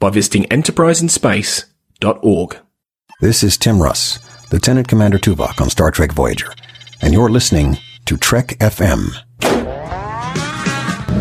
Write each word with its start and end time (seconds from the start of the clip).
by 0.00 0.10
visiting 0.10 0.44
enterpriseinspace.org. 0.44 2.56
This 3.20 3.42
is 3.42 3.58
Tim 3.58 3.82
Russ, 3.82 4.18
Lieutenant 4.50 4.88
Commander 4.88 5.18
Tuvok 5.18 5.60
on 5.60 5.68
Star 5.68 5.90
Trek 5.90 6.12
Voyager, 6.12 6.54
and 7.02 7.12
you're 7.12 7.28
listening 7.28 7.76
to 8.06 8.16
Trek 8.16 8.56
FM. 8.60 9.10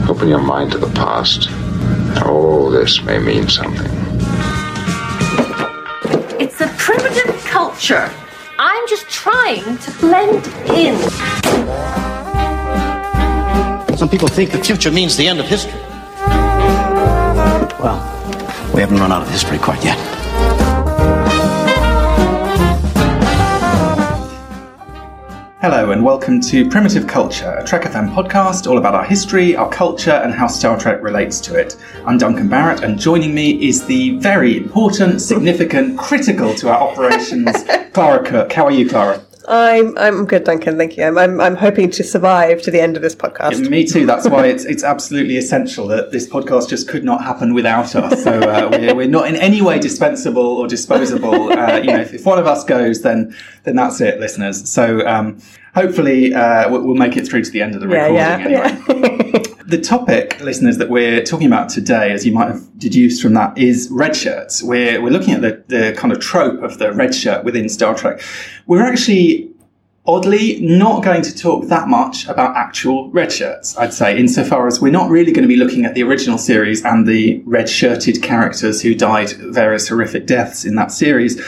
Open 0.09 0.29
your 0.29 0.41
mind 0.41 0.71
to 0.71 0.77
the 0.77 0.89
past. 0.95 1.49
All 2.25 2.69
this 2.71 3.03
may 3.03 3.19
mean 3.19 3.49
something. 3.49 3.91
It's 6.39 6.61
a 6.61 6.69
primitive 6.77 7.35
culture. 7.45 8.09
I'm 8.57 8.88
just 8.88 9.09
trying 9.09 9.77
to 9.77 9.91
blend 9.99 10.47
in. 10.69 10.97
Some 13.97 14.07
people 14.07 14.30
think 14.30 14.52
the 14.52 14.63
future 14.63 14.89
means 14.89 15.17
the 15.17 15.27
end 15.27 15.41
of 15.41 15.47
history. 15.47 15.81
Well, 17.81 18.18
we 18.73 18.81
haven't 18.81 18.99
run 18.99 19.11
out 19.11 19.21
of 19.21 19.30
history 19.30 19.57
quite 19.57 19.83
yet. 19.83 19.97
Hello 25.61 25.91
and 25.91 26.05
welcome 26.05 26.39
to 26.41 26.69
Primitive 26.69 27.05
Culture, 27.05 27.57
a 27.59 27.66
Trek 27.66 27.83
FM 27.83 28.13
podcast 28.13 28.66
all 28.69 28.77
about 28.77 28.95
our 28.95 29.03
history, 29.03 29.57
our 29.57 29.69
culture, 29.69 30.11
and 30.11 30.33
how 30.33 30.47
Star 30.47 30.79
Trek 30.79 31.02
relates 31.03 31.41
to 31.41 31.55
it. 31.55 31.75
I'm 32.05 32.17
Duncan 32.17 32.47
Barrett, 32.47 32.81
and 32.81 32.97
joining 32.97 33.35
me 33.35 33.67
is 33.67 33.85
the 33.85 34.17
very 34.19 34.55
important, 34.55 35.22
significant, 35.22 35.97
critical 35.97 36.53
to 36.55 36.69
our 36.69 36.79
operations, 36.79 37.51
Clara 37.94 38.23
Cook. 38.23 38.53
How 38.53 38.66
are 38.66 38.72
you, 38.72 38.88
Clara? 38.88 39.22
I'm 39.50 39.97
I'm 39.97 40.25
good, 40.25 40.44
Duncan. 40.44 40.78
Thank 40.78 40.95
you. 40.95 41.03
I'm 41.03 41.17
I'm, 41.17 41.42
I'm 41.42 41.55
hoping 41.55 41.89
to 41.92 42.03
survive 42.03 42.61
to 42.61 42.72
the 42.72 42.80
end 42.80 42.95
of 42.95 43.02
this 43.02 43.16
podcast. 43.16 43.67
Me 43.67 43.83
too. 43.83 44.06
That's 44.06 44.30
why 44.30 44.45
it's 44.45 44.64
it's 44.64 44.83
absolutely 44.83 45.38
essential 45.38 45.88
that 45.88 46.11
this 46.11 46.30
podcast 46.30 46.69
just 46.69 46.88
could 46.88 47.03
not 47.03 47.23
happen 47.23 47.56
without 47.56 47.95
us. 47.95 48.23
So 48.23 48.39
uh, 48.39 48.69
we're, 48.72 48.94
we're 48.94 49.08
not 49.08 49.28
in 49.28 49.36
any 49.36 49.61
way 49.61 49.80
dispensable 49.80 50.45
or 50.45 50.67
disposable. 50.67 51.52
Uh, 51.52 51.78
you 51.78 51.88
know, 51.88 52.00
if, 52.00 52.14
if, 52.14 52.25
one 52.25 52.38
of 52.38 52.45
us 52.45 52.64
goes, 52.64 53.02
then 53.02 53.36
then 53.64 53.75
that's 53.75 54.00
it, 54.02 54.19
listeners. 54.19 54.69
So 54.69 55.06
um, 55.08 55.41
hopefully 55.75 56.34
uh, 56.34 56.70
we'll, 56.70 56.84
we'll, 56.84 56.95
make 56.95 57.17
it 57.17 57.28
through 57.28 57.44
to 57.44 57.52
the 57.52 57.62
end 57.62 57.75
of 57.75 57.81
the 57.81 57.88
recording. 57.88 58.16
Yeah, 58.16 58.38
yeah, 58.38 58.84
anyway. 58.88 59.31
Yeah. 59.48 59.53
the 59.66 59.80
topic, 59.80 60.39
listeners, 60.42 60.78
that 60.78 60.89
we're 60.89 61.23
talking 61.23 61.48
about 61.48 61.70
today, 61.70 62.12
as 62.12 62.25
you 62.25 62.34
might 62.34 62.48
have 62.48 62.78
deduced 62.78 63.22
from 63.22 63.34
that, 63.36 63.58
is 63.58 63.88
red 63.92 64.16
shirts. 64.16 64.64
We're, 64.64 65.02
we're 65.02 65.12
looking 65.12 65.34
at 65.34 65.42
the, 65.42 65.64
the 65.67 65.94
kind 65.97 66.12
of 66.12 66.20
trope 66.20 66.62
of 66.62 66.80
the 66.80 66.92
red 66.94 67.14
shirt 67.14 67.44
within 67.44 67.70
Star 67.70 67.95
Trek. 67.95 68.22
We're 68.67 68.86
actually 68.86 69.50
oddly 70.09 70.59
not 70.62 71.03
going 71.03 71.22
to 71.22 71.36
talk 71.36 71.67
that 71.67 71.88
much 71.88 72.28
about 72.28 72.56
actual 72.56 73.12
red 73.12 73.31
shirts, 73.31 73.78
I'd 73.78 73.94
say, 73.94 74.17
insofar 74.17 74.66
as 74.66 74.81
we're 74.81 74.92
not 74.92 75.09
really 75.09 75.31
going 75.31 75.44
to 75.44 75.47
be 75.47 75.56
looking 75.56 75.86
at 75.86 75.94
the 75.94 76.02
original 76.02 76.40
series 76.40 76.84
and 76.84 77.08
the 77.08 77.44
red 77.45 77.70
shirted 77.70 78.23
characters 78.23 78.81
who 78.81 78.95
died 78.95 79.30
various 79.34 79.88
horrific 79.88 80.25
deaths 80.25 80.66
in 80.66 80.73
that 80.75 80.92
series 80.92 81.40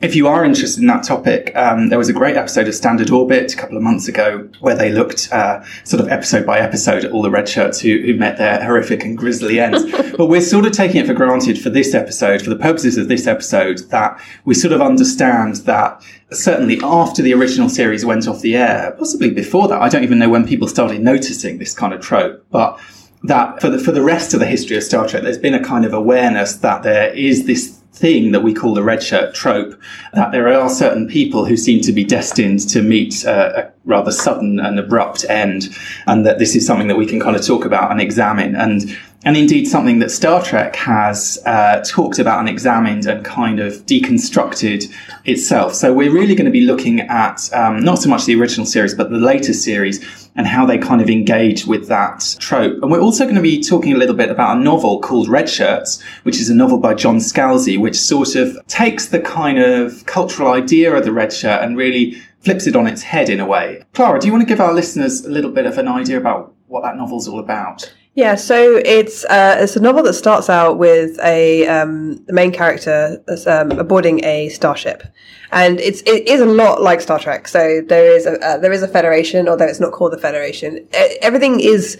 if 0.00 0.14
you 0.14 0.28
are 0.28 0.44
interested 0.44 0.80
in 0.80 0.86
that 0.86 1.02
topic, 1.02 1.50
um, 1.56 1.88
there 1.88 1.98
was 1.98 2.08
a 2.08 2.12
great 2.12 2.36
episode 2.36 2.68
of 2.68 2.74
Standard 2.74 3.10
Orbit 3.10 3.52
a 3.52 3.56
couple 3.56 3.76
of 3.76 3.82
months 3.82 4.06
ago 4.06 4.48
where 4.60 4.76
they 4.76 4.92
looked 4.92 5.28
uh, 5.32 5.62
sort 5.82 6.00
of 6.00 6.08
episode 6.08 6.46
by 6.46 6.60
episode 6.60 7.04
at 7.04 7.10
all 7.10 7.20
the 7.20 7.30
red 7.30 7.48
shirts 7.48 7.80
who, 7.80 7.98
who 8.02 8.14
met 8.14 8.38
their 8.38 8.62
horrific 8.62 9.02
and 9.02 9.18
grisly 9.18 9.58
ends. 9.58 9.84
but 10.16 10.26
we're 10.26 10.40
sort 10.40 10.66
of 10.66 10.72
taking 10.72 11.00
it 11.00 11.06
for 11.06 11.14
granted 11.14 11.60
for 11.60 11.70
this 11.70 11.94
episode, 11.94 12.42
for 12.42 12.50
the 12.50 12.56
purposes 12.56 12.96
of 12.96 13.08
this 13.08 13.26
episode, 13.26 13.78
that 13.90 14.20
we 14.44 14.54
sort 14.54 14.72
of 14.72 14.80
understand 14.80 15.56
that 15.56 16.00
certainly 16.30 16.78
after 16.84 17.20
the 17.20 17.34
original 17.34 17.68
series 17.68 18.04
went 18.04 18.28
off 18.28 18.40
the 18.40 18.54
air, 18.54 18.94
possibly 18.98 19.30
before 19.30 19.66
that, 19.66 19.82
I 19.82 19.88
don't 19.88 20.04
even 20.04 20.20
know 20.20 20.28
when 20.28 20.46
people 20.46 20.68
started 20.68 21.00
noticing 21.00 21.58
this 21.58 21.74
kind 21.74 21.92
of 21.92 22.00
trope, 22.00 22.46
but 22.50 22.78
that 23.24 23.60
for 23.60 23.68
the 23.68 23.80
for 23.80 23.90
the 23.90 24.02
rest 24.02 24.32
of 24.32 24.38
the 24.38 24.46
history 24.46 24.76
of 24.76 24.84
Star 24.84 25.08
Trek, 25.08 25.24
there's 25.24 25.38
been 25.38 25.54
a 25.54 25.64
kind 25.64 25.84
of 25.84 25.92
awareness 25.92 26.54
that 26.58 26.84
there 26.84 27.12
is 27.14 27.46
this 27.46 27.77
thing 27.92 28.32
that 28.32 28.42
we 28.42 28.54
call 28.54 28.74
the 28.74 28.82
red 28.82 29.02
shirt 29.02 29.34
trope, 29.34 29.78
that 30.12 30.30
there 30.32 30.48
are 30.48 30.68
certain 30.68 31.08
people 31.08 31.44
who 31.44 31.56
seem 31.56 31.80
to 31.82 31.92
be 31.92 32.04
destined 32.04 32.68
to 32.68 32.82
meet 32.82 33.24
a 33.24 33.72
rather 33.84 34.12
sudden 34.12 34.60
and 34.60 34.78
abrupt 34.78 35.24
end, 35.28 35.68
and 36.06 36.24
that 36.24 36.38
this 36.38 36.54
is 36.54 36.66
something 36.66 36.88
that 36.88 36.96
we 36.96 37.06
can 37.06 37.20
kind 37.20 37.36
of 37.36 37.44
talk 37.44 37.64
about 37.64 37.90
and 37.90 38.00
examine. 38.00 38.54
And 38.54 38.96
and 39.24 39.36
indeed 39.36 39.66
something 39.66 39.98
that 39.98 40.12
Star 40.12 40.44
Trek 40.44 40.76
has 40.76 41.40
uh, 41.44 41.82
talked 41.84 42.20
about 42.20 42.38
and 42.38 42.48
examined 42.48 43.04
and 43.04 43.24
kind 43.24 43.58
of 43.58 43.84
deconstructed 43.84 44.94
itself. 45.24 45.74
So 45.74 45.92
we're 45.92 46.12
really 46.12 46.36
going 46.36 46.44
to 46.44 46.52
be 46.52 46.60
looking 46.60 47.00
at 47.00 47.52
um, 47.52 47.80
not 47.80 47.98
so 47.98 48.08
much 48.08 48.26
the 48.26 48.40
original 48.40 48.64
series, 48.64 48.94
but 48.94 49.10
the 49.10 49.18
later 49.18 49.52
series 49.52 50.27
and 50.38 50.46
how 50.46 50.64
they 50.64 50.78
kind 50.78 51.02
of 51.02 51.10
engage 51.10 51.66
with 51.66 51.88
that 51.88 52.36
trope. 52.38 52.80
And 52.80 52.92
we're 52.92 53.00
also 53.00 53.24
going 53.24 53.34
to 53.34 53.42
be 53.42 53.60
talking 53.60 53.92
a 53.92 53.96
little 53.96 54.14
bit 54.14 54.30
about 54.30 54.56
a 54.56 54.60
novel 54.60 55.00
called 55.00 55.28
Red 55.28 55.50
Shirts, 55.50 56.00
which 56.22 56.40
is 56.40 56.48
a 56.48 56.54
novel 56.54 56.78
by 56.78 56.94
John 56.94 57.16
Scalzi, 57.16 57.76
which 57.78 57.96
sort 57.96 58.36
of 58.36 58.56
takes 58.68 59.08
the 59.08 59.18
kind 59.18 59.58
of 59.58 60.06
cultural 60.06 60.52
idea 60.52 60.94
of 60.94 61.04
the 61.04 61.12
red 61.12 61.32
shirt 61.32 61.60
and 61.60 61.76
really 61.76 62.22
flips 62.38 62.68
it 62.68 62.76
on 62.76 62.86
its 62.86 63.02
head 63.02 63.28
in 63.28 63.40
a 63.40 63.46
way. 63.46 63.82
Clara, 63.94 64.20
do 64.20 64.28
you 64.28 64.32
want 64.32 64.42
to 64.42 64.48
give 64.48 64.60
our 64.60 64.72
listeners 64.72 65.24
a 65.24 65.28
little 65.28 65.50
bit 65.50 65.66
of 65.66 65.76
an 65.76 65.88
idea 65.88 66.16
about 66.16 66.54
what 66.68 66.84
that 66.84 66.96
novel's 66.96 67.26
all 67.26 67.40
about? 67.40 67.92
Yeah, 68.18 68.34
so 68.34 68.82
it's 68.84 69.24
uh, 69.26 69.58
it's 69.60 69.76
a 69.76 69.80
novel 69.80 70.02
that 70.02 70.14
starts 70.14 70.50
out 70.50 70.76
with 70.76 71.20
a 71.20 71.68
um, 71.68 72.16
the 72.24 72.32
main 72.32 72.50
character 72.50 73.22
um, 73.46 73.68
boarding 73.86 74.24
a 74.24 74.48
starship, 74.48 75.04
and 75.52 75.78
it's 75.78 76.00
it 76.02 76.26
is 76.26 76.40
a 76.40 76.44
lot 76.44 76.82
like 76.82 77.00
Star 77.00 77.20
Trek. 77.20 77.46
So 77.46 77.80
there 77.86 78.10
is 78.10 78.26
a 78.26 78.32
uh, 78.44 78.58
there 78.58 78.72
is 78.72 78.82
a 78.82 78.88
Federation, 78.88 79.48
although 79.48 79.66
it's 79.66 79.78
not 79.78 79.92
called 79.92 80.14
the 80.14 80.18
Federation. 80.18 80.84
Everything 81.22 81.60
is 81.60 81.96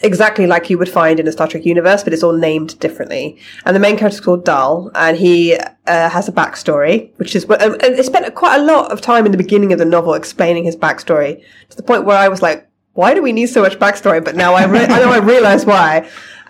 exactly 0.00 0.46
like 0.46 0.70
you 0.70 0.78
would 0.78 0.88
find 0.88 1.20
in 1.20 1.28
a 1.28 1.32
Star 1.32 1.46
Trek 1.46 1.66
universe, 1.66 2.02
but 2.02 2.14
it's 2.14 2.22
all 2.22 2.32
named 2.32 2.80
differently. 2.80 3.38
And 3.66 3.76
the 3.76 3.80
main 3.80 3.98
character 3.98 4.16
is 4.16 4.24
called 4.24 4.46
Dahl, 4.46 4.90
and 4.94 5.18
he 5.18 5.54
uh, 5.54 6.08
has 6.08 6.28
a 6.28 6.32
backstory, 6.32 7.10
which 7.18 7.36
is 7.36 7.44
um, 7.44 7.76
and 7.82 8.02
spent 8.06 8.34
quite 8.34 8.58
a 8.58 8.64
lot 8.64 8.90
of 8.90 9.02
time 9.02 9.26
in 9.26 9.32
the 9.32 9.38
beginning 9.38 9.74
of 9.74 9.78
the 9.78 9.84
novel 9.84 10.14
explaining 10.14 10.64
his 10.64 10.76
backstory 10.76 11.44
to 11.68 11.76
the 11.76 11.82
point 11.82 12.06
where 12.06 12.16
I 12.16 12.28
was 12.28 12.40
like, 12.40 12.67
why 12.98 13.14
do 13.14 13.22
we 13.22 13.32
need 13.32 13.46
so 13.46 13.62
much 13.62 13.78
backstory? 13.78 14.22
But 14.24 14.34
now 14.34 14.54
I, 14.54 14.64
re- 14.64 14.80
I 14.88 14.98
know 14.98 15.12
I 15.12 15.18
realize 15.18 15.64
why. 15.64 16.00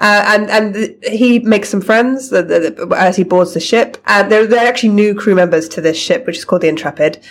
Uh, 0.00 0.24
and 0.28 0.50
and 0.50 0.74
the, 0.74 0.98
he 1.02 1.40
makes 1.40 1.68
some 1.68 1.82
friends 1.82 2.32
as 2.32 3.16
he 3.16 3.22
boards 3.22 3.52
the 3.52 3.60
ship. 3.60 3.98
And 4.06 4.32
they're, 4.32 4.46
they're 4.46 4.66
actually 4.66 4.94
new 4.94 5.14
crew 5.14 5.34
members 5.34 5.68
to 5.68 5.82
this 5.82 5.98
ship, 5.98 6.26
which 6.26 6.38
is 6.38 6.46
called 6.46 6.62
the 6.62 6.68
Intrepid. 6.68 7.22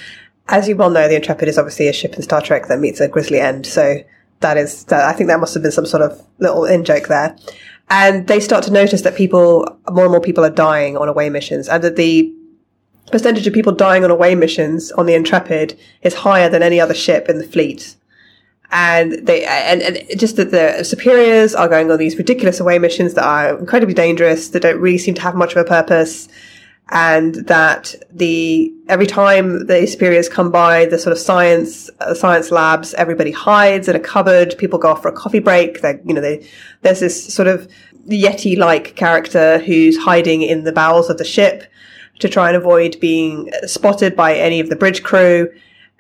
As 0.50 0.68
you 0.68 0.76
well 0.76 0.92
know, 0.92 1.08
the 1.08 1.16
Intrepid 1.16 1.50
is 1.50 1.58
obviously 1.58 1.88
a 1.88 1.94
ship 1.94 2.14
in 2.14 2.22
Star 2.22 2.42
Trek 2.42 2.68
that 2.68 2.80
meets 2.80 3.00
a 3.00 3.08
grisly 3.08 3.40
end. 3.40 3.66
So 3.66 3.96
that 4.42 4.56
is, 4.56 4.84
that, 4.86 5.06
I 5.06 5.14
think 5.14 5.30
that 5.30 5.40
must 5.40 5.56
have 5.56 5.64
been 5.64 5.72
some 5.72 5.88
sort 5.88 6.04
of 6.04 6.24
little 6.38 6.66
in 6.66 6.86
joke 6.86 7.08
there. 7.08 7.36
And 7.90 8.28
they 8.28 8.40
start 8.40 8.66
to 8.66 8.72
notice 8.72 9.02
that 9.02 9.16
people, 9.16 9.80
more 9.90 10.04
and 10.04 10.12
more 10.12 10.22
people 10.22 10.46
are 10.46 10.52
dying 10.52 10.96
on 10.96 11.10
away 11.10 11.32
missions 11.32 11.68
and 11.68 11.84
that 11.84 11.96
the 11.96 12.32
percentage 13.12 13.48
of 13.48 13.54
people 13.56 13.74
dying 13.74 14.04
on 14.04 14.12
away 14.12 14.36
missions 14.36 14.92
on 14.92 15.08
the 15.08 15.16
Intrepid 15.16 15.76
is 16.04 16.14
higher 16.14 16.50
than 16.50 16.62
any 16.62 16.80
other 16.80 16.94
ship 16.94 17.30
in 17.30 17.40
the 17.40 17.48
fleet 17.48 17.96
and 18.72 19.26
they 19.26 19.46
and, 19.46 19.82
and 19.82 20.20
just 20.20 20.36
that 20.36 20.52
the 20.52 20.84
superiors 20.84 21.56
are 21.56 21.70
going 21.70 21.90
on 21.90 21.98
these 21.98 22.18
ridiculous 22.18 22.60
away 22.60 22.80
missions 22.80 23.14
that 23.14 23.24
are 23.24 23.58
incredibly 23.58 23.94
dangerous 23.94 24.50
that 24.50 24.62
don't 24.62 24.80
really 24.80 24.98
seem 24.98 25.14
to 25.16 25.22
have 25.22 25.36
much 25.36 25.54
of 25.54 25.58
a 25.58 25.64
purpose. 25.64 26.28
And 26.90 27.36
that 27.48 27.96
the 28.12 28.74
every 28.88 29.08
time 29.08 29.68
the 29.68 29.86
superiors 29.88 30.30
come 30.30 30.52
by 30.52 30.86
the 30.86 30.98
sort 30.98 31.12
of 31.12 31.20
science 31.20 31.90
uh, 32.00 32.14
science 32.14 32.50
labs 32.50 32.94
everybody 32.94 33.32
hides 33.32 33.90
in 33.90 33.96
a 33.96 34.00
cupboard. 34.00 34.56
People 34.58 34.80
go 34.80 34.92
off 34.92 35.02
for 35.02 35.10
a 35.10 35.14
coffee 35.14 35.40
break. 35.40 35.82
They 35.82 36.00
you 36.06 36.14
know 36.14 36.22
they 36.22 36.48
there's 36.84 37.02
this 37.02 37.34
sort 37.34 37.50
of 37.50 37.70
yeti 38.08 38.58
like 38.58 38.96
character 38.96 39.60
who's 39.60 39.98
hiding 39.98 40.42
in 40.42 40.64
the 40.64 40.72
bowels 40.72 41.10
of 41.10 41.18
the 41.18 41.26
ship 41.26 41.70
to 42.20 42.30
try 42.30 42.48
and 42.48 42.56
avoid 42.56 42.98
being 43.02 43.52
spotted 43.66 44.16
by 44.16 44.36
any 44.36 44.62
of 44.62 44.70
the 44.70 44.76
bridge 44.76 45.04
crew 45.04 45.50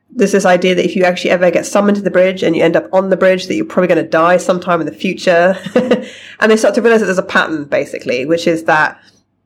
there's 0.09 0.31
this 0.31 0.45
idea 0.45 0.73
that 0.73 0.85
if 0.85 0.95
you 0.95 1.03
actually 1.03 1.31
ever 1.31 1.51
get 1.51 1.65
summoned 1.65 1.97
to 1.97 2.03
the 2.03 2.11
bridge 2.11 2.41
and 2.41 2.55
you 2.55 2.63
end 2.63 2.75
up 2.75 2.87
on 2.93 3.09
the 3.09 3.17
bridge, 3.17 3.47
that 3.47 3.55
you're 3.55 3.65
probably 3.65 3.87
going 3.87 4.03
to 4.03 4.09
die 4.09 4.37
sometime 4.37 4.79
in 4.79 4.85
the 4.85 4.93
future. 4.93 5.57
and 6.39 6.51
they 6.51 6.57
start 6.57 6.75
to 6.75 6.81
realize 6.81 7.01
that 7.01 7.07
there's 7.07 7.17
a 7.17 7.23
pattern, 7.23 7.65
basically, 7.65 8.25
which 8.25 8.47
is 8.47 8.63
that 8.63 9.01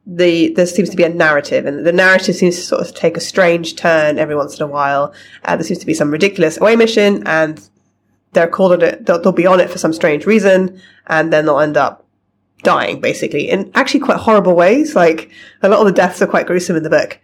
the 0.06 0.52
there 0.54 0.66
seems 0.66 0.90
to 0.90 0.98
be 0.98 1.04
a 1.04 1.10
narrative, 1.10 1.66
and 1.66 1.86
the 1.86 1.92
narrative 1.92 2.36
seems 2.36 2.56
to 2.56 2.62
sort 2.62 2.81
of 2.81 2.94
take 2.96 3.18
a 3.18 3.19
strange 3.19 3.75
turn 3.75 4.18
every 4.18 4.36
once 4.36 4.60
in 4.60 4.63
a 4.63 4.68
while. 4.68 5.13
Uh, 5.46 5.56
there 5.56 5.63
seems 5.63 5.80
to 5.80 5.86
be 5.86 5.94
some 5.94 6.12
ridiculous 6.12 6.60
away 6.60 6.75
mission, 6.75 7.25
and 7.28 7.69
they're 8.34 8.48
called 8.48 8.74
on 8.74 8.81
it. 8.81 9.06
They'll, 9.06 9.22
they'll 9.22 9.31
be 9.31 9.46
on 9.46 9.60
it 9.60 9.69
for 9.69 9.78
some 9.78 9.94
strange 9.94 10.25
reason, 10.25 10.81
and 11.08 11.31
then 11.31 11.46
they'll 11.46 11.60
end 11.60 11.78
up 11.78 12.06
dying, 12.63 13.00
basically, 13.00 13.50
in 13.50 13.72
actually 13.75 14.00
quite 14.00 14.18
horrible 14.18 14.56
ways. 14.56 14.96
Like 14.96 15.31
a 15.62 15.69
lot 15.69 15.80
of 15.81 15.86
the 15.86 15.92
deaths 15.92 16.22
are 16.22 16.28
quite 16.28 16.48
gruesome 16.48 16.75
in 16.75 16.84
the 16.84 16.90
book. 16.90 17.19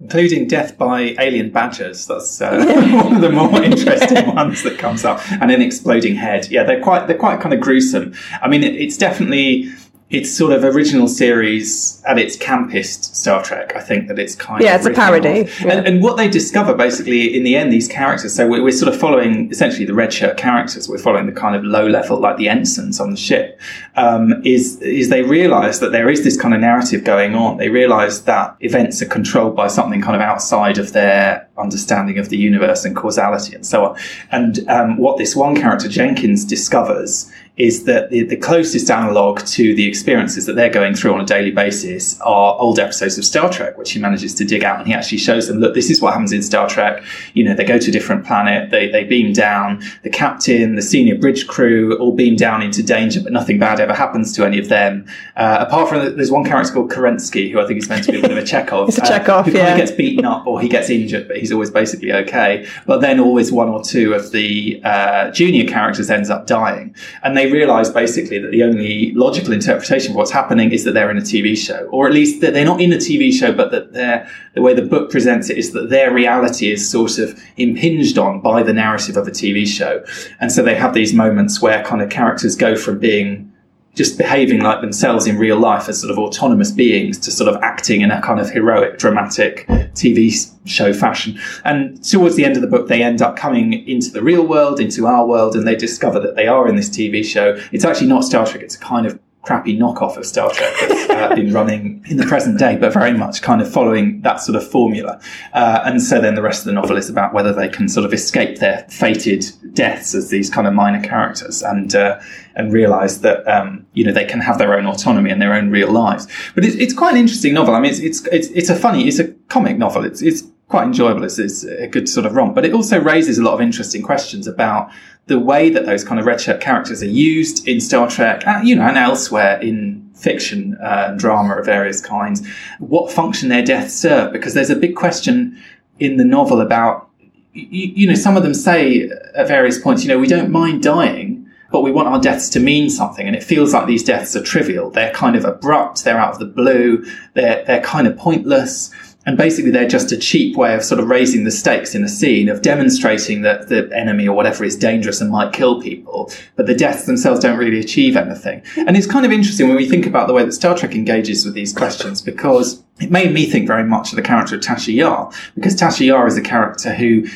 Including 0.00 0.46
death 0.46 0.76
by 0.76 1.14
alien 1.18 1.50
badgers. 1.50 2.06
That's 2.06 2.40
uh, 2.40 2.64
one 3.02 3.16
of 3.16 3.20
the 3.20 3.30
more 3.30 3.62
interesting 3.62 4.26
ones 4.34 4.62
that 4.62 4.78
comes 4.78 5.04
up, 5.04 5.20
and 5.32 5.50
an 5.50 5.62
exploding 5.62 6.16
head. 6.16 6.48
Yeah, 6.50 6.64
they're 6.64 6.82
quite 6.82 7.06
they're 7.06 7.18
quite 7.18 7.40
kind 7.40 7.54
of 7.54 7.60
gruesome. 7.60 8.14
I 8.42 8.48
mean, 8.48 8.62
it, 8.62 8.74
it's 8.74 8.96
definitely 8.96 9.72
it's 10.08 10.32
sort 10.32 10.52
of 10.52 10.62
original 10.62 11.08
series 11.08 12.00
at 12.06 12.16
its 12.16 12.36
campest 12.36 13.16
Star 13.16 13.42
Trek. 13.42 13.74
I 13.74 13.80
think 13.80 14.06
that 14.06 14.20
it's 14.20 14.36
kind 14.36 14.60
of. 14.60 14.64
Yeah, 14.64 14.76
of 14.76 14.86
it's 14.86 14.86
a 14.86 14.92
parody, 14.92 15.50
yeah. 15.60 15.72
And, 15.72 15.86
and 15.86 16.02
what 16.02 16.16
they 16.16 16.28
discover 16.28 16.74
basically 16.74 17.36
in 17.36 17.42
the 17.42 17.56
end, 17.56 17.72
these 17.72 17.88
characters. 17.88 18.32
So 18.32 18.46
we're, 18.46 18.62
we're 18.62 18.70
sort 18.70 18.94
of 18.94 19.00
following 19.00 19.50
essentially 19.50 19.84
the 19.84 19.94
red 19.94 20.12
shirt 20.12 20.36
characters. 20.36 20.88
We're 20.88 20.98
following 20.98 21.26
the 21.26 21.32
kind 21.32 21.56
of 21.56 21.64
low 21.64 21.88
level, 21.88 22.20
like 22.20 22.36
the 22.36 22.48
ensigns 22.48 23.00
on 23.00 23.10
the 23.10 23.16
ship. 23.16 23.60
Um, 23.96 24.34
is 24.44 24.80
is 24.80 25.08
they 25.08 25.22
realise 25.22 25.80
that 25.80 25.90
there 25.90 26.08
is 26.08 26.22
this 26.22 26.40
kind 26.40 26.54
of 26.54 26.60
narrative 26.60 27.02
going 27.02 27.34
on. 27.34 27.56
They 27.56 27.68
realise 27.68 28.20
that 28.20 28.56
events 28.60 29.02
are 29.02 29.06
controlled 29.06 29.56
by 29.56 29.66
something 29.66 30.02
kind 30.02 30.14
of 30.14 30.22
outside 30.22 30.78
of 30.78 30.92
their 30.92 31.45
understanding 31.58 32.18
of 32.18 32.28
the 32.28 32.36
universe 32.36 32.84
and 32.84 32.94
causality 32.94 33.54
and 33.54 33.66
so 33.66 33.84
on. 33.84 33.98
And 34.30 34.68
um, 34.68 34.96
what 34.96 35.18
this 35.18 35.34
one 35.34 35.56
character 35.56 35.88
Jenkins 35.88 36.44
discovers 36.44 37.30
is 37.56 37.84
that 37.84 38.10
the, 38.10 38.22
the 38.22 38.36
closest 38.36 38.90
analog 38.90 39.40
to 39.46 39.74
the 39.74 39.86
experiences 39.88 40.44
that 40.44 40.56
they're 40.56 40.70
going 40.70 40.94
through 40.94 41.14
on 41.14 41.20
a 41.20 41.24
daily 41.24 41.50
basis 41.50 42.20
are 42.20 42.54
old 42.58 42.78
episodes 42.78 43.16
of 43.16 43.24
Star 43.24 43.50
Trek, 43.50 43.78
which 43.78 43.92
he 43.92 43.98
manages 43.98 44.34
to 44.34 44.44
dig 44.44 44.62
out. 44.62 44.78
And 44.78 44.86
he 44.86 44.92
actually 44.92 45.18
shows 45.18 45.48
them, 45.48 45.58
look, 45.58 45.72
this 45.74 45.90
is 45.90 46.02
what 46.02 46.12
happens 46.12 46.32
in 46.32 46.42
Star 46.42 46.68
Trek. 46.68 47.02
You 47.32 47.44
know, 47.44 47.54
they 47.54 47.64
go 47.64 47.78
to 47.78 47.88
a 47.88 47.92
different 47.92 48.26
planet, 48.26 48.70
they, 48.70 48.90
they 48.90 49.04
beam 49.04 49.32
down, 49.32 49.82
the 50.02 50.10
captain, 50.10 50.74
the 50.74 50.82
senior 50.82 51.16
bridge 51.16 51.46
crew 51.46 51.96
all 51.98 52.12
beam 52.12 52.36
down 52.36 52.60
into 52.60 52.82
danger, 52.82 53.22
but 53.22 53.32
nothing 53.32 53.58
bad 53.58 53.80
ever 53.80 53.94
happens 53.94 54.34
to 54.34 54.44
any 54.44 54.58
of 54.58 54.68
them. 54.68 55.06
Uh, 55.36 55.64
apart 55.66 55.88
from, 55.88 56.14
there's 56.16 56.30
one 56.30 56.44
character 56.44 56.74
called 56.74 56.90
Kerensky, 56.90 57.50
who 57.50 57.58
I 57.58 57.66
think 57.66 57.78
is 57.78 57.88
meant 57.88 58.04
to 58.04 58.12
be 58.12 58.18
a 58.22 58.22
bit 58.22 58.32
of 58.32 58.38
a 58.38 58.44
Chekhov. 58.44 58.88
It's 58.90 58.98
a 58.98 59.06
Chekhov, 59.06 59.46
who 59.46 59.52
kind 59.52 59.68
of 59.68 59.78
gets 59.78 59.92
beaten 59.92 60.26
up 60.26 60.46
or 60.46 60.60
he 60.60 60.68
gets 60.68 60.90
injured, 60.90 61.26
but 61.26 61.38
he's 61.46 61.52
always 61.52 61.70
basically 61.70 62.12
okay. 62.12 62.66
But 62.86 63.00
then 63.00 63.20
always 63.20 63.52
one 63.52 63.68
or 63.68 63.82
two 63.82 64.14
of 64.14 64.32
the 64.32 64.80
uh, 64.84 65.30
junior 65.30 65.66
characters 65.66 66.10
ends 66.10 66.28
up 66.28 66.46
dying, 66.46 66.94
and 67.22 67.36
they 67.36 67.50
realise 67.50 67.88
basically 67.88 68.38
that 68.40 68.50
the 68.50 68.62
only 68.64 69.12
logical 69.12 69.52
interpretation 69.52 70.12
of 70.12 70.16
what's 70.16 70.32
happening 70.32 70.72
is 70.72 70.84
that 70.84 70.92
they're 70.92 71.10
in 71.10 71.18
a 71.18 71.22
TV 71.22 71.56
show, 71.56 71.86
or 71.92 72.06
at 72.06 72.12
least 72.12 72.40
that 72.40 72.52
they're 72.52 72.64
not 72.64 72.80
in 72.80 72.92
a 72.92 72.96
TV 72.96 73.32
show, 73.32 73.52
but 73.52 73.70
that 73.70 73.92
they're 73.92 74.28
the 74.54 74.62
way 74.62 74.74
the 74.74 74.82
book 74.82 75.10
presents 75.10 75.50
it 75.50 75.58
is 75.58 75.72
that 75.72 75.90
their 75.90 76.12
reality 76.12 76.70
is 76.70 76.88
sort 76.88 77.18
of 77.18 77.38
impinged 77.56 78.18
on 78.18 78.40
by 78.40 78.62
the 78.62 78.72
narrative 78.72 79.16
of 79.16 79.28
a 79.28 79.30
TV 79.30 79.66
show, 79.66 80.04
and 80.40 80.50
so 80.50 80.62
they 80.62 80.74
have 80.74 80.94
these 80.94 81.14
moments 81.14 81.62
where 81.62 81.82
kind 81.84 82.02
of 82.02 82.10
characters 82.10 82.56
go 82.56 82.74
from 82.74 82.98
being 82.98 83.52
just 83.96 84.18
behaving 84.18 84.60
like 84.60 84.82
themselves 84.82 85.26
in 85.26 85.38
real 85.38 85.58
life 85.58 85.88
as 85.88 86.00
sort 86.00 86.10
of 86.10 86.18
autonomous 86.18 86.70
beings 86.70 87.18
to 87.18 87.30
sort 87.30 87.52
of 87.52 87.60
acting 87.62 88.02
in 88.02 88.10
a 88.10 88.20
kind 88.20 88.38
of 88.38 88.50
heroic, 88.50 88.98
dramatic 88.98 89.66
TV 89.94 90.54
show 90.66 90.92
fashion. 90.92 91.38
And 91.64 92.02
towards 92.04 92.36
the 92.36 92.44
end 92.44 92.56
of 92.56 92.62
the 92.62 92.68
book, 92.68 92.88
they 92.88 93.02
end 93.02 93.22
up 93.22 93.36
coming 93.36 93.72
into 93.88 94.10
the 94.10 94.22
real 94.22 94.46
world, 94.46 94.78
into 94.80 95.06
our 95.06 95.26
world, 95.26 95.56
and 95.56 95.66
they 95.66 95.74
discover 95.74 96.20
that 96.20 96.36
they 96.36 96.46
are 96.46 96.68
in 96.68 96.76
this 96.76 96.90
TV 96.90 97.24
show. 97.24 97.58
It's 97.72 97.84
actually 97.84 98.08
not 98.08 98.24
Star 98.24 98.46
Trek, 98.46 98.62
it's 98.62 98.76
a 98.76 98.80
kind 98.80 99.06
of 99.06 99.18
crappy 99.46 99.78
knockoff 99.78 100.16
of 100.16 100.26
Star 100.26 100.50
Trek 100.50 100.74
that's 100.80 101.10
uh, 101.10 101.34
been 101.36 101.52
running 101.52 102.04
in 102.08 102.16
the 102.16 102.26
present 102.26 102.58
day, 102.58 102.76
but 102.76 102.92
very 102.92 103.12
much 103.12 103.42
kind 103.42 103.62
of 103.62 103.72
following 103.72 104.20
that 104.22 104.40
sort 104.40 104.56
of 104.56 104.68
formula. 104.68 105.20
Uh, 105.54 105.82
and 105.84 106.02
so 106.02 106.20
then 106.20 106.34
the 106.34 106.42
rest 106.42 106.60
of 106.60 106.64
the 106.66 106.72
novel 106.72 106.96
is 106.96 107.08
about 107.08 107.32
whether 107.32 107.52
they 107.52 107.68
can 107.68 107.88
sort 107.88 108.04
of 108.04 108.12
escape 108.12 108.58
their 108.58 108.84
fated 108.90 109.46
deaths 109.72 110.14
as 110.14 110.30
these 110.30 110.50
kind 110.50 110.66
of 110.66 110.74
minor 110.74 111.00
characters 111.00 111.62
and 111.62 111.94
uh, 111.94 112.20
and 112.56 112.72
realize 112.72 113.20
that 113.20 113.46
um, 113.46 113.86
you 113.92 114.04
know 114.04 114.12
they 114.12 114.24
can 114.24 114.40
have 114.40 114.58
their 114.58 114.76
own 114.76 114.84
autonomy 114.84 115.30
and 115.30 115.40
their 115.40 115.54
own 115.54 115.70
real 115.70 115.92
lives. 115.92 116.26
But 116.56 116.64
it's, 116.64 116.74
it's 116.76 116.92
quite 116.92 117.12
an 117.12 117.20
interesting 117.20 117.54
novel. 117.54 117.76
I 117.76 117.80
mean, 117.80 117.92
it's, 117.92 118.00
it's 118.00 118.26
it's 118.32 118.48
it's 118.48 118.68
a 118.68 118.74
funny, 118.74 119.06
it's 119.06 119.20
a 119.20 119.28
comic 119.48 119.78
novel. 119.78 120.04
It's 120.04 120.22
it's 120.22 120.42
quite 120.68 120.84
enjoyable. 120.84 121.24
It's, 121.24 121.38
it's 121.38 121.64
a 121.64 121.86
good 121.86 122.08
sort 122.08 122.26
of 122.26 122.34
romp, 122.34 122.54
but 122.54 122.64
it 122.64 122.72
also 122.72 123.00
raises 123.00 123.38
a 123.38 123.42
lot 123.42 123.54
of 123.54 123.60
interesting 123.60 124.02
questions 124.02 124.46
about 124.46 124.90
the 125.26 125.38
way 125.38 125.70
that 125.70 125.86
those 125.86 126.04
kind 126.04 126.20
of 126.20 126.26
red 126.26 126.40
shirt 126.40 126.60
characters 126.60 127.02
are 127.02 127.08
used 127.08 127.66
in 127.66 127.80
Star 127.80 128.08
Trek, 128.08 128.46
uh, 128.46 128.60
you 128.62 128.76
know, 128.76 128.82
and 128.82 128.96
elsewhere 128.96 129.60
in 129.60 130.08
fiction 130.14 130.76
uh, 130.82 131.06
and 131.08 131.18
drama 131.18 131.56
of 131.56 131.66
various 131.66 132.00
kinds. 132.00 132.46
What 132.78 133.12
function 133.12 133.48
their 133.48 133.64
deaths 133.64 133.94
serve? 133.94 134.32
Because 134.32 134.54
there's 134.54 134.70
a 134.70 134.76
big 134.76 134.96
question 134.96 135.60
in 135.98 136.16
the 136.16 136.24
novel 136.24 136.60
about, 136.60 137.10
you, 137.52 137.92
you 137.94 138.06
know, 138.06 138.14
some 138.14 138.36
of 138.36 138.42
them 138.42 138.54
say 138.54 139.10
at 139.34 139.48
various 139.48 139.78
points, 139.78 140.02
you 140.02 140.08
know, 140.08 140.18
we 140.18 140.28
don't 140.28 140.50
mind 140.50 140.82
dying. 140.82 141.42
But 141.72 141.80
we 141.80 141.90
want 141.90 142.06
our 142.06 142.20
deaths 142.20 142.48
to 142.50 142.60
mean 142.60 142.88
something, 142.88 143.26
and 143.26 143.34
it 143.34 143.42
feels 143.42 143.74
like 143.74 143.88
these 143.88 144.04
deaths 144.04 144.36
are 144.36 144.42
trivial. 144.42 144.88
They're 144.88 145.12
kind 145.12 145.34
of 145.34 145.44
abrupt. 145.44 146.04
They're 146.04 146.16
out 146.16 146.34
of 146.34 146.38
the 146.38 146.46
blue. 146.46 147.04
They're 147.34 147.64
they're 147.64 147.82
kind 147.82 148.06
of 148.06 148.16
pointless. 148.16 148.92
And 149.26 149.36
basically, 149.36 149.72
they're 149.72 149.88
just 149.88 150.12
a 150.12 150.16
cheap 150.16 150.56
way 150.56 150.74
of 150.74 150.84
sort 150.84 151.00
of 151.00 151.08
raising 151.08 151.44
the 151.44 151.50
stakes 151.50 151.94
in 151.94 152.04
a 152.04 152.08
scene, 152.08 152.48
of 152.48 152.62
demonstrating 152.62 153.42
that 153.42 153.68
the 153.68 153.90
enemy 153.92 154.28
or 154.28 154.36
whatever 154.36 154.64
is 154.64 154.76
dangerous 154.76 155.20
and 155.20 155.30
might 155.30 155.52
kill 155.52 155.82
people. 155.82 156.30
But 156.54 156.66
the 156.66 156.74
deaths 156.74 157.06
themselves 157.06 157.40
don't 157.40 157.58
really 157.58 157.80
achieve 157.80 158.16
anything. 158.16 158.62
And 158.76 158.96
it's 158.96 159.06
kind 159.06 159.26
of 159.26 159.32
interesting 159.32 159.66
when 159.66 159.76
we 159.76 159.88
think 159.88 160.06
about 160.06 160.28
the 160.28 160.32
way 160.32 160.44
that 160.44 160.52
Star 160.52 160.76
Trek 160.76 160.94
engages 160.94 161.44
with 161.44 161.54
these 161.54 161.72
questions, 161.72 162.22
because 162.22 162.82
it 162.98 163.10
made 163.10 163.32
me 163.32 163.44
think 163.44 163.66
very 163.66 163.84
much 163.84 164.10
of 164.10 164.16
the 164.16 164.22
character 164.22 164.54
of 164.54 164.62
Tasha 164.62 164.94
Yar, 164.94 165.30
because 165.54 165.76
Tasha 165.76 166.06
Yar 166.06 166.26
is 166.26 166.38
a 166.38 166.42
character 166.42 166.94
who 166.94 167.26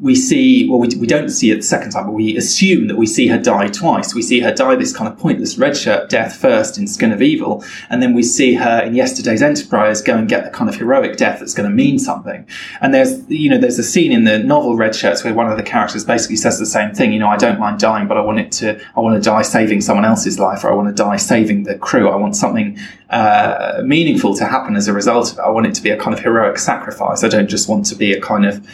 we 0.00 0.14
see, 0.14 0.68
well, 0.68 0.78
we, 0.78 0.88
we 0.96 1.06
don't 1.06 1.28
see 1.28 1.50
it 1.50 1.56
the 1.56 1.62
second 1.62 1.90
time, 1.90 2.06
but 2.06 2.12
we 2.12 2.36
assume 2.38 2.88
that 2.88 2.96
we 2.96 3.06
see 3.06 3.26
her 3.28 3.38
die 3.38 3.68
twice. 3.68 4.14
We 4.14 4.22
see 4.22 4.40
her 4.40 4.52
die 4.52 4.76
this 4.76 4.96
kind 4.96 5.12
of 5.12 5.18
pointless 5.18 5.58
red 5.58 5.76
shirt 5.76 6.08
death 6.08 6.36
first 6.36 6.78
in 6.78 6.86
Skin 6.86 7.12
of 7.12 7.20
Evil, 7.20 7.62
and 7.90 8.02
then 8.02 8.14
we 8.14 8.22
see 8.22 8.54
her 8.54 8.80
in 8.82 8.94
Yesterday's 8.94 9.42
Enterprise 9.42 10.00
go 10.00 10.16
and 10.16 10.26
get 10.28 10.44
the 10.44 10.50
kind 10.50 10.70
of 10.70 10.76
heroic 10.76 11.18
death 11.18 11.38
that's 11.38 11.54
going 11.54 11.68
to 11.68 11.74
mean 11.74 11.98
something. 11.98 12.46
And 12.80 12.94
there's, 12.94 13.28
you 13.28 13.50
know, 13.50 13.58
there's 13.58 13.78
a 13.78 13.84
scene 13.84 14.12
in 14.12 14.24
the 14.24 14.38
novel 14.38 14.76
Red 14.76 14.94
Shirts 14.94 15.22
where 15.22 15.34
one 15.34 15.50
of 15.50 15.58
the 15.58 15.62
characters 15.62 16.02
basically 16.02 16.36
says 16.36 16.58
the 16.58 16.64
same 16.64 16.94
thing. 16.94 17.12
You 17.12 17.18
know, 17.18 17.28
I 17.28 17.36
don't 17.36 17.60
mind 17.60 17.78
dying, 17.78 18.08
but 18.08 18.16
I 18.16 18.22
want 18.22 18.40
it 18.40 18.52
to, 18.52 18.80
I 18.96 19.00
want 19.00 19.22
to 19.22 19.28
die 19.30 19.42
saving 19.42 19.82
someone 19.82 20.06
else's 20.06 20.38
life, 20.38 20.64
or 20.64 20.72
I 20.72 20.74
want 20.74 20.88
to 20.88 21.02
die 21.02 21.16
saving 21.16 21.64
the 21.64 21.76
crew. 21.76 22.08
I 22.08 22.16
want 22.16 22.36
something 22.36 22.78
uh, 23.10 23.82
meaningful 23.84 24.34
to 24.36 24.44
happen 24.44 24.76
as 24.76 24.88
a 24.88 24.92
result 24.92 25.32
of 25.32 25.38
it. 25.38 25.42
I 25.42 25.50
want 25.50 25.66
it 25.66 25.74
to 25.74 25.82
be 25.82 25.90
a 25.90 25.96
kind 25.96 26.14
of 26.14 26.20
heroic 26.20 26.58
sacrifice. 26.58 27.24
I 27.24 27.28
don't 27.28 27.48
just 27.48 27.68
want 27.68 27.86
to 27.86 27.96
be 27.96 28.12
a 28.12 28.20
kind 28.20 28.46
of, 28.46 28.66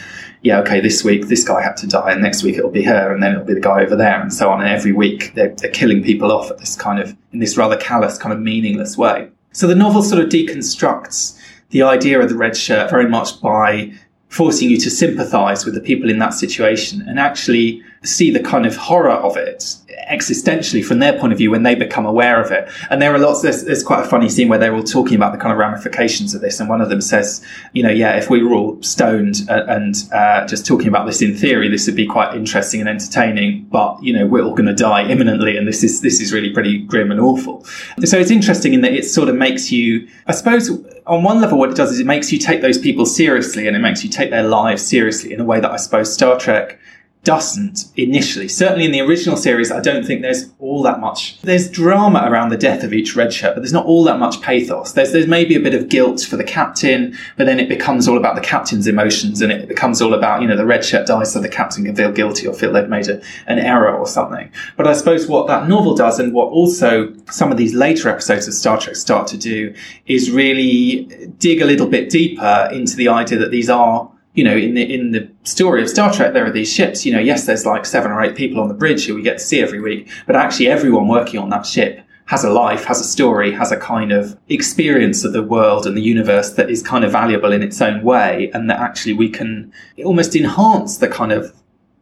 yeah, 0.43 0.59
okay, 0.59 0.79
this 0.79 1.03
week 1.03 1.27
this 1.27 1.43
guy 1.43 1.61
had 1.61 1.75
to 1.77 1.87
die, 1.87 2.11
and 2.11 2.21
next 2.21 2.43
week 2.43 2.55
it'll 2.55 2.69
be 2.69 2.83
her, 2.83 3.11
and 3.11 3.21
then 3.21 3.33
it'll 3.33 3.45
be 3.45 3.55
the 3.55 3.59
guy 3.59 3.81
over 3.81 3.95
there, 3.95 4.21
and 4.21 4.33
so 4.33 4.49
on. 4.49 4.61
And 4.61 4.69
every 4.69 4.93
week 4.93 5.33
they're, 5.33 5.55
they're 5.55 5.71
killing 5.71 6.03
people 6.03 6.31
off 6.31 6.51
at 6.51 6.59
this 6.59 6.75
kind 6.75 6.99
of, 6.99 7.15
in 7.33 7.39
this 7.39 7.57
rather 7.57 7.77
callous, 7.77 8.17
kind 8.17 8.31
of 8.31 8.39
meaningless 8.39 8.97
way. 8.97 9.29
So 9.51 9.65
the 9.65 9.75
novel 9.75 10.03
sort 10.03 10.21
of 10.23 10.29
deconstructs 10.29 11.39
the 11.71 11.81
idea 11.81 12.21
of 12.21 12.29
the 12.29 12.35
red 12.35 12.55
shirt 12.55 12.89
very 12.89 13.09
much 13.09 13.41
by 13.41 13.91
forcing 14.29 14.69
you 14.69 14.77
to 14.77 14.89
sympathize 14.89 15.65
with 15.65 15.73
the 15.73 15.81
people 15.81 16.09
in 16.09 16.19
that 16.19 16.33
situation 16.33 17.01
and 17.07 17.19
actually 17.19 17.81
see 18.03 18.31
the 18.31 18.39
kind 18.39 18.65
of 18.65 18.75
horror 18.75 19.11
of 19.11 19.37
it 19.37 19.75
existentially 20.09 20.83
from 20.83 20.99
their 20.99 21.17
point 21.19 21.33
of 21.33 21.37
view 21.37 21.51
when 21.51 21.63
they 21.63 21.75
become 21.75 22.05
aware 22.05 22.41
of 22.41 22.51
it. 22.51 22.69
And 22.89 23.01
there 23.01 23.13
are 23.13 23.19
lots, 23.19 23.41
there's, 23.41 23.65
there's 23.65 23.83
quite 23.83 24.05
a 24.05 24.07
funny 24.07 24.29
scene 24.29 24.47
where 24.47 24.59
they're 24.59 24.73
all 24.73 24.83
talking 24.83 25.15
about 25.15 25.33
the 25.33 25.37
kind 25.37 25.51
of 25.51 25.57
ramifications 25.57 26.33
of 26.33 26.41
this. 26.41 26.59
And 26.59 26.69
one 26.69 26.81
of 26.81 26.89
them 26.89 27.01
says, 27.01 27.43
you 27.73 27.83
know, 27.83 27.89
yeah, 27.89 28.15
if 28.15 28.29
we 28.29 28.43
were 28.43 28.53
all 28.53 28.81
stoned 28.81 29.41
and 29.49 29.95
uh, 30.13 30.45
just 30.47 30.65
talking 30.65 30.87
about 30.87 31.05
this 31.05 31.21
in 31.21 31.35
theory, 31.35 31.69
this 31.69 31.87
would 31.87 31.95
be 31.95 32.07
quite 32.07 32.35
interesting 32.35 32.79
and 32.79 32.89
entertaining. 32.89 33.65
But, 33.65 34.01
you 34.01 34.13
know, 34.13 34.25
we're 34.25 34.43
all 34.43 34.55
going 34.55 34.67
to 34.67 34.75
die 34.75 35.07
imminently. 35.07 35.57
And 35.57 35.67
this 35.67 35.83
is, 35.83 36.01
this 36.01 36.21
is 36.21 36.31
really 36.31 36.51
pretty 36.51 36.79
grim 36.79 37.11
and 37.11 37.19
awful. 37.19 37.65
So 38.05 38.17
it's 38.17 38.31
interesting 38.31 38.73
in 38.73 38.81
that 38.81 38.93
it 38.93 39.05
sort 39.05 39.29
of 39.29 39.35
makes 39.35 39.71
you, 39.71 40.07
I 40.27 40.31
suppose, 40.31 40.69
on 41.05 41.23
one 41.23 41.41
level, 41.41 41.57
what 41.57 41.69
it 41.69 41.75
does 41.75 41.91
is 41.91 41.99
it 41.99 42.05
makes 42.05 42.31
you 42.31 42.39
take 42.39 42.61
those 42.61 42.77
people 42.77 43.05
seriously 43.05 43.67
and 43.67 43.75
it 43.75 43.79
makes 43.79 44.03
you 44.03 44.09
take 44.09 44.29
their 44.29 44.43
lives 44.43 44.85
seriously 44.85 45.33
in 45.33 45.39
a 45.39 45.45
way 45.45 45.59
that 45.59 45.71
I 45.71 45.77
suppose 45.77 46.13
Star 46.13 46.37
Trek 46.37 46.79
doesn't 47.27 47.91
initially. 47.97 48.47
Certainly 48.47 48.85
in 48.85 48.93
the 48.93 49.01
original 49.01 49.35
series, 49.35 49.69
I 49.69 49.81
don't 49.81 50.05
think 50.05 50.21
there's 50.21 50.49
all 50.59 50.81
that 50.83 51.01
much. 51.01 51.37
There's 51.41 51.69
drama 51.69 52.23
around 52.25 52.51
the 52.51 52.57
death 52.57 52.85
of 52.85 52.93
each 52.93 53.17
red 53.17 53.33
shirt, 53.33 53.53
but 53.53 53.59
there's 53.59 53.73
not 53.73 53.85
all 53.85 54.05
that 54.05 54.17
much 54.17 54.41
pathos. 54.41 54.93
There's 54.93 55.11
there's 55.11 55.27
maybe 55.27 55.53
a 55.53 55.59
bit 55.59 55.73
of 55.73 55.89
guilt 55.89 56.21
for 56.21 56.37
the 56.37 56.45
captain, 56.45 57.17
but 57.35 57.45
then 57.45 57.59
it 57.59 57.67
becomes 57.67 58.07
all 58.07 58.15
about 58.15 58.35
the 58.35 58.41
captain's 58.41 58.87
emotions, 58.87 59.41
and 59.41 59.51
it 59.51 59.67
becomes 59.67 60.01
all 60.01 60.13
about 60.13 60.41
you 60.41 60.47
know 60.47 60.55
the 60.55 60.65
red 60.65 60.85
shirt 60.85 61.05
dies 61.05 61.33
so 61.33 61.41
the 61.41 61.49
captain 61.49 61.83
can 61.83 61.97
feel 61.97 62.13
guilty 62.13 62.47
or 62.47 62.53
feel 62.53 62.71
they've 62.71 62.87
made 62.87 63.09
a, 63.09 63.21
an 63.47 63.59
error 63.59 63.93
or 63.93 64.07
something. 64.07 64.49
But 64.77 64.87
I 64.87 64.93
suppose 64.93 65.27
what 65.27 65.47
that 65.47 65.67
novel 65.67 65.95
does, 65.95 66.19
and 66.19 66.31
what 66.31 66.47
also 66.47 67.13
some 67.29 67.51
of 67.51 67.57
these 67.57 67.73
later 67.73 68.07
episodes 68.07 68.47
of 68.47 68.53
Star 68.53 68.79
Trek 68.79 68.95
start 68.95 69.27
to 69.27 69.37
do, 69.37 69.75
is 70.05 70.31
really 70.31 71.27
dig 71.39 71.61
a 71.61 71.65
little 71.65 71.87
bit 71.87 72.09
deeper 72.09 72.69
into 72.71 72.95
the 72.95 73.09
idea 73.09 73.37
that 73.37 73.51
these 73.51 73.69
are 73.69 74.09
you 74.37 74.43
know, 74.43 74.55
in 74.55 74.75
the 74.75 74.93
in 74.93 75.11
the 75.11 75.27
story 75.43 75.81
of 75.81 75.89
Star 75.89 76.13
Trek, 76.13 76.33
there 76.33 76.45
are 76.45 76.51
these 76.51 76.71
ships. 76.71 77.05
You 77.05 77.11
know, 77.11 77.19
yes, 77.19 77.47
there's 77.47 77.65
like 77.65 77.87
seven 77.87 78.11
or 78.11 78.21
eight 78.21 78.35
people 78.35 78.61
on 78.61 78.67
the 78.67 78.75
bridge 78.75 79.07
who 79.07 79.15
we 79.15 79.23
get 79.23 79.39
to 79.39 79.43
see 79.43 79.59
every 79.59 79.81
week, 79.81 80.09
but 80.27 80.35
actually, 80.35 80.67
everyone 80.67 81.07
working 81.07 81.39
on 81.39 81.49
that 81.49 81.65
ship 81.65 81.99
has 82.25 82.43
a 82.43 82.49
life, 82.49 82.85
has 82.85 83.01
a 83.01 83.03
story, 83.03 83.51
has 83.51 83.71
a 83.71 83.77
kind 83.77 84.11
of 84.11 84.37
experience 84.49 85.23
of 85.23 85.33
the 85.33 85.41
world 85.41 85.87
and 85.87 85.97
the 85.97 86.01
universe 86.01 86.51
that 86.51 86.69
is 86.69 86.83
kind 86.83 87.03
of 87.03 87.11
valuable 87.11 87.51
in 87.51 87.63
its 87.63 87.81
own 87.81 88.03
way, 88.03 88.51
and 88.53 88.69
that 88.69 88.79
actually 88.79 89.13
we 89.13 89.27
can 89.27 89.73
almost 90.05 90.35
enhance 90.35 90.97
the 90.97 91.07
kind 91.07 91.31
of 91.31 91.51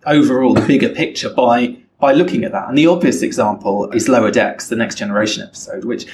overall 0.05 0.53
the 0.53 0.67
bigger 0.67 0.89
picture 0.89 1.29
by 1.29 1.77
by 1.99 2.11
looking 2.11 2.43
at 2.43 2.51
that. 2.51 2.67
And 2.67 2.77
the 2.77 2.87
obvious 2.87 3.21
example 3.21 3.89
is 3.91 4.09
Lower 4.09 4.29
Decks, 4.29 4.67
the 4.67 4.75
Next 4.75 4.95
Generation 4.95 5.41
episode, 5.41 5.85
which 5.85 6.05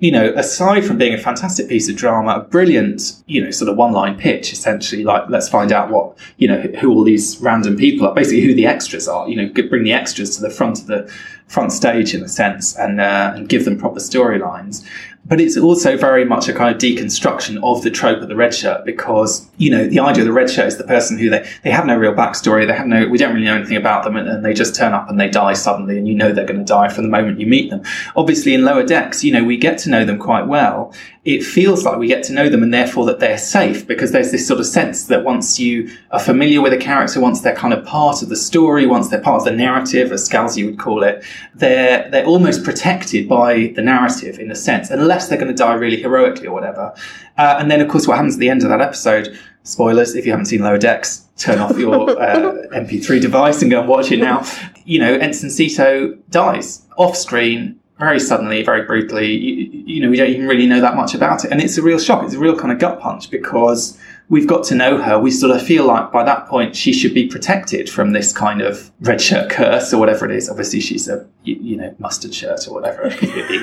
you 0.00 0.12
know, 0.12 0.32
aside 0.36 0.84
from 0.84 0.96
being 0.96 1.12
a 1.12 1.18
fantastic 1.18 1.68
piece 1.68 1.88
of 1.88 1.96
drama, 1.96 2.36
a 2.36 2.40
brilliant, 2.40 3.20
you 3.26 3.42
know, 3.42 3.50
sort 3.50 3.68
of 3.68 3.76
one 3.76 3.92
line 3.92 4.16
pitch, 4.16 4.52
essentially, 4.52 5.02
like, 5.02 5.28
let's 5.28 5.48
find 5.48 5.72
out 5.72 5.90
what, 5.90 6.16
you 6.36 6.46
know, 6.46 6.60
who 6.80 6.92
all 6.92 7.02
these 7.02 7.36
random 7.40 7.76
people 7.76 8.06
are, 8.06 8.14
basically 8.14 8.42
who 8.42 8.54
the 8.54 8.66
extras 8.66 9.08
are, 9.08 9.28
you 9.28 9.34
know, 9.34 9.52
bring 9.68 9.82
the 9.82 9.92
extras 9.92 10.36
to 10.36 10.42
the 10.42 10.50
front 10.50 10.78
of 10.78 10.86
the 10.86 11.12
front 11.48 11.72
stage 11.72 12.14
in 12.14 12.22
a 12.22 12.28
sense 12.28 12.76
and, 12.76 13.00
uh, 13.00 13.32
and 13.34 13.48
give 13.48 13.64
them 13.64 13.76
proper 13.76 13.98
storylines 13.98 14.86
but 15.28 15.40
it's 15.40 15.56
also 15.56 15.96
very 15.96 16.24
much 16.24 16.48
a 16.48 16.54
kind 16.54 16.74
of 16.74 16.80
deconstruction 16.80 17.62
of 17.62 17.82
the 17.82 17.90
trope 17.90 18.20
of 18.22 18.28
the 18.28 18.34
red 18.34 18.54
shirt 18.54 18.84
because 18.84 19.46
you 19.58 19.70
know 19.70 19.86
the 19.86 20.00
idea 20.00 20.22
of 20.22 20.26
the 20.26 20.32
red 20.32 20.50
shirt 20.50 20.66
is 20.66 20.78
the 20.78 20.84
person 20.84 21.18
who 21.18 21.28
they 21.28 21.46
they 21.62 21.70
have 21.70 21.86
no 21.86 21.96
real 21.96 22.14
backstory 22.14 22.66
they 22.66 22.72
have 22.72 22.86
no 22.86 23.06
we 23.08 23.18
don't 23.18 23.34
really 23.34 23.46
know 23.46 23.56
anything 23.56 23.76
about 23.76 24.04
them 24.04 24.16
and, 24.16 24.28
and 24.28 24.44
they 24.44 24.54
just 24.54 24.74
turn 24.74 24.92
up 24.92 25.08
and 25.08 25.20
they 25.20 25.28
die 25.28 25.52
suddenly 25.52 25.98
and 25.98 26.08
you 26.08 26.14
know 26.14 26.32
they're 26.32 26.46
going 26.46 26.58
to 26.58 26.64
die 26.64 26.88
from 26.88 27.04
the 27.04 27.10
moment 27.10 27.38
you 27.38 27.46
meet 27.46 27.70
them. 27.70 27.82
Obviously 28.16 28.54
in 28.54 28.64
lower 28.64 28.84
decks 28.84 29.22
you 29.22 29.32
know 29.32 29.44
we 29.44 29.56
get 29.56 29.78
to 29.78 29.90
know 29.90 30.04
them 30.04 30.18
quite 30.18 30.46
well 30.46 30.92
it 31.28 31.44
feels 31.44 31.84
like 31.84 31.98
we 31.98 32.06
get 32.06 32.24
to 32.24 32.32
know 32.32 32.48
them 32.48 32.62
and 32.62 32.72
therefore 32.72 33.04
that 33.04 33.20
they're 33.20 33.36
safe 33.36 33.86
because 33.86 34.12
there's 34.12 34.30
this 34.30 34.48
sort 34.48 34.58
of 34.58 34.64
sense 34.64 35.08
that 35.08 35.24
once 35.24 35.60
you 35.60 35.90
are 36.10 36.18
familiar 36.18 36.62
with 36.62 36.72
a 36.72 36.76
character 36.78 37.20
once 37.20 37.42
they're 37.42 37.54
kind 37.54 37.74
of 37.74 37.84
part 37.84 38.22
of 38.22 38.30
the 38.30 38.36
story 38.36 38.86
once 38.86 39.08
they're 39.08 39.20
part 39.20 39.42
of 39.42 39.44
the 39.44 39.52
narrative 39.52 40.10
as 40.10 40.26
Scalzi 40.26 40.64
would 40.64 40.78
call 40.78 41.02
it 41.02 41.22
they're 41.54 42.08
they're 42.10 42.24
almost 42.24 42.64
protected 42.64 43.28
by 43.28 43.72
the 43.76 43.82
narrative 43.82 44.38
in 44.38 44.50
a 44.50 44.54
sense 44.54 44.88
unless 44.88 45.28
they're 45.28 45.36
going 45.36 45.54
to 45.54 45.62
die 45.62 45.74
really 45.74 46.00
heroically 46.00 46.46
or 46.46 46.54
whatever. 46.54 46.94
Uh, 47.36 47.56
and 47.58 47.70
then, 47.70 47.80
of 47.80 47.88
course, 47.88 48.08
what 48.08 48.16
happens 48.16 48.34
at 48.34 48.40
the 48.40 48.48
end 48.48 48.62
of 48.62 48.68
that 48.68 48.80
episode, 48.80 49.38
spoilers, 49.62 50.16
if 50.16 50.24
you 50.24 50.32
haven't 50.32 50.46
seen 50.46 50.60
Lower 50.60 50.78
Decks, 50.78 51.26
turn 51.36 51.58
off 51.58 51.78
your 51.78 52.10
uh, 52.20 52.66
MP3 52.72 53.20
device 53.20 53.62
and 53.62 53.70
go 53.70 53.80
and 53.80 53.88
watch 53.88 54.10
it 54.10 54.18
now. 54.18 54.44
You 54.84 54.98
know, 54.98 55.14
Ensign 55.14 55.50
Sito 55.50 56.18
dies 56.30 56.86
off 56.96 57.16
screen 57.16 57.77
very 57.98 58.20
suddenly, 58.20 58.62
very 58.62 58.82
brutally. 58.82 59.32
You, 59.32 59.70
you, 59.86 60.02
know, 60.02 60.08
we 60.08 60.16
don't 60.16 60.30
even 60.30 60.46
really 60.46 60.66
know 60.66 60.80
that 60.80 60.94
much 60.94 61.14
about 61.14 61.44
it. 61.44 61.50
And 61.50 61.60
it's 61.60 61.78
a 61.78 61.82
real 61.82 61.98
shock. 61.98 62.24
It's 62.24 62.34
a 62.34 62.38
real 62.38 62.56
kind 62.56 62.72
of 62.72 62.78
gut 62.78 63.00
punch 63.00 63.30
because 63.30 63.98
we've 64.28 64.46
got 64.46 64.64
to 64.64 64.74
know 64.74 64.98
her. 65.02 65.18
We 65.18 65.30
sort 65.30 65.54
of 65.54 65.66
feel 65.66 65.84
like 65.84 66.12
by 66.12 66.22
that 66.24 66.46
point 66.46 66.76
she 66.76 66.92
should 66.92 67.12
be 67.12 67.26
protected 67.26 67.90
from 67.90 68.12
this 68.12 68.32
kind 68.32 68.60
of 68.62 68.90
red 69.00 69.20
shirt 69.20 69.50
curse 69.50 69.92
or 69.92 69.98
whatever 69.98 70.24
it 70.26 70.36
is. 70.36 70.48
Obviously, 70.48 70.80
she's 70.80 71.08
a 71.08 71.26
you, 71.42 71.56
you 71.56 71.76
know 71.76 71.94
mustard 71.98 72.34
shirt 72.34 72.68
or 72.68 72.74
whatever. 72.74 73.10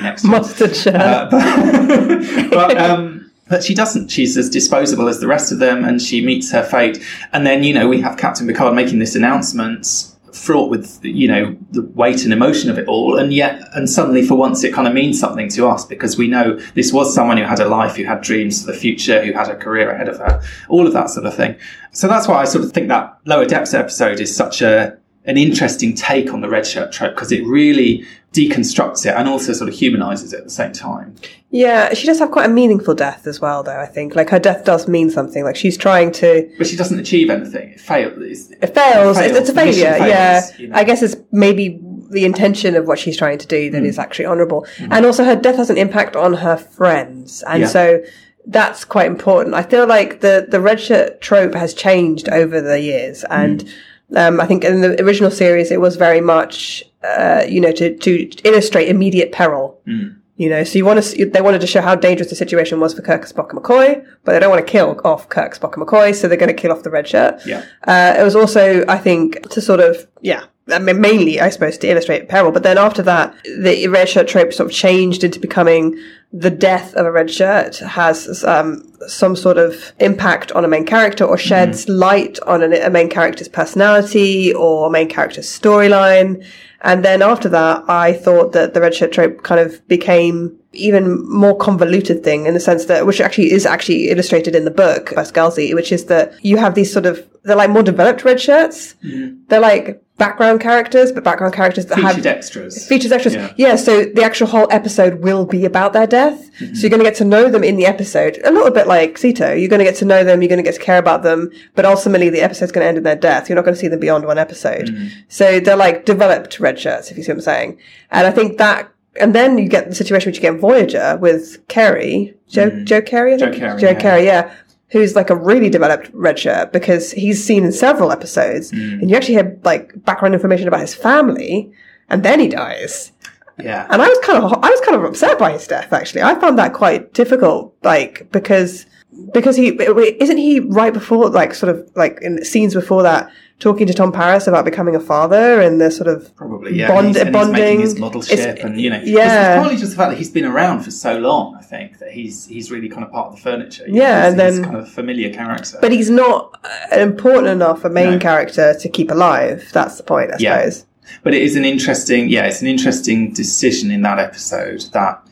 Next 0.02 0.24
mustard 0.24 0.76
shirt. 0.76 0.94
Uh, 0.94 1.28
but, 1.30 2.50
but, 2.50 2.78
um, 2.78 3.30
but 3.48 3.64
she 3.64 3.74
doesn't. 3.74 4.10
She's 4.10 4.36
as 4.36 4.50
disposable 4.50 5.08
as 5.08 5.20
the 5.20 5.26
rest 5.28 5.50
of 5.50 5.60
them, 5.60 5.84
and 5.84 6.02
she 6.02 6.24
meets 6.24 6.50
her 6.52 6.62
fate. 6.62 7.02
And 7.32 7.46
then 7.46 7.62
you 7.62 7.72
know 7.72 7.88
we 7.88 8.00
have 8.02 8.18
Captain 8.18 8.46
Picard 8.46 8.74
making 8.74 8.98
this 8.98 9.14
announcement 9.14 10.12
fraught 10.36 10.70
with 10.70 10.98
you 11.02 11.26
know 11.26 11.56
the 11.70 11.82
weight 11.94 12.24
and 12.24 12.32
emotion 12.32 12.70
of 12.70 12.78
it 12.78 12.86
all 12.86 13.18
and 13.18 13.32
yet 13.32 13.62
and 13.74 13.88
suddenly 13.88 14.24
for 14.24 14.34
once 14.34 14.62
it 14.64 14.72
kind 14.72 14.86
of 14.86 14.94
means 14.94 15.18
something 15.18 15.48
to 15.48 15.66
us 15.66 15.84
because 15.84 16.18
we 16.18 16.28
know 16.28 16.58
this 16.74 16.92
was 16.92 17.14
someone 17.14 17.36
who 17.36 17.44
had 17.44 17.60
a 17.60 17.68
life 17.68 17.96
who 17.96 18.04
had 18.04 18.20
dreams 18.20 18.64
for 18.64 18.72
the 18.72 18.78
future 18.78 19.24
who 19.24 19.32
had 19.32 19.48
a 19.48 19.56
career 19.56 19.90
ahead 19.90 20.08
of 20.08 20.18
her 20.18 20.42
all 20.68 20.86
of 20.86 20.92
that 20.92 21.10
sort 21.10 21.26
of 21.26 21.34
thing. 21.34 21.56
So 21.92 22.08
that's 22.08 22.28
why 22.28 22.42
i 22.42 22.44
sort 22.44 22.64
of 22.64 22.72
think 22.72 22.88
that 22.88 23.18
Lower 23.24 23.46
Decks 23.46 23.72
episode 23.72 24.20
is 24.20 24.34
such 24.34 24.60
a 24.60 24.98
an 25.26 25.36
interesting 25.36 25.94
take 25.94 26.32
on 26.32 26.40
the 26.40 26.48
red 26.48 26.66
shirt 26.66 26.92
trope 26.92 27.14
because 27.14 27.32
it 27.32 27.44
really 27.46 28.06
deconstructs 28.32 29.06
it 29.06 29.14
and 29.16 29.28
also 29.28 29.52
sort 29.52 29.68
of 29.68 29.74
humanizes 29.74 30.32
it 30.32 30.38
at 30.38 30.44
the 30.44 30.50
same 30.50 30.72
time. 30.72 31.14
Yeah, 31.50 31.94
she 31.94 32.06
does 32.06 32.18
have 32.18 32.30
quite 32.30 32.46
a 32.46 32.52
meaningful 32.52 32.94
death 32.94 33.26
as 33.26 33.40
well, 33.40 33.62
though. 33.62 33.80
I 33.80 33.86
think 33.86 34.14
like 34.14 34.30
her 34.30 34.38
death 34.38 34.64
does 34.64 34.88
mean 34.88 35.10
something. 35.10 35.42
Like 35.42 35.56
she's 35.56 35.76
trying 35.76 36.12
to, 36.12 36.52
but 36.58 36.66
she 36.66 36.76
doesn't 36.76 36.98
achieve 36.98 37.30
anything. 37.30 37.70
It, 37.70 37.80
fail- 37.80 38.10
it 38.10 38.14
fails. 38.16 38.50
It 38.50 38.74
fails. 38.74 39.18
It's, 39.18 39.38
it's 39.38 39.48
a 39.48 39.54
failure. 39.54 39.92
Fails, 39.92 40.08
yeah, 40.08 40.50
you 40.58 40.68
know? 40.68 40.76
I 40.76 40.84
guess 40.84 41.02
it's 41.02 41.16
maybe 41.32 41.80
the 42.10 42.24
intention 42.24 42.76
of 42.76 42.86
what 42.86 42.98
she's 42.98 43.16
trying 43.16 43.38
to 43.38 43.46
do 43.46 43.70
that 43.70 43.82
mm. 43.82 43.86
is 43.86 43.98
actually 43.98 44.26
honourable, 44.26 44.66
mm. 44.76 44.88
and 44.90 45.06
also 45.06 45.24
her 45.24 45.36
death 45.36 45.56
has 45.56 45.70
an 45.70 45.78
impact 45.78 46.14
on 46.14 46.34
her 46.34 46.56
friends, 46.56 47.42
and 47.44 47.62
yeah. 47.62 47.68
so 47.68 48.02
that's 48.46 48.84
quite 48.84 49.06
important. 49.06 49.54
I 49.54 49.62
feel 49.62 49.86
like 49.86 50.20
the 50.20 50.46
the 50.48 50.60
red 50.60 50.80
shirt 50.80 51.20
trope 51.20 51.54
has 51.54 51.74
changed 51.74 52.28
over 52.28 52.60
the 52.60 52.80
years, 52.80 53.24
and. 53.24 53.64
Mm 53.64 53.72
um, 54.14 54.40
I 54.40 54.46
think 54.46 54.64
in 54.64 54.82
the 54.82 55.02
original 55.02 55.30
series, 55.30 55.70
it 55.70 55.80
was 55.80 55.96
very 55.96 56.20
much, 56.20 56.84
uh, 57.02 57.44
you 57.48 57.60
know, 57.60 57.72
to, 57.72 57.96
to 57.96 58.28
illustrate 58.44 58.88
immediate 58.88 59.32
peril. 59.32 59.80
Mm. 59.86 60.16
You 60.38 60.50
know, 60.50 60.64
so 60.64 60.76
you 60.76 60.84
want 60.84 61.02
to, 61.02 61.24
they 61.30 61.40
wanted 61.40 61.62
to 61.62 61.66
show 61.66 61.80
how 61.80 61.94
dangerous 61.94 62.28
the 62.28 62.36
situation 62.36 62.78
was 62.78 62.92
for 62.92 63.00
Kirk, 63.00 63.22
Spock, 63.22 63.48
and 63.50 63.58
McCoy, 63.58 64.06
but 64.22 64.32
they 64.32 64.38
don't 64.38 64.50
want 64.50 64.66
to 64.66 64.70
kill 64.70 65.00
off 65.02 65.30
Kirk, 65.30 65.58
Spock, 65.58 65.74
and 65.78 65.86
McCoy, 65.86 66.14
so 66.14 66.28
they're 66.28 66.36
going 66.36 66.54
to 66.54 66.60
kill 66.62 66.72
off 66.72 66.82
the 66.82 66.90
red 66.90 67.08
shirt. 67.08 67.40
Yeah. 67.46 67.64
Uh, 67.86 68.14
it 68.18 68.22
was 68.22 68.36
also, 68.36 68.84
I 68.86 68.98
think, 68.98 69.48
to 69.48 69.62
sort 69.62 69.80
of, 69.80 70.06
yeah, 70.20 70.44
I 70.68 70.78
mean, 70.78 71.00
mainly, 71.00 71.40
I 71.40 71.48
suppose, 71.48 71.78
to 71.78 71.88
illustrate 71.88 72.28
peril. 72.28 72.52
But 72.52 72.64
then 72.64 72.76
after 72.76 73.00
that, 73.04 73.34
the 73.44 73.88
red 73.88 74.10
shirt 74.10 74.28
trope 74.28 74.52
sort 74.52 74.68
of 74.68 74.76
changed 74.76 75.24
into 75.24 75.40
becoming 75.40 75.98
the 76.32 76.50
death 76.50 76.94
of 76.94 77.06
a 77.06 77.12
red 77.12 77.30
shirt 77.30 77.78
has 77.78 78.44
um, 78.44 78.82
some 79.06 79.36
sort 79.36 79.58
of 79.58 79.92
impact 80.00 80.52
on 80.52 80.64
a 80.64 80.68
main 80.68 80.84
character 80.84 81.24
or 81.24 81.38
sheds 81.38 81.86
mm. 81.86 81.98
light 81.98 82.38
on 82.40 82.62
a 82.62 82.90
main 82.90 83.08
character's 83.08 83.48
personality 83.48 84.52
or 84.52 84.88
a 84.88 84.90
main 84.90 85.08
character's 85.08 85.46
storyline. 85.46 86.44
And 86.82 87.04
then 87.04 87.22
after 87.22 87.48
that, 87.48 87.84
I 87.88 88.12
thought 88.12 88.52
that 88.52 88.74
the 88.74 88.80
red 88.80 88.94
shirt 88.94 89.12
trope 89.12 89.42
kind 89.44 89.60
of 89.60 89.86
became 89.88 90.56
even 90.72 91.26
more 91.28 91.56
convoluted 91.56 92.22
thing 92.22 92.46
in 92.46 92.54
the 92.54 92.60
sense 92.60 92.84
that, 92.84 93.06
which 93.06 93.20
actually 93.20 93.50
is 93.52 93.64
actually 93.64 94.10
illustrated 94.10 94.54
in 94.54 94.64
the 94.64 94.70
book 94.70 95.14
by 95.14 95.22
Scalzi, 95.22 95.74
which 95.74 95.90
is 95.90 96.06
that 96.06 96.32
you 96.44 96.58
have 96.58 96.74
these 96.74 96.92
sort 96.92 97.06
of, 97.06 97.26
they're 97.44 97.56
like 97.56 97.70
more 97.70 97.82
developed 97.82 98.24
red 98.24 98.40
shirts. 98.40 98.94
Mm. 99.02 99.38
They're 99.48 99.60
like 99.60 100.02
background 100.18 100.60
characters, 100.60 101.12
but 101.12 101.22
background 101.22 101.52
characters 101.52 101.86
that 101.86 101.96
featured 101.96 102.24
have 102.24 102.26
extras. 102.26 102.86
Featured 102.86 103.12
extras. 103.12 103.34
Yeah. 103.34 103.52
yeah. 103.56 103.76
so 103.76 104.04
the 104.04 104.22
actual 104.22 104.46
whole 104.46 104.66
episode 104.70 105.22
will 105.22 105.44
be 105.44 105.64
about 105.64 105.92
their 105.92 106.06
death. 106.06 106.50
Mm-hmm. 106.58 106.74
So 106.74 106.80
you're 106.82 106.90
going 106.90 107.02
to 107.02 107.08
get 107.08 107.16
to 107.16 107.24
know 107.24 107.50
them 107.50 107.62
in 107.62 107.76
the 107.76 107.86
episode, 107.86 108.38
a 108.44 108.50
little 108.50 108.70
bit 108.70 108.86
like 108.86 109.16
Sito. 109.16 109.58
You're 109.58 109.68
going 109.68 109.80
to 109.80 109.84
get 109.84 109.96
to 109.96 110.04
know 110.04 110.24
them. 110.24 110.40
You're 110.40 110.48
going 110.48 110.58
to 110.58 110.62
get 110.62 110.74
to 110.74 110.80
care 110.80 110.98
about 110.98 111.22
them, 111.22 111.50
but 111.74 111.84
ultimately 111.84 112.30
the 112.30 112.40
episode's 112.40 112.72
going 112.72 112.84
to 112.84 112.88
end 112.88 112.98
in 112.98 113.04
their 113.04 113.16
death. 113.16 113.48
You're 113.48 113.56
not 113.56 113.64
going 113.64 113.74
to 113.74 113.80
see 113.80 113.88
them 113.88 114.00
beyond 114.00 114.26
one 114.26 114.38
episode. 114.38 114.86
Mm-hmm. 114.86 115.08
So 115.28 115.60
they're 115.60 115.76
like 115.76 116.06
developed 116.06 116.58
red 116.60 116.78
shirts, 116.78 117.10
if 117.10 117.16
you 117.16 117.22
see 117.22 117.32
what 117.32 117.38
I'm 117.38 117.42
saying. 117.42 117.78
And 118.10 118.26
I 118.26 118.30
think 118.30 118.58
that. 118.58 118.90
And 119.18 119.34
then 119.34 119.56
you 119.56 119.66
get 119.66 119.88
the 119.88 119.94
situation 119.94 120.28
which 120.28 120.36
you 120.36 120.42
get 120.42 120.54
in 120.54 120.60
Voyager 120.60 121.16
with 121.18 121.66
Carey, 121.68 122.34
Joe, 122.48 122.68
mm-hmm. 122.68 122.84
Joe 122.84 123.00
Carey, 123.00 123.32
I 123.32 123.38
think? 123.38 123.54
Joe 123.54 123.58
Carey, 123.58 123.80
Joe 123.80 123.88
yeah. 123.88 123.94
Carey, 123.94 124.24
yeah 124.26 124.54
who's 124.90 125.16
like 125.16 125.30
a 125.30 125.36
really 125.36 125.68
developed 125.68 126.10
red 126.12 126.38
shirt 126.38 126.72
because 126.72 127.12
he's 127.12 127.44
seen 127.44 127.64
in 127.64 127.72
several 127.72 128.12
episodes 128.12 128.70
mm. 128.70 129.00
and 129.00 129.10
you 129.10 129.16
actually 129.16 129.34
have 129.34 129.58
like 129.64 129.92
background 130.04 130.34
information 130.34 130.68
about 130.68 130.80
his 130.80 130.94
family 130.94 131.72
and 132.08 132.22
then 132.22 132.38
he 132.38 132.48
dies. 132.48 133.12
Yeah. 133.58 133.86
And 133.90 134.00
I 134.02 134.08
was 134.08 134.18
kind 134.18 134.42
of, 134.42 134.52
I 134.52 134.70
was 134.70 134.80
kind 134.82 134.96
of 134.96 135.04
upset 135.04 135.38
by 135.38 135.52
his 135.52 135.66
death 135.66 135.92
actually. 135.92 136.22
I 136.22 136.38
found 136.38 136.58
that 136.58 136.72
quite 136.72 137.12
difficult, 137.14 137.74
like, 137.82 138.30
because, 138.30 138.86
because 139.32 139.56
he, 139.56 139.68
isn't 139.68 140.38
he 140.38 140.60
right 140.60 140.92
before, 140.92 141.30
like, 141.30 141.54
sort 141.54 141.74
of, 141.74 141.90
like, 141.94 142.18
in 142.22 142.44
scenes 142.44 142.74
before 142.74 143.02
that, 143.02 143.30
talking 143.58 143.86
to 143.86 143.94
Tom 143.94 144.12
Paris 144.12 144.46
about 144.46 144.64
becoming 144.64 144.94
a 144.94 145.00
father 145.00 145.60
and 145.60 145.80
the 145.80 145.90
sort 145.90 146.08
of 146.08 146.34
probably 146.36 146.74
yeah, 146.74 146.88
bond, 146.88 147.16
and 147.16 147.28
he's, 147.28 147.32
bonding. 147.32 147.72
And 147.72 147.80
his 147.80 147.98
model 147.98 148.22
ship, 148.22 148.58
and 148.62 148.80
you 148.80 148.90
know, 148.90 149.00
yeah, 149.02 149.54
it's 149.54 149.62
probably 149.62 149.78
just 149.78 149.92
the 149.92 149.96
fact 149.96 150.10
that 150.10 150.18
he's 150.18 150.30
been 150.30 150.44
around 150.44 150.82
for 150.82 150.90
so 150.90 151.18
long. 151.18 151.54
I 151.56 151.62
think 151.62 151.98
that 151.98 152.10
he's 152.12 152.46
he's 152.46 152.70
really 152.70 152.88
kind 152.88 153.02
of 153.02 153.10
part 153.10 153.28
of 153.28 153.36
the 153.36 153.40
furniture. 153.40 153.84
Yeah, 153.88 154.20
know, 154.20 154.28
and 154.28 154.38
then 154.38 154.64
kind 154.64 154.76
of 154.76 154.88
familiar 154.90 155.32
character, 155.32 155.78
but 155.80 155.90
he's 155.90 156.10
not 156.10 156.58
an 156.92 157.00
important 157.00 157.48
enough 157.48 157.84
a 157.84 157.88
main 157.88 158.12
no. 158.12 158.18
character 158.18 158.74
to 158.78 158.88
keep 158.88 159.10
alive. 159.10 159.70
That's 159.72 159.96
the 159.96 160.02
point, 160.02 160.32
I 160.32 160.36
yeah. 160.38 160.58
suppose. 160.58 160.86
But 161.22 161.34
it 161.34 161.42
is 161.42 161.56
an 161.56 161.64
interesting, 161.64 162.28
yeah, 162.28 162.46
it's 162.46 162.60
an 162.62 162.66
interesting 162.66 163.32
decision 163.32 163.90
in 163.90 164.02
that 164.02 164.18
episode 164.18 164.82
that 164.92 165.22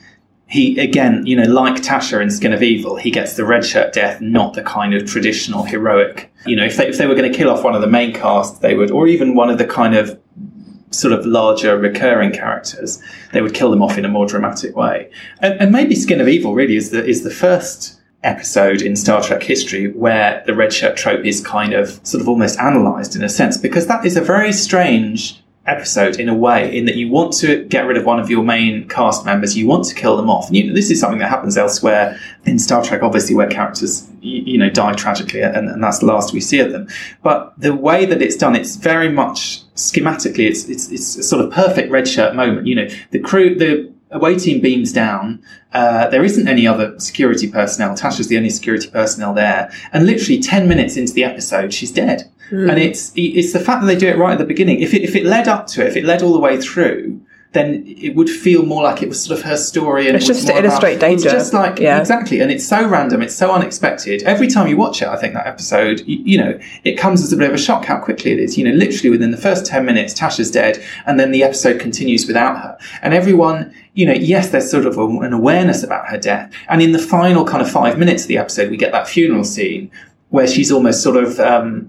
he 0.47 0.79
again, 0.79 1.25
you 1.27 1.37
know, 1.37 1.45
like 1.45 1.77
Tasha 1.77 2.21
in 2.21 2.31
Skin 2.31 2.53
of 2.53 2.63
Evil, 2.63 2.97
he 2.97 3.11
gets 3.11 3.35
the 3.35 3.45
red 3.45 3.65
shirt 3.65 3.93
death, 3.93 4.21
not 4.21 4.55
the 4.55 4.63
kind 4.63 4.95
of 4.95 5.07
traditional 5.07 5.65
heroic. 5.65 6.33
You 6.47 6.57
know, 6.57 6.65
if 6.65 6.77
they, 6.77 6.89
if 6.89 6.99
they 6.99 7.07
were 7.07 7.15
going 7.15 7.31
to 7.31 7.37
kill 7.37 7.51
off 7.51 7.65
one 7.65 7.75
of 7.75 7.81
the 7.81 7.87
main 7.87 8.13
cast, 8.13 8.61
they 8.61 8.75
would, 8.75 8.91
or 8.91 9.07
even 9.07 9.35
one 9.35 9.51
of 9.51 9.59
the 9.59 9.67
kind 9.67 9.95
of 9.95 10.21
sort 10.91 11.13
of 11.13 11.27
larger 11.27 11.77
recurring 11.77 12.31
characters, 12.31 13.03
they 13.33 13.43
would 13.43 13.55
kill 13.55 13.71
them 13.71 13.83
off 13.83 13.99
in 13.99 14.05
a 14.05 14.09
more 14.09 14.27
dramatic 14.27 14.77
way. 14.77 15.11
And, 15.41 15.61
and 15.61 15.73
maybe 15.73 15.95
Skin 15.95 16.21
of 16.21 16.29
Evil 16.29 16.55
really 16.55 16.77
is 16.77 16.91
the 16.91 17.05
is 17.05 17.25
the 17.25 17.31
first 17.31 18.01
episode 18.23 18.81
in 18.81 18.97
Star 18.97 19.23
Trek 19.23 19.43
history 19.43 19.93
where 19.93 20.43
the 20.47 20.55
red 20.55 20.73
shirt 20.73 20.97
trope 20.97 21.25
is 21.27 21.45
kind 21.45 21.75
of 21.75 22.01
sort 22.07 22.23
of 22.23 22.29
almost 22.29 22.59
analysed 22.59 23.17
in 23.17 23.23
a 23.23 23.29
sense, 23.29 23.59
because 23.59 23.87
that 23.87 24.05
is 24.05 24.17
a 24.17 24.23
very 24.23 24.53
strange 24.53 25.44
episode 25.67 26.21
in 26.21 26.29
a 26.29 26.35
way 26.35 26.77
in 26.77 26.85
that 26.85 26.97
you 26.97 27.09
want 27.09 27.33
to 27.33 27.65
get 27.65 27.87
rid 27.87 27.97
of 27.97 28.05
one 28.05 28.21
of 28.21 28.29
your 28.29 28.45
main 28.45 28.87
cast 28.89 29.25
members 29.25 29.57
you 29.57 29.67
want 29.67 29.85
to 29.85 29.95
kill 29.95 30.17
them 30.17 30.29
off 30.29 30.49
and 30.49 30.57
you 30.57 30.67
know, 30.67 30.75
this 30.75 30.91
is 30.91 31.01
something 31.01 31.19
that 31.19 31.31
happens 31.31 31.57
elsewhere 31.57 32.19
in 32.45 32.59
star 32.59 32.83
trek 32.85 33.03
obviously 33.03 33.35
where 33.35 33.49
characters 33.49 34.07
you, 34.21 34.43
you 34.43 34.59
know 34.59 34.69
die 34.69 34.93
tragically 34.93 35.41
and, 35.41 35.69
and, 35.69 35.83
that's 35.83 36.01
the 36.01 36.07
last 36.07 36.35
we 36.35 36.41
see 36.41 36.59
of 36.59 36.71
them 36.71 36.87
but 37.23 37.55
the 37.59 37.75
way 37.75 38.05
that 38.05 38.21
it's 38.21 38.37
done 38.37 38.55
it's 38.55 38.77
very 38.77 39.09
much 39.09 39.63
schematically 39.75 40.47
it's 40.47 40.69
it's, 40.69 40.91
it's 40.91 41.17
a 41.17 41.23
sort 41.23 41.43
of 41.43 41.51
perfect 41.51 41.91
red 41.91 42.07
shirt 42.07 42.35
moment 42.35 42.67
you 42.67 42.75
know 42.75 42.89
the 43.11 43.19
crew 43.19 43.55
the 43.55 43.91
away 44.15 44.39
team 44.39 44.61
beams 44.61 44.93
down. 44.93 45.43
Uh, 45.73 46.09
there 46.09 46.25
isn't 46.25 46.47
any 46.47 46.67
other 46.67 46.99
security 46.99 47.51
personnel. 47.51 47.95
Tasha's 47.95 48.29
the 48.29 48.37
only 48.37 48.49
security 48.49 48.89
personnel 48.89 49.35
there. 49.35 49.71
And 49.93 50.07
literally 50.07 50.41
10 50.41 50.69
minutes 50.69 50.97
into 50.97 51.13
the 51.13 51.25
episode, 51.25 51.75
she's 51.75 51.91
dead. 51.91 52.31
And 52.51 52.79
it's, 52.79 53.13
it's 53.17 53.53
the 53.53 53.61
fact 53.61 53.81
that 53.81 53.87
they 53.87 53.97
do 53.97 54.09
it 54.09 54.17
right 54.19 54.33
at 54.33 54.39
the 54.39 54.45
beginning. 54.45 54.81
If 54.81 54.95
it, 54.95 55.03
if 55.03 55.17
it 55.17 55.25
led 55.25 55.49
up 55.49 55.67
to 55.69 55.83
it, 55.83 55.89
if 55.89 55.97
it 55.97 56.05
led 56.05 56.23
all 56.23 56.33
the 56.33 56.39
way 56.41 56.61
through, 56.61 57.21
then 57.53 57.85
it 57.87 58.17
would 58.17 58.29
feel 58.29 58.65
more 58.67 58.83
like 58.83 59.01
it 59.01 59.09
was 59.09 59.23
sort 59.23 59.39
of 59.39 59.45
her 59.45 59.57
story. 59.57 60.09
And 60.09 60.17
It's 60.17 60.25
it 60.25 60.29
just 60.29 60.47
to 60.49 60.53
more 60.53 60.59
about- 60.59 60.69
illustrate 60.71 60.99
danger. 61.01 61.27
It's 61.29 61.33
just 61.33 61.55
like, 61.55 61.79
Yeah. 61.79 62.01
exactly. 62.01 62.41
And 62.41 62.51
it's 62.51 62.67
so 62.67 62.85
random. 62.89 63.23
It's 63.23 63.35
so 63.35 63.53
unexpected. 63.53 64.25
Every 64.25 64.49
time 64.49 64.67
you 64.67 64.77
watch 64.77 65.03
it, 65.03 65.07
I 65.09 65.17
think 65.17 65.35
that 65.35 65.47
episode, 65.47 66.01
you, 66.05 66.19
you 66.25 66.37
know, 66.39 66.59
it 66.83 66.97
comes 66.99 67.23
as 67.23 67.33
a 67.33 67.37
bit 67.37 67.49
of 67.49 67.55
a 67.55 67.59
shock 67.59 67.85
how 67.85 67.99
quickly 67.99 68.33
it 68.33 68.41
is. 68.41 68.59
You 68.59 68.65
know, 68.65 68.73
literally 68.75 69.11
within 69.11 69.31
the 69.31 69.37
first 69.37 69.67
10 69.67 69.85
minutes, 69.85 70.13
Tasha's 70.15 70.51
dead 70.51 70.83
and 71.07 71.19
then 71.21 71.31
the 71.31 71.45
episode 71.45 71.81
continues 71.81 72.27
without 72.27 72.57
her. 72.61 72.77
And 73.03 73.15
everyone, 73.15 73.73
you 73.95 74.05
know, 74.05 74.15
yes, 74.15 74.49
there's 74.51 74.69
sort 74.69 74.85
of 74.85 74.99
a, 74.99 75.07
an 75.21 75.33
awareness 75.33 75.85
about 75.85 76.09
her 76.09 76.19
death. 76.19 76.51
And 76.69 76.83
in 76.83 76.91
the 76.91 76.99
final 76.99 77.45
kind 77.45 77.63
of 77.63 77.71
five 77.71 77.99
minutes 77.99 78.23
of 78.25 78.29
the 78.29 78.39
episode, 78.39 78.69
we 78.69 78.77
get 78.77 78.91
that 78.91 79.07
funeral 79.09 79.45
scene 79.45 79.93
where 80.31 80.49
she's 80.49 80.73
almost 80.73 81.05
sort 81.05 81.17
of, 81.17 81.39
um, 81.39 81.89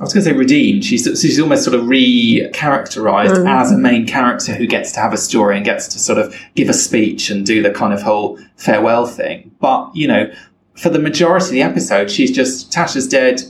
I 0.00 0.04
was 0.04 0.14
going 0.14 0.24
to 0.24 0.30
say 0.30 0.36
redeemed. 0.36 0.82
She's 0.82 1.02
she's 1.20 1.38
almost 1.38 1.62
sort 1.62 1.78
of 1.78 1.86
re-characterized 1.86 3.34
mm-hmm. 3.34 3.46
as 3.46 3.70
a 3.70 3.76
main 3.76 4.06
character 4.06 4.54
who 4.54 4.66
gets 4.66 4.92
to 4.92 5.00
have 5.00 5.12
a 5.12 5.18
story 5.18 5.56
and 5.56 5.64
gets 5.64 5.88
to 5.88 5.98
sort 5.98 6.18
of 6.18 6.34
give 6.54 6.70
a 6.70 6.72
speech 6.72 7.28
and 7.28 7.44
do 7.44 7.62
the 7.62 7.70
kind 7.70 7.92
of 7.92 8.00
whole 8.00 8.38
farewell 8.56 9.06
thing. 9.06 9.54
But 9.60 9.94
you 9.94 10.08
know, 10.08 10.32
for 10.74 10.88
the 10.88 10.98
majority 10.98 11.44
of 11.44 11.50
the 11.50 11.62
episode, 11.62 12.10
she's 12.10 12.30
just 12.30 12.72
Tasha's 12.72 13.06
dead. 13.06 13.42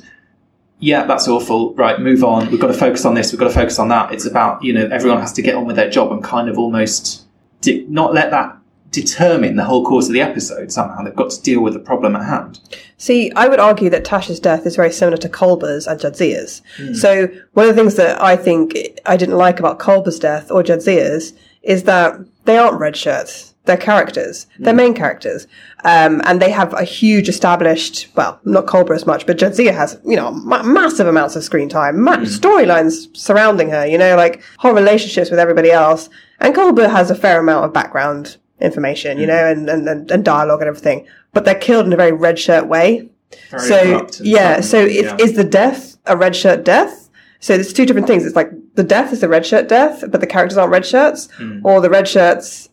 Yeah, 0.81 1.05
that's 1.07 1.29
awful. 1.29 1.73
Right, 1.75 2.01
move 2.01 2.25
on. 2.25 2.51
We've 2.51 2.61
got 2.61 2.69
to 2.69 2.75
focus 2.75 3.05
on 3.05 3.15
this. 3.15 3.31
We've 3.31 3.39
got 3.39 3.49
to 3.49 3.55
focus 3.55 3.79
on 3.79 3.87
that. 3.89 4.13
It's 4.13 4.27
about 4.27 4.65
you 4.65 4.73
know 4.73 4.89
everyone 4.91 5.21
has 5.21 5.33
to 5.35 5.43
get 5.43 5.55
on 5.55 5.67
with 5.67 5.77
their 5.77 5.89
job 5.89 6.11
and 6.11 6.23
kind 6.23 6.49
of 6.49 6.59
almost 6.59 7.29
di- 7.61 7.87
not 7.89 8.13
let 8.13 8.33
that 8.33 8.60
determine 8.91 9.57
the 9.57 9.65
whole 9.65 9.85
course 9.85 10.07
of 10.07 10.13
the 10.13 10.21
episode. 10.21 10.73
Somehow 10.73 11.03
they've 11.03 11.15
got 11.15 11.31
to 11.31 11.43
deal 11.43 11.63
with 11.63 11.75
the 11.75 11.81
problem 11.81 12.17
at 12.17 12.25
hand. 12.25 12.61
See, 12.97 13.33
I 13.37 13.49
would 13.49 13.61
argue 13.61 13.91
that 13.91 14.05
Tasha's 14.05 14.41
death 14.41 14.67
is 14.67 14.77
very 14.77 14.93
similar 14.93 15.17
to 15.19 15.29
Culber's 15.29 15.87
and 15.87 16.01
Jadzia's. 16.01 16.63
Hmm. 16.77 16.95
So 16.95 17.29
one 17.55 17.69
of 17.69 17.75
the 17.75 17.81
things 17.81 17.95
that 17.97 18.21
I 18.21 18.37
think 18.37 18.77
I 19.07 19.17
didn't 19.17 19.39
like 19.39 19.59
about 19.59 19.79
Culber's 19.79 20.19
death 20.19 20.51
or 20.51 20.63
Jadzia's 20.63 21.33
is 21.63 21.85
that 21.85 22.19
they 22.45 22.59
aren't 22.59 22.81
red 22.81 22.97
shirts. 22.97 23.55
They're 23.67 23.77
characters. 23.77 24.47
They're 24.59 24.73
hmm. 24.73 24.79
main 24.79 24.95
characters. 24.95 25.47
Um, 25.85 26.21
and 26.25 26.43
they 26.43 26.51
have 26.51 26.73
a 26.75 26.83
huge 26.83 27.29
established, 27.29 28.09
well, 28.17 28.41
not 28.45 28.67
Culber 28.67 28.95
as 28.95 29.07
much, 29.07 29.27
but 29.27 29.39
Jadzia 29.39 29.73
has, 29.73 30.01
you 30.05 30.17
know, 30.17 30.33
ma- 30.33 30.63
massive 30.63 31.07
amounts 31.07 31.37
of 31.37 31.45
screen 31.45 31.69
time, 31.69 32.01
ma- 32.01 32.17
hmm. 32.17 32.25
storylines 32.25 33.17
surrounding 33.17 33.71
her, 33.71 33.87
you 33.87 33.99
know, 33.99 34.17
like 34.17 34.43
whole 34.59 34.73
relationships 34.73 35.31
with 35.31 35.39
everybody 35.39 35.71
else. 35.71 36.09
And 36.41 36.55
Culber 36.55 36.91
has 36.91 37.11
a 37.11 37.15
fair 37.15 37.39
amount 37.39 37.67
of 37.67 37.73
background 37.73 38.39
information, 38.61 39.19
you 39.19 39.27
know, 39.27 39.47
and, 39.47 39.69
and, 39.69 40.11
and, 40.11 40.25
dialogue 40.25 40.61
and 40.61 40.69
everything. 40.69 41.07
But 41.33 41.45
they're 41.45 41.55
killed 41.55 41.87
in 41.87 41.93
a 41.93 41.97
very 41.97 42.13
red 42.13 42.39
shirt 42.39 42.67
way. 42.67 43.09
Very 43.51 43.63
so 43.63 44.09
yeah, 44.23 44.61
so 44.61 44.85
it, 44.85 45.05
yeah. 45.05 45.17
is 45.21 45.35
the 45.35 45.45
death 45.45 45.97
a 46.07 46.17
red 46.17 46.35
shirt 46.35 46.65
death? 46.65 47.09
So 47.39 47.55
there's 47.55 47.73
two 47.73 47.87
different 47.87 48.07
things. 48.07 48.27
It's 48.27 48.37
like 48.37 48.51
the 48.75 48.83
death 48.83 49.13
is 49.13 49.21
the 49.21 49.29
red 49.29 49.47
shirt 49.47 49.69
death, 49.69 50.05
but 50.09 50.21
the 50.21 50.27
characters 50.27 50.59
aren't 50.59 50.73
red 50.73 50.85
shirts, 50.85 51.29
Hmm. 51.37 51.61
or 51.65 51.81
the 51.81 51.91
red 51.91 52.09
shirts 52.09 52.69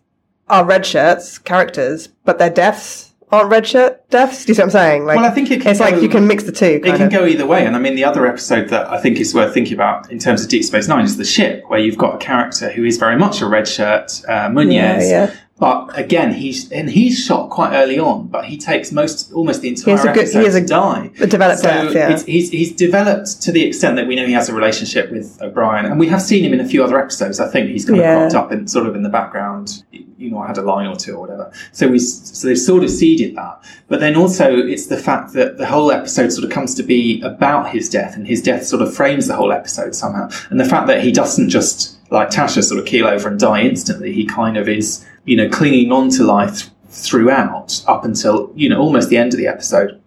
are 0.49 0.65
red 0.65 0.85
shirts 0.85 1.37
characters, 1.37 2.07
but 2.25 2.37
their 2.39 2.49
deaths 2.49 3.13
aren't 3.31 3.49
red 3.49 3.67
shirt 3.67 4.09
deaths. 4.09 4.45
Do 4.45 4.51
you 4.51 4.55
see 4.55 4.61
what 4.61 4.65
I'm 4.67 4.71
saying? 4.71 5.05
Like, 5.05 5.17
Well, 5.17 5.25
I 5.25 5.31
think 5.31 5.51
it 5.51 5.61
can 5.61 5.71
it's 5.71 5.79
like 5.79 6.01
you 6.01 6.09
can 6.09 6.27
mix 6.27 6.43
the 6.43 6.51
two. 6.51 6.65
It 6.65 6.83
can 6.83 7.03
of. 7.03 7.11
go 7.11 7.25
either 7.25 7.45
way. 7.45 7.65
And 7.65 7.75
I 7.75 7.79
mean, 7.79 7.95
the 7.95 8.05
other 8.05 8.25
episode 8.25 8.69
that 8.69 8.89
I 8.89 8.99
think 8.99 9.19
is 9.19 9.33
worth 9.33 9.53
thinking 9.53 9.73
about 9.73 10.09
in 10.11 10.19
terms 10.19 10.43
of 10.43 10.49
Deep 10.49 10.63
Space 10.63 10.87
Nine 10.87 11.03
is 11.03 11.17
the 11.17 11.25
ship, 11.25 11.63
where 11.67 11.79
you've 11.79 11.97
got 11.97 12.15
a 12.15 12.17
character 12.17 12.71
who 12.71 12.85
is 12.85 12.97
very 12.97 13.17
much 13.17 13.41
a 13.41 13.47
red 13.47 13.67
shirt, 13.67 14.21
uh, 14.27 14.49
Muniz. 14.49 14.73
Yeah, 14.73 15.01
yeah. 15.01 15.35
But 15.59 15.97
again, 15.97 16.33
he's 16.33 16.71
and 16.71 16.87
he's 16.87 17.17
shot 17.25 17.49
quite 17.49 17.73
early 17.73 17.97
on, 17.97 18.27
but 18.27 18.45
he 18.45 18.57
takes 18.57 18.91
most 18.91 19.31
almost 19.33 19.61
the 19.61 19.69
entire 19.69 19.95
has 19.95 20.05
a 20.05 20.07
good- 20.09 20.17
episode 20.19 20.39
he 20.39 20.45
has 20.45 20.55
a- 20.55 20.61
to 20.61 20.67
die. 20.67 21.09
a 21.19 21.25
developed 21.25 21.61
so 21.61 21.67
death, 21.67 21.95
yeah. 22.27 22.31
he's 22.31 22.49
he's 22.51 22.71
developed 22.73 23.41
to 23.41 23.51
the 23.51 23.63
extent 23.63 23.95
that 23.95 24.05
we 24.05 24.15
know 24.15 24.27
he 24.27 24.33
has 24.33 24.49
a 24.49 24.53
relationship 24.53 25.11
with 25.11 25.39
O'Brien, 25.41 25.85
and 25.85 25.99
we 25.99 26.07
have 26.09 26.21
seen 26.21 26.43
him 26.43 26.53
in 26.53 26.59
a 26.59 26.65
few 26.65 26.83
other 26.83 26.99
episodes. 26.99 27.39
I 27.39 27.47
think 27.49 27.69
he's 27.69 27.85
kind 27.85 27.97
of 27.99 28.05
Yeah. 28.05 28.15
cropped 28.29 28.35
up 28.35 28.51
in 28.51 28.67
sort 28.67 28.85
of 28.85 28.95
in 28.95 29.01
the 29.01 29.09
background. 29.09 29.81
You 29.91 30.29
know, 30.31 30.39
I 30.39 30.47
had 30.47 30.57
a 30.59 30.61
line 30.63 30.85
or 30.87 30.95
two 30.95 31.15
or 31.15 31.21
whatever. 31.21 31.51
So 31.71 31.87
we 31.87 31.97
so 31.99 32.47
they've 32.47 32.57
sort 32.57 32.83
of 32.83 32.91
seeded 32.91 33.35
that, 33.35 33.59
but 33.87 33.99
then 33.99 34.15
also 34.15 34.55
it's 34.57 34.87
the 34.87 34.97
fact 34.97 35.33
that 35.33 35.57
the 35.57 35.65
whole 35.65 35.91
episode 35.91 36.31
sort 36.31 36.43
of 36.45 36.51
comes 36.51 36.75
to 36.75 36.83
be 36.83 37.19
about 37.21 37.69
his 37.71 37.89
death, 37.89 38.15
and 38.15 38.27
his 38.27 38.43
death 38.43 38.63
sort 38.65 38.83
of 38.83 38.93
frames 38.93 39.25
the 39.27 39.35
whole 39.35 39.51
episode 39.51 39.95
somehow, 39.95 40.29
and 40.51 40.59
the 40.59 40.65
fact 40.65 40.85
that 40.85 41.01
he 41.01 41.11
doesn't 41.11 41.49
just 41.49 41.95
like 42.11 42.29
Tasha 42.29 42.63
sort 42.63 42.79
of 42.79 42.85
keel 42.85 43.05
over 43.07 43.27
and 43.27 43.39
die 43.39 43.61
instantly. 43.63 44.13
He 44.13 44.25
kind 44.25 44.55
of 44.55 44.69
is, 44.69 45.03
you 45.27 45.35
know, 45.35 45.47
clinging 45.49 45.91
on 45.91 46.09
to 46.09 46.23
life 46.23 46.71
throughout 46.89 47.83
up 47.85 48.03
until 48.03 48.51
you 48.55 48.67
know 48.67 48.79
almost 48.79 49.09
the 49.09 49.17
end 49.17 49.33
of 49.33 49.37
the 49.37 49.47
episode. 49.47 50.01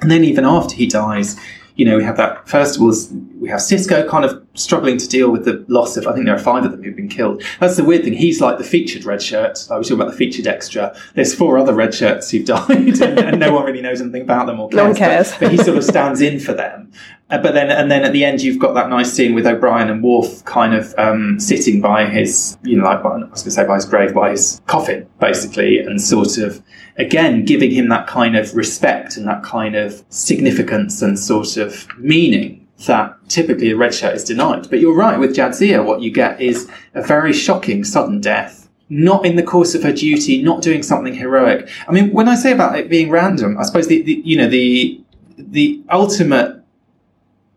And 0.00 0.10
then 0.10 0.24
even 0.24 0.44
after 0.44 0.74
he 0.74 0.86
dies, 0.86 1.38
you 1.76 1.84
know, 1.84 1.96
we 1.96 2.04
have 2.04 2.16
that, 2.16 2.48
first 2.48 2.76
of 2.76 2.82
all, 2.82 2.92
we 3.44 3.50
have 3.50 3.60
Sisko 3.60 4.08
kind 4.08 4.24
of 4.24 4.42
struggling 4.54 4.96
to 4.96 5.06
deal 5.06 5.30
with 5.30 5.44
the 5.44 5.62
loss 5.68 5.98
of, 5.98 6.06
I 6.06 6.14
think 6.14 6.24
there 6.24 6.34
are 6.34 6.38
five 6.38 6.64
of 6.64 6.72
them 6.72 6.82
who've 6.82 6.96
been 6.96 7.10
killed. 7.10 7.42
That's 7.60 7.76
the 7.76 7.84
weird 7.84 8.02
thing. 8.02 8.14
He's 8.14 8.40
like 8.40 8.56
the 8.56 8.64
featured 8.64 9.04
red 9.04 9.20
shirt. 9.20 9.66
Like 9.68 9.80
we 9.80 9.84
talk 9.84 9.96
about 9.96 10.10
the 10.10 10.16
featured 10.16 10.46
extra. 10.46 10.96
There's 11.14 11.34
four 11.34 11.58
other 11.58 11.74
red 11.74 11.92
shirts 11.92 12.30
who've 12.30 12.46
died 12.46 12.70
and, 12.70 13.02
and 13.02 13.38
no 13.38 13.52
one 13.52 13.66
really 13.66 13.82
knows 13.82 14.00
anything 14.00 14.22
about 14.22 14.46
them 14.46 14.60
or 14.60 14.70
cares. 14.70 14.76
No 14.78 14.84
one 14.86 14.94
cares. 14.96 15.30
But, 15.32 15.40
but 15.40 15.50
he 15.50 15.58
sort 15.58 15.76
of 15.76 15.84
stands 15.84 16.22
in 16.22 16.40
for 16.40 16.54
them. 16.54 16.90
Uh, 17.28 17.36
but 17.36 17.52
then, 17.52 17.70
and 17.70 17.90
then 17.90 18.02
at 18.02 18.14
the 18.14 18.24
end, 18.24 18.40
you've 18.40 18.58
got 18.58 18.72
that 18.72 18.88
nice 18.88 19.12
scene 19.12 19.34
with 19.34 19.46
O'Brien 19.46 19.90
and 19.90 20.02
Worf 20.02 20.42
kind 20.46 20.72
of 20.72 20.94
um, 20.96 21.38
sitting 21.38 21.82
by 21.82 22.06
his, 22.06 22.56
you 22.62 22.78
know, 22.78 22.84
like 22.84 23.02
by, 23.02 23.10
I 23.10 23.16
was 23.16 23.42
going 23.42 23.44
to 23.44 23.50
say 23.50 23.66
by 23.66 23.74
his 23.74 23.84
grave, 23.84 24.14
by 24.14 24.30
his 24.30 24.62
coffin, 24.66 25.06
basically, 25.20 25.80
and 25.80 26.00
sort 26.00 26.38
of 26.38 26.62
again 26.96 27.44
giving 27.44 27.70
him 27.70 27.90
that 27.90 28.06
kind 28.06 28.36
of 28.36 28.54
respect 28.54 29.18
and 29.18 29.28
that 29.28 29.42
kind 29.42 29.74
of 29.74 30.02
significance 30.08 31.02
and 31.02 31.18
sort 31.18 31.58
of 31.58 31.86
meaning 31.98 32.63
that 32.86 33.16
typically 33.28 33.70
a 33.70 33.76
red 33.76 33.94
shirt 33.94 34.14
is 34.14 34.24
denied. 34.24 34.68
But 34.68 34.80
you're 34.80 34.94
right 34.94 35.18
with 35.18 35.34
Jadzia, 35.34 35.84
what 35.84 36.00
you 36.00 36.10
get 36.10 36.40
is 36.40 36.70
a 36.94 37.02
very 37.02 37.32
shocking 37.32 37.84
sudden 37.84 38.20
death. 38.20 38.68
Not 38.88 39.24
in 39.24 39.36
the 39.36 39.42
course 39.42 39.74
of 39.74 39.82
her 39.82 39.92
duty, 39.92 40.42
not 40.42 40.62
doing 40.62 40.82
something 40.82 41.14
heroic. 41.14 41.68
I 41.88 41.92
mean, 41.92 42.12
when 42.12 42.28
I 42.28 42.34
say 42.34 42.52
about 42.52 42.78
it 42.78 42.90
being 42.90 43.10
random, 43.10 43.56
I 43.58 43.62
suppose 43.62 43.88
the, 43.88 44.02
the 44.02 44.22
you 44.24 44.36
know 44.36 44.48
the 44.48 45.02
the 45.38 45.82
ultimate 45.90 46.64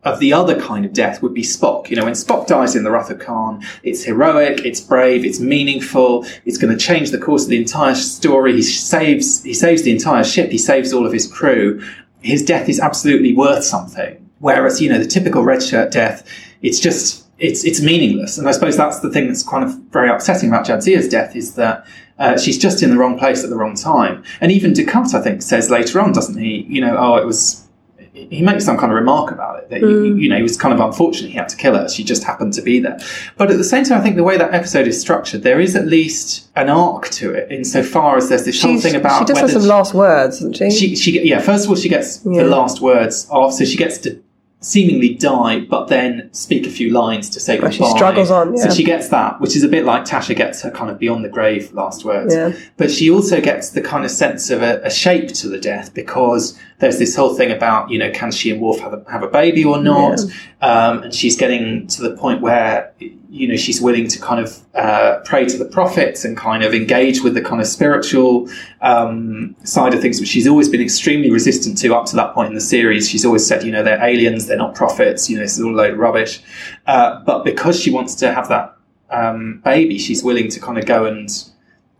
of 0.03 0.19
the 0.19 0.31
other 0.31 0.59
kind 0.59 0.85
of 0.85 0.93
death 0.93 1.21
would 1.21 1.33
be 1.33 1.41
Spock. 1.41 1.89
You 1.89 1.97
know, 1.97 2.05
when 2.05 2.13
Spock 2.13 2.47
dies 2.47 2.75
in 2.75 2.83
the 2.83 2.91
Wrath 2.91 3.09
of 3.09 3.19
Khan, 3.19 3.63
it's 3.83 4.05
heroic, 4.05 4.65
it's 4.65 4.79
brave, 4.79 5.25
it's 5.25 5.39
meaningful, 5.39 6.25
it's 6.45 6.57
going 6.57 6.75
to 6.75 6.83
change 6.83 7.11
the 7.11 7.17
course 7.17 7.43
of 7.43 7.49
the 7.49 7.57
entire 7.57 7.95
story. 7.95 8.53
He 8.53 8.61
saves, 8.61 9.43
he 9.43 9.53
saves 9.53 9.83
the 9.83 9.91
entire 9.91 10.23
ship, 10.23 10.51
he 10.51 10.57
saves 10.57 10.93
all 10.93 11.05
of 11.05 11.11
his 11.11 11.27
crew. 11.27 11.83
His 12.21 12.43
death 12.43 12.69
is 12.69 12.79
absolutely 12.79 13.33
worth 13.33 13.63
something. 13.63 14.26
Whereas, 14.39 14.81
you 14.81 14.89
know, 14.89 14.99
the 14.99 15.07
typical 15.07 15.43
red 15.43 15.63
shirt 15.63 15.91
death, 15.91 16.27
it's 16.61 16.79
just, 16.79 17.25
it's, 17.39 17.63
it's 17.63 17.81
meaningless. 17.81 18.37
And 18.37 18.47
I 18.47 18.51
suppose 18.51 18.77
that's 18.77 18.99
the 18.99 19.09
thing 19.11 19.27
that's 19.27 19.43
kind 19.43 19.63
of 19.63 19.73
very 19.91 20.09
upsetting 20.09 20.49
about 20.49 20.65
Jadzia's 20.65 21.07
death 21.09 21.35
is 21.35 21.55
that 21.55 21.85
uh, 22.19 22.37
she's 22.37 22.57
just 22.57 22.81
in 22.81 22.89
the 22.89 22.97
wrong 22.97 23.17
place 23.17 23.43
at 23.43 23.49
the 23.49 23.55
wrong 23.55 23.75
time. 23.75 24.23
And 24.41 24.51
even 24.51 24.73
Dukat, 24.73 25.13
I 25.13 25.21
think, 25.21 25.41
says 25.41 25.69
later 25.69 25.99
on, 25.99 26.11
doesn't 26.13 26.37
he? 26.39 26.65
You 26.67 26.81
know, 26.81 26.95
oh, 26.97 27.15
it 27.17 27.25
was, 27.25 27.67
he 28.13 28.41
makes 28.41 28.65
some 28.65 28.77
kind 28.77 28.91
of 28.91 28.95
remark 28.95 29.31
about 29.31 29.59
it 29.59 29.69
that 29.69 29.81
you, 29.81 30.15
you 30.15 30.27
know 30.27 30.35
it 30.35 30.41
was 30.41 30.57
kind 30.57 30.73
of 30.73 30.79
unfortunate 30.79 31.29
he 31.29 31.37
had 31.37 31.49
to 31.49 31.55
kill 31.55 31.75
her. 31.75 31.87
She 31.87 32.03
just 32.03 32.23
happened 32.23 32.53
to 32.53 32.63
be 32.63 32.79
there. 32.79 32.97
But 33.37 33.51
at 33.51 33.57
the 33.57 33.63
same 33.63 33.83
time, 33.83 33.99
I 33.99 34.01
think 34.01 34.15
the 34.15 34.23
way 34.23 34.37
that 34.37 34.55
episode 34.55 34.87
is 34.87 34.99
structured, 34.99 35.43
there 35.43 35.59
is 35.59 35.75
at 35.75 35.85
least 35.85 36.49
an 36.55 36.67
arc 36.67 37.09
to 37.09 37.31
it 37.33 37.51
insofar 37.51 38.17
as 38.17 38.29
there's 38.29 38.45
this 38.45 38.59
whole 38.59 38.79
thing 38.79 38.95
about 38.95 39.19
she 39.19 39.25
does 39.25 39.37
have 39.37 39.49
whether 39.49 39.59
some 39.59 39.69
last 39.69 39.93
words, 39.93 40.39
doesn't 40.39 40.53
she? 40.53 40.71
she 40.71 40.95
she 40.95 41.27
yeah 41.29 41.39
first 41.39 41.65
of 41.65 41.69
all 41.69 41.75
she 41.75 41.89
gets 41.89 42.25
Yeah. 42.25 42.41
the 42.41 42.49
last 42.49 42.81
words 42.81 43.27
off 43.29 43.53
so 43.53 43.65
she 43.65 43.77
gets 43.77 43.99
to 43.99 44.19
seemingly 44.67 45.13
die 45.13 45.59
but 45.61 45.87
then 45.87 46.29
speak 46.33 46.67
a 46.67 46.69
few 46.69 46.91
lines 46.91 47.29
to 47.29 47.39
say 47.39 47.55
goodbye 47.55 47.69
she 47.69 47.85
struggles 47.85 48.29
on, 48.29 48.57
so 48.57 48.69
she 48.69 48.83
gets 48.83 49.07
that 49.09 49.39
which 49.39 49.55
is 49.55 49.63
a 49.63 49.67
bit 49.67 49.85
like 49.85 50.03
Tasha 50.03 50.35
gets 50.35 50.61
her 50.61 50.71
kind 50.71 50.91
of 50.91 50.99
beyond 50.99 51.23
the 51.23 51.29
grave 51.29 51.71
last 51.73 52.03
words. 52.03 52.33
Yeah. 52.33 52.51
but 52.75 52.91
she 52.91 53.09
also 53.09 53.39
gets 53.39 53.69
the 53.69 53.81
kind 53.81 54.03
of 54.03 54.11
sense 54.11 54.49
of 54.49 54.61
a, 54.61 54.81
a 54.83 54.89
shape 54.89 55.29
to 55.29 55.47
the 55.47 55.57
death 55.57 55.93
because 55.93 56.57
there's 56.79 56.99
this 56.99 57.15
whole 57.15 57.33
thing 57.35 57.51
about 57.51 57.89
you 57.89 57.97
know 57.97 58.11
can 58.11 58.31
she 58.31 58.51
and 58.51 58.61
Worf 58.61 58.79
have 58.79 58.93
a, 58.93 59.03
have 59.09 59.23
a 59.23 59.27
baby 59.27 59.63
or 59.63 59.81
not 59.81 60.19
um, 60.61 61.03
and 61.03 61.13
she's 61.13 61.35
getting 61.35 61.87
to 61.87 62.01
the 62.01 62.15
point 62.15 62.41
where 62.41 62.93
you 63.29 63.47
know 63.47 63.55
she's 63.55 63.81
willing 63.81 64.07
to 64.07 64.19
kind 64.19 64.39
of 64.39 64.59
uh, 64.73 65.19
pray 65.25 65.45
to 65.45 65.57
the 65.57 65.65
prophets 65.65 66.23
and 66.23 66.37
kind 66.37 66.63
of 66.63 66.73
engage 66.73 67.21
with 67.21 67.33
the 67.33 67.41
kind 67.41 67.61
of 67.61 67.67
spiritual 67.67 68.49
um, 68.81 69.55
side 69.63 69.93
of 69.93 70.01
things, 70.01 70.19
which 70.19 70.29
she's 70.29 70.47
always 70.47 70.69
been 70.69 70.81
extremely 70.81 71.31
resistant 71.31 71.77
to 71.77 71.95
up 71.95 72.05
to 72.05 72.15
that 72.15 72.33
point 72.33 72.47
in 72.47 72.55
the 72.55 72.61
series. 72.61 73.09
She's 73.09 73.25
always 73.25 73.45
said, 73.45 73.63
you 73.63 73.71
know, 73.71 73.83
they're 73.83 74.03
aliens, 74.03 74.47
they're 74.47 74.57
not 74.57 74.75
prophets, 74.75 75.29
you 75.29 75.35
know, 75.35 75.43
this 75.43 75.57
is 75.57 75.63
all 75.63 75.73
a 75.73 75.75
load 75.75 75.93
of 75.93 75.99
rubbish. 75.99 76.41
Uh, 76.85 77.23
but 77.23 77.43
because 77.43 77.79
she 77.79 77.91
wants 77.91 78.15
to 78.15 78.33
have 78.33 78.49
that 78.49 78.75
um, 79.09 79.61
baby, 79.63 79.97
she's 79.97 80.23
willing 80.23 80.49
to 80.49 80.59
kind 80.59 80.77
of 80.77 80.85
go 80.85 81.05
and 81.05 81.29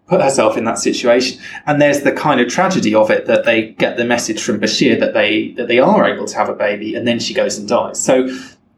put 0.07 0.21
herself 0.21 0.57
in 0.57 0.63
that 0.65 0.79
situation. 0.79 1.39
And 1.65 1.81
there's 1.81 2.01
the 2.01 2.11
kind 2.11 2.39
of 2.39 2.47
tragedy 2.47 2.95
of 2.95 3.11
it 3.11 3.25
that 3.27 3.45
they 3.45 3.69
get 3.73 3.97
the 3.97 4.05
message 4.05 4.41
from 4.41 4.59
Bashir 4.59 4.99
that 4.99 5.13
they 5.13 5.49
that 5.57 5.67
they 5.67 5.79
are 5.79 6.05
able 6.05 6.25
to 6.25 6.35
have 6.35 6.49
a 6.49 6.53
baby, 6.53 6.95
and 6.95 7.07
then 7.07 7.19
she 7.19 7.33
goes 7.33 7.57
and 7.57 7.67
dies. 7.67 8.01
So 8.03 8.27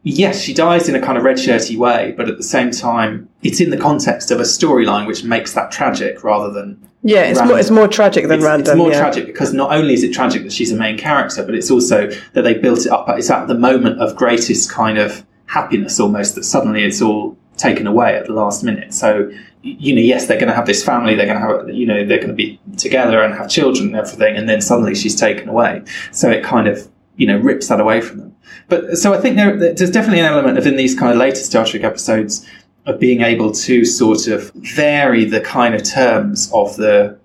yes, 0.04 0.42
she 0.42 0.54
dies 0.54 0.90
in 0.90 0.96
a 0.96 1.02
kind 1.02 1.18
of 1.18 1.24
red 1.24 1.40
shirty 1.40 1.78
way, 1.78 2.14
but 2.18 2.30
at 2.30 2.38
the 2.38 2.44
same 2.44 2.72
time, 2.72 3.30
it's 3.44 3.60
in 3.62 3.70
the 3.70 3.78
context 3.78 4.32
of 4.32 4.40
a 4.40 4.44
storyline 4.44 5.08
which 5.08 5.24
makes 5.24 5.54
that 5.54 5.72
tragic 5.72 6.24
rather 6.24 6.52
than 6.52 6.82
Yeah, 7.04 7.22
it's 7.22 7.40
random. 7.40 7.48
more 7.48 7.60
it's 7.60 7.70
more 7.72 7.88
tragic 7.88 8.28
than 8.28 8.40
it's, 8.40 8.46
random. 8.46 8.72
It's 8.72 8.78
more 8.78 8.92
yeah. 8.92 9.00
tragic 9.00 9.26
because 9.28 9.54
not 9.54 9.72
only 9.72 9.94
is 9.94 10.04
it 10.04 10.14
tragic 10.14 10.44
that 10.44 10.52
she's 10.52 10.72
a 10.72 10.76
main 10.76 10.98
character, 10.98 11.46
but 11.46 11.54
it's 11.54 11.70
also 11.70 12.08
that 12.34 12.42
they 12.42 12.56
built 12.56 12.86
it 12.86 12.92
up. 12.92 13.08
It's 13.10 13.30
at 13.30 13.48
the 13.48 13.56
moment 13.56 14.02
of 14.02 14.16
greatest 14.16 14.72
kind 14.72 14.98
of 14.98 15.26
happiness 15.46 16.00
almost 16.00 16.36
that 16.36 16.44
suddenly 16.44 16.84
it's 16.84 17.02
all 17.02 17.36
taken 17.60 17.86
away 17.86 18.16
at 18.16 18.26
the 18.26 18.34
last 18.34 18.64
minute. 18.64 18.94
So, 18.94 19.32
you 19.62 19.94
know, 19.94 20.02
yes, 20.02 20.28
they're 20.28 20.40
going 20.40 20.50
to 20.50 20.56
have 20.56 20.66
this 20.66 20.84
family, 20.84 21.16
they're 21.16 21.28
going 21.28 21.40
to 21.40 21.46
have, 21.46 21.70
you 21.70 21.86
know, 21.86 22.06
they're 22.06 22.18
going 22.18 22.30
to 22.30 22.34
be 22.34 22.60
together 22.78 23.22
and 23.22 23.34
have 23.34 23.50
children 23.50 23.88
and 23.88 23.96
everything. 23.98 24.38
And 24.38 24.48
then 24.48 24.62
suddenly 24.62 24.96
she's 24.96 25.16
taken 25.16 25.50
away. 25.50 25.84
So 26.12 26.30
it 26.30 26.44
kind 26.44 26.68
of, 26.68 26.90
you 27.18 27.28
know, 27.28 27.38
rips 27.38 27.68
that 27.68 27.80
away 27.80 28.02
from 28.02 28.20
them. 28.20 28.36
But 28.70 28.98
so 28.98 29.14
I 29.14 29.20
think 29.20 29.36
there, 29.36 29.58
there's 29.58 29.92
definitely 29.92 30.22
an 30.22 30.26
element 30.26 30.58
of 30.58 30.66
in 30.66 30.78
these 30.78 30.98
kind 30.98 31.12
of 31.12 31.18
later 31.18 31.36
Star 31.36 31.66
Trek 31.66 31.84
episodes 31.84 32.48
of 32.86 33.00
being 33.00 33.22
able 33.22 33.52
to 33.52 33.86
sort 33.86 34.28
of 34.28 34.52
vary 34.54 35.26
the 35.26 35.42
kind 35.42 35.76
of 35.76 35.84
terms 35.84 36.50
of 36.54 36.76
the 36.78 37.20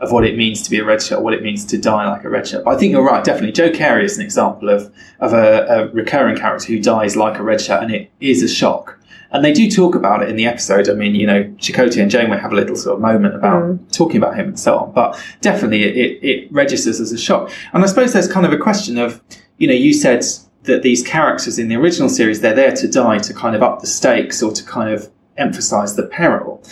of 0.00 0.12
what 0.12 0.24
it 0.24 0.36
means 0.36 0.62
to 0.62 0.70
be 0.70 0.78
a 0.78 0.84
red 0.84 1.02
shirt, 1.02 1.22
what 1.22 1.34
it 1.34 1.42
means 1.42 1.64
to 1.64 1.76
die 1.76 2.08
like 2.08 2.22
a 2.22 2.28
red 2.28 2.46
shirt. 2.46 2.64
But 2.64 2.76
I 2.76 2.78
think 2.78 2.92
you're 2.92 3.04
right, 3.04 3.24
definitely. 3.24 3.50
Joe 3.50 3.70
Carey 3.70 4.04
is 4.04 4.16
an 4.16 4.24
example 4.24 4.68
of 4.68 4.92
of 5.20 5.32
a, 5.32 5.66
a 5.66 5.88
recurring 5.88 6.36
character 6.36 6.68
who 6.68 6.80
dies 6.80 7.16
like 7.16 7.38
a 7.38 7.42
red 7.42 7.60
shirt, 7.60 7.82
and 7.82 7.92
it 7.92 8.10
is 8.20 8.42
a 8.42 8.48
shock. 8.48 8.97
And 9.30 9.44
they 9.44 9.52
do 9.52 9.70
talk 9.70 9.94
about 9.94 10.22
it 10.22 10.30
in 10.30 10.36
the 10.36 10.46
episode. 10.46 10.88
I 10.88 10.94
mean, 10.94 11.14
you 11.14 11.26
know, 11.26 11.44
Chakotay 11.58 12.00
and 12.00 12.10
Janeway 12.10 12.38
have 12.38 12.52
a 12.52 12.56
little 12.56 12.76
sort 12.76 12.96
of 12.96 13.02
moment 13.02 13.34
about 13.34 13.62
mm. 13.62 13.92
talking 13.92 14.16
about 14.16 14.36
him 14.36 14.48
and 14.48 14.58
so 14.58 14.78
on. 14.78 14.92
But 14.92 15.22
definitely, 15.40 15.84
it, 15.84 15.96
it, 15.96 16.26
it 16.26 16.52
registers 16.52 17.00
as 17.00 17.12
a 17.12 17.18
shock. 17.18 17.50
And 17.72 17.82
I 17.82 17.86
suppose 17.86 18.14
there's 18.14 18.30
kind 18.30 18.46
of 18.46 18.52
a 18.52 18.58
question 18.58 18.96
of, 18.96 19.20
you 19.58 19.68
know, 19.68 19.74
you 19.74 19.92
said 19.92 20.24
that 20.62 20.82
these 20.82 21.02
characters 21.02 21.58
in 21.58 21.68
the 21.68 21.76
original 21.76 22.08
series 22.08 22.40
they're 22.40 22.54
there 22.54 22.74
to 22.74 22.88
die 22.88 23.18
to 23.18 23.34
kind 23.34 23.54
of 23.54 23.62
up 23.62 23.80
the 23.80 23.86
stakes 23.86 24.42
or 24.42 24.52
to 24.52 24.64
kind 24.64 24.92
of 24.92 25.10
emphasize 25.36 25.96
the 25.96 26.04
peril. 26.04 26.62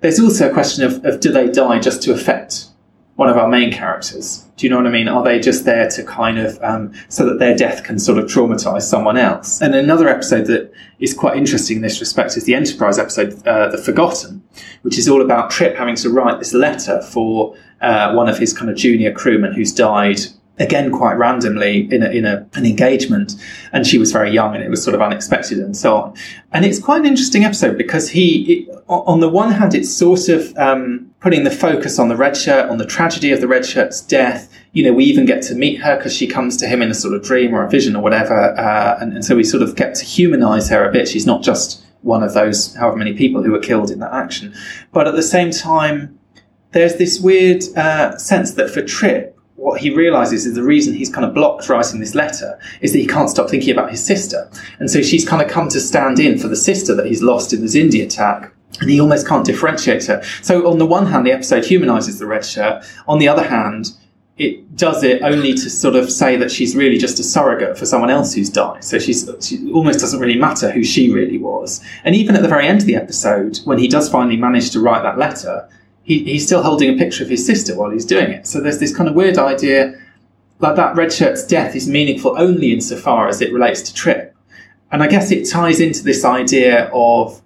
There's 0.00 0.20
also 0.20 0.50
a 0.50 0.52
question 0.52 0.84
of, 0.84 1.04
of 1.04 1.20
do 1.20 1.32
they 1.32 1.50
die 1.50 1.78
just 1.80 2.02
to 2.02 2.12
affect 2.12 2.66
one 3.16 3.28
of 3.28 3.36
our 3.36 3.48
main 3.48 3.72
characters? 3.72 4.46
Do 4.56 4.66
you 4.66 4.70
know 4.70 4.76
what 4.76 4.86
I 4.86 4.90
mean? 4.90 5.08
Are 5.08 5.24
they 5.24 5.40
just 5.40 5.64
there 5.64 5.88
to 5.90 6.04
kind 6.04 6.38
of 6.38 6.62
um, 6.62 6.92
so 7.08 7.26
that 7.26 7.38
their 7.38 7.56
death 7.56 7.82
can 7.82 7.98
sort 7.98 8.18
of 8.18 8.26
traumatize 8.26 8.82
someone 8.82 9.16
else? 9.16 9.60
And 9.60 9.74
another 9.74 10.08
episode 10.08 10.46
that 10.46 10.72
is 10.98 11.12
quite 11.12 11.36
interesting 11.36 11.76
in 11.76 11.82
this 11.82 11.98
respect 12.00 12.36
is 12.36 12.44
the 12.44 12.54
Enterprise 12.54 12.98
episode, 12.98 13.46
uh, 13.46 13.68
The 13.68 13.78
Forgotten, 13.78 14.42
which 14.82 14.98
is 14.98 15.08
all 15.08 15.22
about 15.22 15.50
Trip 15.50 15.76
having 15.76 15.96
to 15.96 16.10
write 16.10 16.38
this 16.38 16.54
letter 16.54 17.02
for 17.02 17.56
uh, 17.80 18.12
one 18.12 18.28
of 18.28 18.38
his 18.38 18.56
kind 18.56 18.70
of 18.70 18.76
junior 18.76 19.12
crewmen 19.12 19.52
who's 19.52 19.72
died 19.72 20.20
again 20.58 20.90
quite 20.90 21.14
randomly 21.14 21.92
in 21.92 22.02
a, 22.02 22.08
in 22.10 22.24
a, 22.24 22.46
an 22.54 22.64
engagement 22.64 23.34
and 23.72 23.86
she 23.86 23.98
was 23.98 24.10
very 24.10 24.32
young 24.32 24.54
and 24.54 24.64
it 24.64 24.70
was 24.70 24.82
sort 24.82 24.94
of 24.94 25.02
unexpected 25.02 25.58
and 25.58 25.76
so 25.76 25.96
on 25.96 26.14
and 26.52 26.64
it's 26.64 26.78
quite 26.78 27.00
an 27.00 27.06
interesting 27.06 27.44
episode 27.44 27.76
because 27.76 28.08
he 28.08 28.64
it, 28.66 28.84
on 28.88 29.20
the 29.20 29.28
one 29.28 29.52
hand 29.52 29.74
it's 29.74 29.94
sort 29.94 30.30
of 30.30 30.56
um, 30.56 31.12
putting 31.26 31.42
the 31.42 31.50
focus 31.50 31.98
on 31.98 32.08
the 32.08 32.16
red 32.16 32.36
shirt 32.36 32.70
on 32.70 32.78
the 32.78 32.86
tragedy 32.86 33.32
of 33.32 33.40
the 33.40 33.48
red 33.48 33.66
shirt's 33.66 34.00
death 34.00 34.48
you 34.72 34.84
know 34.84 34.92
we 34.92 35.04
even 35.04 35.24
get 35.24 35.42
to 35.42 35.56
meet 35.56 35.74
her 35.80 35.96
because 35.96 36.14
she 36.14 36.24
comes 36.26 36.56
to 36.56 36.68
him 36.68 36.80
in 36.80 36.88
a 36.88 36.94
sort 36.94 37.12
of 37.12 37.20
dream 37.22 37.52
or 37.52 37.64
a 37.64 37.68
vision 37.68 37.96
or 37.96 38.02
whatever 38.02 38.56
uh, 38.56 38.96
and, 39.00 39.12
and 39.12 39.24
so 39.24 39.34
we 39.34 39.42
sort 39.42 39.60
of 39.62 39.74
get 39.74 39.94
to 39.94 40.04
humanize 40.04 40.68
her 40.68 40.88
a 40.88 40.92
bit 40.92 41.08
she's 41.08 41.26
not 41.26 41.42
just 41.42 41.84
one 42.02 42.22
of 42.22 42.32
those 42.34 42.74
however 42.76 42.96
many 42.96 43.12
people 43.12 43.42
who 43.42 43.50
were 43.50 43.58
killed 43.58 43.90
in 43.90 43.98
that 43.98 44.12
action 44.12 44.54
but 44.92 45.08
at 45.08 45.16
the 45.16 45.22
same 45.22 45.50
time 45.50 46.16
there's 46.76 46.96
this 46.96 47.18
weird 47.18 47.62
uh, 47.76 48.16
sense 48.18 48.52
that 48.52 48.70
for 48.70 48.82
Trip, 48.82 49.36
what 49.56 49.80
he 49.80 49.94
realizes 49.94 50.44
is 50.44 50.54
the 50.54 50.62
reason 50.62 50.94
he's 50.94 51.08
kind 51.08 51.24
of 51.24 51.32
blocked 51.32 51.68
writing 51.70 52.00
this 52.00 52.14
letter 52.14 52.58
is 52.82 52.92
that 52.92 52.98
he 52.98 53.06
can't 53.06 53.30
stop 53.30 53.48
thinking 53.48 53.70
about 53.70 53.90
his 53.90 54.04
sister. 54.04 54.50
And 54.78 54.90
so 54.90 55.00
she's 55.00 55.26
kind 55.26 55.40
of 55.40 55.48
come 55.48 55.68
to 55.70 55.80
stand 55.80 56.20
in 56.20 56.38
for 56.38 56.48
the 56.48 56.56
sister 56.56 56.94
that 56.94 57.06
he's 57.06 57.22
lost 57.22 57.52
in 57.54 57.62
the 57.62 57.66
Xindi 57.66 58.04
attack. 58.04 58.52
And 58.80 58.90
he 58.90 59.00
almost 59.00 59.26
can't 59.26 59.44
differentiate 59.44 60.04
her. 60.06 60.22
So 60.42 60.70
on 60.70 60.78
the 60.78 60.86
one 60.86 61.06
hand, 61.06 61.26
the 61.26 61.32
episode 61.32 61.64
humanizes 61.64 62.18
the 62.18 62.26
red 62.26 62.44
shirt. 62.44 62.84
On 63.08 63.18
the 63.18 63.28
other 63.28 63.44
hand, 63.44 63.86
it 64.36 64.76
does 64.76 65.02
it 65.02 65.22
only 65.22 65.54
to 65.54 65.70
sort 65.70 65.96
of 65.96 66.12
say 66.12 66.36
that 66.36 66.50
she's 66.50 66.76
really 66.76 66.98
just 66.98 67.18
a 67.18 67.22
surrogate 67.22 67.78
for 67.78 67.86
someone 67.86 68.10
else 68.10 68.34
who's 68.34 68.50
died. 68.50 68.84
So 68.84 68.98
she's 68.98 69.28
she 69.40 69.72
almost 69.72 70.00
doesn't 70.00 70.20
really 70.20 70.38
matter 70.38 70.70
who 70.70 70.84
she 70.84 71.10
really 71.10 71.38
was. 71.38 71.82
And 72.04 72.14
even 72.14 72.36
at 72.36 72.42
the 72.42 72.48
very 72.48 72.66
end 72.66 72.82
of 72.82 72.86
the 72.86 72.96
episode, 72.96 73.58
when 73.64 73.78
he 73.78 73.88
does 73.88 74.10
finally 74.10 74.36
manage 74.36 74.70
to 74.72 74.80
write 74.80 75.02
that 75.04 75.16
letter, 75.16 75.68
he, 76.02 76.22
he's 76.24 76.44
still 76.44 76.62
holding 76.62 76.94
a 76.94 76.98
picture 76.98 77.24
of 77.24 77.30
his 77.30 77.46
sister 77.46 77.74
while 77.74 77.90
he's 77.90 78.04
doing 78.04 78.30
it. 78.30 78.46
So 78.46 78.60
there's 78.60 78.78
this 78.78 78.94
kind 78.94 79.08
of 79.08 79.14
weird 79.14 79.38
idea 79.38 79.98
like 80.58 80.76
that 80.76 80.96
red 80.96 81.12
shirt's 81.12 81.46
death 81.46 81.74
is 81.76 81.88
meaningful 81.88 82.34
only 82.38 82.72
insofar 82.72 83.28
as 83.28 83.40
it 83.40 83.52
relates 83.52 83.82
to 83.82 83.94
Trip. 83.94 84.34
And 84.90 85.02
I 85.02 85.08
guess 85.08 85.30
it 85.30 85.48
ties 85.48 85.80
into 85.80 86.02
this 86.02 86.24
idea 86.24 86.90
of, 86.92 87.42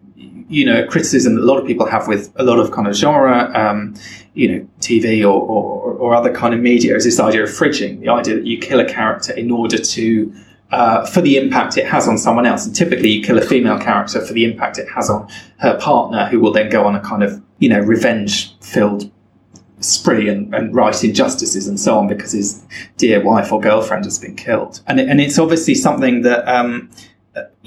you 0.51 0.67
know, 0.67 0.85
criticism 0.85 1.37
that 1.37 1.43
a 1.43 1.45
lot 1.45 1.59
of 1.59 1.67
people 1.67 1.87
have 1.87 2.09
with 2.09 2.33
a 2.37 2.43
lot 2.43 2.59
of 2.59 2.73
kind 2.73 2.89
of 2.89 2.95
genre, 2.95 3.51
um, 3.55 3.95
you 4.35 4.51
know, 4.51 4.69
TV 4.81 5.23
or, 5.23 5.41
or, 5.41 5.93
or 5.93 6.15
other 6.15 6.35
kind 6.35 6.53
of 6.53 6.61
media 6.61 6.97
is 6.97 7.05
this 7.05 7.21
idea 7.21 7.45
of 7.45 7.49
fridging, 7.49 8.01
the 8.01 8.09
idea 8.09 8.35
that 8.35 8.45
you 8.45 8.59
kill 8.59 8.81
a 8.81 8.85
character 8.85 9.33
in 9.33 9.53
order 9.53 9.79
to, 9.79 10.35
uh, 10.73 11.07
for 11.07 11.21
the 11.21 11.37
impact 11.37 11.77
it 11.79 11.87
has 11.87 12.09
on 12.09 12.19
someone 12.19 12.47
else. 12.47 12.67
And 12.67 12.75
typically 12.75 13.11
you 13.11 13.23
kill 13.23 13.39
a 13.39 13.43
female 13.43 13.79
character 13.79 14.21
for 14.27 14.33
the 14.33 14.45
impact 14.45 14.77
it 14.77 14.89
has 14.89 15.09
on 15.09 15.29
her 15.59 15.79
partner, 15.79 16.27
who 16.27 16.41
will 16.41 16.53
then 16.53 16.69
go 16.69 16.85
on 16.85 16.97
a 16.97 17.01
kind 17.01 17.23
of, 17.23 17.41
you 17.61 17.69
know, 17.69 17.79
revenge 17.79 18.59
filled 18.59 19.09
spree 19.79 20.29
and, 20.29 20.53
and 20.53 20.75
write 20.75 21.03
injustices 21.05 21.69
and 21.69 21.79
so 21.79 21.97
on 21.97 22.09
because 22.09 22.33
his 22.33 22.67
dear 22.97 23.23
wife 23.23 23.53
or 23.53 23.61
girlfriend 23.61 24.05
has 24.05 24.19
been 24.19 24.35
killed. 24.35 24.81
And, 24.89 24.99
it, 24.99 25.09
and 25.09 25.21
it's 25.21 25.39
obviously 25.39 25.77
something 25.77 26.23
that 26.23 26.47
um, 26.49 26.91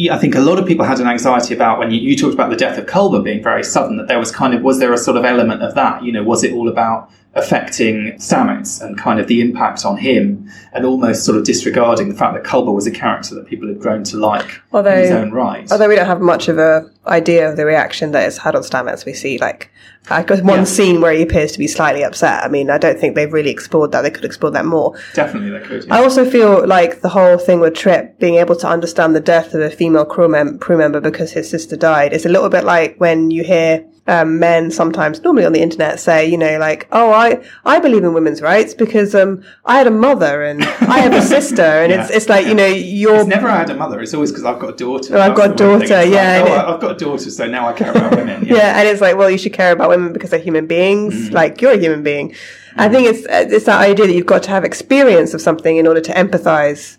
I 0.09 0.17
think 0.17 0.33
a 0.35 0.39
lot 0.39 0.57
of 0.57 0.65
people 0.67 0.85
had 0.85 0.99
an 0.99 1.07
anxiety 1.07 1.53
about 1.53 1.77
when 1.77 1.91
you, 1.91 1.99
you 1.99 2.15
talked 2.17 2.33
about 2.33 2.49
the 2.49 2.55
death 2.55 2.77
of 2.79 2.85
Culber 2.87 3.23
being 3.23 3.43
very 3.43 3.63
sudden, 3.63 3.97
that 3.97 4.07
there 4.07 4.17
was 4.19 4.31
kind 4.31 4.53
of, 4.55 4.63
was 4.63 4.79
there 4.79 4.91
a 4.91 4.97
sort 4.97 5.17
of 5.17 5.23
element 5.25 5.61
of 5.61 5.75
that? 5.75 6.03
You 6.03 6.11
know, 6.11 6.23
was 6.23 6.43
it 6.43 6.51
all 6.53 6.67
about 6.67 7.11
affecting 7.35 8.13
Stamets 8.17 8.79
and 8.81 8.97
kind 8.97 9.19
of 9.19 9.27
the 9.27 9.41
impact 9.41 9.85
on 9.85 9.97
him 9.97 10.47
and 10.71 10.85
almost 10.85 11.25
sort 11.25 11.37
of 11.37 11.43
disregarding 11.43 12.09
the 12.09 12.15
fact 12.15 12.33
that 12.35 12.43
Culber 12.43 12.73
was 12.73 12.85
a 12.87 12.91
character 12.91 13.33
that 13.35 13.47
people 13.47 13.67
had 13.67 13.79
grown 13.79 14.03
to 14.05 14.17
like 14.17 14.61
Although- 14.71 14.91
in 14.93 14.99
his 14.99 15.11
own 15.11 15.31
right? 15.31 15.71
Although 15.71 15.89
we 15.89 15.95
don't 15.95 16.05
have 16.07 16.21
much 16.21 16.47
of 16.47 16.57
a 16.59 16.89
idea 17.07 17.49
of 17.49 17.57
the 17.57 17.65
reaction 17.65 18.11
that 18.11 18.25
it's 18.27 18.37
had 18.37 18.55
on 18.55 18.61
Stamets, 18.61 19.05
we 19.05 19.13
see 19.13 19.37
like 19.37 19.69
I 20.09 20.21
got 20.21 20.43
one 20.43 20.59
Yeah. 20.59 20.63
scene 20.65 21.01
where 21.01 21.13
he 21.13 21.21
appears 21.21 21.53
to 21.53 21.59
be 21.59 21.67
slightly 21.67 22.03
upset. 22.03 22.43
I 22.43 22.49
mean, 22.49 22.69
I 22.69 22.77
don't 22.77 22.99
think 22.99 23.15
they've 23.15 23.31
really 23.31 23.49
explored 23.51 23.93
that. 23.93 24.01
They 24.01 24.11
could 24.11 24.25
explore 24.25 24.51
that 24.51 24.65
more. 24.65 24.93
Definitely 25.13 25.51
they 25.51 25.65
could. 25.65 25.85
yeah. 25.85 25.95
I 25.95 26.03
also 26.03 26.29
feel 26.29 26.67
like 26.67 26.99
the 27.01 27.09
whole 27.09 27.37
thing 27.37 27.61
with 27.61 27.73
Trip 27.73 28.19
being 28.19 28.35
able 28.35 28.55
to 28.57 28.67
understand 28.67 29.15
the 29.15 29.21
death 29.21 29.53
of 29.53 29.61
a 29.61 29.69
female 29.83 30.05
crew, 30.05 30.29
mem- 30.29 30.57
crew 30.59 30.77
member 30.77 31.01
because 31.01 31.31
his 31.31 31.49
sister 31.49 31.75
died 31.75 32.13
It's 32.13 32.25
a 32.25 32.29
little 32.35 32.49
bit 32.49 32.63
like 32.63 32.95
when 33.05 33.31
you 33.31 33.43
hear 33.43 33.85
um, 34.05 34.37
men 34.37 34.69
sometimes, 34.69 35.21
normally 35.21 35.45
on 35.45 35.53
the 35.53 35.61
internet, 35.61 35.97
say, 35.97 36.19
you 36.29 36.37
know, 36.37 36.57
like, 36.67 36.81
"Oh, 36.91 37.09
I 37.25 37.27
I 37.73 37.79
believe 37.79 38.03
in 38.03 38.11
women's 38.13 38.41
rights 38.41 38.73
because 38.73 39.15
um, 39.15 39.31
I 39.63 39.77
had 39.77 39.87
a 39.87 39.91
mother 40.07 40.43
and 40.43 40.61
I 40.95 40.97
have 41.05 41.13
a 41.13 41.21
sister," 41.35 41.61
and 41.83 41.89
it's 41.95 42.09
Yeah. 42.09 42.17
it's 42.17 42.27
like 42.33 42.45
you 42.49 42.53
know 42.59 42.65
you're 43.03 43.21
It's 43.21 43.27
never 43.37 43.49
had 43.49 43.69
a 43.69 43.77
mother. 43.83 44.01
It's 44.03 44.13
always 44.13 44.31
because 44.33 44.43
I've 44.49 44.59
got 44.59 44.71
a 44.75 44.77
daughter. 44.85 45.15
Oh, 45.15 45.21
I've 45.25 45.37
got 45.41 45.51
a 45.51 45.55
daughter, 45.55 45.83
It's 45.83 45.91
like, 45.91 46.09
yeah, 46.19 46.43
oh, 46.45 46.73
I've 46.73 46.81
got 46.85 46.91
a 46.97 46.99
daughter, 47.05 47.29
so 47.37 47.43
now 47.47 47.63
I 47.69 47.73
care 47.79 47.91
about 47.91 48.11
women. 48.19 48.37
yeah. 48.57 48.77
and 48.77 48.85
it's 48.89 48.99
like, 49.05 49.15
well, 49.19 49.29
you 49.35 49.37
should 49.43 49.53
care 49.61 49.71
about 49.77 49.87
women 49.95 50.11
because 50.11 50.29
they're 50.31 50.47
human 50.49 50.67
beings. 50.67 51.13
Like 51.39 51.61
you're 51.61 51.75
a 51.79 51.81
human 51.85 52.03
being. 52.03 52.27
I 52.75 52.89
think 52.89 53.07
it's 53.07 53.25
uh, 53.25 53.47
it's 53.49 53.65
that 53.65 53.81
idea 53.81 54.07
that 54.07 54.13
you've 54.13 54.25
got 54.25 54.43
to 54.43 54.49
have 54.49 54.63
experience 54.63 55.33
of 55.33 55.41
something 55.41 55.77
in 55.77 55.87
order 55.87 56.01
to 56.01 56.11
empathize 56.13 56.97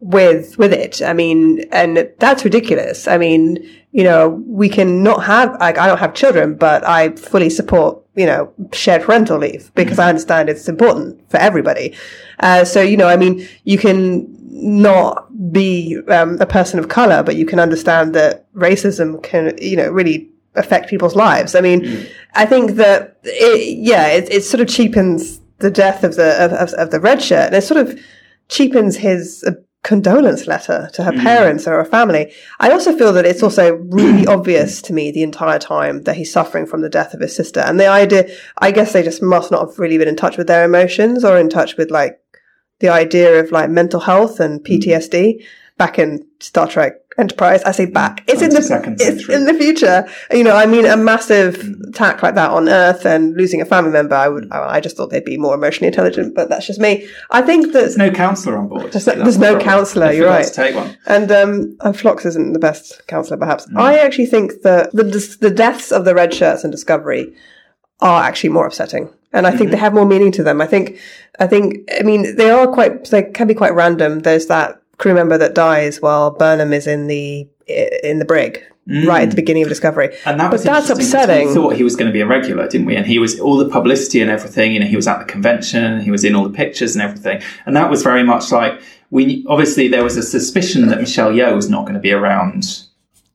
with 0.00 0.58
with 0.58 0.72
it. 0.72 1.02
I 1.02 1.12
mean, 1.12 1.60
and 1.72 2.10
that's 2.18 2.44
ridiculous. 2.44 3.08
I 3.08 3.18
mean, 3.18 3.58
you 3.92 4.04
know, 4.04 4.42
we 4.46 4.68
can 4.68 5.02
not 5.02 5.24
have 5.24 5.56
like 5.60 5.78
I 5.78 5.86
don't 5.86 5.98
have 5.98 6.14
children, 6.14 6.54
but 6.54 6.86
I 6.86 7.10
fully 7.10 7.50
support 7.50 8.02
you 8.14 8.26
know 8.26 8.52
shared 8.72 9.02
parental 9.02 9.38
leave 9.38 9.72
because 9.74 9.98
I 9.98 10.08
understand 10.08 10.48
it's 10.48 10.68
important 10.68 11.30
for 11.30 11.38
everybody. 11.38 11.94
Uh, 12.40 12.64
so 12.64 12.82
you 12.82 12.96
know, 12.96 13.08
I 13.08 13.16
mean, 13.16 13.46
you 13.64 13.78
can 13.78 14.28
not 14.50 15.52
be 15.52 15.98
um, 16.08 16.40
a 16.40 16.46
person 16.46 16.78
of 16.78 16.88
color, 16.88 17.22
but 17.22 17.36
you 17.36 17.46
can 17.46 17.58
understand 17.58 18.14
that 18.14 18.52
racism 18.54 19.22
can 19.22 19.56
you 19.60 19.76
know 19.76 19.90
really 19.90 20.30
affect 20.56 20.88
people's 20.88 21.16
lives. 21.16 21.54
I 21.54 21.60
mean, 21.60 21.82
mm. 21.82 22.10
I 22.34 22.46
think 22.46 22.72
that 22.72 23.18
it, 23.24 23.78
yeah, 23.78 24.08
it, 24.08 24.30
it 24.30 24.44
sort 24.44 24.60
of 24.60 24.68
cheapens 24.68 25.40
the 25.58 25.70
death 25.70 26.04
of 26.04 26.16
the 26.16 26.44
of, 26.44 26.72
of, 26.74 26.90
the 26.90 27.00
red 27.00 27.22
shirt, 27.22 27.46
and 27.46 27.54
it 27.54 27.62
sort 27.62 27.86
of 27.86 27.98
cheapens 28.48 28.96
his 28.96 29.44
uh, 29.46 29.52
condolence 29.82 30.46
letter 30.46 30.90
to 30.94 31.04
her 31.04 31.12
mm. 31.12 31.22
parents 31.22 31.66
or 31.66 31.72
her 31.72 31.84
family. 31.84 32.32
I 32.60 32.70
also 32.70 32.96
feel 32.96 33.12
that 33.12 33.26
it's 33.26 33.42
also 33.42 33.74
really 33.74 34.26
obvious 34.28 34.82
to 34.82 34.92
me 34.92 35.10
the 35.10 35.22
entire 35.22 35.58
time 35.58 36.02
that 36.02 36.16
he's 36.16 36.32
suffering 36.32 36.66
from 36.66 36.82
the 36.82 36.90
death 36.90 37.14
of 37.14 37.20
his 37.20 37.34
sister, 37.34 37.60
and 37.60 37.78
the 37.78 37.86
idea. 37.86 38.28
I 38.58 38.70
guess 38.70 38.92
they 38.92 39.02
just 39.02 39.22
must 39.22 39.50
not 39.50 39.68
have 39.68 39.78
really 39.78 39.98
been 39.98 40.08
in 40.08 40.16
touch 40.16 40.36
with 40.36 40.46
their 40.46 40.64
emotions 40.64 41.24
or 41.24 41.38
in 41.38 41.48
touch 41.48 41.76
with 41.76 41.90
like 41.90 42.20
the 42.80 42.88
idea 42.88 43.40
of 43.40 43.52
like 43.52 43.70
mental 43.70 44.00
health 44.00 44.40
and 44.40 44.60
mm. 44.60 44.66
PTSD 44.66 45.44
back 45.76 45.98
in 45.98 46.26
Star 46.40 46.68
Trek 46.68 47.03
Enterprise. 47.16 47.62
I 47.62 47.70
say 47.70 47.86
back. 47.86 48.24
It's 48.26 48.42
in 48.42 48.50
the 48.50 48.96
it's 48.98 49.28
in 49.28 49.44
the 49.44 49.54
future. 49.54 50.04
You 50.32 50.42
know, 50.42 50.56
I 50.56 50.66
mean, 50.66 50.84
a 50.84 50.96
massive 50.96 51.54
attack 51.88 52.22
like 52.24 52.34
that 52.34 52.50
on 52.50 52.68
Earth 52.68 53.06
and 53.06 53.36
losing 53.36 53.60
a 53.60 53.64
family 53.64 53.92
member. 53.92 54.16
I 54.16 54.28
would. 54.28 54.50
I 54.50 54.80
just 54.80 54.96
thought 54.96 55.10
they'd 55.10 55.24
be 55.24 55.36
more 55.36 55.54
emotionally 55.54 55.86
intelligent, 55.88 56.34
but 56.34 56.48
that's 56.48 56.66
just 56.66 56.80
me. 56.80 57.08
I 57.30 57.40
think 57.42 57.66
that 57.66 57.80
There's 57.80 57.96
no 57.96 58.10
counsellor 58.10 58.56
on 58.58 58.66
board. 58.68 58.92
There's 58.92 59.06
no- 59.06 59.14
there's 59.14 59.38
no 59.38 59.58
counsellor, 59.60 60.08
They 60.08 60.16
you're 60.18 60.28
right. 60.28 60.44
To 60.44 60.52
take 60.52 60.74
one. 60.74 60.96
And 61.06 61.30
um, 61.30 61.76
and 61.82 61.96
Phlox 61.96 62.26
isn't 62.26 62.52
the 62.52 62.58
best 62.58 63.06
counselor, 63.06 63.36
perhaps. 63.36 63.66
Mm. 63.68 63.80
I 63.80 63.98
actually 63.98 64.26
think 64.26 64.62
that 64.62 64.90
the 64.92 65.04
the 65.40 65.50
deaths 65.50 65.92
of 65.92 66.04
the 66.04 66.14
red 66.14 66.34
shirts 66.34 66.64
and 66.64 66.72
Discovery 66.72 67.32
are 68.00 68.24
actually 68.24 68.50
more 68.50 68.66
upsetting, 68.66 69.08
and 69.32 69.46
I 69.46 69.50
think 69.50 69.62
Mm-hmm. 69.62 69.70
they 69.70 69.76
have 69.78 69.94
more 69.94 70.04
meaning 70.04 70.32
to 70.32 70.42
them. 70.42 70.60
I 70.60 70.66
think, 70.66 70.98
I 71.38 71.46
think, 71.46 71.88
I 71.98 72.02
mean, 72.02 72.34
they 72.36 72.50
are 72.50 72.66
quite, 72.66 73.04
they 73.06 73.22
can 73.22 73.46
be 73.46 73.54
quite 73.54 73.72
random. 73.72 74.18
There's 74.20 74.46
that 74.46 74.80
crew 74.98 75.14
member 75.14 75.38
that 75.38 75.54
dies 75.54 76.00
while 76.00 76.30
Burnham 76.30 76.72
is 76.72 76.86
in 76.86 77.06
the 77.06 77.48
in 77.66 78.18
the 78.18 78.24
brig. 78.24 78.62
Right 78.86 79.22
at 79.22 79.30
the 79.30 79.36
beginning 79.36 79.62
of 79.62 79.70
Discovery, 79.70 80.08
Mm. 80.08 80.26
And 80.26 80.40
that 80.40 80.50
but 80.50 80.52
was 80.52 80.62
that's 80.62 80.90
upsetting. 80.90 81.48
We 81.48 81.54
thought 81.54 81.74
he 81.74 81.84
was 81.84 81.96
going 81.96 82.08
to 82.08 82.12
be 82.12 82.20
a 82.20 82.26
regular, 82.26 82.68
didn't 82.68 82.86
we? 82.86 82.96
And 82.96 83.06
he 83.06 83.18
was 83.18 83.40
all 83.40 83.56
the 83.56 83.66
publicity 83.70 84.20
and 84.20 84.30
everything. 84.30 84.74
You 84.74 84.80
know, 84.80 84.86
he 84.86 84.96
was 84.96 85.08
at 85.08 85.20
the 85.20 85.24
convention, 85.24 86.02
he 86.02 86.10
was 86.10 86.22
in 86.22 86.34
all 86.34 86.44
the 86.44 86.50
pictures 86.50 86.94
and 86.94 87.02
everything. 87.02 87.40
And 87.64 87.74
that 87.76 87.88
was 87.90 88.02
very 88.02 88.22
much 88.22 88.52
like 88.52 88.78
we 89.08 89.42
obviously 89.48 89.88
there 89.88 90.04
was 90.04 90.18
a 90.18 90.22
suspicion 90.22 90.88
that 90.88 91.00
Michelle 91.00 91.32
Yeoh 91.32 91.56
was 91.56 91.70
not 91.70 91.82
going 91.82 91.94
to 91.94 92.00
be 92.00 92.12
around 92.12 92.82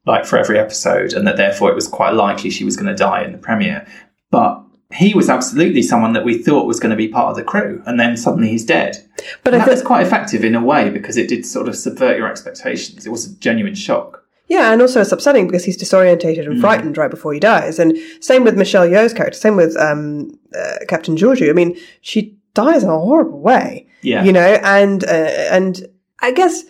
like 0.06 0.26
for 0.26 0.38
every 0.38 0.60
episode, 0.60 1.13
and 1.13 1.26
that 1.26 1.38
therefore 1.38 1.72
it 1.72 1.76
was 1.76 1.88
quite 1.88 2.13
likely 2.13 2.52
she 2.52 2.63
was 2.63 2.76
going 2.76 2.88
to 2.88 2.95
die 2.95 3.24
in 3.24 3.32
the 3.32 3.38
premiere. 3.39 3.88
But 4.30 4.62
he 4.91 5.13
was 5.13 5.30
absolutely 5.30 5.82
someone 5.84 6.13
that 6.13 6.25
we 6.25 6.38
thought 6.41 6.65
was 6.65 6.80
going 6.80 6.89
to 6.89 6.95
be 6.95 7.08
part 7.08 7.30
of 7.30 7.36
the 7.36 7.43
crew, 7.43 7.82
and 7.86 7.99
then 7.99 8.17
suddenly 8.17 8.49
he's 8.49 8.65
dead. 8.65 8.97
But 9.43 9.54
And 9.54 9.62
I 9.62 9.65
that 9.65 9.71
was 9.71 9.84
quite 9.84 10.06
effective 10.06 10.43
in 10.43 10.56
a 10.56 10.63
way 10.63 10.89
because 10.89 11.15
it 11.17 11.28
did 11.28 11.45
sort 11.45 11.67
of 11.67 11.75
subvert 11.75 12.17
your 12.17 12.28
expectations. 12.30 13.06
It 13.06 13.10
was 13.10 13.25
a 13.28 13.36
genuine 13.36 13.75
shock. 13.75 14.23
Yeah, 14.47 14.73
and 14.73 14.82
also 14.82 14.99
it's 15.02 15.12
upsetting 15.12 15.45
because 15.45 15.63
he's 15.63 15.78
disorientated 15.78 16.45
Mm. 16.45 16.52
and 16.52 16.62
frightened 16.62 16.97
right 16.97 17.12
before 17.12 17.34
he 17.34 17.39
dies. 17.39 17.78
And 17.78 17.95
same 18.19 18.43
with 18.43 18.58
Michelle 18.58 18.88
Yeoh's 18.88 19.13
character, 19.13 19.38
same 19.38 19.56
with 19.56 19.78
um, 19.78 20.32
uh, 20.58 20.78
Captain 20.88 21.15
Georgiou. 21.15 21.52
I 21.52 21.54
mean, 21.54 21.78
she 22.02 22.36
dies 22.56 22.82
in 22.84 22.89
a 22.89 22.97
horrible 22.97 23.39
way. 23.39 23.86
Yeah. 24.02 24.23
You 24.23 24.34
know, 24.34 24.60
and 24.63 25.04
uh, 25.04 25.08
and 25.52 25.86
I 26.21 26.32
guess 26.32 26.63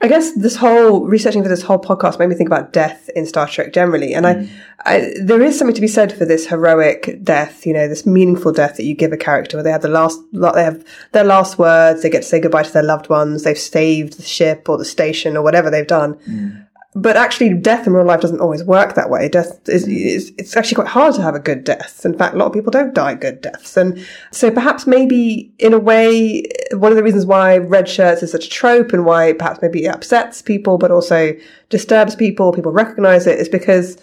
I 0.00 0.06
guess 0.06 0.32
this 0.34 0.54
whole 0.54 1.06
researching 1.06 1.42
for 1.42 1.48
this 1.48 1.62
whole 1.62 1.80
podcast 1.80 2.20
made 2.20 2.28
me 2.28 2.36
think 2.36 2.48
about 2.48 2.72
death 2.72 3.10
in 3.16 3.26
Star 3.26 3.48
Trek 3.48 3.72
generally. 3.72 4.14
And 4.14 4.26
Mm. 4.26 4.48
I, 4.84 4.96
I 4.96 5.12
there 5.20 5.42
is 5.42 5.58
something 5.58 5.74
to 5.74 5.80
be 5.80 5.88
said 5.88 6.12
for 6.12 6.24
this 6.24 6.46
heroic 6.46 7.18
death, 7.22 7.66
you 7.66 7.72
know, 7.72 7.88
this 7.88 8.06
meaningful 8.06 8.52
death 8.52 8.76
that 8.76 8.84
you 8.84 8.94
give 8.94 9.12
a 9.12 9.16
character 9.16 9.56
where 9.56 9.64
they 9.64 9.72
have 9.72 9.82
the 9.82 9.88
last 9.88 10.20
they 10.32 10.62
have 10.62 10.84
their 11.12 11.24
last 11.24 11.58
words, 11.58 12.02
they 12.02 12.10
get 12.10 12.22
to 12.22 12.28
say 12.28 12.38
goodbye 12.38 12.62
to 12.62 12.72
their 12.72 12.82
loved 12.84 13.08
ones, 13.08 13.42
they've 13.42 13.58
saved 13.58 14.18
the 14.18 14.22
ship 14.22 14.68
or 14.68 14.78
the 14.78 14.84
station 14.84 15.36
or 15.36 15.42
whatever 15.42 15.68
they've 15.68 15.86
done 15.86 16.67
but 16.94 17.16
actually 17.16 17.52
death 17.54 17.86
in 17.86 17.92
real 17.92 18.04
life 18.04 18.20
doesn't 18.20 18.40
always 18.40 18.64
work 18.64 18.94
that 18.94 19.10
way. 19.10 19.28
Death 19.28 19.68
is, 19.68 19.86
is 19.86 20.32
it's 20.38 20.56
actually 20.56 20.76
quite 20.76 20.88
hard 20.88 21.14
to 21.14 21.22
have 21.22 21.34
a 21.34 21.40
good 21.40 21.62
death. 21.62 22.04
In 22.04 22.16
fact 22.16 22.34
a 22.34 22.38
lot 22.38 22.46
of 22.46 22.54
people 22.54 22.70
don't 22.70 22.94
die 22.94 23.14
good 23.14 23.42
deaths. 23.42 23.76
And 23.76 24.04
so 24.32 24.50
perhaps 24.50 24.86
maybe 24.86 25.52
in 25.58 25.74
a 25.74 25.78
way 25.78 26.44
one 26.72 26.90
of 26.90 26.96
the 26.96 27.02
reasons 27.02 27.26
why 27.26 27.58
red 27.58 27.88
shirts 27.88 28.22
is 28.22 28.32
such 28.32 28.46
a 28.46 28.50
trope 28.50 28.92
and 28.92 29.04
why 29.04 29.34
perhaps 29.34 29.60
maybe 29.60 29.84
it 29.84 29.94
upsets 29.94 30.40
people 30.40 30.78
but 30.78 30.90
also 30.90 31.34
disturbs 31.68 32.16
people 32.16 32.52
people 32.52 32.72
recognize 32.72 33.26
it 33.26 33.38
is 33.38 33.50
because 33.50 33.98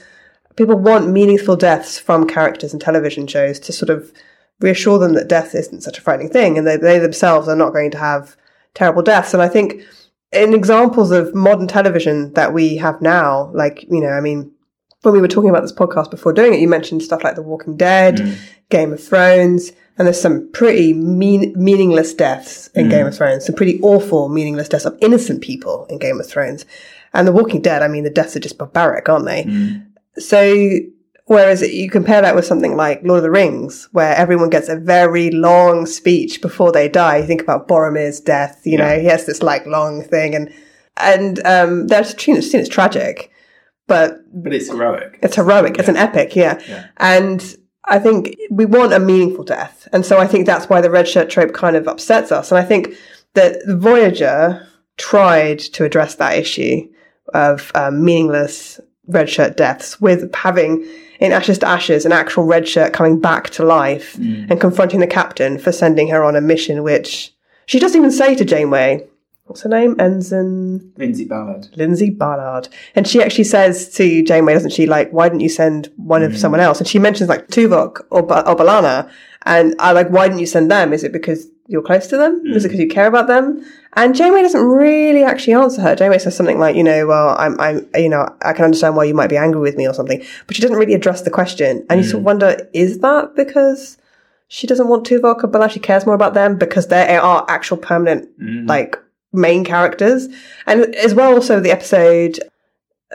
people 0.55 0.77
want 0.77 1.09
meaningful 1.09 1.55
deaths 1.55 1.97
from 1.97 2.27
characters 2.27 2.71
and 2.71 2.81
television 2.81 3.25
shows 3.25 3.59
to 3.59 3.73
sort 3.73 3.89
of 3.89 4.13
reassure 4.59 4.99
them 4.99 5.13
that 5.13 5.27
death 5.27 5.55
isn't 5.55 5.81
such 5.81 5.97
a 5.97 6.01
frightening 6.01 6.29
thing 6.29 6.55
and 6.55 6.67
they, 6.67 6.77
they 6.77 6.99
themselves 6.99 7.47
are 7.47 7.55
not 7.55 7.73
going 7.73 7.89
to 7.91 7.97
have 7.97 8.37
terrible 8.75 9.01
deaths. 9.01 9.33
And 9.33 9.41
i 9.41 9.47
think 9.47 9.81
in 10.35 10.53
examples 10.53 11.11
of 11.11 11.33
modern 11.33 11.67
television 11.67 12.33
that 12.33 12.53
we 12.53 12.77
have 12.77 13.01
now, 13.01 13.51
like, 13.53 13.83
you 13.83 14.01
know, 14.01 14.09
I 14.09 14.21
mean, 14.21 14.51
when 15.01 15.13
we 15.13 15.21
were 15.21 15.27
talking 15.27 15.49
about 15.49 15.61
this 15.61 15.71
podcast 15.71 16.11
before 16.11 16.33
doing 16.33 16.53
it, 16.53 16.59
you 16.59 16.67
mentioned 16.67 17.03
stuff 17.03 17.23
like 17.23 17.35
The 17.35 17.41
Walking 17.41 17.77
Dead, 17.77 18.17
mm. 18.17 18.37
Game 18.69 18.91
of 18.91 19.03
Thrones, 19.03 19.71
and 19.97 20.07
there's 20.07 20.19
some 20.19 20.49
pretty 20.51 20.93
mean, 20.93 21.53
meaningless 21.55 22.13
deaths 22.13 22.67
in 22.75 22.87
mm. 22.87 22.89
Game 22.89 23.05
of 23.05 23.15
Thrones, 23.15 23.45
some 23.45 23.55
pretty 23.55 23.79
awful, 23.81 24.29
meaningless 24.29 24.69
deaths 24.69 24.85
of 24.85 24.97
innocent 25.01 25.41
people 25.41 25.85
in 25.89 25.99
Game 25.99 26.19
of 26.19 26.27
Thrones. 26.27 26.65
And 27.13 27.27
The 27.27 27.31
Walking 27.31 27.61
Dead, 27.61 27.81
I 27.81 27.87
mean, 27.87 28.03
the 28.03 28.09
deaths 28.09 28.35
are 28.35 28.41
just 28.41 28.57
barbaric, 28.57 29.07
aren't 29.07 29.25
they? 29.25 29.43
Mm. 29.43 29.85
So, 30.17 30.79
whereas 31.25 31.61
you 31.61 31.89
compare 31.89 32.21
that 32.21 32.35
with 32.35 32.45
something 32.45 32.75
like 32.75 33.01
Lord 33.03 33.17
of 33.17 33.23
the 33.23 33.31
Rings, 33.31 33.89
where 33.91 34.15
everyone 34.15 34.49
gets 34.49 34.69
a 34.69 34.75
very 34.75 35.31
long 35.31 35.85
speech 35.85 36.41
before 36.41 36.71
they 36.71 36.88
die. 36.88 37.17
You 37.17 37.25
think 37.25 37.41
about 37.41 37.67
Boromir's 37.67 38.19
death, 38.19 38.61
you 38.65 38.77
know, 38.77 38.99
he 38.99 39.05
has 39.05 39.25
this 39.25 39.41
like 39.41 39.65
long 39.65 40.03
thing 40.03 40.35
and, 40.35 40.53
and, 40.97 41.45
um, 41.45 41.88
that's, 41.88 42.27
you 42.27 42.35
know, 42.35 42.39
it's 42.41 42.69
tragic, 42.69 43.31
but 43.88 44.19
But 44.33 44.53
it's 44.53 44.69
heroic. 44.69 45.19
it's 45.21 45.35
heroic. 45.35 45.77
It's 45.77 45.89
an 45.89 45.97
epic, 45.97 46.35
yeah. 46.35 46.59
And 46.97 47.43
I 47.85 47.99
think 47.99 48.35
we 48.49 48.65
want 48.65 48.93
a 48.93 48.99
meaningful 48.99 49.43
death. 49.43 49.88
And 49.93 50.05
so 50.05 50.19
I 50.19 50.27
think 50.27 50.45
that's 50.45 50.69
why 50.69 50.81
the 50.81 50.89
red 50.89 51.07
shirt 51.07 51.29
trope 51.29 51.53
kind 51.53 51.75
of 51.75 51.88
upsets 51.88 52.31
us. 52.31 52.51
And 52.51 52.57
I 52.57 52.63
think 52.63 52.95
that 53.33 53.57
Voyager 53.67 54.67
tried 54.97 55.59
to 55.59 55.83
address 55.83 56.15
that 56.15 56.38
issue 56.38 56.88
of 57.33 57.71
um, 57.75 58.03
meaningless 58.05 58.79
red 59.07 59.29
shirt 59.29 59.57
deaths 59.57 59.99
with 59.99 60.33
having 60.33 60.88
in 61.19 61.32
Ashes 61.32 61.60
to 61.60 61.67
Ashes 61.67 62.06
an 62.06 62.12
actual 62.12 62.43
red 62.43 62.67
shirt 62.67 62.93
coming 62.93 63.19
back 63.19 63.49
to 63.51 63.63
life 63.63 64.15
hmm. 64.15 64.45
and 64.49 64.60
confronting 64.60 64.99
the 64.99 65.08
captain 65.08 65.58
for 65.58 65.71
sending 65.71 66.10
her 66.10 66.23
on 66.23 66.36
a 66.36 66.41
mission 66.41 66.84
which 66.84 67.34
she 67.65 67.80
doesn't 67.80 67.97
even 67.97 68.12
say 68.12 68.36
to 68.36 68.45
Janeway. 68.45 69.08
What's 69.45 69.62
her 69.62 69.69
name? 69.69 69.95
Ensign 69.99 70.91
Lindsay 70.97 71.25
Ballard. 71.25 71.67
Lindsay 71.75 72.10
Ballard. 72.10 72.67
And 72.95 73.08
she 73.08 73.21
actually 73.21 73.43
says 73.43 73.93
to 73.93 74.23
Janeway, 74.23 74.54
doesn't 74.54 74.73
she, 74.73 74.88
like, 74.88 75.12
why 75.12 75.30
didn't 75.30 75.41
you 75.41 75.49
send 75.49 75.91
one 75.97 76.23
of 76.23 76.32
hmm. 76.32 76.38
someone 76.38 76.62
else? 76.62 76.80
And 76.80 76.88
she 76.88 76.97
mentions 76.97 77.30
like 77.30 77.47
Tuvok 77.47 78.06
or, 78.10 78.23
ba- 78.23 78.47
or 78.47 78.56
B'Elanna. 78.56 79.10
And 79.43 79.75
I 79.78 79.91
like, 79.91 80.10
why 80.10 80.28
didn't 80.28 80.39
you 80.39 80.47
send 80.47 80.71
them? 80.71 80.93
Is 80.93 81.04
it 81.04 81.13
because 81.13 81.47
you're 81.67 81.82
close 81.82 82.08
to 82.08 82.17
them? 82.17 82.43
Is 82.45 82.63
it 82.63 82.69
because 82.69 82.80
you 82.80 82.88
care 82.88 83.08
about 83.08 83.28
them? 83.28 83.65
And 83.93 84.13
Janeway 84.13 84.41
doesn't 84.41 84.62
really 84.62 85.23
actually 85.23 85.54
answer 85.54 85.82
her. 85.82 85.95
Janeway 85.95 86.19
says 86.19 86.36
something 86.36 86.60
like, 86.60 86.75
you 86.75 86.84
know, 86.84 87.08
well, 87.08 87.36
I'm, 87.39 87.60
I'm, 87.60 87.88
you 87.95 88.10
know, 88.10 88.28
I 88.41 88.54
can 88.54 88.65
understand 88.65 88.95
why 88.95 89.06
you 89.06 89.13
might 89.13 89.30
be 89.30 89.38
angry 89.38 89.62
with 89.62 89.78
me 89.78 89.88
or 89.88 89.93
something. 89.93 90.23
But 90.45 90.56
she 90.56 90.62
doesn't 90.62 90.78
really 90.78 90.93
address 90.93 91.21
the 91.21 91.32
question. 91.32 91.86
And 91.89 92.01
you 92.01 92.06
sort 92.06 92.19
of 92.19 92.25
wonder, 92.25 92.69
is 92.73 92.99
that 92.99 93.36
because 93.36 93.97
she 94.47 94.67
doesn't 94.67 94.89
want 94.89 95.08
Tuvok 95.08 95.43
or 95.43 95.49
B'Elanna? 95.49 95.71
She 95.71 95.80
cares 95.80 96.06
more 96.06 96.13
about 96.13 96.34
them 96.34 96.58
because 96.58 96.88
they 96.88 97.15
are 97.15 97.45
actual 97.47 97.78
permanent, 97.78 98.30
like, 98.67 98.97
main 99.34 99.63
characters. 99.63 100.28
And 100.67 100.93
as 100.95 101.15
well, 101.15 101.34
also 101.34 101.60
the 101.60 101.71
episode 101.71 102.39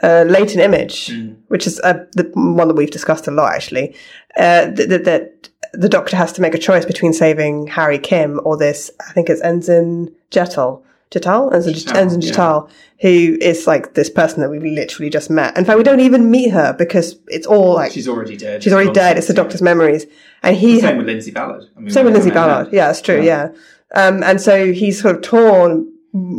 uh, 0.03 0.25
Latent 0.27 0.61
Image, 0.61 1.11
which 1.47 1.67
is 1.67 1.79
uh, 1.81 2.05
the 2.13 2.29
one 2.33 2.67
that 2.67 2.75
we've 2.75 2.91
discussed 2.91 3.27
a 3.27 3.31
lot 3.31 3.53
actually, 3.53 3.95
uh, 4.35 4.65
that, 4.71 4.89
that, 4.89 5.03
that 5.05 5.49
the 5.73 5.89
Doctor 5.89 6.15
has 6.17 6.33
to 6.33 6.41
make 6.41 6.53
a 6.53 6.57
choice 6.59 6.85
between 6.85 7.13
saving 7.13 7.67
Harry 7.67 7.99
Kim 7.99 8.39
or 8.43 8.57
this, 8.57 8.91
I 9.07 9.13
think 9.13 9.29
it's 9.29 9.41
Ensign 9.41 10.13
Jetal. 10.29 10.83
Jetal? 11.11 11.53
Ensign, 11.53 11.95
Ensign 11.97 12.21
yeah. 12.21 12.61
Who 13.01 13.37
is 13.41 13.67
like 13.67 13.95
this 13.95 14.09
person 14.09 14.41
that 14.41 14.49
we've 14.49 14.63
literally 14.63 15.09
just 15.09 15.29
met. 15.29 15.57
In 15.57 15.65
fact, 15.65 15.77
we 15.77 15.83
don't 15.83 15.99
even 15.99 16.29
meet 16.31 16.51
her 16.51 16.73
because 16.73 17.17
it's 17.27 17.47
all 17.47 17.73
like, 17.73 17.91
She's 17.91 18.07
already 18.07 18.37
dead. 18.37 18.63
she's 18.63 18.71
already 18.73 18.91
dead. 18.91 19.17
It's 19.17 19.27
the 19.27 19.33
Doctor's 19.33 19.61
memories. 19.61 20.05
And 20.43 20.55
he, 20.55 20.79
Same 20.79 20.97
with 20.97 21.07
Lindsay 21.07 21.31
Ballard. 21.31 21.65
I 21.75 21.79
mean, 21.79 21.89
same 21.89 22.05
with 22.05 22.13
we 22.13 22.19
Lindsay 22.19 22.33
Ballard. 22.33 22.67
her. 22.67 22.75
Yeah, 22.75 22.87
that's 22.87 23.01
true. 23.01 23.21
Yeah. 23.21 23.49
Um, 23.93 24.23
and 24.23 24.39
so 24.39 24.71
he's 24.71 25.01
sort 25.01 25.15
of 25.15 25.21
torn, 25.21 25.91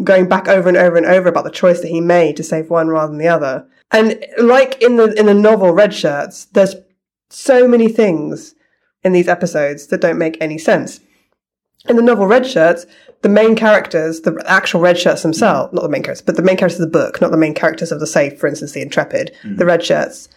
going 0.05 0.29
back 0.29 0.49
over 0.49 0.69
and 0.69 0.79
over 0.79 0.97
and 0.97 1.07
over 1.07 1.29
about 1.29 1.45
the 1.45 1.51
choice 1.51 1.81
that 1.81 1.89
he 1.89 2.01
made 2.01 2.37
to 2.37 2.43
save 2.43 2.71
one 2.71 2.89
rather 2.89 3.09
than 3.09 3.19
the 3.19 3.29
other. 3.29 3.67
And 3.91 4.25
like 4.39 4.81
in 4.83 4.97
the 4.97 5.13
in 5.19 5.27
the 5.27 5.35
novel 5.35 5.73
Red 5.73 5.93
Shirts, 5.93 6.47
there's 6.47 6.75
so 7.29 7.69
many 7.69 7.89
things 7.89 8.55
in 9.05 9.13
these 9.13 9.29
episodes 9.29 9.89
that 9.89 10.01
don't 10.01 10.19
make 10.19 10.37
any 10.41 10.59
sense. 10.59 11.01
In 11.89 11.97
the 11.97 12.03
novel 12.03 12.27
Red 12.27 12.47
Shirts, 12.47 12.87
the 13.23 13.29
main 13.29 13.57
characters, 13.57 14.21
the 14.21 14.41
actual 14.47 14.81
Red 14.81 14.99
Shirts 14.99 15.23
themselves, 15.23 15.73
not 15.73 15.83
the 15.83 15.89
main 15.89 16.03
characters, 16.03 16.25
but 16.25 16.37
the 16.37 16.43
main 16.43 16.57
characters 16.57 16.81
of 16.81 16.91
the 16.91 16.99
book, 16.99 17.21
not 17.21 17.33
the 17.33 17.37
main 17.37 17.55
characters 17.55 17.91
of 17.91 17.99
the 17.99 18.07
safe, 18.07 18.39
for 18.39 18.47
instance, 18.47 18.73
the 18.73 18.83
Intrepid, 18.83 19.35
the 19.45 19.67
Red 19.67 19.85
Shirts, 19.85 20.29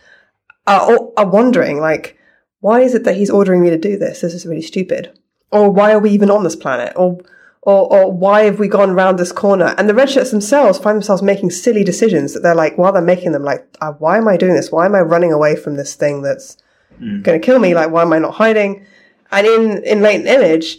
are, 0.66 0.98
are 1.16 1.30
wondering, 1.30 1.80
like, 1.80 2.18
why 2.62 2.82
is 2.82 2.96
it 2.96 3.04
that 3.04 3.16
he's 3.16 3.30
ordering 3.30 3.62
me 3.62 3.70
to 3.70 3.78
do 3.78 3.98
this? 3.98 4.22
This 4.22 4.34
is 4.34 4.48
really 4.48 4.62
stupid. 4.62 5.18
Or 5.52 5.70
why 5.70 5.94
are 5.94 6.00
we 6.00 6.10
even 6.10 6.32
on 6.32 6.44
this 6.44 6.56
planet? 6.56 6.94
Or, 6.96 7.20
or, 7.62 7.94
or 7.94 8.12
why 8.12 8.44
have 8.44 8.58
we 8.58 8.68
gone 8.68 8.96
round 8.96 9.20
this 9.20 9.32
corner? 9.32 9.76
And 9.78 9.88
the 9.88 9.94
red 9.94 10.10
shirts 10.10 10.32
themselves 10.32 10.80
find 10.80 10.96
themselves 10.96 11.22
making 11.22 11.52
silly 11.52 11.84
decisions 11.84 12.34
that 12.34 12.42
they're 12.42 12.56
like, 12.56 12.78
while 12.78 12.92
they're 12.92 13.04
making 13.04 13.34
them, 13.34 13.44
like, 13.44 13.68
uh, 13.82 13.92
why 13.94 14.18
am 14.18 14.28
I 14.28 14.38
doing 14.38 14.56
this? 14.56 14.72
Why 14.72 14.88
am 14.88 14.96
I 14.96 15.02
running 15.02 15.32
away 15.32 15.56
from 15.56 15.76
this 15.76 15.94
thing 15.94 16.24
that's 16.24 16.58
Mm. 17.00 17.24
going 17.24 17.40
to 17.40 17.46
kill 17.46 17.60
me? 17.60 17.74
Like, 17.74 17.92
why 17.92 18.02
am 18.02 18.14
I 18.14 18.20
not 18.20 18.36
hiding? 18.36 18.86
And 19.32 19.46
in, 19.46 19.84
in 19.84 20.02
latent 20.02 20.28
image, 20.28 20.78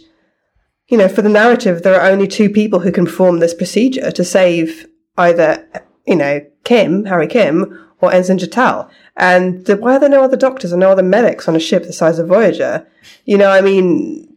you 0.87 0.97
know, 0.97 1.07
for 1.07 1.21
the 1.21 1.29
narrative, 1.29 1.83
there 1.83 1.99
are 1.99 2.09
only 2.09 2.27
two 2.27 2.49
people 2.49 2.79
who 2.79 2.91
can 2.91 3.05
perform 3.05 3.39
this 3.39 3.53
procedure 3.53 4.11
to 4.11 4.23
save 4.23 4.87
either, 5.17 5.67
you 6.05 6.15
know, 6.15 6.45
Kim, 6.63 7.05
Harry 7.05 7.27
Kim, 7.27 7.87
or 7.99 8.11
Ensign 8.11 8.37
Jetal. 8.37 8.89
And 9.15 9.65
the, 9.65 9.75
why 9.75 9.95
are 9.95 9.99
there 9.99 10.09
no 10.09 10.23
other 10.23 10.37
doctors 10.37 10.71
or 10.71 10.77
no 10.77 10.91
other 10.91 11.03
medics 11.03 11.47
on 11.47 11.55
a 11.55 11.59
ship 11.59 11.83
the 11.83 11.93
size 11.93 12.19
of 12.19 12.27
Voyager? 12.27 12.87
You 13.25 13.37
know, 13.37 13.49
I 13.49 13.61
mean, 13.61 14.33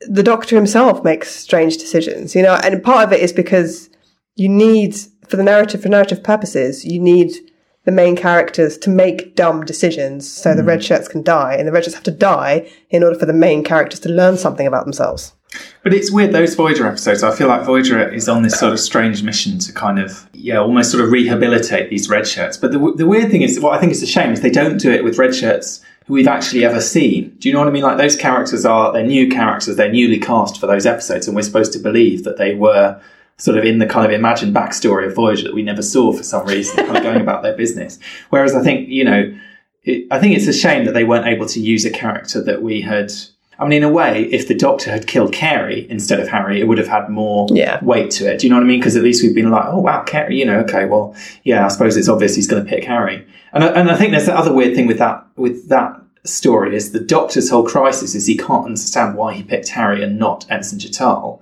the 0.00 0.22
doctor 0.22 0.56
himself 0.56 1.04
makes 1.04 1.34
strange 1.34 1.76
decisions, 1.76 2.34
you 2.34 2.42
know, 2.42 2.54
and 2.62 2.82
part 2.82 3.06
of 3.06 3.12
it 3.12 3.20
is 3.20 3.32
because 3.32 3.90
you 4.36 4.48
need 4.48 4.96
for 5.28 5.36
the 5.36 5.42
narrative 5.42 5.82
for 5.82 5.88
narrative 5.88 6.22
purposes, 6.22 6.84
you 6.84 7.00
need 7.00 7.32
the 7.88 7.92
main 7.92 8.14
characters 8.14 8.76
to 8.76 8.90
make 8.90 9.34
dumb 9.34 9.64
decisions 9.64 10.30
so 10.30 10.54
the 10.54 10.62
red 10.62 10.80
hmm. 10.80 10.82
shirts 10.82 11.08
can 11.08 11.22
die, 11.22 11.54
and 11.54 11.66
the 11.66 11.72
red 11.72 11.82
shirts 11.82 11.94
have 11.94 12.04
to 12.04 12.10
die 12.10 12.70
in 12.90 13.02
order 13.02 13.18
for 13.18 13.24
the 13.24 13.32
main 13.32 13.64
characters 13.64 13.98
to 13.98 14.10
learn 14.10 14.36
something 14.36 14.66
about 14.66 14.84
themselves. 14.84 15.32
But 15.82 15.94
it's 15.94 16.12
weird, 16.12 16.32
those 16.32 16.54
Voyager 16.54 16.86
episodes, 16.86 17.22
I 17.22 17.34
feel 17.34 17.48
like 17.48 17.64
Voyager 17.64 18.06
is 18.06 18.28
on 18.28 18.42
this 18.42 18.58
sort 18.58 18.74
of 18.74 18.78
strange 18.78 19.22
mission 19.22 19.58
to 19.60 19.72
kind 19.72 19.98
of, 19.98 20.28
yeah, 20.34 20.58
almost 20.58 20.90
sort 20.90 21.02
of 21.02 21.10
rehabilitate 21.10 21.88
these 21.88 22.10
red 22.10 22.26
shirts. 22.26 22.58
But 22.58 22.72
the, 22.72 22.92
the 22.94 23.06
weird 23.06 23.30
thing 23.30 23.40
is, 23.40 23.58
what 23.58 23.74
I 23.74 23.80
think 23.80 23.92
is 23.92 24.02
a 24.02 24.06
shame 24.06 24.32
is 24.32 24.42
they 24.42 24.50
don't 24.50 24.76
do 24.76 24.92
it 24.92 25.02
with 25.02 25.16
red 25.16 25.34
shirts 25.34 25.80
who 26.04 26.12
we've 26.12 26.28
actually 26.28 26.66
ever 26.66 26.82
seen. 26.82 27.34
Do 27.38 27.48
you 27.48 27.54
know 27.54 27.60
what 27.60 27.68
I 27.68 27.70
mean? 27.70 27.84
Like 27.84 27.96
those 27.96 28.16
characters 28.16 28.66
are, 28.66 28.92
they're 28.92 29.02
new 29.02 29.30
characters, 29.30 29.76
they're 29.76 29.90
newly 29.90 30.20
cast 30.20 30.60
for 30.60 30.66
those 30.66 30.84
episodes, 30.84 31.26
and 31.26 31.34
we're 31.34 31.40
supposed 31.40 31.72
to 31.72 31.78
believe 31.78 32.24
that 32.24 32.36
they 32.36 32.54
were 32.54 33.00
sort 33.38 33.56
of 33.56 33.64
in 33.64 33.78
the 33.78 33.86
kind 33.86 34.04
of 34.04 34.12
imagined 34.12 34.54
backstory 34.54 35.06
of 35.06 35.14
Voyager 35.14 35.44
that 35.44 35.54
we 35.54 35.62
never 35.62 35.82
saw 35.82 36.12
for 36.12 36.22
some 36.24 36.46
reason, 36.46 36.76
kind 36.84 36.96
of 36.96 37.02
going 37.02 37.20
about 37.20 37.42
their 37.42 37.56
business. 37.56 37.98
Whereas 38.30 38.54
I 38.54 38.62
think, 38.62 38.88
you 38.88 39.04
know, 39.04 39.32
it, 39.84 40.06
I 40.10 40.18
think 40.18 40.36
it's 40.36 40.46
a 40.48 40.52
shame 40.52 40.84
that 40.86 40.92
they 40.92 41.04
weren't 41.04 41.26
able 41.26 41.46
to 41.46 41.60
use 41.60 41.84
a 41.84 41.90
character 41.90 42.42
that 42.42 42.62
we 42.62 42.80
had. 42.80 43.12
I 43.60 43.64
mean, 43.66 43.82
in 43.82 43.88
a 43.88 43.92
way, 43.92 44.24
if 44.24 44.46
the 44.48 44.54
Doctor 44.54 44.90
had 44.90 45.06
killed 45.06 45.32
Carey 45.32 45.86
instead 45.90 46.20
of 46.20 46.28
Harry, 46.28 46.60
it 46.60 46.68
would 46.68 46.78
have 46.78 46.88
had 46.88 47.08
more 47.08 47.46
Yeah. 47.50 47.82
weight 47.82 48.10
to 48.12 48.30
it. 48.32 48.38
Do 48.40 48.46
you 48.46 48.50
know 48.50 48.56
what 48.56 48.64
I 48.64 48.66
mean? 48.68 48.80
Because 48.80 48.96
at 48.96 49.02
least 49.02 49.22
we've 49.22 49.34
been 49.34 49.50
like, 49.50 49.64
oh 49.66 49.80
wow, 49.80 50.02
Carey, 50.02 50.36
you 50.36 50.44
know, 50.44 50.58
okay, 50.60 50.84
well, 50.84 51.14
yeah, 51.44 51.64
I 51.64 51.68
suppose 51.68 51.96
it's 51.96 52.08
obvious 52.08 52.34
he's 52.36 52.46
going 52.48 52.64
to 52.64 52.68
pick 52.68 52.84
Harry. 52.84 53.26
And 53.52 53.64
I, 53.64 53.68
and 53.68 53.90
I 53.90 53.96
think 53.96 54.10
there's 54.12 54.26
the 54.26 54.36
other 54.36 54.52
weird 54.52 54.74
thing 54.74 54.86
with 54.86 54.98
that 54.98 55.24
with 55.36 55.68
that 55.68 56.00
story 56.24 56.76
is 56.76 56.92
the 56.92 57.00
Doctor's 57.00 57.50
whole 57.50 57.64
crisis 57.64 58.14
is 58.14 58.26
he 58.26 58.36
can't 58.36 58.66
understand 58.66 59.16
why 59.16 59.32
he 59.34 59.42
picked 59.42 59.68
Harry 59.70 60.02
and 60.02 60.18
not 60.18 60.44
Ensign 60.50 60.78
Jetal. 60.78 61.40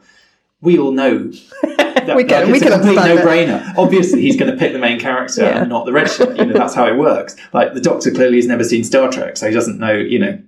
We 0.62 0.78
all 0.78 0.92
know 0.92 1.18
that 1.62 2.16
We 2.16 2.24
can- 2.24 2.44
like, 2.44 2.46
we 2.52 2.58
it's 2.58 2.62
can 2.62 2.72
a 2.72 2.76
complete 2.76 2.94
no-brainer. 2.96 3.74
Obviously, 3.78 4.22
he's 4.22 4.36
going 4.36 4.50
to 4.50 4.56
pick 4.56 4.72
the 4.72 4.78
main 4.78 4.98
character 4.98 5.42
Yeah. 5.42 5.60
and 5.60 5.68
not 5.68 5.86
the 5.86 5.92
red 5.92 6.10
shirt. 6.10 6.36
You 6.36 6.46
know, 6.46 6.54
that's 6.54 6.74
how 6.74 6.86
it 6.86 6.96
works. 6.96 7.36
Like 7.52 7.74
the 7.74 7.80
Doctor 7.80 8.10
clearly 8.10 8.36
has 8.36 8.46
never 8.46 8.64
seen 8.64 8.84
Star 8.84 9.10
Trek, 9.10 9.36
so 9.36 9.46
he 9.48 9.54
doesn't 9.54 9.78
know. 9.78 9.92
You 9.92 10.18
know 10.18 10.38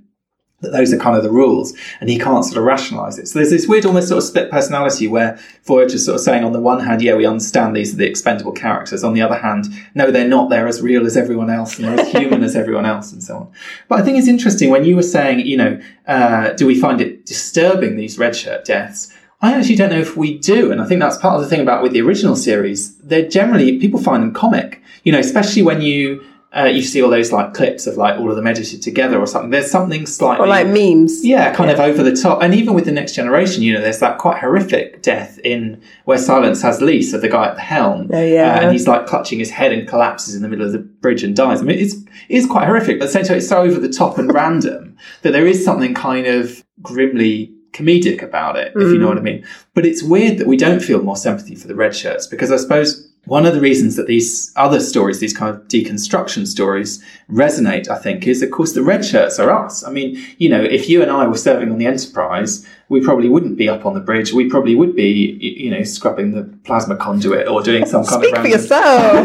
that 0.60 0.72
those 0.72 0.92
are 0.92 0.98
kind 0.98 1.16
of 1.16 1.22
the 1.22 1.30
rules, 1.30 1.72
and 2.00 2.10
he 2.10 2.18
can't 2.18 2.44
sort 2.44 2.56
of 2.56 2.64
rationalize 2.64 3.16
it. 3.16 3.28
So 3.28 3.38
there's 3.38 3.50
this 3.50 3.68
weird, 3.68 3.86
almost 3.86 4.08
sort 4.08 4.18
of 4.18 4.24
split 4.24 4.50
personality 4.50 5.06
where 5.06 5.38
Voyager's 5.64 6.04
sort 6.04 6.16
of 6.16 6.20
saying, 6.20 6.42
on 6.42 6.50
the 6.52 6.58
one 6.58 6.80
hand, 6.80 7.00
yeah, 7.00 7.14
we 7.14 7.26
understand 7.26 7.76
these 7.76 7.94
are 7.94 7.96
the 7.96 8.08
expendable 8.08 8.50
characters. 8.50 9.04
On 9.04 9.12
the 9.14 9.22
other 9.22 9.36
hand, 9.36 9.66
no, 9.94 10.10
they're 10.10 10.26
not. 10.26 10.50
They're 10.50 10.66
as 10.66 10.82
real 10.82 11.06
as 11.06 11.16
everyone 11.16 11.48
else, 11.48 11.78
and 11.78 11.86
they're 11.86 12.00
as 12.04 12.10
human 12.10 12.42
as 12.42 12.56
everyone 12.56 12.86
else, 12.86 13.12
and 13.12 13.22
so 13.22 13.36
on. 13.36 13.52
But 13.88 14.00
I 14.00 14.02
think 14.02 14.18
it's 14.18 14.26
interesting 14.26 14.70
when 14.70 14.84
you 14.84 14.96
were 14.96 15.02
saying, 15.04 15.46
you 15.46 15.56
know, 15.58 15.80
uh, 16.08 16.54
do 16.54 16.66
we 16.66 16.80
find 16.80 17.00
it 17.00 17.24
disturbing 17.24 17.94
these 17.94 18.18
red 18.18 18.34
shirt 18.34 18.64
deaths? 18.64 19.14
I 19.40 19.54
actually 19.54 19.76
don't 19.76 19.90
know 19.90 20.00
if 20.00 20.16
we 20.16 20.36
do, 20.38 20.72
and 20.72 20.80
I 20.80 20.84
think 20.86 21.00
that's 21.00 21.16
part 21.16 21.36
of 21.36 21.42
the 21.42 21.48
thing 21.48 21.60
about 21.60 21.82
with 21.82 21.92
the 21.92 22.00
original 22.02 22.34
series. 22.36 22.96
They're 22.98 23.28
generally 23.28 23.78
people 23.78 24.00
find 24.00 24.22
them 24.22 24.32
comic, 24.34 24.82
you 25.04 25.12
know, 25.12 25.18
especially 25.20 25.62
when 25.62 25.80
you 25.80 26.24
uh, 26.56 26.64
you 26.64 26.80
see 26.82 27.02
all 27.02 27.10
those 27.10 27.30
like 27.30 27.52
clips 27.52 27.86
of 27.86 27.96
like 27.98 28.18
all 28.18 28.30
of 28.30 28.34
them 28.36 28.46
edited 28.46 28.80
together 28.82 29.18
or 29.18 29.26
something. 29.26 29.50
There's 29.50 29.70
something 29.70 30.06
slightly 30.06 30.46
Or 30.46 30.48
like 30.48 30.66
memes. 30.66 31.22
yeah, 31.24 31.54
kind 31.54 31.70
of 31.70 31.78
over 31.78 32.02
the 32.02 32.16
top. 32.16 32.42
And 32.42 32.54
even 32.54 32.72
with 32.72 32.86
the 32.86 32.90
next 32.90 33.12
generation, 33.14 33.62
you 33.62 33.74
know, 33.74 33.82
there's 33.82 33.98
that 34.00 34.16
quite 34.16 34.38
horrific 34.40 35.02
death 35.02 35.38
in 35.44 35.80
where 36.06 36.16
Silence 36.16 36.62
has 36.62 36.80
lease 36.80 37.12
of 37.12 37.20
the 37.20 37.28
guy 37.28 37.48
at 37.48 37.54
the 37.56 37.60
helm. 37.60 38.08
Oh, 38.12 38.24
yeah. 38.24 38.54
Uh, 38.56 38.60
and 38.62 38.72
he's 38.72 38.88
like 38.88 39.06
clutching 39.06 39.38
his 39.38 39.50
head 39.50 39.72
and 39.72 39.86
collapses 39.86 40.34
in 40.34 40.40
the 40.40 40.48
middle 40.48 40.64
of 40.64 40.72
the 40.72 40.78
bridge 40.78 41.22
and 41.22 41.36
dies. 41.36 41.60
I 41.60 41.64
mean, 41.64 41.78
it's, 41.78 41.94
it 41.96 42.08
is 42.30 42.46
quite 42.46 42.66
horrific, 42.66 42.98
but 42.98 43.04
at 43.04 43.08
the 43.08 43.12
same 43.12 43.24
time, 43.24 43.36
it's 43.36 43.48
so 43.48 43.60
over 43.60 43.78
the 43.78 43.90
top 43.92 44.16
and 44.16 44.32
random 44.42 44.96
that 45.22 45.32
there 45.32 45.46
is 45.46 45.62
something 45.62 45.92
kind 45.92 46.26
of 46.26 46.64
grimly 46.80 47.52
comedic 47.72 48.22
about 48.22 48.56
it, 48.56 48.72
if 48.74 48.82
you 48.82 48.98
know 48.98 49.08
what 49.08 49.18
I 49.18 49.20
mm. 49.20 49.24
mean. 49.24 49.46
But 49.74 49.86
it's 49.86 50.02
weird 50.02 50.38
that 50.38 50.46
we 50.46 50.56
don't 50.56 50.80
feel 50.80 51.02
more 51.02 51.16
sympathy 51.16 51.54
for 51.54 51.68
the 51.68 51.74
red 51.74 51.94
shirts 51.94 52.26
because 52.26 52.50
I 52.50 52.56
suppose 52.56 53.08
one 53.28 53.44
of 53.44 53.54
the 53.54 53.60
reasons 53.60 53.96
that 53.96 54.06
these 54.06 54.52
other 54.56 54.80
stories, 54.80 55.20
these 55.20 55.36
kind 55.36 55.54
of 55.54 55.68
deconstruction 55.68 56.46
stories 56.46 57.04
resonate, 57.30 57.88
I 57.88 57.98
think, 57.98 58.26
is 58.26 58.42
of 58.42 58.50
course 58.50 58.72
the 58.72 58.82
red 58.82 59.04
shirts 59.04 59.38
are 59.38 59.50
us. 59.50 59.84
I 59.84 59.90
mean, 59.90 60.24
you 60.38 60.48
know, 60.48 60.62
if 60.62 60.88
you 60.88 61.02
and 61.02 61.10
I 61.10 61.26
were 61.26 61.36
serving 61.36 61.70
on 61.70 61.78
the 61.78 61.86
Enterprise, 61.86 62.66
we 62.90 63.02
probably 63.02 63.28
wouldn't 63.28 63.58
be 63.58 63.68
up 63.68 63.84
on 63.84 63.92
the 63.92 64.00
bridge. 64.00 64.32
We 64.32 64.48
probably 64.48 64.74
would 64.74 64.96
be, 64.96 65.36
you 65.40 65.70
know, 65.70 65.82
scrubbing 65.82 66.32
the 66.32 66.44
plasma 66.64 66.96
conduit 66.96 67.46
or 67.46 67.62
doing 67.62 67.84
some 67.84 68.02
kind 68.04 68.22
Speak 68.22 68.34
of 68.34 68.42
for 68.42 68.42
random- 68.44 68.60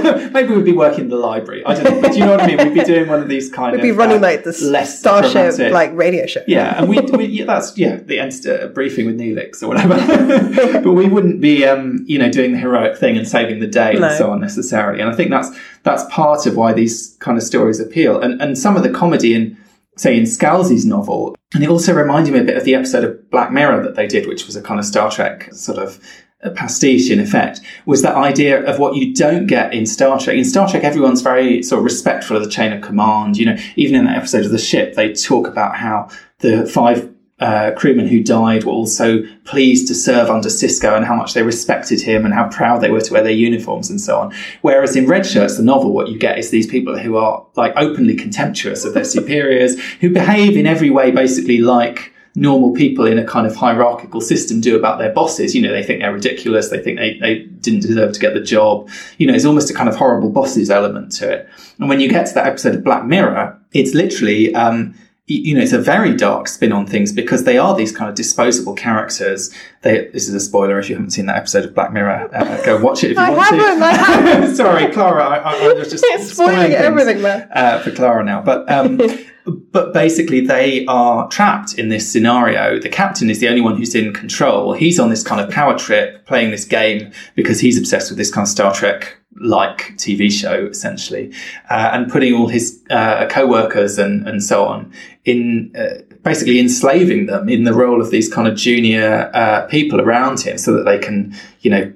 yourself. 0.05 0.31
Maybe 0.33 0.53
we'd 0.53 0.65
be 0.65 0.73
working 0.73 1.05
in 1.05 1.09
the 1.09 1.15
library. 1.15 1.65
I 1.65 1.73
don't 1.73 1.83
know. 1.85 2.01
But 2.01 2.11
do 2.11 2.17
you 2.19 2.25
know 2.25 2.31
what 2.31 2.41
I 2.41 2.47
mean? 2.47 2.57
We'd 2.57 2.73
be 2.73 2.83
doing 2.83 3.07
one 3.07 3.21
of 3.21 3.29
these 3.29 3.49
kind 3.49 3.73
of 3.73 3.81
We'd 3.81 3.87
be 3.87 3.91
running 3.93 4.17
uh, 4.17 4.21
like 4.21 4.43
the 4.43 4.51
less 4.63 4.99
Starship 4.99 5.31
dramatic- 5.31 5.71
like 5.71 5.91
radio 5.95 6.25
show. 6.25 6.41
yeah, 6.45 6.77
and 6.77 6.89
we, 6.89 6.99
we 6.99 7.25
yeah, 7.25 7.45
that's 7.45 7.77
yeah, 7.77 7.95
the 7.97 8.19
enter 8.19 8.67
briefing 8.67 9.05
with 9.05 9.17
Neelix 9.17 9.63
or 9.63 9.69
whatever. 9.69 9.95
but 10.83 10.91
we 10.91 11.07
wouldn't 11.07 11.39
be, 11.39 11.65
um, 11.65 12.03
you 12.05 12.19
know, 12.19 12.29
doing 12.29 12.51
the 12.51 12.57
heroic 12.59 12.97
thing 12.97 13.17
and 13.17 13.25
saving 13.25 13.59
the 13.59 13.67
day 13.67 13.93
No. 13.93 14.07
and 14.07 14.17
so 14.17 14.29
on 14.31 14.41
necessarily. 14.41 14.99
And 14.99 15.09
I 15.09 15.15
think 15.15 15.29
that's 15.29 15.49
that's 15.83 16.03
part 16.09 16.45
of 16.45 16.57
why 16.57 16.73
these 16.73 17.15
kind 17.19 17.37
of 17.37 17.43
stories 17.43 17.79
appeal. 17.79 18.19
And 18.19 18.41
and 18.41 18.57
some 18.57 18.75
of 18.75 18.83
the 18.83 18.89
comedy 18.89 19.33
in 19.33 19.57
say 19.95 20.17
in 20.17 20.23
Scalzi's 20.23 20.85
novel, 20.85 21.35
and 21.53 21.63
it 21.63 21.69
also 21.69 21.93
reminded 21.93 22.33
me 22.33 22.39
a 22.39 22.43
bit 22.43 22.57
of 22.57 22.63
the 22.63 22.75
episode 22.75 23.03
of 23.03 23.29
Black 23.29 23.51
Mirror 23.51 23.83
that 23.83 23.95
they 23.95 24.07
did, 24.07 24.27
which 24.27 24.45
was 24.45 24.55
a 24.55 24.61
kind 24.61 24.79
of 24.79 24.85
Star 24.85 25.11
Trek 25.11 25.53
sort 25.53 25.77
of 25.77 25.99
a 26.43 26.49
pastiche 26.49 27.09
in 27.09 27.19
effect 27.19 27.61
was 27.85 28.01
that 28.01 28.15
idea 28.15 28.63
of 28.65 28.77
what 28.77 28.95
you 28.95 29.13
don't 29.13 29.47
get 29.47 29.73
in 29.73 29.85
Star 29.85 30.19
Trek. 30.19 30.35
In 30.35 30.43
Star 30.43 30.69
Trek, 30.69 30.83
everyone's 30.83 31.21
very 31.21 31.63
sort 31.63 31.79
of 31.79 31.85
respectful 31.85 32.35
of 32.35 32.43
the 32.43 32.49
chain 32.49 32.73
of 32.73 32.81
command. 32.81 33.37
You 33.37 33.47
know, 33.47 33.57
even 33.75 33.95
in 33.95 34.05
that 34.05 34.17
episode 34.17 34.45
of 34.45 34.51
the 34.51 34.57
ship, 34.57 34.95
they 34.95 35.13
talk 35.13 35.47
about 35.47 35.75
how 35.75 36.09
the 36.39 36.65
five 36.65 37.12
uh, 37.39 37.71
crewmen 37.75 38.07
who 38.07 38.23
died 38.23 38.63
were 38.63 38.71
also 38.71 39.23
pleased 39.43 39.87
to 39.87 39.95
serve 39.95 40.29
under 40.29 40.49
Sisko 40.49 40.95
and 40.95 41.05
how 41.05 41.15
much 41.15 41.33
they 41.33 41.43
respected 41.43 42.01
him 42.01 42.25
and 42.25 42.33
how 42.33 42.47
proud 42.49 42.79
they 42.79 42.91
were 42.91 43.01
to 43.01 43.13
wear 43.13 43.23
their 43.23 43.31
uniforms 43.31 43.89
and 43.89 43.99
so 43.99 44.19
on. 44.19 44.33
Whereas 44.61 44.95
in 44.95 45.07
Red 45.07 45.25
Shirts, 45.25 45.57
the 45.57 45.63
novel, 45.63 45.91
what 45.91 46.07
you 46.07 46.17
get 46.17 46.37
is 46.37 46.51
these 46.51 46.67
people 46.67 46.97
who 46.97 47.17
are 47.17 47.45
like 47.55 47.73
openly 47.75 48.15
contemptuous 48.15 48.85
of 48.85 48.93
their 48.93 49.03
superiors, 49.03 49.79
who 49.99 50.11
behave 50.11 50.55
in 50.55 50.67
every 50.67 50.89
way 50.89 51.11
basically 51.11 51.57
like 51.57 52.13
normal 52.35 52.71
people 52.71 53.05
in 53.05 53.19
a 53.19 53.25
kind 53.25 53.45
of 53.45 53.55
hierarchical 53.55 54.21
system 54.21 54.61
do 54.61 54.75
about 54.75 54.97
their 54.97 55.11
bosses. 55.11 55.53
You 55.53 55.61
know, 55.61 55.71
they 55.71 55.83
think 55.83 56.01
they're 56.01 56.13
ridiculous. 56.13 56.69
They 56.69 56.81
think 56.81 56.97
they, 56.97 57.19
they 57.19 57.39
didn't 57.61 57.81
deserve 57.81 58.13
to 58.13 58.19
get 58.19 58.33
the 58.33 58.41
job. 58.41 58.89
You 59.17 59.27
know, 59.27 59.33
it's 59.33 59.45
almost 59.45 59.69
a 59.69 59.73
kind 59.73 59.89
of 59.89 59.95
horrible 59.95 60.29
bosses 60.29 60.69
element 60.69 61.11
to 61.13 61.31
it. 61.31 61.49
And 61.79 61.89
when 61.89 61.99
you 61.99 62.09
get 62.09 62.25
to 62.27 62.33
that 62.35 62.47
episode 62.47 62.75
of 62.75 62.83
Black 62.83 63.05
Mirror, 63.05 63.59
it's 63.73 63.93
literally, 63.93 64.53
um, 64.55 64.95
you 65.25 65.55
know, 65.55 65.61
it's 65.61 65.71
a 65.71 65.79
very 65.79 66.13
dark 66.15 66.49
spin 66.49 66.73
on 66.73 66.85
things 66.85 67.13
because 67.13 67.45
they 67.45 67.57
are 67.57 67.73
these 67.75 67.95
kind 67.95 68.09
of 68.09 68.15
disposable 68.15 68.73
characters. 68.73 69.53
They, 69.81 70.07
this 70.09 70.27
is 70.27 70.33
a 70.33 70.39
spoiler 70.39 70.79
if 70.79 70.89
you 70.89 70.95
haven't 70.95 71.11
seen 71.11 71.27
that 71.27 71.37
episode 71.37 71.63
of 71.63 71.73
Black 71.73 71.93
Mirror. 71.93 72.29
Uh, 72.33 72.61
go 72.65 72.81
watch 72.81 73.05
it 73.05 73.11
if 73.11 73.17
you 73.17 73.23
I 73.23 73.29
want 73.29 73.55
haven't, 73.55 73.79
to. 73.79 73.85
I 73.85 73.91
haven't. 73.93 74.55
Sorry, 74.57 74.91
Clara. 74.91 75.23
I, 75.23 75.37
I, 75.37 75.55
I 75.55 75.73
was 75.73 75.89
just 75.89 76.03
It's 76.07 76.33
spoiling 76.33 76.73
everything, 76.73 77.21
man. 77.21 77.47
uh, 77.53 77.79
for 77.79 77.91
Clara 77.91 78.23
now. 78.25 78.41
But 78.41 78.69
um, 78.69 78.99
but 79.71 79.93
basically, 79.93 80.41
they 80.45 80.85
are 80.87 81.29
trapped 81.29 81.79
in 81.79 81.87
this 81.87 82.11
scenario. 82.11 82.79
The 82.79 82.89
captain 82.89 83.29
is 83.29 83.39
the 83.39 83.47
only 83.47 83.61
one 83.61 83.77
who's 83.77 83.95
in 83.95 84.13
control. 84.13 84.73
He's 84.73 84.99
on 84.99 85.09
this 85.09 85.23
kind 85.23 85.39
of 85.39 85.49
power 85.49 85.77
trip, 85.77 86.25
playing 86.25 86.51
this 86.51 86.65
game 86.65 87.13
because 87.35 87.61
he's 87.61 87.77
obsessed 87.77 88.11
with 88.11 88.17
this 88.17 88.29
kind 88.29 88.43
of 88.45 88.49
Star 88.49 88.73
Trek 88.73 89.17
like 89.39 89.97
TV 89.97 90.31
show, 90.31 90.67
essentially, 90.67 91.33
uh, 91.69 91.91
and 91.93 92.11
putting 92.11 92.33
all 92.33 92.47
his 92.47 92.81
uh, 92.89 93.27
co-workers 93.29 93.97
and 93.97 94.27
and 94.27 94.43
so 94.43 94.65
on 94.65 94.93
in. 95.25 95.73
Uh, 95.77 96.01
Basically, 96.23 96.57
enslaving 96.57 97.25
them 97.25 97.49
in 97.49 97.65
the 97.65 97.73
role 97.73 97.99
of 97.99 98.09
these 98.09 98.33
kind 98.33 98.47
of 98.47 98.55
junior 98.55 99.29
uh, 99.33 99.67
people 99.67 99.99
around 99.99 100.39
him, 100.39 100.57
so 100.57 100.71
that 100.71 100.85
they 100.85 100.97
can, 100.97 101.35
you 101.59 101.69
know, 101.69 101.91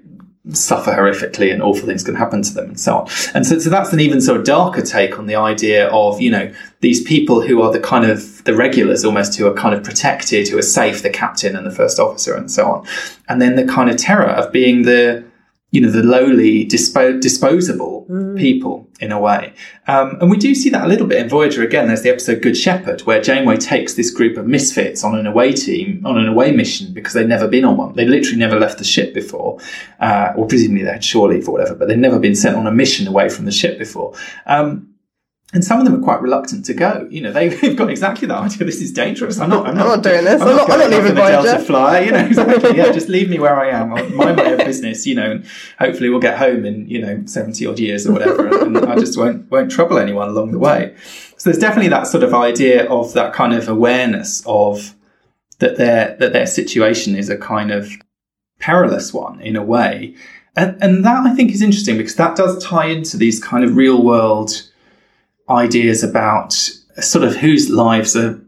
suffer 0.51 0.91
horrifically 0.91 1.51
and 1.51 1.61
awful 1.61 1.85
things 1.85 2.03
can 2.03 2.15
happen 2.15 2.41
to 2.41 2.53
them 2.53 2.65
and 2.65 2.79
so 2.79 2.97
on. 2.97 3.07
And 3.33 3.45
so, 3.45 3.59
so 3.59 3.69
that's 3.69 3.91
an 3.93 3.99
even 3.99 4.21
sort 4.21 4.37
of 4.37 4.45
darker 4.45 4.81
take 4.81 5.19
on 5.19 5.27
the 5.27 5.35
idea 5.35 5.87
of, 5.89 6.21
you 6.21 6.31
know, 6.31 6.53
these 6.81 7.01
people 7.03 7.41
who 7.41 7.61
are 7.61 7.71
the 7.71 7.79
kind 7.79 8.05
of 8.05 8.43
the 8.45 8.53
regulars 8.55 9.03
almost 9.03 9.37
who 9.37 9.47
are 9.47 9.53
kind 9.53 9.75
of 9.75 9.83
protected, 9.83 10.47
who 10.47 10.57
are 10.57 10.61
safe, 10.61 11.03
the 11.03 11.09
captain 11.09 11.55
and 11.55 11.65
the 11.65 11.71
first 11.71 11.99
officer 11.99 12.35
and 12.35 12.51
so 12.51 12.69
on. 12.69 12.87
And 13.27 13.41
then 13.41 13.55
the 13.55 13.65
kind 13.65 13.89
of 13.89 13.97
terror 13.97 14.29
of 14.29 14.51
being 14.51 14.83
the, 14.83 15.23
you 15.71 15.81
know, 15.81 15.89
the 15.89 16.01
lowly, 16.01 16.65
dispo- 16.65 17.19
disposable 17.19 18.05
people 18.37 18.87
in 19.01 19.11
a 19.11 19.19
way. 19.19 19.53
Um, 19.87 20.17
and 20.21 20.31
we 20.31 20.37
do 20.37 20.55
see 20.55 20.69
that 20.69 20.85
a 20.85 20.87
little 20.87 21.07
bit 21.07 21.19
in 21.19 21.27
Voyager 21.27 21.61
again. 21.61 21.87
There's 21.87 22.03
the 22.03 22.09
episode 22.09 22.41
Good 22.41 22.55
Shepherd, 22.55 23.01
where 23.01 23.21
Janeway 23.21 23.57
takes 23.57 23.95
this 23.95 24.09
group 24.09 24.37
of 24.37 24.47
misfits 24.47 25.03
on 25.03 25.17
an 25.17 25.27
away 25.27 25.51
team, 25.51 26.05
on 26.05 26.17
an 26.17 26.27
away 26.27 26.51
mission, 26.51 26.93
because 26.93 27.13
they'd 27.13 27.27
never 27.27 27.49
been 27.49 27.65
on 27.65 27.75
one. 27.75 27.93
They 27.93 28.05
literally 28.05 28.37
never 28.37 28.57
left 28.57 28.77
the 28.77 28.85
ship 28.85 29.13
before, 29.13 29.59
uh, 29.99 30.33
or 30.37 30.47
presumably 30.47 30.85
they 30.85 30.91
had 30.91 31.03
shore 31.03 31.27
leave 31.27 31.49
or 31.49 31.51
whatever, 31.51 31.75
but 31.75 31.89
they'd 31.89 31.99
never 31.99 32.19
been 32.19 32.35
sent 32.35 32.55
on 32.55 32.65
a 32.65 32.71
mission 32.71 33.05
away 33.05 33.27
from 33.27 33.43
the 33.43 33.51
ship 33.51 33.77
before. 33.77 34.13
Um, 34.45 34.93
and 35.53 35.63
some 35.63 35.79
of 35.79 35.85
them 35.85 35.95
are 35.95 36.03
quite 36.03 36.21
reluctant 36.21 36.65
to 36.65 36.73
go. 36.73 37.07
You 37.09 37.21
know, 37.21 37.31
they've 37.31 37.75
got 37.77 37.89
exactly 37.89 38.27
that 38.27 38.37
idea. 38.37 38.65
This 38.65 38.81
is 38.81 38.91
dangerous. 38.91 39.39
I'm 39.39 39.49
not. 39.49 39.65
I'm 39.65 39.77
not, 39.77 39.87
not 39.87 40.03
doing 40.03 40.25
this. 40.25 40.41
I'm 40.41 40.55
not- 40.55 40.69
I'm 40.69 40.79
not 40.79 40.89
leaving 40.89 41.05
off 41.05 41.09
in 41.11 41.11
a 41.11 41.15
Delta 41.15 41.47
Voyager." 41.49 41.63
Flyer. 41.65 42.03
You 42.03 42.11
know, 42.11 42.25
exactly. 42.25 42.77
Yeah, 42.77 42.91
just 42.99 43.07
leave 43.07 43.29
me 43.29 43.39
where 43.39 43.55
I 43.59 43.69
am. 43.69 43.93
I'll 43.93 44.09
mind 44.09 44.37
my 44.37 44.45
own 44.51 44.57
business. 44.57 45.05
You 45.07 45.15
know, 45.15 45.31
and 45.31 45.45
hopefully 45.79 46.09
we'll 46.09 46.19
get 46.19 46.37
home 46.37 46.65
in 46.65 46.87
you 46.89 46.99
know 47.01 47.23
seventy 47.25 47.65
odd 47.65 47.79
years 47.79 48.05
or 48.05 48.11
whatever, 48.13 48.47
and 48.65 48.77
I 48.77 48.95
just 48.95 49.17
won't 49.17 49.49
won't 49.49 49.71
trouble 49.71 49.97
anyone 49.97 50.27
along 50.27 50.51
the 50.51 50.59
way. 50.59 50.95
So 51.37 51.49
there's 51.49 51.61
definitely 51.61 51.89
that 51.89 52.07
sort 52.07 52.23
of 52.23 52.33
idea 52.33 52.89
of 52.89 53.13
that 53.13 53.33
kind 53.33 53.53
of 53.53 53.67
awareness 53.69 54.43
of 54.45 54.95
that 55.59 55.77
their 55.77 56.17
that 56.19 56.33
their 56.33 56.47
situation 56.47 57.15
is 57.15 57.29
a 57.29 57.37
kind 57.37 57.71
of 57.71 57.89
perilous 58.59 59.13
one 59.13 59.39
in 59.41 59.55
a 59.55 59.63
way. 59.63 60.15
and, 60.55 60.81
and 60.83 61.05
that 61.05 61.25
I 61.25 61.35
think 61.35 61.51
is 61.51 61.61
interesting 61.61 61.97
because 61.97 62.15
that 62.15 62.35
does 62.35 62.61
tie 62.63 62.87
into 62.87 63.15
these 63.17 63.41
kind 63.41 63.63
of 63.63 63.75
real 63.77 64.03
world 64.03 64.63
ideas 65.49 66.03
about 66.03 66.53
sort 66.99 67.23
of 67.23 67.35
whose 67.35 67.69
lives 67.69 68.15
are 68.15 68.41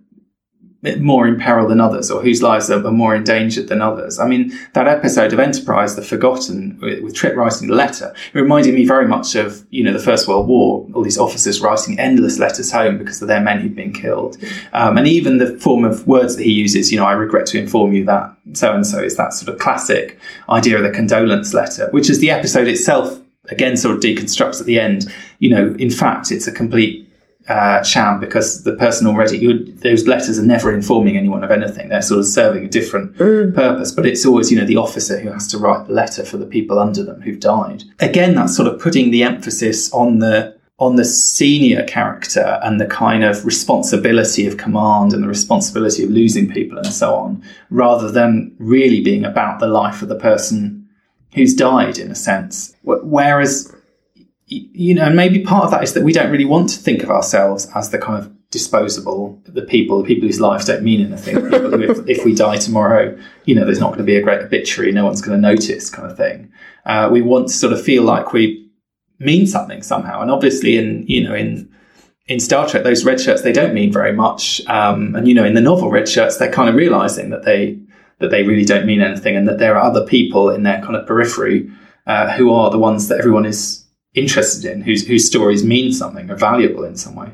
more 0.98 1.28
in 1.28 1.38
peril 1.38 1.68
than 1.68 1.82
others 1.82 2.10
or 2.10 2.22
whose 2.22 2.42
lives 2.42 2.70
are, 2.72 2.80
more 2.92 3.14
endangered 3.14 3.68
than 3.68 3.82
others. 3.82 4.18
I 4.18 4.28
mean, 4.28 4.58
that 4.74 4.88
episode 4.88 5.34
of 5.34 5.40
Enterprise, 5.40 5.96
The 5.96 6.02
Forgotten, 6.02 6.80
with, 6.82 7.04
with 7.04 7.14
Trip 7.14 7.36
writing 7.36 7.68
the 7.68 7.76
letter, 7.76 8.14
it 8.34 8.40
reminded 8.40 8.74
me 8.74 8.86
very 8.86 9.08
much 9.08 9.36
of, 9.36 9.66
you 9.72 9.84
know, 9.84 9.92
the 9.92 10.00
First 10.00 10.28
World 10.28 10.48
War, 10.48 10.88
all 10.94 11.04
these 11.04 11.18
officers 11.18 11.60
writing 11.60 12.00
endless 12.00 12.40
letters 12.40 12.72
home 12.72 12.98
because 12.98 13.22
of 13.22 13.28
their 13.28 13.42
men 13.42 13.60
who'd 13.60 13.76
been 13.76 13.94
killed. 13.94 14.38
Um, 14.72 14.98
and 14.98 15.08
even 15.08 15.38
the 15.38 15.58
form 15.60 15.84
of 15.84 16.08
words 16.08 16.38
that 16.38 16.44
he 16.44 16.54
uses, 16.54 16.92
you 16.92 16.98
know, 16.98 17.06
I 17.06 17.14
regret 17.14 17.46
to 17.48 17.60
inform 17.60 17.92
you 17.94 18.06
that 18.06 18.36
so 18.54 18.74
and 18.74 18.88
so 18.88 19.00
is 19.00 19.18
that 19.18 19.34
sort 19.34 19.54
of 19.54 19.60
classic 19.60 20.18
idea 20.50 20.78
of 20.78 20.84
the 20.84 20.92
condolence 20.92 21.54
letter, 21.54 21.90
which 21.92 22.10
is 22.10 22.20
the 22.20 22.32
episode 22.32 22.68
itself 22.68 23.20
again 23.52 23.78
sort 23.78 23.96
of 23.96 24.02
deconstructs 24.02 24.60
at 24.60 24.66
the 24.66 24.80
end. 24.80 25.14
You 25.40 25.50
know, 25.50 25.76
in 25.78 25.90
fact, 25.90 26.32
it's 26.32 26.48
a 26.48 26.52
complete 26.52 27.10
uh, 27.50 27.82
sham 27.84 28.20
because 28.20 28.64
the 28.64 28.76
person 28.76 29.08
already 29.08 29.72
those 29.74 30.08
letters 30.08 30.38
are 30.38 30.46
never 30.46 30.72
informing 30.72 31.18
anyone 31.18 31.44
of 31.44 31.50
anything. 31.50 31.90
They're 31.90 32.02
sort 32.02 32.20
of 32.20 32.28
serving 32.28 32.66
a 32.66 32.70
different 32.70 33.18
purpose, 33.18 33.92
but 33.92 34.06
it's 34.06 34.26
always 34.26 34.52
you 34.52 34.60
know 34.60 34.66
the 34.66 34.78
officer 34.78 35.20
who 35.20 35.32
has 35.32 35.48
to 35.48 35.58
write 35.58 35.88
the 35.88 35.94
letter 35.94 36.24
for 36.24 36.38
the 36.38 36.46
people 36.46 36.78
under 36.78 37.04
them 37.04 37.22
who've 37.22 37.40
died. 37.40 37.84
Again, 38.00 38.36
that's 38.36 38.56
sort 38.56 38.68
of 38.68 38.80
putting 38.80 39.10
the 39.10 39.24
emphasis 39.24 39.92
on 39.94 40.20
the 40.20 40.58
on 40.78 40.96
the 40.96 41.04
senior 41.04 41.84
character 41.86 42.60
and 42.64 42.80
the 42.80 42.86
kind 42.86 43.24
of 43.24 43.44
responsibility 43.46 44.46
of 44.46 44.56
command 44.58 45.12
and 45.12 45.22
the 45.22 45.28
responsibility 45.28 46.04
of 46.04 46.10
losing 46.10 46.50
people 46.50 46.78
and 46.78 46.94
so 46.94 47.16
on, 47.16 47.44
rather 47.70 48.12
than 48.12 48.56
really 48.60 49.02
being 49.02 49.26
about 49.26 49.60
the 49.60 49.68
life 49.68 50.02
of 50.02 50.08
the 50.08 50.16
person 50.16 50.79
who's 51.34 51.54
died 51.54 51.98
in 51.98 52.12
a 52.12 52.16
sense. 52.16 52.76
Whereas 52.84 53.74
you 54.50 54.96
know, 54.96 55.04
and 55.04 55.16
maybe 55.16 55.44
part 55.44 55.66
of 55.66 55.72
that 55.72 55.84
is 55.84 55.94
that 55.94 56.04
we 56.04 56.12
don't 56.12 56.32
really 56.32 56.46
want 56.46 56.70
to 56.70 56.80
think 56.80 57.04
of 57.04 57.12
ourselves 57.12 57.68
as 57.76 57.92
the 57.92 58.00
kind 58.00 58.24
of 58.24 58.50
disposable, 58.50 59.40
the 59.46 59.62
people, 59.62 60.02
the 60.02 60.08
people 60.08 60.28
whose 60.28 60.40
lives 60.40 60.66
don't 60.66 60.82
mean 60.82 61.06
anything. 61.06 61.38
If, 61.84 62.10
if, 62.10 62.26
we 62.26 62.34
die 62.34 62.58
tomorrow, 62.58 63.16
you 63.46 63.54
know, 63.54 63.64
there's 63.64 63.80
not 63.80 63.90
going 63.90 64.00
to 64.00 64.06
be 64.06 64.16
a 64.16 64.24
great 64.24 64.42
obituary, 64.42 64.92
no 64.92 65.06
one's 65.06 65.22
going 65.22 65.40
to 65.40 65.48
notice, 65.48 65.90
kind 65.90 66.10
of 66.10 66.18
thing. 66.18 66.52
Uh, 66.86 67.10
we 67.12 67.22
want 67.22 67.50
to 67.50 67.54
sort 67.54 67.74
of 67.74 67.84
feel 67.84 68.02
like 68.02 68.34
we 68.34 68.72
mean 69.20 69.46
something 69.46 69.84
somehow, 69.84 70.22
and 70.22 70.32
obviously, 70.32 70.78
in 70.78 71.06
you 71.08 71.24
know, 71.24 71.36
in 71.36 71.70
in 72.26 72.40
Star 72.40 72.68
Trek, 72.68 72.84
those 72.84 73.06
red 73.06 73.22
shirts 73.22 73.44
they 73.44 73.52
don't 73.52 73.74
mean 73.74 73.92
very 73.92 74.14
much, 74.14 74.66
um, 74.68 75.16
and 75.16 75.28
you 75.28 75.36
know, 75.36 75.46
in 75.46 75.54
the 75.54 75.62
novel, 75.62 75.92
red 75.92 76.10
shirts 76.10 76.38
they're 76.38 76.52
kind 76.52 76.70
of 76.70 76.76
realizing 76.76 77.30
that 77.30 77.46
they 77.46 77.80
that 78.20 78.32
they 78.32 78.44
really 78.44 78.66
don't 78.66 78.86
mean 78.86 79.02
anything, 79.02 79.36
and 79.36 79.48
that 79.48 79.60
there 79.60 79.78
are 79.78 79.84
other 79.84 80.06
people 80.06 80.50
in 80.50 80.64
their 80.64 80.82
kind 80.82 80.96
of 80.96 81.08
periphery 81.08 81.70
uh, 82.08 82.32
who 82.32 82.52
are 82.52 82.70
the 82.70 82.80
ones 82.80 83.08
that 83.08 83.20
everyone 83.20 83.46
is 83.46 83.86
interested 84.14 84.70
in, 84.72 84.82
whose 84.82 85.08
whose 85.08 85.26
stories 85.26 85.64
mean 85.64 85.92
something, 85.92 86.30
are 86.30 86.36
valuable 86.36 86.84
in 86.84 86.96
some 86.98 87.16
way. 87.16 87.32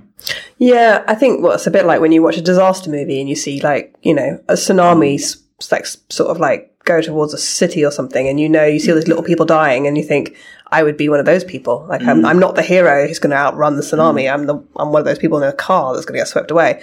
Yeah, 0.58 1.04
I 1.08 1.16
think 1.16 1.44
well, 1.44 1.60
a 1.64 1.72
bit 1.72 1.86
like 1.86 2.02
when 2.02 2.12
you 2.12 2.22
watch 2.22 2.38
a 2.38 2.42
disaster 2.42 2.90
movie 2.90 3.20
and 3.20 3.30
you 3.30 3.36
see 3.36 3.62
like 3.62 3.96
you 4.02 4.14
know 4.14 4.40
a 4.48 4.54
tsunami 4.54 5.38
like 5.72 5.86
sort 5.86 6.30
of 6.30 6.40
like 6.40 6.72
go 6.84 7.02
towards 7.02 7.34
a 7.34 7.38
city 7.38 7.84
or 7.84 7.92
something, 7.92 8.28
and 8.28 8.40
you 8.40 8.50
know 8.50 8.66
you 8.66 8.80
see 8.80 8.92
all 8.92 8.98
these 8.98 9.08
little 9.08 9.24
people 9.24 9.46
dying, 9.46 9.88
and 9.88 9.98
you 9.98 10.04
think 10.04 10.36
I 10.72 10.84
would 10.84 10.98
be 10.98 11.10
one 11.10 11.20
of 11.20 11.26
those 11.26 11.44
people. 11.44 11.86
Like 11.90 12.02
mm. 12.02 12.08
I'm, 12.08 12.26
I'm 12.26 12.40
not 12.40 12.56
the 12.56 12.62
hero 12.62 13.08
who's 13.08 13.20
going 13.20 13.32
to 13.32 13.38
outrun 13.38 13.76
the 13.76 13.82
tsunami. 13.82 14.24
Mm. 14.24 14.34
I'm 14.34 14.46
the 14.46 14.56
I'm 14.76 14.92
one 14.92 15.00
of 15.00 15.06
those 15.06 15.20
people 15.20 15.42
in 15.42 15.48
a 15.48 15.54
car 15.54 15.94
that's 15.94 16.06
going 16.06 16.18
to 16.18 16.22
get 16.22 16.28
swept 16.28 16.52
away. 16.52 16.82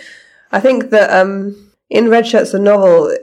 I 0.51 0.61
think 0.61 0.91
that 0.91 1.11
um, 1.11 1.73
in 1.89 2.09
Red 2.09 2.27
Shirts, 2.27 2.53
the 2.53 2.59
novel, 2.59 3.15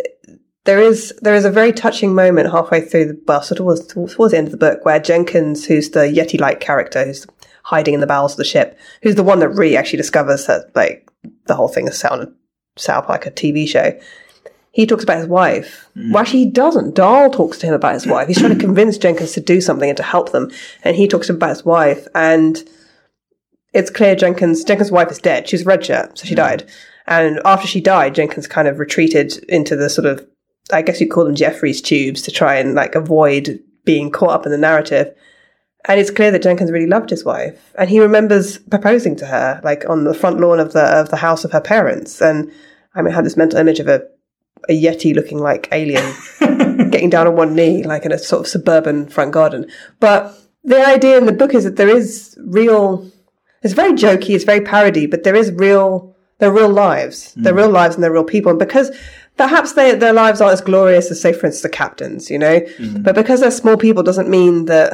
there 0.69 0.81
is 0.83 1.11
there 1.23 1.33
is 1.33 1.45
a 1.45 1.49
very 1.51 1.73
touching 1.73 2.13
moment 2.13 2.51
halfway 2.51 2.79
through 2.79 3.05
the 3.05 3.19
well, 3.27 3.41
sort 3.41 3.59
of 3.59 3.87
towards, 3.87 4.13
towards 4.13 4.31
the 4.31 4.37
end 4.37 4.47
of 4.47 4.51
the 4.51 4.57
book, 4.57 4.85
where 4.85 4.99
Jenkins, 4.99 5.65
who's 5.65 5.89
the 5.89 6.01
Yeti-like 6.01 6.59
character, 6.59 7.03
who's 7.03 7.25
hiding 7.63 7.95
in 7.95 8.01
the 8.01 8.07
bowels 8.07 8.33
of 8.33 8.37
the 8.37 8.43
ship, 8.43 8.77
who's 9.01 9.15
the 9.15 9.23
one 9.23 9.39
that 9.39 9.49
really 9.49 9.75
actually 9.75 9.97
discovers 9.97 10.45
that 10.45 10.75
like 10.75 11.09
the 11.47 11.55
whole 11.55 11.69
thing 11.69 11.87
is 11.87 12.03
on 12.03 12.35
set 12.77 12.95
up 12.95 13.09
like 13.09 13.25
a 13.25 13.31
TV 13.31 13.67
show. 13.67 13.99
He 14.71 14.85
talks 14.85 15.03
about 15.03 15.17
his 15.17 15.25
wife. 15.25 15.89
Mm. 15.97 16.13
Well, 16.13 16.21
actually, 16.21 16.43
he 16.45 16.51
doesn't. 16.51 16.93
Dahl 16.93 17.31
talks 17.31 17.57
to 17.57 17.65
him 17.65 17.73
about 17.73 17.95
his 17.95 18.05
wife. 18.05 18.27
He's 18.27 18.37
trying 18.37 18.53
to 18.53 18.65
convince 18.67 18.99
Jenkins 18.99 19.31
to 19.31 19.41
do 19.41 19.61
something 19.61 19.89
and 19.89 19.97
to 19.97 20.03
help 20.03 20.31
them, 20.31 20.51
and 20.83 20.95
he 20.95 21.07
talks 21.07 21.25
to 21.27 21.33
him 21.33 21.37
about 21.37 21.49
his 21.49 21.65
wife. 21.65 22.07
And 22.13 22.63
it's 23.73 23.89
clear 23.89 24.15
Jenkins 24.15 24.63
Jenkins' 24.63 24.91
wife 24.91 25.09
is 25.09 25.17
dead. 25.17 25.49
She's 25.49 25.65
red 25.65 25.83
shirt, 25.83 26.19
so 26.19 26.25
she 26.25 26.35
mm. 26.35 26.43
died. 26.45 26.69
And 27.07 27.41
after 27.43 27.65
she 27.65 27.81
died, 27.81 28.13
Jenkins 28.13 28.45
kind 28.45 28.67
of 28.67 28.77
retreated 28.77 29.43
into 29.45 29.75
the 29.75 29.89
sort 29.89 30.05
of 30.05 30.27
I 30.71 30.81
guess 30.81 31.01
you'd 31.01 31.11
call 31.11 31.25
them 31.25 31.35
Jefferies 31.35 31.81
tubes 31.81 32.21
to 32.23 32.31
try 32.31 32.55
and 32.55 32.75
like 32.75 32.95
avoid 32.95 33.59
being 33.85 34.11
caught 34.11 34.31
up 34.31 34.45
in 34.45 34.51
the 34.51 34.57
narrative. 34.57 35.13
And 35.87 35.99
it's 35.99 36.11
clear 36.11 36.31
that 36.31 36.43
Jenkins 36.43 36.71
really 36.71 36.87
loved 36.87 37.09
his 37.09 37.23
wife, 37.23 37.73
and 37.77 37.89
he 37.89 38.01
remembers 38.01 38.57
proposing 38.57 39.15
to 39.15 39.25
her, 39.25 39.61
like 39.63 39.87
on 39.89 40.03
the 40.03 40.13
front 40.13 40.39
lawn 40.39 40.59
of 40.59 40.73
the 40.73 40.83
of 40.83 41.09
the 41.09 41.15
house 41.15 41.45
of 41.45 41.53
her 41.53 41.61
parents. 41.61 42.21
And 42.21 42.51
I 42.93 43.01
mean, 43.01 43.13
I 43.13 43.15
had 43.15 43.25
this 43.25 43.37
mental 43.37 43.59
image 43.59 43.79
of 43.79 43.87
a 43.87 44.01
a 44.67 44.73
yeti 44.73 45.15
looking 45.15 45.39
like 45.39 45.69
alien 45.71 46.03
getting 46.91 47.09
down 47.09 47.27
on 47.27 47.35
one 47.35 47.55
knee, 47.55 47.83
like 47.83 48.05
in 48.05 48.11
a 48.11 48.17
sort 48.17 48.41
of 48.41 48.47
suburban 48.47 49.07
front 49.07 49.31
garden. 49.31 49.69
But 49.99 50.37
the 50.63 50.85
idea 50.85 51.17
in 51.17 51.25
the 51.25 51.31
book 51.31 51.53
is 51.53 51.63
that 51.63 51.77
there 51.77 51.89
is 51.89 52.37
real. 52.45 53.09
It's 53.63 53.73
very 53.73 53.93
jokey, 53.93 54.35
it's 54.35 54.43
very 54.43 54.61
parody, 54.61 55.05
but 55.05 55.23
there 55.23 55.35
is 55.35 55.51
real. 55.51 56.15
They're 56.39 56.53
real 56.53 56.69
lives. 56.69 57.35
Mm. 57.35 57.43
They're 57.43 57.53
real 57.53 57.69
lives 57.69 57.95
and 57.95 58.03
they're 58.03 58.13
real 58.13 58.23
people. 58.23 58.49
And 58.49 58.59
because 58.59 58.91
perhaps 59.39 59.71
they, 59.71 59.95
their 59.95 60.11
lives 60.11 60.41
aren't 60.41 60.51
as 60.51 60.59
glorious 60.59 61.09
as, 61.09 61.21
say, 61.21 61.31
for 61.31 61.45
instance, 61.45 61.61
the 61.61 61.69
captains, 61.69 62.29
you 62.29 62.37
know? 62.37 62.59
Mm. 62.59 63.03
But 63.03 63.15
because 63.15 63.39
they're 63.39 63.51
small 63.51 63.77
people 63.77 64.03
doesn't 64.03 64.29
mean 64.29 64.65
that 64.65 64.91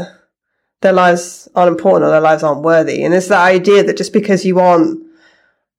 their 0.81 0.93
lives 0.93 1.49
aren't 1.55 1.71
important 1.71 2.07
or 2.07 2.11
their 2.11 2.21
lives 2.21 2.43
aren't 2.43 2.61
worthy. 2.61 3.03
And 3.03 3.11
it's 3.15 3.27
that 3.29 3.43
idea 3.43 3.81
that 3.83 3.97
just 3.97 4.13
because 4.13 4.45
you 4.45 4.59
aren't 4.59 5.03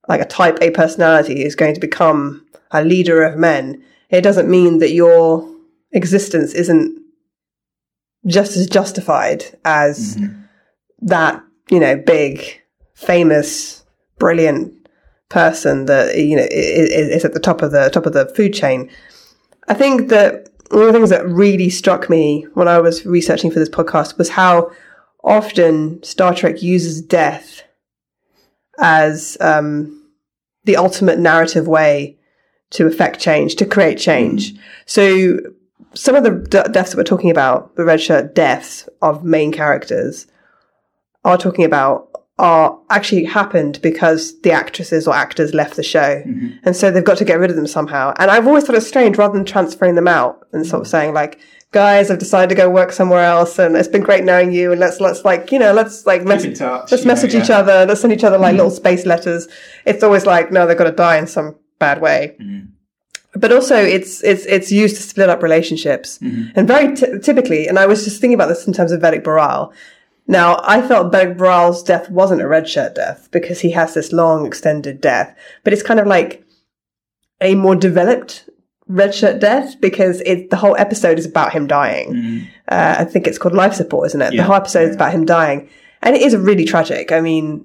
like 0.08 0.20
a 0.20 0.24
type 0.24 0.58
A 0.60 0.72
personality 0.72 1.44
is 1.44 1.54
going 1.54 1.74
to 1.74 1.80
become 1.80 2.44
a 2.72 2.82
leader 2.82 3.22
of 3.22 3.38
men, 3.38 3.84
it 4.10 4.22
doesn't 4.22 4.50
mean 4.50 4.80
that 4.80 4.90
your 4.90 5.48
existence 5.92 6.52
isn't 6.52 7.00
just 8.26 8.56
as 8.56 8.66
justified 8.68 9.44
as 9.64 10.16
mm-hmm. 10.16 10.40
that, 11.02 11.40
you 11.70 11.78
know, 11.78 11.94
big, 11.94 12.60
famous, 12.94 13.84
brilliant 14.18 14.85
person 15.28 15.86
that 15.86 16.16
you 16.16 16.36
know 16.36 16.46
is, 16.50 17.24
at 17.24 17.34
the 17.34 17.40
top 17.40 17.62
of 17.62 17.72
the 17.72 17.90
top 17.90 18.06
of 18.06 18.12
the 18.12 18.26
food 18.26 18.54
chain. 18.54 18.90
I 19.68 19.74
think 19.74 20.08
that 20.10 20.48
one 20.70 20.82
of 20.82 20.86
the 20.88 20.92
things 20.92 21.10
that 21.10 21.28
really 21.28 21.70
struck 21.70 22.08
me 22.08 22.46
when 22.54 22.68
I 22.68 22.78
was 22.78 23.04
researching 23.06 23.50
for 23.50 23.58
this 23.58 23.68
podcast 23.68 24.18
was 24.18 24.30
how 24.30 24.70
often 25.24 26.02
Star 26.02 26.34
Trek 26.34 26.62
uses 26.62 27.02
death 27.02 27.62
as 28.78 29.36
um, 29.40 30.08
the 30.64 30.76
ultimate 30.76 31.18
narrative 31.18 31.66
way 31.66 32.18
to 32.70 32.86
affect 32.86 33.20
change, 33.20 33.56
to 33.56 33.66
create 33.66 33.98
change. 33.98 34.52
Mm. 34.52 34.58
So 34.86 35.38
some 35.94 36.14
of 36.14 36.24
the 36.24 36.30
d- 36.30 36.72
deaths 36.72 36.90
that 36.90 36.96
we're 36.96 37.04
talking 37.04 37.30
about, 37.30 37.74
the 37.76 37.84
red 37.84 38.00
shirt 38.00 38.34
deaths 38.34 38.88
of 39.02 39.24
main 39.24 39.52
characters, 39.52 40.26
are 41.24 41.38
talking 41.38 41.64
about 41.64 42.10
are 42.38 42.78
actually 42.90 43.24
happened 43.24 43.80
because 43.82 44.38
the 44.42 44.52
actresses 44.52 45.08
or 45.08 45.14
actors 45.14 45.54
left 45.54 45.76
the 45.76 45.82
show. 45.82 46.22
Mm-hmm. 46.26 46.58
And 46.64 46.76
so 46.76 46.90
they've 46.90 47.04
got 47.04 47.16
to 47.18 47.24
get 47.24 47.38
rid 47.38 47.50
of 47.50 47.56
them 47.56 47.66
somehow. 47.66 48.12
And 48.18 48.30
I've 48.30 48.46
always 48.46 48.64
thought 48.64 48.76
it 48.76 48.82
strange 48.82 49.16
rather 49.16 49.34
than 49.34 49.46
transferring 49.46 49.94
them 49.94 50.08
out 50.08 50.46
and 50.52 50.66
sort 50.66 50.82
of 50.82 50.88
saying 50.88 51.14
like, 51.14 51.40
guys, 51.72 52.10
I've 52.10 52.18
decided 52.18 52.50
to 52.50 52.54
go 52.54 52.68
work 52.68 52.92
somewhere 52.92 53.24
else 53.24 53.58
and 53.58 53.74
it's 53.74 53.88
been 53.88 54.02
great 54.02 54.24
knowing 54.24 54.52
you. 54.52 54.70
And 54.70 54.80
let's, 54.80 55.00
let's 55.00 55.24
like, 55.24 55.50
you 55.50 55.58
know, 55.58 55.72
let's 55.72 56.04
like, 56.04 56.24
mes- 56.24 56.58
touch, 56.58 56.90
let's 56.90 57.06
message 57.06 57.32
know, 57.32 57.38
yeah. 57.38 57.44
each 57.44 57.50
other. 57.50 57.86
Let's 57.86 58.02
send 58.02 58.12
each 58.12 58.24
other 58.24 58.36
like 58.36 58.50
mm-hmm. 58.50 58.58
little 58.58 58.70
space 58.70 59.06
letters. 59.06 59.48
It's 59.86 60.02
always 60.02 60.26
like, 60.26 60.52
no, 60.52 60.66
they've 60.66 60.76
got 60.76 60.84
to 60.84 60.92
die 60.92 61.16
in 61.16 61.26
some 61.26 61.56
bad 61.78 62.02
way. 62.02 62.36
Mm-hmm 62.40 62.72
but 63.36 63.52
also 63.52 63.76
it's 63.76 64.24
it's 64.24 64.46
it's 64.46 64.72
used 64.72 64.96
to 64.96 65.02
split 65.02 65.28
up 65.28 65.42
relationships 65.42 66.18
mm-hmm. 66.18 66.48
and 66.58 66.66
very 66.66 66.94
t- 66.96 67.18
typically 67.22 67.68
and 67.68 67.78
i 67.78 67.84
was 67.84 68.02
just 68.02 68.18
thinking 68.18 68.34
about 68.34 68.48
this 68.48 68.66
in 68.66 68.72
terms 68.72 68.92
of 68.92 69.00
Vedek 69.00 69.22
Bareil 69.22 69.70
now, 70.28 70.60
I 70.64 70.86
felt 70.86 71.12
Vedek 71.12 71.36
Bareil's 71.36 71.82
death 71.82 72.10
wasn't 72.10 72.42
a 72.42 72.48
red 72.48 72.68
shirt 72.68 72.94
death 72.94 73.28
because 73.30 73.60
he 73.60 73.70
has 73.72 73.94
this 73.94 74.12
long 74.12 74.46
extended 74.46 75.00
death, 75.00 75.36
but 75.62 75.72
it's 75.72 75.82
kind 75.82 76.00
of 76.00 76.06
like 76.06 76.44
a 77.40 77.54
more 77.54 77.76
developed 77.76 78.48
red 78.88 79.14
shirt 79.14 79.40
death 79.40 79.80
because 79.80 80.20
it, 80.22 80.50
the 80.50 80.56
whole 80.56 80.76
episode 80.76 81.18
is 81.18 81.26
about 81.26 81.52
him 81.52 81.66
dying. 81.66 82.12
Mm. 82.12 82.48
Uh, 82.68 82.96
I 82.98 83.04
think 83.04 83.26
it's 83.26 83.38
called 83.38 83.54
life 83.54 83.74
support, 83.74 84.06
isn't 84.06 84.22
it? 84.22 84.32
Yeah. 84.32 84.42
The 84.42 84.46
whole 84.46 84.56
episode 84.56 84.82
yeah. 84.82 84.88
is 84.88 84.94
about 84.96 85.12
him 85.12 85.24
dying. 85.24 85.68
And 86.02 86.16
it 86.16 86.22
is 86.22 86.36
really 86.36 86.64
tragic. 86.64 87.12
I 87.12 87.20
mean, 87.20 87.64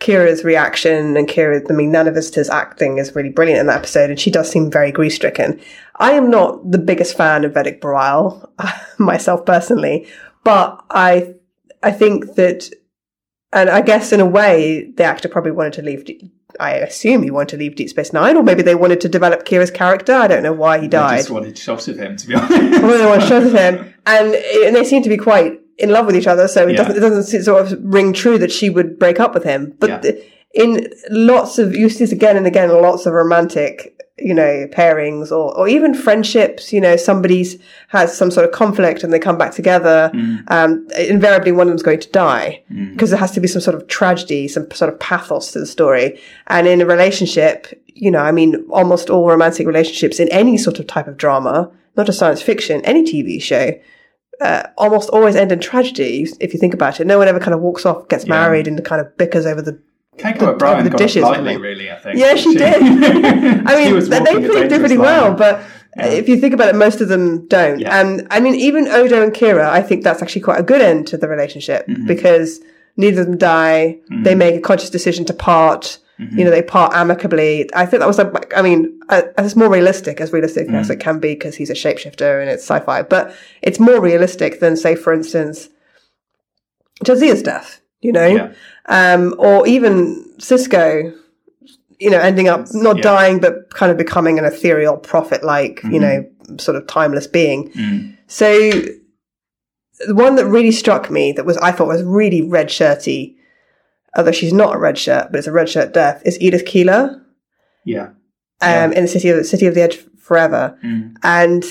Kira's 0.00 0.44
reaction 0.44 1.16
and 1.16 1.28
Kira, 1.28 1.64
I 1.70 1.72
mean, 1.72 1.90
none 1.90 2.06
Nana 2.06 2.14
Visitor's 2.14 2.50
acting 2.50 2.98
is 2.98 3.14
really 3.14 3.30
brilliant 3.30 3.60
in 3.60 3.66
that 3.68 3.78
episode, 3.78 4.10
and 4.10 4.20
she 4.20 4.30
does 4.30 4.50
seem 4.50 4.70
very 4.70 4.92
grief 4.92 5.14
stricken. 5.14 5.60
I 5.96 6.12
am 6.12 6.30
not 6.30 6.70
the 6.70 6.78
biggest 6.78 7.16
fan 7.16 7.44
of 7.44 7.52
Vedek 7.52 7.80
Bareil, 7.80 8.50
myself 8.98 9.46
personally, 9.46 10.06
but 10.44 10.84
I, 10.90 11.34
I 11.82 11.90
think 11.90 12.34
that, 12.36 12.70
and 13.52 13.68
I 13.70 13.80
guess 13.80 14.12
in 14.12 14.20
a 14.20 14.26
way, 14.26 14.90
the 14.96 15.04
actor 15.04 15.28
probably 15.28 15.52
wanted 15.52 15.72
to 15.74 15.82
leave 15.82 16.04
I 16.60 16.74
assume 16.74 17.22
he 17.24 17.30
wanted 17.32 17.48
to 17.48 17.56
leave 17.56 17.74
Deep 17.74 17.88
Space 17.88 18.12
Nine, 18.12 18.36
or 18.36 18.42
maybe 18.44 18.62
they 18.62 18.76
wanted 18.76 19.00
to 19.00 19.08
develop 19.08 19.44
Kira's 19.44 19.72
character. 19.72 20.12
I 20.12 20.28
don't 20.28 20.42
know 20.44 20.52
why 20.52 20.78
he 20.78 20.84
I 20.84 20.88
died. 20.88 21.16
just 21.18 21.30
wanted 21.30 21.58
shot 21.58 21.88
of 21.88 21.98
him, 21.98 22.16
to 22.16 22.26
be 22.28 22.34
honest. 22.34 22.82
Well, 22.82 22.98
they 22.98 23.06
want 23.06 23.22
to 23.22 23.26
show 23.26 23.40
him, 23.40 23.92
and 24.06 24.34
eh, 24.34 24.66
and 24.66 24.76
they 24.76 24.84
seem 24.84 25.02
to 25.02 25.08
be 25.08 25.16
quite 25.16 25.58
in 25.78 25.90
love 25.90 26.06
with 26.06 26.14
each 26.14 26.28
other. 26.28 26.46
So 26.46 26.68
it 26.68 26.72
Yeah. 26.72 26.76
doesn't 26.84 26.96
it 26.96 27.00
doesn't 27.00 27.42
sort 27.42 27.66
of 27.66 27.78
ring 27.82 28.12
true 28.12 28.38
that 28.38 28.52
she 28.52 28.70
would 28.70 28.98
break 29.00 29.18
up 29.18 29.34
with 29.34 29.42
him. 29.42 29.74
But 29.80 30.04
Yeah. 30.04 30.12
in 30.54 30.88
lots 31.10 31.58
of 31.58 31.74
you 31.74 31.88
see 31.88 32.04
this 32.04 32.12
again 32.12 32.36
and 32.36 32.46
again 32.46 32.68
lots 32.70 33.04
of 33.06 33.12
romantic 33.14 34.00
you 34.18 34.32
know 34.32 34.66
pairings 34.70 35.30
or 35.30 35.56
or 35.56 35.68
even 35.68 35.94
friendships. 35.94 36.72
You 36.72 36.80
know, 36.80 36.96
somebody's 36.96 37.58
has 37.88 38.16
some 38.16 38.30
sort 38.30 38.46
of 38.46 38.52
conflict 38.52 39.02
and 39.02 39.12
they 39.12 39.18
come 39.18 39.38
back 39.38 39.52
together. 39.52 40.10
Mm. 40.14 40.50
Um, 40.50 40.88
invariably, 40.98 41.52
one 41.52 41.66
of 41.66 41.70
them's 41.72 41.82
going 41.82 42.00
to 42.00 42.10
die 42.10 42.62
because 42.92 43.10
there 43.10 43.18
has 43.18 43.32
to 43.32 43.40
be 43.40 43.48
some 43.48 43.62
sort 43.62 43.76
of 43.76 43.86
tragedy, 43.88 44.48
some 44.48 44.70
sort 44.72 44.92
of 44.92 44.98
pathos 45.00 45.52
to 45.52 45.60
the 45.60 45.66
story. 45.66 46.20
And 46.46 46.66
in 46.66 46.80
a 46.80 46.86
relationship, 46.86 47.80
you 47.94 48.10
know, 48.10 48.20
I 48.20 48.32
mean, 48.32 48.64
almost 48.70 49.10
all 49.10 49.26
romantic 49.26 49.66
relationships 49.66 50.20
in 50.20 50.28
any 50.28 50.58
sort 50.58 50.78
of 50.78 50.86
type 50.86 51.06
of 51.06 51.16
drama, 51.16 51.70
not 51.96 52.06
just 52.06 52.18
science 52.18 52.42
fiction, 52.42 52.84
any 52.84 53.04
TV 53.04 53.40
show, 53.40 53.72
uh, 54.40 54.68
almost 54.76 55.10
always 55.10 55.36
end 55.36 55.52
in 55.52 55.60
tragedy. 55.60 56.26
If 56.40 56.52
you 56.52 56.60
think 56.60 56.74
about 56.74 57.00
it, 57.00 57.06
no 57.06 57.18
one 57.18 57.28
ever 57.28 57.40
kind 57.40 57.54
of 57.54 57.60
walks 57.60 57.86
off, 57.86 58.08
gets 58.08 58.26
married, 58.26 58.66
and 58.66 58.84
kind 58.84 59.00
of 59.00 59.16
bickers 59.16 59.46
over 59.46 59.62
the. 59.62 59.80
Keiko 60.18 60.48
O'Brien 60.54 60.84
the 60.84 60.90
dishes 60.90 61.22
lightly, 61.22 61.56
really, 61.56 61.90
I 61.90 61.96
think. 61.96 62.18
Yeah, 62.18 62.34
she 62.36 62.54
did. 62.54 62.82
I 62.82 62.86
mean, 63.90 63.98
they 64.08 64.20
played 64.20 64.48
dangerous 64.48 64.78
pretty 64.78 64.96
line. 64.96 65.04
well, 65.06 65.34
but 65.34 65.60
Yeah. 65.96 66.06
if 66.06 66.28
you 66.28 66.36
think 66.38 66.54
about 66.54 66.68
it, 66.68 66.74
most 66.76 67.00
of 67.00 67.08
them 67.08 67.46
don't. 67.48 67.78
Yeah. 67.80 68.00
And 68.00 68.26
I 68.30 68.40
mean, 68.40 68.54
even 68.54 68.86
Odo 68.88 69.22
and 69.22 69.32
Kira, 69.32 69.68
I 69.68 69.82
think 69.82 70.02
that's 70.04 70.22
actually 70.22 70.42
quite 70.42 70.60
a 70.60 70.62
good 70.62 70.80
end 70.80 71.06
to 71.08 71.16
the 71.16 71.28
relationship 71.28 71.86
Mm-hmm. 71.86 72.06
because 72.06 72.60
neither 72.96 73.22
of 73.22 73.26
them 73.26 73.38
die. 73.38 73.98
They 74.22 74.34
make 74.34 74.54
a 74.54 74.60
conscious 74.60 74.90
decision 74.90 75.24
to 75.26 75.34
part. 75.34 75.98
Mm-hmm. 76.20 76.38
You 76.38 76.44
know, 76.44 76.50
they 76.52 76.62
part 76.62 76.94
amicably. 76.94 77.68
I 77.74 77.86
think 77.86 77.98
that 78.00 78.06
was 78.06 78.18
like, 78.18 78.56
I 78.56 78.62
mean, 78.62 79.00
uh, 79.08 79.22
it's 79.38 79.56
more 79.56 79.68
realistic, 79.68 80.20
as 80.20 80.32
realistic 80.32 80.68
Mm. 80.68 80.76
as 80.76 80.88
it 80.90 81.00
can 81.00 81.18
be 81.18 81.34
because 81.34 81.56
he's 81.56 81.70
a 81.70 81.74
shapeshifter 81.74 82.40
and 82.40 82.48
it's 82.48 82.62
sci-fi. 82.62 83.02
But 83.02 83.34
it's 83.62 83.80
more 83.80 84.00
realistic 84.00 84.60
than, 84.60 84.76
say, 84.76 84.94
for 84.94 85.12
instance, 85.12 85.68
Jadzia's 87.04 87.42
death. 87.42 87.80
You 88.04 88.12
know, 88.12 88.26
Yeah. 88.26 88.52
um, 88.86 89.34
or 89.38 89.66
even 89.66 90.24
Sisko, 90.38 91.12
you 91.98 92.10
know, 92.10 92.18
ending 92.20 92.48
up 92.48 92.66
not 92.74 92.96
yeah. 92.98 93.02
dying 93.02 93.40
but 93.40 93.70
kind 93.70 93.90
of 93.90 93.96
becoming 93.96 94.38
an 94.38 94.44
ethereal 94.44 94.96
prophet-like, 94.98 95.82
you 95.84 95.98
know, 95.98 96.26
sort 96.58 96.76
of 96.76 96.86
timeless 96.86 97.26
being. 97.26 97.72
So 98.26 98.70
the 100.06 100.14
one 100.14 100.34
that 100.36 100.46
really 100.46 100.72
struck 100.72 101.10
me 101.10 101.32
that 101.32 101.46
was 101.46 101.56
I 101.58 101.72
thought 101.72 101.86
was 101.88 102.02
really 102.02 102.42
red 102.42 102.70
shirty, 102.70 103.36
although 104.16 104.32
she's 104.32 104.52
not 104.52 104.74
a 104.74 104.78
red 104.78 104.98
shirt, 104.98 105.28
but 105.30 105.38
it's 105.38 105.46
a 105.46 105.52
red 105.52 105.68
shirt 105.68 105.94
death, 105.94 106.20
is 106.26 106.38
Edith 106.40 106.66
Keeler 106.66 107.22
Yeah. 107.84 108.08
um, 108.60 108.92
in 108.92 109.04
the 109.04 109.08
city 109.08 109.30
of 109.30 109.46
City 109.46 109.66
of 109.66 109.74
the 109.74 109.82
Edge 109.82 109.98
Forever, 110.18 110.76
and 111.22 111.64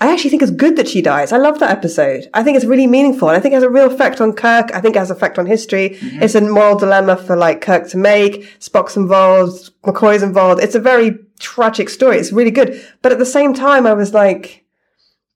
I 0.00 0.12
actually 0.12 0.30
think 0.30 0.42
it's 0.42 0.50
good 0.50 0.76
that 0.76 0.88
she 0.88 1.00
dies. 1.02 1.32
I 1.32 1.36
love 1.36 1.60
that 1.60 1.70
episode. 1.70 2.28
I 2.34 2.42
think 2.42 2.56
it's 2.56 2.66
really 2.66 2.88
meaningful, 2.88 3.28
and 3.28 3.36
I 3.36 3.40
think 3.40 3.52
it 3.52 3.56
has 3.56 3.62
a 3.62 3.70
real 3.70 3.86
effect 3.86 4.20
on 4.20 4.32
Kirk. 4.32 4.74
I 4.74 4.80
think 4.80 4.96
it 4.96 4.98
has 4.98 5.10
an 5.10 5.16
effect 5.16 5.38
on 5.38 5.46
history. 5.46 5.90
Mm-hmm. 5.90 6.22
It's 6.22 6.34
a 6.34 6.40
moral 6.40 6.76
dilemma 6.76 7.16
for 7.16 7.36
like 7.36 7.60
Kirk 7.60 7.88
to 7.90 7.96
make. 7.96 8.58
Spock's 8.58 8.96
involved, 8.96 9.70
McCoy's 9.82 10.22
involved. 10.22 10.62
It's 10.62 10.74
a 10.74 10.80
very 10.80 11.18
tragic 11.38 11.88
story. 11.88 12.18
It's 12.18 12.32
really 12.32 12.50
good, 12.50 12.84
but 13.02 13.12
at 13.12 13.18
the 13.18 13.26
same 13.26 13.54
time, 13.54 13.86
I 13.86 13.92
was 13.92 14.12
like, 14.12 14.64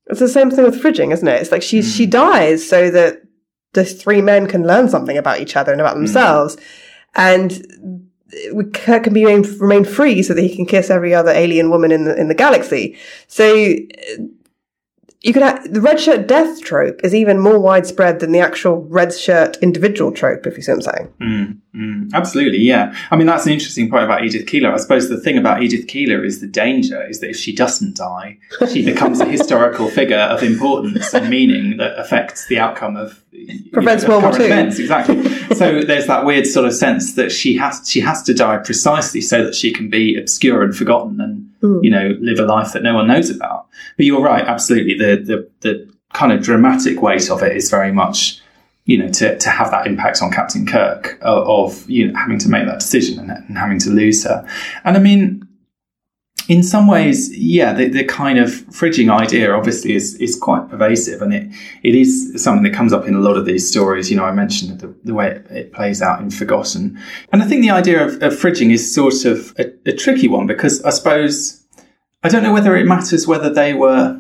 it's 0.07 0.21
the 0.21 0.29
same 0.29 0.51
thing 0.51 0.65
with 0.65 0.83
fridging, 0.83 1.13
isn't 1.13 1.29
it? 1.29 1.41
It's 1.41 1.53
like 1.53 1.63
she 1.63 1.81
she 1.81 2.07
dies 2.07 2.69
so 2.69 2.91
that 2.91 3.23
the 3.75 3.85
three 3.85 4.21
men 4.21 4.49
can 4.49 4.67
learn 4.67 4.89
something 4.89 5.17
about 5.17 5.41
each 5.41 5.55
other 5.55 5.71
and 5.71 5.81
about 5.81 5.95
mm. 5.97 6.01
themselves, 6.01 6.57
and 7.15 8.09
Kirk 8.75 9.05
can 9.05 9.15
be 9.15 9.25
remain, 9.25 9.59
remain 9.59 9.85
free 9.85 10.23
so 10.23 10.35
that 10.35 10.43
he 10.43 10.55
can 10.55 10.67
kiss 10.67 10.91
every 10.91 11.15
other 11.15 11.31
alien 11.31 11.71
woman 11.71 11.93
in 11.93 12.05
the 12.05 12.19
in 12.19 12.29
the 12.29 12.35
galaxy. 12.35 12.97
So 13.27 13.77
you 15.23 15.33
could 15.33 15.43
have, 15.43 15.73
the 15.73 15.81
red 15.81 15.99
shirt 15.99 16.29
death 16.29 16.63
trope 16.63 17.01
is 17.03 17.13
even 17.13 17.41
more 17.41 17.59
widespread 17.59 18.21
than 18.21 18.31
the 18.31 18.39
actual 18.39 18.85
red 18.85 19.13
shirt 19.13 19.57
individual 19.57 20.13
trope. 20.13 20.47
If 20.47 20.57
you 20.57 20.63
see 20.63 20.73
what 20.73 20.87
I'm 20.87 20.93
saying. 20.95 21.13
Mm, 21.21 21.59
mm, 21.75 22.13
absolutely, 22.15 22.59
yeah. 22.59 22.95
I 23.11 23.17
mean, 23.17 23.27
that's 23.27 23.45
an 23.45 23.53
interesting 23.53 23.91
point 23.91 24.05
about 24.05 24.25
Edith 24.25 24.47
Keeler. 24.47 24.73
I 24.73 24.77
suppose 24.77 25.09
the 25.09 25.19
thing 25.21 25.37
about 25.37 25.61
Edith 25.61 25.89
Keeler 25.89 26.25
is 26.25 26.41
the 26.41 26.47
danger 26.47 27.05
is 27.05 27.19
that 27.21 27.31
if 27.31 27.37
she 27.37 27.53
doesn't 27.53 27.97
die, 27.97 28.39
she 28.71 28.85
becomes 28.85 29.21
a 29.21 29.25
historical 29.31 29.89
figure 29.89 30.19
of 30.19 30.45
importance 30.45 31.13
and 31.13 31.29
meaning 31.29 31.79
that 31.79 31.99
affects 31.99 32.47
the 32.47 32.61
outcome 32.61 32.97
of 32.97 33.25
you 33.33 33.71
Prevents 33.73 34.05
of 34.05 34.11
World 34.11 34.23
War 34.23 34.33
Two. 34.33 34.45
events. 34.45 34.79
Exactly. 34.79 35.29
so 35.55 35.83
there's 35.83 36.07
that 36.07 36.25
weird 36.25 36.47
sort 36.47 36.67
of 36.67 36.75
sense 36.75 37.15
that 37.15 37.31
she 37.31 37.57
has 37.57 37.89
she 37.89 38.01
has 38.01 38.23
to 38.25 38.35
die 38.35 38.59
precisely 38.59 39.21
so 39.21 39.45
that 39.45 39.55
she 39.55 39.73
can 39.73 39.89
be 39.89 40.17
obscure 40.17 40.63
and 40.63 40.77
forgotten 40.77 41.21
and 41.21 41.38
Mm. 41.63 41.83
you 41.83 41.91
know 41.91 42.17
live 42.21 42.39
a 42.39 42.45
life 42.45 42.73
that 42.73 42.83
no 42.83 42.95
one 42.95 43.09
knows 43.09 43.31
about. 43.31 43.67
But 43.97 44.07
you're 44.07 44.23
right, 44.23 44.45
absolutely. 44.45 44.95
The 44.95 45.17
the 45.17 45.51
the 45.61 45.93
kind 46.13 46.33
of 46.33 46.43
dramatic 46.43 47.03
weight 47.03 47.31
of 47.31 47.43
it 47.43 47.57
is 47.57 47.71
very 47.71 47.93
much 47.93 48.41
you 48.85 48.97
know, 48.97 49.09
to, 49.11 49.37
to 49.39 49.51
have 49.51 49.71
that 49.71 49.87
impact 49.87 50.23
on 50.23 50.31
Captain 50.31 50.65
Kirk 50.65 51.19
of, 51.21 51.47
of 51.47 51.91
you 51.91 52.07
know 52.11 52.19
having 52.19 52.39
to 52.39 52.49
make 52.49 52.67
that 52.67 52.81
decision 52.81 53.19
and, 53.19 53.31
and 53.31 53.59
having 53.59 53.79
to 53.81 53.91
lose 53.91 54.25
her. 54.25 54.49
And 54.85 54.97
I 54.97 55.01
mean, 55.01 55.48
in 56.49 56.63
some 56.63 56.87
ways, 56.87 57.37
yeah, 57.37 57.75
the, 57.75 57.89
the 57.89 58.05
kind 58.05 58.39
of 58.39 58.49
fridging 58.71 59.13
idea 59.13 59.53
obviously 59.53 59.95
is 59.95 60.15
is 60.15 60.35
quite 60.35 60.69
pervasive, 60.71 61.21
and 61.21 61.35
it 61.35 61.47
it 61.83 61.95
is 61.95 62.43
something 62.43 62.63
that 62.65 62.73
comes 62.73 62.93
up 62.93 63.07
in 63.07 63.15
a 63.15 63.21
lot 63.21 63.37
of 63.37 63.45
these 63.45 63.69
stories. 63.69 64.11
You 64.11 64.17
know, 64.17 64.25
I 64.25 64.33
mentioned 64.33 64.81
the, 64.81 64.95
the 65.05 65.15
way 65.15 65.31
it, 65.31 65.47
it 65.51 65.73
plays 65.75 66.01
out 66.01 66.23
in 66.23 66.31
Forgotten, 66.31 66.99
and 67.33 67.43
I 67.43 67.47
think 67.47 67.61
the 67.61 67.71
idea 67.71 68.03
of, 68.05 68.15
of 68.23 68.33
fridging 68.33 68.73
is 68.73 68.93
sort 68.93 69.27
of 69.27 69.55
a, 69.59 69.67
a 69.91 69.93
tricky 69.93 70.27
one 70.27 70.47
because 70.47 70.83
I 70.85 70.91
suppose 70.91 71.67
I 72.23 72.31
don't 72.31 72.43
know 72.43 72.55
whether 72.55 72.75
it 72.77 72.87
matters 72.87 73.27
whether 73.27 73.51
they 73.53 73.75
were 73.75 74.19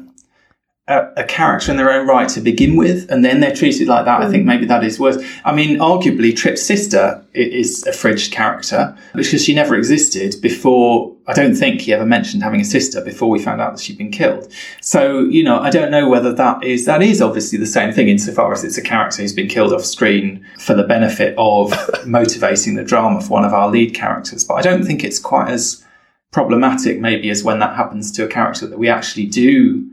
a, 0.89 1.13
a 1.19 1.25
character 1.25 1.71
in 1.71 1.77
their 1.77 1.91
own 1.91 2.07
right 2.07 2.29
to 2.31 2.41
begin 2.41 2.75
with, 2.75 3.11
and 3.11 3.25
then 3.25 3.41
they're 3.41 3.55
treated 3.55 3.89
like 3.89 4.07
that. 4.07 4.23
I 4.23 4.31
think 4.31 4.45
mm. 4.45 4.47
maybe 4.47 4.65
that 4.67 4.83
is 4.83 4.99
worse. 4.99 5.23
I 5.45 5.55
mean, 5.55 5.79
arguably, 5.79 6.35
Trip's 6.35 6.63
sister 6.63 7.23
is 7.35 7.87
a 7.87 7.91
fridged 7.91 8.33
character 8.33 8.97
because 9.15 9.45
she 9.45 9.55
never 9.55 9.77
existed 9.77 10.35
before. 10.41 11.15
I 11.27 11.35
don't 11.35 11.55
think 11.55 11.83
he 11.83 11.93
ever 11.93 12.07
mentioned 12.07 12.43
having 12.43 12.63
a 12.63 12.65
sister 12.65 13.03
before 13.05 13.29
we 13.29 13.39
found 13.39 13.61
out 13.61 13.75
that 13.75 13.83
she'd 13.83 13.99
been 13.99 14.11
killed. 14.11 14.51
So, 14.81 15.21
you 15.21 15.45
know, 15.45 15.59
I 15.59 15.69
don't 15.69 15.91
know 15.91 16.09
whether 16.09 16.33
that 16.33 16.65
is 16.65 16.87
that 16.87 17.03
is 17.03 17.21
obviously 17.21 17.59
the 17.59 17.67
same 17.67 17.93
thing 17.93 18.09
insofar 18.09 18.51
as 18.53 18.65
it's 18.65 18.79
a 18.79 18.83
character 18.83 19.21
who's 19.21 19.35
been 19.35 19.49
killed 19.49 19.75
off 19.75 19.85
screen 19.85 20.45
for 20.59 20.75
the 20.75 20.85
benefit 20.85 21.35
of 21.37 21.75
motivating 22.07 22.77
the 22.77 22.85
drama 22.85 23.21
for 23.21 23.29
one 23.29 23.45
of 23.45 23.53
our 23.53 23.69
lead 23.69 23.95
characters. 23.95 24.43
But 24.43 24.55
I 24.55 24.63
don't 24.63 24.85
think 24.85 25.05
it's 25.05 25.19
quite 25.19 25.51
as 25.51 25.85
problematic 26.33 26.99
maybe 26.99 27.29
as 27.29 27.45
when 27.45 27.59
that 27.59 27.77
happens 27.77 28.13
to 28.13 28.25
a 28.25 28.29
character 28.29 28.67
that 28.67 28.79
we 28.79 28.89
actually 28.89 29.27
do 29.27 29.87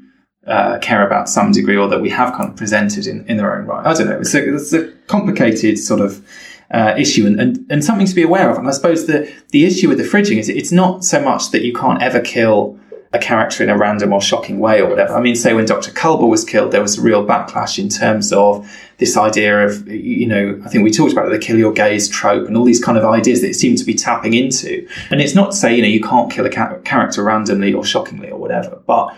uh, 0.48 0.78
care 0.80 1.06
about 1.06 1.28
some 1.28 1.52
degree 1.52 1.76
or 1.76 1.88
that 1.88 2.02
we 2.02 2.10
have 2.10 2.34
kind 2.34 2.50
of 2.50 2.56
presented 2.56 3.08
in, 3.08 3.26
in 3.28 3.38
their 3.38 3.56
own 3.56 3.66
right. 3.66 3.86
I 3.86 3.94
don't 3.94 4.08
know. 4.08 4.20
It's 4.20 4.34
a, 4.34 4.56
it's 4.56 4.74
a 4.74 4.92
complicated 5.08 5.80
sort 5.80 6.02
of 6.02 6.26
uh, 6.72 6.96
issue 6.98 7.26
and, 7.26 7.40
and, 7.40 7.66
and 7.70 7.84
something 7.84 8.08
to 8.08 8.16
be 8.16 8.24
aware 8.24 8.50
of. 8.50 8.58
And 8.58 8.68
I 8.68 8.72
suppose 8.72 9.08
the, 9.08 9.32
the 9.50 9.66
issue 9.66 9.88
with 9.90 9.98
the 9.98 10.04
fridging 10.04 10.38
is 10.38 10.50
it's 10.50 10.72
not 10.72 11.04
so 11.04 11.22
much 11.22 11.52
that 11.52 11.64
you 11.64 11.74
can't 11.74 12.02
ever 12.02 12.20
kill 12.20 12.80
a 13.16 13.20
character 13.20 13.64
in 13.64 13.70
a 13.70 13.78
random 13.78 14.12
or 14.14 14.22
shocking 14.22 14.60
way 14.60 14.82
or 14.82 14.90
whatever. 14.90 15.16
I 15.16 15.22
mean, 15.22 15.36
say 15.36 15.54
when 15.54 15.66
Dr. 15.66 15.92
Culber 15.92 16.30
was 16.30 16.44
killed, 16.44 16.72
there 16.72 16.82
was 16.82 16.98
a 16.98 17.02
real 17.02 17.26
backlash 17.26 17.80
in 17.80 17.88
terms 17.88 18.34
of 18.34 18.70
this 18.98 19.16
idea 19.16 19.66
of, 19.66 19.88
you 19.88 20.28
know, 20.28 20.62
I 20.66 20.70
think 20.70 20.84
we 20.84 20.92
talked 20.92 21.14
about 21.14 21.30
the 21.30 21.40
kill 21.40 21.58
your 21.58 21.72
gays 21.72 22.10
trope 22.10 22.48
and 22.48 22.58
all 22.58 22.66
these 22.66 22.84
kind 22.84 22.98
of 22.98 23.06
ideas 23.06 23.42
that 23.42 23.50
it 23.50 23.56
seemed 23.56 23.78
to 23.78 23.86
be 23.86 23.94
tapping 23.94 24.34
into. 24.34 24.88
And 25.12 25.22
it's 25.22 25.34
not 25.34 25.52
to 25.52 25.58
say, 25.58 25.76
you 25.76 25.82
know, 25.82 25.88
you 25.88 26.02
can't 26.02 26.32
kill 26.32 26.46
a 26.46 26.50
ca- 26.50 26.78
character 26.80 27.24
randomly 27.24 27.74
or 27.74 27.86
shockingly 27.86 28.30
or 28.30 28.38
whatever, 28.38 28.82
but 28.86 29.16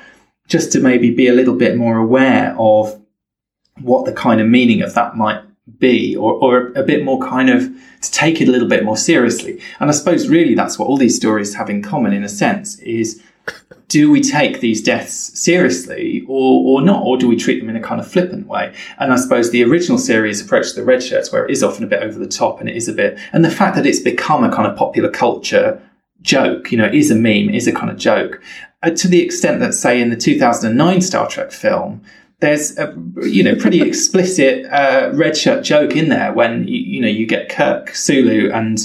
just 0.48 0.72
to 0.72 0.80
maybe 0.80 1.12
be 1.12 1.28
a 1.28 1.34
little 1.34 1.56
bit 1.56 1.78
more 1.78 1.98
aware 1.98 2.56
of 2.58 3.00
what 3.82 4.06
the 4.06 4.14
kind 4.14 4.42
of 4.42 4.48
meaning 4.48 4.82
of 4.82 4.94
that 4.96 5.16
might 5.16 5.42
be, 5.80 6.16
or, 6.16 6.34
or 6.34 6.72
a 6.76 6.84
bit 6.84 7.04
more 7.04 7.20
kind 7.20 7.50
of 7.50 7.70
to 8.02 8.12
take 8.12 8.42
it 8.42 8.48
a 8.48 8.52
little 8.52 8.70
bit 8.70 8.84
more 8.84 8.98
seriously. 8.98 9.62
And 9.80 9.90
I 9.90 9.94
suppose 9.94 10.28
really 10.28 10.56
that's 10.56 10.80
what 10.80 10.88
all 10.88 10.98
these 10.98 11.16
stories 11.16 11.56
have 11.56 11.70
in 11.70 11.84
common 11.84 12.14
in 12.14 12.24
a 12.24 12.30
sense 12.30 12.80
is 12.80 13.22
do 13.88 14.12
we 14.12 14.22
take 14.22 14.60
these 14.60 14.82
deaths 14.82 15.14
seriously 15.40 16.24
or, 16.28 16.80
or 16.80 16.82
not? 16.82 17.04
Or 17.04 17.18
do 17.18 17.28
we 17.28 17.38
treat 17.38 17.60
them 17.60 17.70
in 17.70 17.78
a 17.78 17.82
kind 17.82 18.02
of 18.02 18.08
flippant 18.08 18.48
way? 18.48 18.74
And 19.00 19.14
I 19.14 19.16
suppose 19.16 19.52
the 19.52 19.64
original 19.64 19.98
series 19.98 20.42
approach 20.42 20.70
to 20.70 20.76
the 20.76 20.84
red 20.84 21.02
shirts 21.02 21.32
where 21.32 21.46
it 21.46 21.52
is 21.52 21.64
often 21.64 21.86
a 21.86 21.88
bit 21.88 22.04
over 22.04 22.20
the 22.20 22.28
top 22.28 22.60
and 22.60 22.70
it 22.70 22.76
is 22.76 22.88
a 22.88 22.94
bit, 22.94 23.18
and 23.32 23.46
the 23.46 23.52
fact 23.52 23.76
that 23.76 23.86
it's 23.86 24.00
become 24.00 24.44
a 24.44 24.54
kind 24.54 24.70
of 24.70 24.78
popular 24.78 25.10
culture 25.10 25.82
joke, 26.22 26.72
you 26.72 26.78
know, 26.78 26.90
is 26.92 27.12
a 27.12 27.16
meme, 27.16 27.50
is 27.50 27.68
a 27.68 27.72
kind 27.72 27.90
of 27.90 27.98
joke. 27.98 28.42
Uh, 28.84 28.92
to 28.92 29.08
the 29.08 29.22
extent 29.22 29.60
that, 29.60 29.74
say, 29.74 30.00
in 30.00 30.10
the 30.10 30.16
2009 30.16 31.02
Star 31.02 31.28
Trek 31.28 31.52
film, 31.52 32.02
there's 32.40 32.78
a 32.78 32.96
you 33.24 33.44
know 33.44 33.56
pretty 33.56 33.82
explicit 33.88 34.66
uh, 34.72 35.12
red 35.14 35.36
shirt 35.36 35.64
joke 35.64 35.96
in 35.96 36.10
there 36.10 36.32
when 36.34 36.68
you, 36.68 36.78
you 36.78 37.02
know 37.02 37.08
you 37.08 37.26
get 37.26 37.50
Kirk, 37.50 37.96
Sulu, 37.96 38.52
and 38.52 38.80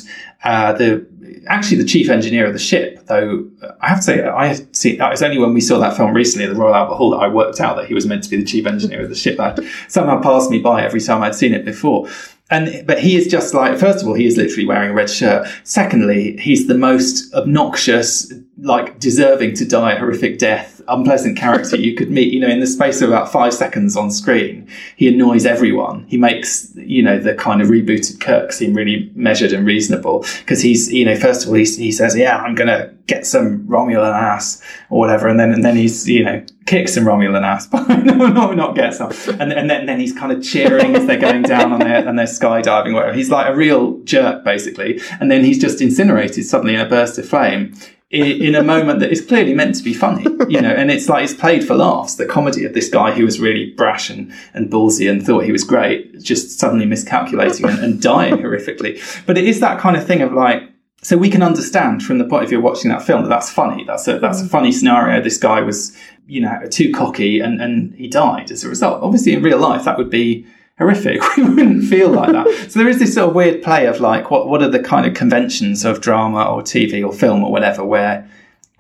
uh, 0.45 0.73
the 0.73 1.07
actually 1.49 1.77
the 1.79 1.85
chief 1.85 2.09
engineer 2.09 2.47
of 2.47 2.53
the 2.53 2.59
ship. 2.59 3.07
Though 3.07 3.49
I 3.81 3.89
have 3.89 3.99
to 3.99 4.05
say, 4.05 4.25
I 4.25 4.47
have 4.47 4.67
seen 4.73 5.01
it 5.01 5.11
was 5.11 5.23
only 5.23 5.39
when 5.39 5.55
we 5.55 5.61
saw 5.61 5.79
that 5.79 5.97
film 5.97 6.15
recently 6.15 6.47
at 6.47 6.55
the 6.55 6.59
Royal 6.59 6.75
Albert 6.75 6.95
Hall 6.95 7.11
that 7.11 7.19
I 7.19 7.29
worked 7.29 7.61
out 7.61 7.77
that 7.77 7.87
he 7.87 7.95
was 7.95 8.07
meant 8.07 8.25
to 8.25 8.31
be 8.31 8.37
the 8.37 8.45
chief 8.45 8.67
engineer 8.67 9.03
of 9.03 9.09
the 9.09 9.15
ship. 9.15 9.37
That 9.37 9.61
somehow 9.89 10.23
passed 10.23 10.51
me 10.51 10.59
by 10.59 10.83
every 10.83 11.01
time 11.01 11.23
I'd 11.23 11.35
seen 11.35 11.55
it 11.55 11.65
before. 11.65 12.09
And 12.53 12.87
but 12.87 13.01
he 13.01 13.17
is 13.17 13.27
just 13.27 13.55
like 13.55 13.79
first 13.79 14.03
of 14.03 14.09
all 14.09 14.15
he 14.15 14.27
is 14.27 14.37
literally 14.37 14.67
wearing 14.67 14.91
a 14.91 14.95
red 14.95 15.11
shirt. 15.11 15.49
Secondly 15.65 16.37
he's 16.37 16.67
the 16.67 16.77
most 16.77 17.33
obnoxious 17.35 18.33
like 18.59 18.99
deserving 19.01 19.55
to 19.55 19.65
die 19.65 19.93
a 19.93 19.99
horrific 19.99 20.39
death 20.39 20.72
unpleasant 20.89 21.37
character 21.37 21.77
you 21.77 21.95
could 21.95 22.11
meet 22.11 22.33
you 22.33 22.41
know 22.41 22.49
in 22.49 22.61
the 22.61 22.67
space 22.67 23.01
of 23.01 23.09
about 23.09 23.31
five 23.31 23.55
seconds 23.55 23.97
on 23.97 24.11
screen. 24.11 24.69
He 24.97 25.09
annoys 25.09 25.47
everyone. 25.47 26.05
He 26.09 26.17
makes 26.17 26.73
you 26.77 27.03
know 27.03 27.19
the 27.19 27.35
kind 27.35 27.61
of 27.63 27.69
rebooted 27.69 28.21
kirk 28.21 28.53
seem 28.53 28.75
really 28.75 29.11
measured 29.15 29.53
and 29.53 29.67
reasonable 29.67 30.25
because 30.41 30.63
he's 30.63 30.93
you 30.93 31.05
know 31.05 31.17
first 31.17 31.45
of 31.45 31.49
all 31.49 31.55
he, 31.55 31.65
he 31.65 31.93
says 31.93 32.17
yeah 32.17 32.39
i'm 32.39 32.55
gonna 32.55 32.93
get 33.07 33.27
some 33.27 33.67
romulan 33.67 34.15
ass 34.15 34.63
or 34.91 34.99
whatever 34.99 35.29
and 35.29 35.39
then 35.39 35.53
and 35.53 35.65
then 35.65 35.77
he's 35.77 36.09
you 36.09 36.25
know 36.25 36.45
kicks 36.67 36.95
some 36.95 37.05
romulan 37.05 37.43
ass. 37.43 37.67
But 37.73 37.89
no 38.05 38.27
no 38.29 38.53
not 38.53 38.75
get 38.75 38.95
some. 38.95 39.13
And, 39.41 39.53
and 39.53 39.69
then, 39.69 39.87
then 39.87 39.99
he's 39.99 40.13
kind 40.13 40.33
of 40.33 40.43
cheering 40.43 40.95
as 40.95 41.07
they're 41.07 41.19
going 41.19 41.43
down 41.43 41.73
on 41.73 41.81
their 41.81 42.07
and 42.07 42.19
they're 42.19 42.27
skydiving 42.27 42.95
whatever. 42.95 43.13
He's 43.15 43.31
like 43.31 43.49
a 43.49 43.57
real 43.57 43.99
jerk 44.05 44.45
basically. 44.45 45.01
And 45.21 45.31
then 45.31 45.45
he's 45.45 45.59
just 45.59 45.81
incinerated. 45.81 46.45
Suddenly 46.45 46.75
in 46.75 46.81
a 46.81 46.89
burst 46.89 47.19
of 47.19 47.29
flame 47.29 47.75
in 48.13 48.55
a 48.55 48.63
moment 48.63 49.01
that 49.01 49.11
is 49.11 49.25
clearly 49.25 49.55
meant 49.55 49.75
to 49.75 49.83
be 49.83 49.95
funny, 49.95 50.25
you 50.47 50.61
know, 50.61 50.71
and 50.71 50.91
it's 50.91 51.09
like 51.09 51.25
it's 51.25 51.33
played 51.33 51.67
for 51.67 51.75
laughs. 51.75 52.17
The 52.17 52.27
comedy 52.27 52.67
of 52.67 52.75
this 52.75 52.91
guy 52.91 53.13
who 53.13 53.25
was 53.25 53.41
really 53.41 53.71
brash 53.71 54.11
and, 54.11 54.31
and 54.53 54.71
ballsy 54.71 55.11
and 55.11 55.25
thought 55.25 55.45
he 55.45 55.53
was 55.53 55.65
great, 55.65 56.21
just 56.21 56.59
suddenly 56.59 56.85
miscalculating 56.85 57.67
and, 57.67 57.79
and 57.79 58.03
dying 58.03 58.35
horrifically. 58.35 59.01
But 59.25 59.39
it 59.39 59.45
is 59.45 59.61
that 59.61 59.81
kind 59.81 59.97
of 59.97 60.07
thing 60.07 60.21
of 60.21 60.33
like, 60.35 60.63
so 61.01 61.17
we 61.17 61.31
can 61.31 61.43
understand 61.43 62.03
from 62.03 62.19
the 62.19 62.27
point 62.27 62.45
of 62.45 62.51
view 62.51 62.59
of 62.59 62.65
watching 62.65 62.91
that 62.91 63.03
film 63.03 63.23
that 63.23 63.31
that's 63.31 63.51
funny. 63.51 63.83
That's 63.85 64.07
a, 64.07 64.19
that's 64.19 64.43
a 64.43 64.45
mm. 64.45 64.51
funny 64.51 64.73
scenario. 64.73 65.23
This 65.23 65.39
guy 65.39 65.63
was, 65.63 65.97
you 66.27 66.43
know, 66.43 66.61
too 66.71 66.93
cocky 66.93 67.41
and, 67.41 67.63
and 67.63 67.95
he 67.95 68.09
died 68.09 68.51
as 68.51 68.63
a 68.63 68.69
result. 68.69 69.03
Obviously 69.03 69.33
in 69.33 69.43
real 69.43 69.59
life, 69.59 69.85
that 69.85 69.97
would 69.97 70.11
be, 70.11 70.47
horrific. 70.79 71.21
We 71.37 71.45
wouldn't 71.45 71.85
feel 71.89 72.11
like 72.11 72.33
that. 72.33 72.71
so 72.71 72.79
there 72.79 72.89
is 72.89 72.99
this 72.99 73.15
sort 73.15 73.29
of 73.31 73.35
weird 73.35 73.63
play 73.63 73.87
of 73.87 74.01
like, 74.01 74.31
what, 74.31 74.49
what 74.49 74.63
are 74.63 74.69
the 74.69 74.81
kind 74.83 75.07
of 75.07 75.15
conventions 75.15 75.85
of 75.85 76.01
drama 76.01 76.45
or 76.45 76.63
TV 76.63 77.05
or 77.07 77.13
film 77.13 77.45
or 77.45 77.53
whatever 77.53 77.85
where 77.85 78.29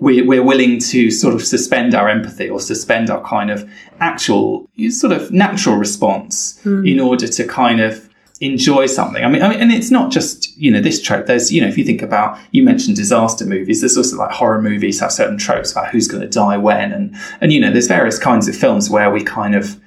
we, 0.01 0.21
we're 0.23 0.43
willing 0.43 0.79
to 0.81 1.11
sort 1.13 1.35
of 1.35 1.45
suspend 1.45 1.95
our 1.95 2.09
empathy 2.09 2.49
or 2.49 2.59
suspend 2.61 3.09
our 3.09 3.23
kind 3.25 3.51
of 3.51 3.71
actual 4.01 4.69
sort 4.91 5.13
of 5.13 5.31
natural 5.31 5.77
response 5.77 6.59
Hmm. 6.65 6.85
in 6.87 6.99
order 6.99 7.29
to 7.29 7.47
kind 7.47 7.81
of 7.81 8.09
enjoy 8.41 8.87
something. 8.87 9.23
I 9.25 9.29
mean, 9.29 9.41
I 9.43 9.49
mean, 9.49 9.61
and 9.61 9.71
it's 9.71 9.93
not 9.93 10.11
just, 10.11 10.57
you 10.57 10.73
know, 10.73 10.81
this 10.81 11.01
trope. 11.01 11.27
There's, 11.27 11.53
you 11.53 11.61
know, 11.61 11.69
if 11.69 11.79
you 11.79 11.85
think 11.85 12.03
about, 12.03 12.37
you 12.51 12.65
mentioned 12.65 12.97
disaster 12.97 13.47
movies, 13.47 13.81
there's 13.81 13.97
also 13.97 14.17
like 14.17 14.33
horror 14.33 14.61
movies 14.61 14.99
have 14.99 15.13
certain 15.13 15.39
tropes 15.39 15.71
about 15.71 15.91
who's 15.91 16.09
going 16.09 16.23
to 16.23 16.29
die 16.29 16.57
when. 16.57 16.91
And, 16.93 17.15
and, 17.41 17.53
you 17.53 17.61
know, 17.61 17.71
there's 17.71 17.87
various 17.87 18.19
kinds 18.19 18.49
of 18.49 18.57
films 18.57 18.91
where 18.91 19.13
we 19.13 19.23
kind 19.23 19.55
of, 19.55 19.79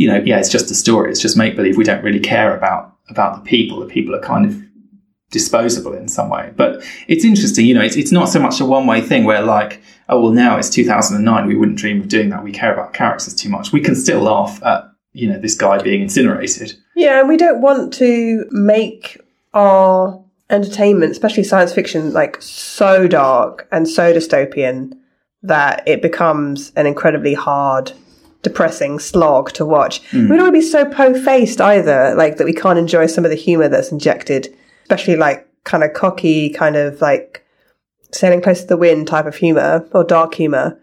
you 0.00 0.08
know, 0.08 0.22
yeah, 0.24 0.38
it's 0.38 0.48
just 0.48 0.70
a 0.70 0.74
story. 0.74 1.10
It's 1.10 1.20
just 1.20 1.36
make 1.36 1.56
believe. 1.56 1.76
We 1.76 1.84
don't 1.84 2.02
really 2.02 2.20
care 2.20 2.56
about 2.56 2.96
about 3.10 3.34
the 3.34 3.46
people. 3.46 3.80
The 3.80 3.86
people 3.86 4.14
are 4.14 4.20
kind 4.20 4.46
of 4.46 4.62
disposable 5.30 5.92
in 5.92 6.08
some 6.08 6.30
way. 6.30 6.54
But 6.56 6.82
it's 7.06 7.22
interesting, 7.22 7.66
you 7.66 7.74
know, 7.74 7.82
it's, 7.82 7.96
it's 7.96 8.10
not 8.10 8.30
so 8.30 8.40
much 8.40 8.60
a 8.60 8.64
one 8.64 8.86
way 8.86 9.02
thing 9.02 9.24
where 9.24 9.42
like, 9.42 9.82
oh 10.08 10.22
well, 10.22 10.32
now 10.32 10.56
it's 10.56 10.70
2009. 10.70 11.46
We 11.46 11.54
wouldn't 11.54 11.76
dream 11.76 12.00
of 12.00 12.08
doing 12.08 12.30
that. 12.30 12.42
We 12.42 12.50
care 12.50 12.72
about 12.72 12.94
characters 12.94 13.34
too 13.34 13.50
much. 13.50 13.72
We 13.72 13.82
can 13.82 13.94
still 13.94 14.22
laugh 14.22 14.58
at 14.64 14.90
you 15.12 15.28
know 15.28 15.38
this 15.38 15.54
guy 15.54 15.82
being 15.82 16.00
incinerated. 16.00 16.72
Yeah, 16.96 17.20
and 17.20 17.28
we 17.28 17.36
don't 17.36 17.60
want 17.60 17.92
to 17.94 18.46
make 18.50 19.20
our 19.52 20.24
entertainment, 20.48 21.12
especially 21.12 21.44
science 21.44 21.74
fiction, 21.74 22.14
like 22.14 22.40
so 22.40 23.06
dark 23.06 23.68
and 23.70 23.86
so 23.86 24.14
dystopian 24.14 24.94
that 25.42 25.86
it 25.86 26.00
becomes 26.00 26.72
an 26.74 26.86
incredibly 26.86 27.34
hard, 27.34 27.92
depressing 28.42 28.98
slog 28.98 29.52
to 29.52 29.64
watch. 29.66 30.00
Hmm. 30.10 30.28
We 30.28 30.36
don't 30.36 30.52
want 30.52 30.54
to 30.54 30.60
be 30.60 30.62
so 30.62 30.84
po-faced 30.84 31.60
either, 31.60 32.14
like 32.16 32.36
that 32.36 32.44
we 32.44 32.54
can't 32.54 32.78
enjoy 32.78 33.06
some 33.06 33.24
of 33.24 33.30
the 33.30 33.36
humor 33.36 33.68
that's 33.68 33.92
injected, 33.92 34.54
especially 34.82 35.16
like 35.16 35.46
kind 35.64 35.84
of 35.84 35.92
cocky, 35.92 36.50
kind 36.50 36.76
of 36.76 37.00
like 37.00 37.44
sailing 38.12 38.40
close 38.40 38.62
to 38.62 38.66
the 38.66 38.76
wind 38.76 39.06
type 39.06 39.26
of 39.26 39.36
humor 39.36 39.86
or 39.92 40.04
dark 40.04 40.34
humor. 40.34 40.80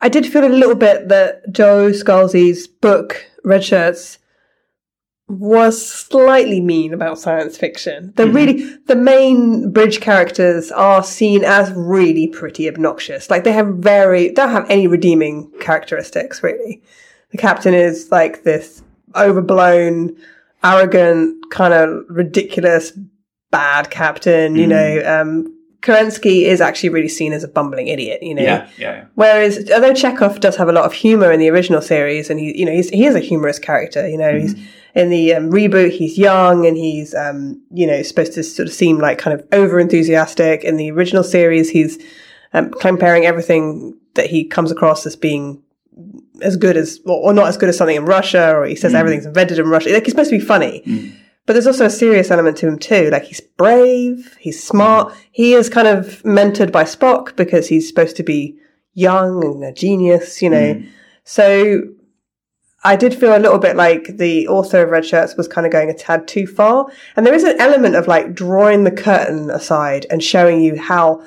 I 0.00 0.08
did 0.08 0.26
feel 0.26 0.44
a 0.44 0.48
little 0.48 0.74
bit 0.74 1.08
that 1.08 1.50
Joe 1.50 1.90
Scalzi's 1.90 2.66
book, 2.66 3.24
Red 3.44 3.64
Shirts, 3.64 4.18
was 5.28 5.86
slightly 5.88 6.60
mean 6.60 6.94
about 6.94 7.18
science 7.18 7.56
fiction. 7.56 8.12
The 8.16 8.24
mm-hmm. 8.24 8.36
really, 8.36 8.76
the 8.86 8.94
main 8.94 9.72
bridge 9.72 10.00
characters 10.00 10.70
are 10.70 11.02
seen 11.02 11.44
as 11.44 11.72
really 11.72 12.28
pretty 12.28 12.68
obnoxious. 12.68 13.28
Like 13.28 13.42
they 13.44 13.52
have 13.52 13.66
very, 13.76 14.30
don't 14.30 14.50
have 14.50 14.70
any 14.70 14.86
redeeming 14.86 15.50
characteristics 15.60 16.42
really. 16.42 16.82
The 17.32 17.38
captain 17.38 17.74
is 17.74 18.10
like 18.12 18.44
this 18.44 18.82
overblown, 19.16 20.16
arrogant, 20.62 21.50
kind 21.50 21.74
of 21.74 22.04
ridiculous, 22.08 22.92
bad 23.50 23.90
captain, 23.90 24.54
you 24.54 24.66
know, 24.66 24.76
mm-hmm. 24.76 25.28
um, 25.28 25.56
Kerensky 25.86 26.42
is 26.42 26.60
actually 26.60 26.88
really 26.88 27.08
seen 27.08 27.32
as 27.32 27.44
a 27.44 27.48
bumbling 27.48 27.86
idiot, 27.86 28.22
you 28.22 28.34
know. 28.34 28.42
Yeah, 28.42 28.68
yeah, 28.76 28.94
yeah. 28.94 29.04
Whereas, 29.14 29.70
although 29.70 29.92
Chekov 29.92 30.40
does 30.40 30.56
have 30.56 30.68
a 30.68 30.72
lot 30.72 30.84
of 30.84 30.92
humor 30.92 31.30
in 31.30 31.38
the 31.38 31.48
original 31.48 31.80
series, 31.80 32.28
and 32.28 32.40
he, 32.40 32.58
you 32.58 32.64
know, 32.64 32.72
he's, 32.72 32.90
he 32.90 33.06
is 33.06 33.14
a 33.14 33.20
humorous 33.20 33.60
character. 33.60 34.08
You 34.08 34.18
know, 34.18 34.32
mm-hmm. 34.32 34.56
he's 34.56 34.68
in 34.96 35.10
the 35.10 35.34
um, 35.34 35.50
reboot, 35.50 35.90
he's 35.90 36.16
young 36.16 36.66
and 36.66 36.74
he's, 36.74 37.14
um, 37.14 37.62
you 37.70 37.86
know, 37.86 38.02
supposed 38.02 38.32
to 38.32 38.42
sort 38.42 38.66
of 38.66 38.74
seem 38.74 38.98
like 38.98 39.18
kind 39.18 39.38
of 39.38 39.46
over 39.52 39.78
enthusiastic. 39.78 40.64
In 40.64 40.78
the 40.78 40.90
original 40.90 41.22
series, 41.22 41.68
he's 41.68 42.02
um, 42.54 42.70
comparing 42.70 43.26
everything 43.26 43.94
that 44.14 44.26
he 44.26 44.42
comes 44.42 44.72
across 44.72 45.04
as 45.04 45.14
being 45.14 45.62
as 46.40 46.56
good 46.56 46.78
as, 46.78 46.98
or, 47.04 47.28
or 47.28 47.32
not 47.34 47.46
as 47.46 47.58
good 47.58 47.68
as 47.68 47.76
something 47.76 47.96
in 47.96 48.06
Russia, 48.06 48.56
or 48.56 48.64
he 48.64 48.74
says 48.74 48.94
everything's 48.94 49.26
invented 49.26 49.58
in 49.58 49.68
Russia. 49.68 49.90
Like 49.90 50.04
he's 50.04 50.12
supposed 50.12 50.30
to 50.30 50.38
be 50.38 50.44
funny. 50.44 50.82
But 51.44 51.52
there's 51.52 51.66
also 51.66 51.84
a 51.84 51.90
serious 51.90 52.30
element 52.30 52.56
to 52.58 52.66
him 52.66 52.78
too. 52.78 53.10
Like 53.10 53.24
he's 53.24 53.40
brave, 53.40 54.36
he's 54.40 54.62
smart. 54.62 55.12
He 55.30 55.52
is 55.52 55.68
kind 55.68 55.86
of 55.86 56.22
mentored 56.22 56.72
by 56.72 56.84
Spock 56.84 57.36
because 57.36 57.68
he's 57.68 57.86
supposed 57.86 58.16
to 58.16 58.22
be 58.22 58.58
young 58.94 59.44
and 59.44 59.62
a 59.62 59.72
genius, 59.72 60.40
you 60.40 60.48
know. 60.50 60.82
So 61.24 61.82
I 62.86 62.94
did 62.94 63.14
feel 63.14 63.36
a 63.36 63.40
little 63.40 63.58
bit 63.58 63.74
like 63.74 64.16
the 64.16 64.46
author 64.46 64.84
of 64.84 64.90
Red 64.90 65.04
Shirts 65.04 65.36
was 65.36 65.48
kind 65.48 65.66
of 65.66 65.72
going 65.72 65.90
a 65.90 65.94
tad 65.94 66.28
too 66.28 66.46
far. 66.46 66.86
And 67.16 67.26
there 67.26 67.34
is 67.34 67.42
an 67.42 67.60
element 67.60 67.96
of 67.96 68.06
like 68.06 68.32
drawing 68.32 68.84
the 68.84 68.92
curtain 68.92 69.50
aside 69.50 70.06
and 70.08 70.22
showing 70.22 70.60
you 70.60 70.78
how 70.78 71.20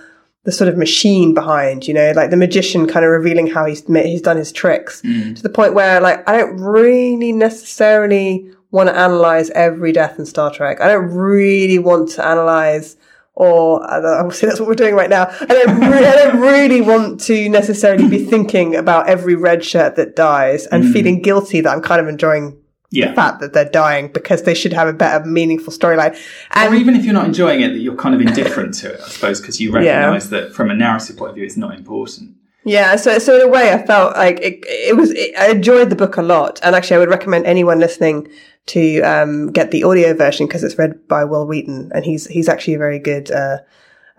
the 0.45 0.53
sort 0.53 0.69
of 0.69 0.77
machine 0.77 1.33
behind, 1.33 1.85
you 1.85 1.93
know, 1.93 2.13
like 2.15 2.29
the 2.29 2.37
magician 2.37 2.87
kind 2.87 3.05
of 3.05 3.11
revealing 3.11 3.45
how 3.45 3.65
he's 3.65 3.85
he's 3.85 4.21
done 4.21 4.37
his 4.37 4.53
tricks 4.53 5.01
mm. 5.01 5.35
to 5.35 5.43
the 5.43 5.49
point 5.49 5.73
where 5.73 5.99
like 5.99 6.27
I 6.29 6.37
don't 6.37 6.55
really 6.61 7.33
necessarily 7.33 8.49
want 8.71 8.87
to 8.87 8.95
analyze 8.95 9.49
every 9.49 9.91
death 9.91 10.17
in 10.17 10.25
Star 10.25 10.51
Trek. 10.51 10.79
I 10.79 10.87
don't 10.87 11.11
really 11.11 11.77
want 11.77 12.09
to 12.11 12.25
analyze 12.25 12.95
or 13.39 13.89
I 13.89 13.93
don't 13.95 14.03
know, 14.03 14.17
obviously 14.19 14.49
that's 14.49 14.59
what 14.59 14.67
we're 14.67 14.75
doing 14.75 14.95
right 14.95 15.09
now. 15.09 15.27
I 15.39 15.45
don't, 15.45 15.79
re- 15.79 16.05
I 16.05 16.15
don't 16.15 16.41
really 16.41 16.81
want 16.81 17.21
to 17.21 17.47
necessarily 17.47 18.07
be 18.07 18.25
thinking 18.25 18.75
about 18.75 19.07
every 19.07 19.35
red 19.35 19.63
shirt 19.63 19.95
that 19.95 20.15
dies 20.15 20.67
and 20.67 20.83
mm. 20.83 20.93
feeling 20.93 21.21
guilty 21.21 21.61
that 21.61 21.71
I'm 21.71 21.81
kind 21.81 22.01
of 22.01 22.09
enjoying 22.09 22.61
Yeah. 22.91 23.09
the 23.09 23.15
fact 23.15 23.39
that 23.39 23.53
they're 23.53 23.69
dying 23.69 24.09
because 24.11 24.43
they 24.43 24.53
should 24.53 24.73
have 24.73 24.89
a 24.89 24.93
better, 24.93 25.25
meaningful 25.25 25.71
storyline. 25.71 26.19
And 26.51 26.73
or 26.73 26.75
even 26.75 26.95
if 26.95 27.05
you're 27.05 27.13
not 27.13 27.27
enjoying 27.27 27.61
it, 27.61 27.69
that 27.69 27.79
you're 27.79 27.95
kind 27.95 28.13
of 28.13 28.19
indifferent 28.19 28.73
to 28.79 28.93
it, 28.93 28.99
I 28.99 29.07
suppose, 29.07 29.39
because 29.39 29.61
you 29.61 29.71
recognise 29.79 30.29
that 30.31 30.53
from 30.53 30.69
a 30.69 30.75
narrative 30.75 31.15
point 31.15 31.29
of 31.29 31.35
view, 31.35 31.45
it's 31.45 31.57
not 31.57 31.75
important. 31.75 32.35
Yeah, 32.69 32.97
so 32.97 33.17
so 33.17 33.35
in 33.35 33.41
a 33.41 33.47
way, 33.47 33.73
I 33.73 33.83
felt 33.83 34.15
like 34.15 34.39
it, 34.41 34.63
it 34.67 34.95
was. 34.95 35.09
It, 35.09 35.35
I 35.35 35.49
enjoyed 35.49 35.89
the 35.89 35.95
book 35.95 36.17
a 36.17 36.21
lot, 36.21 36.59
and 36.61 36.75
actually, 36.75 36.97
I 36.97 36.99
would 36.99 37.09
recommend 37.09 37.47
anyone 37.47 37.79
listening 37.79 38.27
to 38.67 39.01
um, 39.01 39.51
get 39.51 39.71
the 39.71 39.83
audio 39.83 40.13
version 40.13 40.45
because 40.45 40.63
it's 40.63 40.77
read 40.77 41.07
by 41.07 41.23
Wil 41.23 41.47
Wheaton, 41.47 41.91
and 41.95 42.05
he's 42.05 42.27
he's 42.27 42.47
actually 42.47 42.75
a 42.75 42.77
very 42.77 42.99
good 42.99 43.31
uh, 43.31 43.57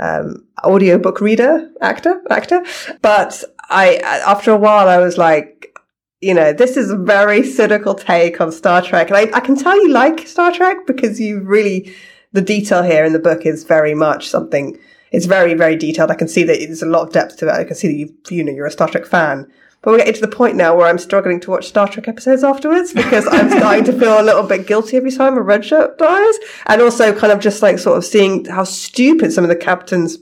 um, 0.00 0.44
audiobook 0.64 1.20
reader, 1.20 1.70
actor, 1.80 2.20
actor. 2.28 2.64
But 3.02 3.44
I, 3.68 3.98
after 4.26 4.50
a 4.50 4.56
while, 4.56 4.88
I 4.88 4.98
was 4.98 5.16
like, 5.16 5.72
you 6.20 6.34
know, 6.34 6.52
this 6.52 6.76
is 6.76 6.90
a 6.90 6.96
very 6.96 7.44
cynical 7.44 7.94
take 7.94 8.40
on 8.40 8.50
Star 8.50 8.82
Trek, 8.82 9.10
and 9.10 9.16
I, 9.16 9.30
I 9.32 9.38
can 9.38 9.54
tell 9.54 9.80
you 9.80 9.90
like 9.90 10.26
Star 10.26 10.50
Trek 10.50 10.88
because 10.88 11.20
you 11.20 11.38
really 11.38 11.94
the 12.32 12.42
detail 12.42 12.82
here 12.82 13.04
in 13.04 13.12
the 13.12 13.20
book 13.20 13.46
is 13.46 13.62
very 13.62 13.94
much 13.94 14.28
something. 14.28 14.76
It's 15.12 15.26
very, 15.26 15.54
very 15.54 15.76
detailed. 15.76 16.10
I 16.10 16.14
can 16.14 16.28
see 16.28 16.42
that 16.44 16.58
there's 16.58 16.82
a 16.82 16.86
lot 16.86 17.02
of 17.06 17.12
depth 17.12 17.36
to 17.38 17.48
it. 17.48 17.52
I 17.52 17.64
can 17.64 17.74
see 17.74 17.88
that 17.88 17.94
you, 17.94 18.14
you 18.36 18.44
know, 18.44 18.52
you're 18.52 18.66
a 18.66 18.70
Star 18.70 18.88
Trek 18.88 19.06
fan. 19.06 19.50
But 19.82 19.92
we're 19.92 19.98
getting 19.98 20.14
to 20.14 20.20
the 20.20 20.28
point 20.28 20.56
now 20.56 20.76
where 20.76 20.86
I'm 20.86 20.98
struggling 20.98 21.40
to 21.40 21.50
watch 21.50 21.66
Star 21.66 21.88
Trek 21.88 22.06
episodes 22.06 22.44
afterwards 22.44 22.92
because 22.92 23.26
I'm 23.26 23.48
starting 23.58 23.84
to 23.84 23.92
feel 23.98 24.20
a 24.20 24.22
little 24.22 24.42
bit 24.42 24.66
guilty 24.66 24.96
every 24.98 25.10
time 25.10 25.38
a 25.38 25.42
red 25.42 25.64
shirt 25.64 25.96
dies. 25.98 26.34
And 26.66 26.82
also 26.82 27.18
kind 27.18 27.32
of 27.32 27.40
just 27.40 27.62
like 27.62 27.78
sort 27.78 27.96
of 27.96 28.04
seeing 28.04 28.44
how 28.44 28.64
stupid 28.64 29.32
some 29.32 29.42
of 29.42 29.48
the 29.48 29.56
captain's 29.56 30.18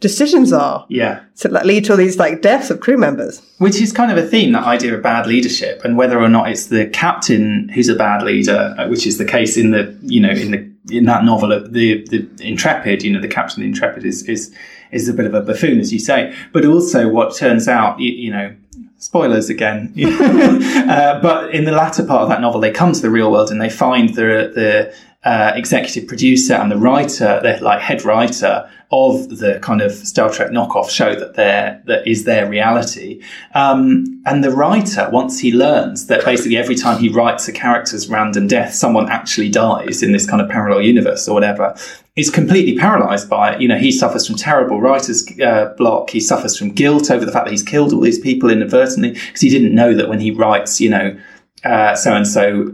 decisions 0.00 0.52
are 0.52 0.84
Yeah. 0.88 1.20
to 1.36 1.48
like, 1.48 1.64
lead 1.64 1.84
to 1.86 1.92
all 1.92 1.96
these 1.96 2.18
like 2.18 2.42
deaths 2.42 2.68
of 2.70 2.80
crew 2.80 2.98
members. 2.98 3.40
Which 3.58 3.80
is 3.80 3.92
kind 3.92 4.10
of 4.10 4.18
a 4.22 4.26
theme, 4.28 4.52
that 4.52 4.64
idea 4.64 4.94
of 4.94 5.02
bad 5.02 5.26
leadership, 5.26 5.80
and 5.84 5.96
whether 5.96 6.20
or 6.20 6.28
not 6.28 6.50
it's 6.50 6.66
the 6.66 6.86
captain 6.88 7.68
who's 7.70 7.88
a 7.88 7.94
bad 7.94 8.22
leader, 8.22 8.74
uh, 8.76 8.88
which 8.88 9.06
is 9.06 9.16
the 9.18 9.24
case 9.24 9.56
in 9.56 9.70
the, 9.70 9.96
you 10.02 10.20
know, 10.20 10.30
in 10.30 10.50
the 10.50 10.70
in 10.90 11.04
that 11.04 11.24
novel, 11.24 11.52
uh, 11.52 11.60
the 11.60 12.04
the 12.08 12.28
Intrepid, 12.40 13.02
you 13.02 13.12
know, 13.12 13.20
the 13.20 13.28
captain 13.28 13.62
of 13.62 13.64
the 13.64 13.68
Intrepid 13.68 14.04
is 14.04 14.22
is 14.28 14.54
is 14.92 15.08
a 15.08 15.12
bit 15.12 15.26
of 15.26 15.34
a 15.34 15.40
buffoon, 15.40 15.80
as 15.80 15.92
you 15.92 15.98
say, 15.98 16.34
but 16.52 16.64
also 16.64 17.08
what 17.08 17.34
turns 17.34 17.68
out, 17.68 18.00
you, 18.00 18.12
you 18.12 18.30
know. 18.30 18.54
Spoilers 18.98 19.50
again, 19.50 19.92
uh, 20.02 21.20
but 21.20 21.54
in 21.54 21.64
the 21.64 21.70
latter 21.70 22.02
part 22.02 22.22
of 22.22 22.30
that 22.30 22.40
novel, 22.40 22.62
they 22.62 22.70
come 22.70 22.94
to 22.94 23.00
the 23.00 23.10
real 23.10 23.30
world 23.30 23.50
and 23.50 23.60
they 23.60 23.68
find 23.68 24.14
the 24.14 24.50
the 24.54 24.94
uh, 25.26 25.52
executive 25.56 26.06
producer 26.06 26.54
and 26.54 26.70
the 26.70 26.76
writer, 26.76 27.40
the 27.42 27.58
like 27.60 27.80
head 27.80 28.04
writer 28.04 28.70
of 28.92 29.28
the 29.40 29.58
kind 29.60 29.80
of 29.80 29.90
Star 29.90 30.30
Trek 30.30 30.50
knockoff 30.50 30.88
show 30.88 31.16
that 31.16 31.34
their 31.34 31.82
that 31.86 32.06
is 32.06 32.22
their 32.22 32.48
reality. 32.48 33.20
Um, 33.52 34.22
and 34.24 34.44
the 34.44 34.52
writer, 34.52 35.10
once 35.12 35.40
he 35.40 35.50
learns 35.52 36.06
that 36.06 36.24
basically 36.24 36.56
every 36.56 36.76
time 36.76 37.00
he 37.00 37.08
writes 37.08 37.48
a 37.48 37.52
character's 37.52 38.08
random 38.08 38.46
death, 38.46 38.72
someone 38.72 39.10
actually 39.10 39.48
dies 39.48 40.00
in 40.00 40.12
this 40.12 40.30
kind 40.30 40.40
of 40.40 40.48
parallel 40.48 40.82
universe 40.82 41.26
or 41.26 41.34
whatever, 41.34 41.76
is 42.14 42.30
completely 42.30 42.78
paralyzed 42.78 43.28
by 43.28 43.54
it. 43.54 43.60
You 43.60 43.66
know, 43.66 43.78
he 43.78 43.90
suffers 43.90 44.28
from 44.28 44.36
terrible 44.36 44.80
writer's 44.80 45.28
uh, 45.40 45.74
block. 45.76 46.10
He 46.10 46.20
suffers 46.20 46.56
from 46.56 46.70
guilt 46.70 47.10
over 47.10 47.24
the 47.24 47.32
fact 47.32 47.46
that 47.46 47.50
he's 47.50 47.64
killed 47.64 47.92
all 47.92 48.00
these 48.00 48.20
people 48.20 48.48
inadvertently 48.48 49.10
because 49.10 49.40
he 49.40 49.50
didn't 49.50 49.74
know 49.74 49.92
that 49.92 50.08
when 50.08 50.20
he 50.20 50.30
writes, 50.30 50.80
you 50.80 50.88
know, 50.88 51.18
so 51.64 52.14
and 52.14 52.28
so 52.28 52.72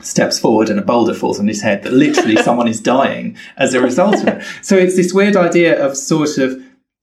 steps 0.00 0.38
forward 0.38 0.70
and 0.70 0.78
a 0.78 0.82
boulder 0.82 1.14
falls 1.14 1.40
on 1.40 1.48
his 1.48 1.62
head 1.62 1.82
that 1.82 1.92
literally 1.92 2.36
someone 2.42 2.68
is 2.68 2.80
dying 2.80 3.36
as 3.56 3.74
a 3.74 3.80
result 3.80 4.16
of 4.22 4.28
it. 4.28 4.44
So 4.62 4.76
it's 4.76 4.96
this 4.96 5.12
weird 5.12 5.36
idea 5.36 5.84
of 5.84 5.96
sort 5.96 6.38
of 6.38 6.62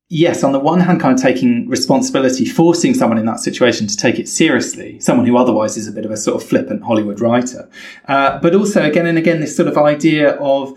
yes, 0.09 0.43
on 0.43 0.51
the 0.51 0.59
one 0.59 0.79
hand, 0.79 1.01
kind 1.01 1.17
of 1.17 1.21
taking 1.21 1.67
responsibility, 1.67 2.45
forcing 2.45 2.93
someone 2.93 3.17
in 3.17 3.25
that 3.25 3.39
situation 3.39 3.87
to 3.87 3.97
take 3.97 4.19
it 4.19 4.27
seriously, 4.27 4.99
someone 4.99 5.25
who 5.25 5.37
otherwise 5.37 5.77
is 5.77 5.87
a 5.87 5.91
bit 5.91 6.05
of 6.05 6.11
a 6.11 6.17
sort 6.17 6.41
of 6.41 6.47
flippant 6.47 6.83
Hollywood 6.83 7.19
writer. 7.19 7.69
Uh, 8.07 8.39
but 8.39 8.53
also, 8.55 8.83
again 8.83 9.05
and 9.05 9.17
again, 9.17 9.39
this 9.39 9.55
sort 9.55 9.67
of 9.67 9.77
idea 9.77 10.35
of 10.35 10.73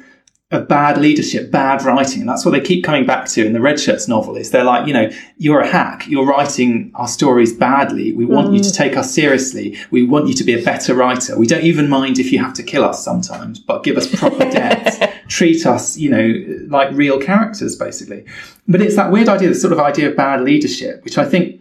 of 0.51 0.67
bad 0.67 0.97
leadership, 0.97 1.51
bad 1.51 1.83
writing. 1.83 2.21
And 2.21 2.29
that's 2.29 2.43
what 2.43 2.53
they 2.53 2.61
keep 2.61 2.83
coming 2.83 3.05
back 3.05 3.29
to 3.29 3.45
in 3.45 3.53
the 3.53 3.61
Red 3.61 3.79
Shirts 3.79 4.09
novel 4.09 4.37
is 4.37 4.51
they're 4.51 4.65
like, 4.65 4.87
you 4.87 4.95
know, 4.95 5.11
you're 5.37 5.61
a 5.61 5.67
hack. 5.67 6.09
You're 6.09 6.25
writing 6.25 6.91
our 6.95 7.07
stories 7.07 7.53
badly. 7.53 8.15
We 8.15 8.25
want 8.25 8.49
mm. 8.49 8.57
you 8.57 8.63
to 8.63 8.73
take 8.73 8.97
us 8.97 9.13
seriously. 9.13 9.77
We 9.91 10.05
want 10.05 10.27
you 10.27 10.33
to 10.35 10.45
be 10.45 10.59
a 10.59 10.65
better 10.65 10.95
writer. 10.95 11.39
We 11.39 11.47
don't 11.47 11.65
even 11.65 11.91
mind 11.91 12.19
if 12.19 12.33
you 12.33 12.39
have 12.39 12.55
to 12.55 12.63
kill 12.63 12.83
us 12.83 13.05
sometimes, 13.05 13.59
but 13.59 13.85
give 13.85 13.99
us 13.99 14.07
proper 14.15 14.39
deaths. 14.51 15.05
Treat 15.29 15.67
us, 15.67 15.99
you 15.99 16.09
know, 16.09 16.67
like 16.69 16.91
real 16.93 17.21
characters, 17.21 17.77
basically. 17.77 18.25
But 18.67 18.81
it's 18.81 18.97
that 18.97 19.13
weird 19.13 19.29
idea, 19.29 19.51
the 19.51 19.55
sort 19.55 19.75
of 19.75 19.81
idea 19.81 20.09
of 20.09 20.17
bad 20.17 20.41
leadership, 20.41 21.05
which 21.05 21.19
I 21.19 21.27
think 21.27 21.61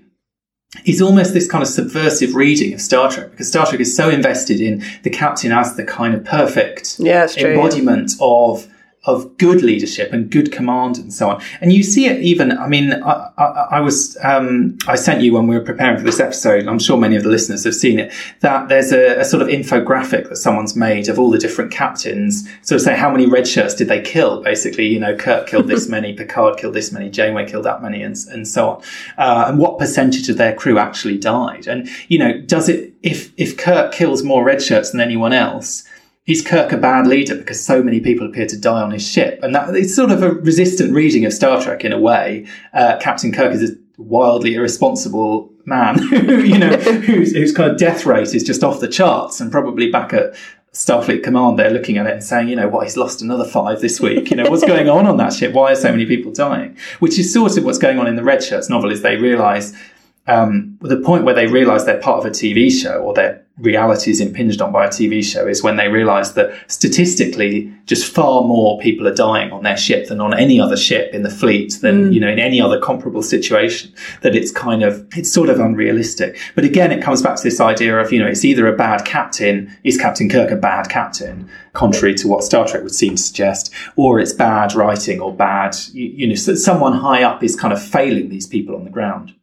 is 0.85 1.01
almost 1.01 1.33
this 1.33 1.49
kind 1.49 1.61
of 1.61 1.67
subversive 1.67 2.35
reading 2.35 2.73
of 2.73 2.79
Star 2.79 3.11
Trek 3.11 3.31
because 3.31 3.49
Star 3.49 3.65
Trek 3.65 3.81
is 3.81 3.95
so 3.95 4.09
invested 4.09 4.61
in 4.61 4.83
the 5.03 5.09
captain 5.09 5.51
as 5.51 5.75
the 5.75 5.83
kind 5.83 6.13
of 6.13 6.23
perfect 6.23 6.97
true, 6.97 7.51
embodiment 7.51 8.11
of 8.21 8.67
of 9.07 9.37
good 9.37 9.61
leadership 9.61 10.11
and 10.11 10.29
good 10.29 10.51
command 10.51 10.97
and 10.97 11.13
so 11.13 11.29
on. 11.29 11.41
And 11.61 11.71
you 11.71 11.81
see 11.81 12.07
it 12.07 12.21
even, 12.21 12.51
I 12.57 12.67
mean, 12.67 12.91
I, 12.91 13.31
I, 13.37 13.43
I 13.71 13.79
was, 13.79 14.17
um, 14.21 14.77
I 14.85 14.95
sent 14.95 15.21
you 15.21 15.33
when 15.33 15.47
we 15.47 15.55
were 15.55 15.63
preparing 15.63 15.97
for 15.97 16.03
this 16.03 16.19
episode, 16.19 16.67
I'm 16.67 16.77
sure 16.77 16.97
many 16.97 17.15
of 17.15 17.23
the 17.23 17.29
listeners 17.29 17.63
have 17.63 17.73
seen 17.73 17.99
it, 17.99 18.13
that 18.41 18.67
there's 18.67 18.91
a, 18.91 19.21
a, 19.21 19.25
sort 19.25 19.41
of 19.41 19.47
infographic 19.47 20.27
that 20.27 20.35
someone's 20.35 20.75
made 20.75 21.07
of 21.07 21.17
all 21.17 21.31
the 21.31 21.37
different 21.37 21.71
captains, 21.71 22.47
sort 22.61 22.81
of 22.81 22.81
say 22.81 22.97
how 22.97 23.09
many 23.09 23.25
red 23.25 23.47
shirts 23.47 23.73
did 23.73 23.87
they 23.87 24.01
kill, 24.01 24.43
basically, 24.43 24.87
you 24.87 24.99
know, 24.99 25.15
Kirk 25.15 25.47
killed 25.47 25.67
this 25.67 25.87
many, 25.89 26.13
Picard 26.13 26.57
killed 26.57 26.73
this 26.73 26.91
many, 26.91 27.09
Janeway 27.09 27.47
killed 27.47 27.63
that 27.65 27.81
many, 27.81 28.03
and, 28.03 28.15
and 28.29 28.45
so 28.45 28.69
on. 28.69 28.83
Uh, 29.17 29.45
and 29.47 29.57
what 29.57 29.79
percentage 29.79 30.27
of 30.27 30.37
their 30.37 30.53
crew 30.53 30.77
actually 30.77 31.17
died. 31.17 31.65
And, 31.65 31.87
you 32.09 32.19
know, 32.19 32.41
does 32.41 32.67
it, 32.67 32.93
if, 33.03 33.31
if 33.37 33.55
Kirk 33.55 33.93
kills 33.93 34.21
more 34.21 34.43
red 34.43 34.61
shirts 34.61 34.91
than 34.91 34.99
anyone 34.99 35.31
else, 35.31 35.86
is 36.27 36.41
Kirk 36.45 36.73
a 36.73 36.77
bad 36.77 37.07
leader 37.07 37.35
because 37.35 37.63
so 37.63 37.81
many 37.81 38.01
people 38.01 38.27
appear 38.27 38.45
to 38.47 38.57
die 38.57 38.81
on 38.81 38.91
his 38.91 39.07
ship? 39.07 39.39
And 39.41 39.55
that 39.55 39.73
it's 39.75 39.95
sort 39.95 40.11
of 40.11 40.21
a 40.21 40.31
resistant 40.31 40.93
reading 40.93 41.25
of 41.25 41.33
Star 41.33 41.61
Trek 41.61 41.85
in 41.85 41.93
a 41.93 41.99
way. 41.99 42.45
Uh, 42.73 42.97
Captain 42.99 43.31
Kirk 43.31 43.53
is 43.53 43.71
a 43.71 43.75
wildly 43.97 44.55
irresponsible 44.55 45.51
man, 45.65 45.97
you 46.11 46.57
know, 46.57 46.75
whose, 46.77 47.33
whose 47.33 47.53
kind 47.53 47.71
of 47.71 47.77
death 47.77 48.05
rate 48.05 48.35
is 48.35 48.43
just 48.43 48.63
off 48.63 48.81
the 48.81 48.87
charts 48.87 49.39
and 49.39 49.51
probably 49.51 49.89
back 49.89 50.13
at 50.13 50.35
Starfleet 50.73 51.23
Command, 51.23 51.57
they're 51.57 51.71
looking 51.71 51.97
at 51.97 52.05
it 52.05 52.13
and 52.13 52.23
saying, 52.23 52.49
you 52.49 52.55
know, 52.55 52.67
what, 52.67 52.83
he's 52.83 52.97
lost 52.97 53.21
another 53.21 53.45
five 53.45 53.79
this 53.79 53.99
week. 53.99 54.29
You 54.29 54.37
know, 54.37 54.49
what's 54.49 54.63
going 54.67 54.89
on 54.89 55.07
on 55.07 55.17
that 55.17 55.33
ship? 55.33 55.53
Why 55.53 55.71
are 55.71 55.75
so 55.75 55.91
many 55.91 56.05
people 56.05 56.31
dying? 56.31 56.77
Which 56.99 57.17
is 57.17 57.33
sort 57.33 57.57
of 57.57 57.63
what's 57.63 57.79
going 57.79 57.99
on 57.99 58.05
in 58.05 58.15
the 58.15 58.23
Red 58.23 58.43
Shirts 58.43 58.69
novel 58.69 58.91
is 58.91 59.01
they 59.01 59.15
realize, 59.15 59.73
um, 60.27 60.77
the 60.81 60.97
point 60.97 61.23
where 61.23 61.33
they 61.33 61.47
realize 61.47 61.85
they're 61.85 61.99
part 61.99 62.19
of 62.19 62.25
a 62.25 62.29
TV 62.29 62.69
show 62.69 62.99
or 62.99 63.13
they're 63.13 63.46
reality 63.59 64.11
is 64.11 64.21
impinged 64.21 64.61
on 64.61 64.71
by 64.71 64.85
a 64.85 64.89
TV 64.89 65.23
show 65.23 65.47
is 65.47 65.63
when 65.63 65.77
they 65.77 65.87
realize 65.87 66.33
that 66.33 66.53
statistically, 66.71 67.73
just 67.85 68.11
far 68.11 68.43
more 68.43 68.79
people 68.79 69.07
are 69.07 69.13
dying 69.13 69.51
on 69.51 69.63
their 69.63 69.77
ship 69.77 70.07
than 70.07 70.21
on 70.21 70.37
any 70.37 70.59
other 70.59 70.77
ship 70.77 71.13
in 71.13 71.23
the 71.23 71.29
fleet 71.29 71.77
than, 71.81 72.11
mm. 72.11 72.13
you 72.13 72.19
know, 72.19 72.27
in 72.27 72.39
any 72.39 72.61
other 72.61 72.79
comparable 72.79 73.23
situation, 73.23 73.91
that 74.21 74.35
it's 74.35 74.51
kind 74.51 74.83
of, 74.83 75.07
it's 75.17 75.31
sort 75.31 75.49
of 75.49 75.59
unrealistic. 75.59 76.37
But 76.53 76.65
again, 76.65 76.91
it 76.91 77.01
comes 77.01 77.21
back 77.21 77.37
to 77.37 77.43
this 77.43 77.59
idea 77.59 77.97
of, 77.99 78.11
you 78.11 78.19
know, 78.19 78.27
it's 78.27 78.45
either 78.45 78.67
a 78.67 78.75
bad 78.75 79.05
captain, 79.05 79.75
is 79.83 79.97
Captain 79.97 80.29
Kirk 80.29 80.51
a 80.51 80.55
bad 80.55 80.89
captain, 80.89 81.49
contrary 81.73 82.13
to 82.15 82.27
what 82.27 82.43
Star 82.43 82.67
Trek 82.67 82.83
would 82.83 82.93
seem 82.93 83.15
to 83.15 83.21
suggest, 83.21 83.73
or 83.95 84.19
it's 84.19 84.33
bad 84.33 84.75
writing 84.75 85.19
or 85.19 85.33
bad, 85.33 85.75
you, 85.93 86.05
you 86.05 86.27
know, 86.27 86.35
so 86.35 86.53
someone 86.53 86.93
high 86.93 87.23
up 87.23 87.43
is 87.43 87.55
kind 87.55 87.73
of 87.73 87.81
failing 87.81 88.29
these 88.29 88.47
people 88.47 88.75
on 88.75 88.83
the 88.83 88.91
ground. 88.91 89.33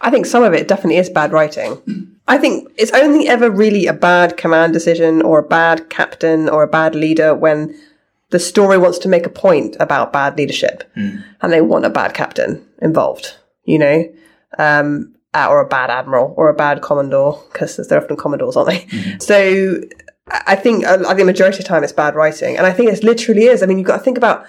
I 0.00 0.10
think 0.10 0.24
some 0.24 0.42
of 0.42 0.54
it 0.54 0.66
definitely 0.66 0.96
is 0.96 1.10
bad 1.10 1.32
writing. 1.32 2.16
I 2.30 2.38
think 2.38 2.72
it's 2.76 2.92
only 2.92 3.26
ever 3.26 3.50
really 3.50 3.86
a 3.86 3.92
bad 3.92 4.36
command 4.36 4.72
decision 4.72 5.20
or 5.20 5.40
a 5.40 5.42
bad 5.42 5.90
captain 5.90 6.48
or 6.48 6.62
a 6.62 6.68
bad 6.68 6.94
leader 6.94 7.34
when 7.34 7.76
the 8.30 8.38
story 8.38 8.78
wants 8.78 8.98
to 8.98 9.08
make 9.08 9.26
a 9.26 9.30
point 9.30 9.76
about 9.80 10.12
bad 10.12 10.38
leadership 10.38 10.84
mm. 10.96 11.24
and 11.42 11.52
they 11.52 11.60
want 11.60 11.84
a 11.84 11.90
bad 11.90 12.14
captain 12.14 12.64
involved, 12.80 13.34
you 13.64 13.80
know, 13.80 14.04
um, 14.58 15.12
or 15.34 15.60
a 15.60 15.66
bad 15.66 15.90
admiral 15.90 16.32
or 16.36 16.48
a 16.48 16.54
bad 16.54 16.82
commodore 16.82 17.42
because 17.52 17.76
they're 17.88 18.00
often 18.00 18.16
commodores, 18.16 18.56
aren't 18.56 18.70
they? 18.70 18.78
Mm. 18.84 19.20
So 19.20 19.80
I 20.30 20.54
think 20.54 20.84
I 20.84 21.14
think 21.14 21.26
majority 21.26 21.58
of 21.58 21.64
the 21.64 21.68
time 21.68 21.82
it's 21.82 21.92
bad 21.92 22.14
writing, 22.14 22.56
and 22.56 22.64
I 22.64 22.72
think 22.72 22.92
it 22.92 23.02
literally 23.02 23.46
is. 23.46 23.60
I 23.60 23.66
mean, 23.66 23.78
you've 23.78 23.88
got 23.88 23.98
to 23.98 24.04
think 24.04 24.18
about 24.18 24.46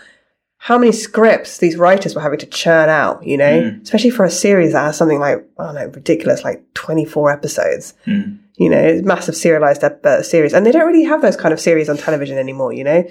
how 0.64 0.78
many 0.78 0.92
scripts 0.92 1.58
these 1.58 1.76
writers 1.76 2.14
were 2.14 2.22
having 2.22 2.38
to 2.38 2.46
churn 2.46 2.88
out, 2.88 3.26
you 3.26 3.36
know, 3.36 3.62
mm. 3.64 3.82
especially 3.82 4.12
for 4.12 4.26
a 4.26 4.30
series 4.30 4.74
that 4.74 4.84
has 4.84 4.96
something 4.96 5.20
like, 5.20 5.44
I 5.58 5.66
don't 5.66 5.74
know, 5.74 5.88
ridiculous, 5.88 6.44
like 6.44 6.64
24 6.76 7.32
episodes. 7.32 7.96
Mm. 8.06 8.38
You 8.58 8.70
know, 8.70 9.02
massive 9.04 9.36
serialized 9.36 9.84
uh, 9.84 10.22
series. 10.22 10.54
And 10.54 10.64
they 10.64 10.72
don't 10.72 10.86
really 10.86 11.06
have 11.06 11.24
those 11.24 11.36
kind 11.36 11.52
of 11.52 11.60
series 11.60 11.90
on 11.90 11.98
television 11.98 12.38
anymore, 12.38 12.74
you 12.74 12.84
know? 12.84 13.04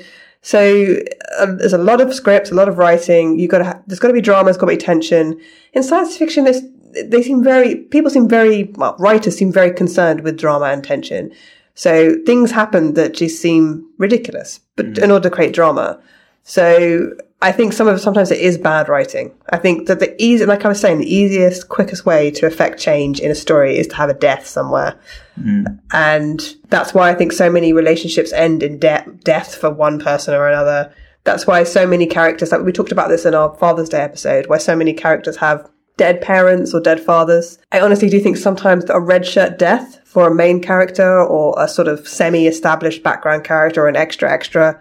So 0.43 0.97
uh, 1.41 1.47
there's 1.57 1.73
a 1.73 1.79
lot 1.79 2.01
of 2.01 2.15
scripts, 2.15 2.53
a 2.53 2.55
lot 2.55 2.69
of 2.69 2.79
writing. 2.79 3.37
You 3.37 3.49
got 3.49 3.59
to, 3.59 3.65
ha- 3.65 3.83
there's 3.89 3.99
got 3.99 4.09
to 4.09 4.15
be 4.15 4.21
drama, 4.21 4.45
there's 4.45 4.57
got 4.57 4.67
to 4.67 4.77
be 4.77 4.77
tension. 4.77 5.41
In 5.73 5.83
science 5.83 6.17
fiction, 6.17 6.45
there's, 6.45 6.63
they 7.05 7.21
seem 7.21 7.43
very, 7.43 7.75
people 7.75 8.13
seem 8.13 8.29
very, 8.29 8.73
well, 8.77 8.95
writers 9.01 9.37
seem 9.37 9.51
very 9.51 9.73
concerned 9.73 10.21
with 10.21 10.39
drama 10.39 10.67
and 10.67 10.85
tension. 10.85 11.33
So 11.75 12.15
things 12.25 12.53
happen 12.53 12.95
that 12.95 13.15
just 13.15 13.43
seem 13.43 13.91
ridiculous, 13.99 14.61
but 14.77 14.87
mm. 14.87 15.03
in 15.03 15.11
order 15.11 15.29
to 15.29 15.35
create 15.35 15.53
drama. 15.53 16.01
So 16.45 17.13
I 17.43 17.53
think 17.53 17.73
some 17.73 17.89
of 17.89 18.01
sometimes 18.01 18.31
it 18.31 18.41
is 18.41 18.59
bad 18.59 18.89
writing. 18.89 19.33
I 19.51 19.57
think 19.57 19.87
that 19.87 19.99
the 19.99 20.15
easy, 20.23 20.45
like 20.45 20.65
I 20.65 20.69
was 20.69 20.81
saying, 20.81 20.99
the 20.99 21.15
easiest, 21.15 21.69
quickest 21.69 22.05
way 22.05 22.31
to 22.33 22.47
affect 22.47 22.79
change 22.79 23.19
in 23.19 23.31
a 23.31 23.35
story 23.35 23.79
is 23.79 23.87
to 23.89 23.97
have 23.97 24.11
a 24.11 24.15
death 24.15 24.47
somewhere, 24.47 25.01
mm. 25.41 25.79
and 25.93 26.55
that's 26.69 26.93
why 26.93 27.11
I 27.11 27.15
think 27.15 27.33
so 27.33 27.51
many 27.51 27.73
relationships 27.73 28.33
end 28.33 28.63
in 28.63 28.79
de- 28.79 29.07
death 29.25 29.55
for 29.55 29.71
one 29.71 29.99
person 29.99 30.35
or 30.35 30.49
another. 30.49 30.93
That's 31.25 31.47
why 31.47 31.65
so 31.65 31.87
many 31.87 32.07
characters, 32.07 32.53
like 32.53 32.63
we 32.63 32.73
talked 32.73 32.93
about 32.93 33.09
this 33.09 33.25
in 33.25 33.35
our 33.35 33.55
Father's 33.57 33.89
Day 33.89 34.01
episode, 34.01 34.47
where 34.47 34.61
so 34.61 34.77
many 34.77 34.93
characters 34.93 35.37
have 35.39 35.69
dead 35.97 36.21
parents 36.23 36.73
or 36.73 36.81
dead 36.81 36.99
fathers. 36.99 37.59
I 37.73 37.81
honestly 37.81 38.09
do 38.09 38.21
think 38.21 38.39
sometimes 38.39 38.85
a 38.89 38.99
red 38.99 39.27
shirt 39.27 39.59
death 39.59 40.01
for 40.07 40.27
a 40.27 40.35
main 40.35 40.61
character 40.63 41.23
or 41.23 41.55
a 41.59 41.69
sort 41.69 41.89
of 41.89 42.09
semi-established 42.09 43.03
background 43.03 43.45
character 43.45 43.85
or 43.85 43.89
an 43.89 43.97
extra 43.97 44.33
extra 44.33 44.81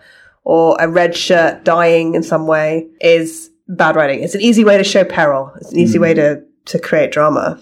or 0.49 0.75
a 0.79 0.89
red 0.89 1.15
shirt 1.15 1.63
dying 1.63 2.15
in 2.15 2.23
some 2.23 2.47
way 2.47 2.87
is 2.99 3.51
bad 3.67 3.95
writing. 3.95 4.23
It's 4.23 4.33
an 4.33 4.41
easy 4.41 4.63
way 4.63 4.79
to 4.79 4.83
show 4.83 5.03
peril. 5.03 5.53
It's 5.57 5.71
an 5.71 5.77
easy 5.77 5.99
mm. 5.99 6.01
way 6.01 6.15
to, 6.15 6.43
to 6.65 6.79
create 6.79 7.11
drama. 7.11 7.61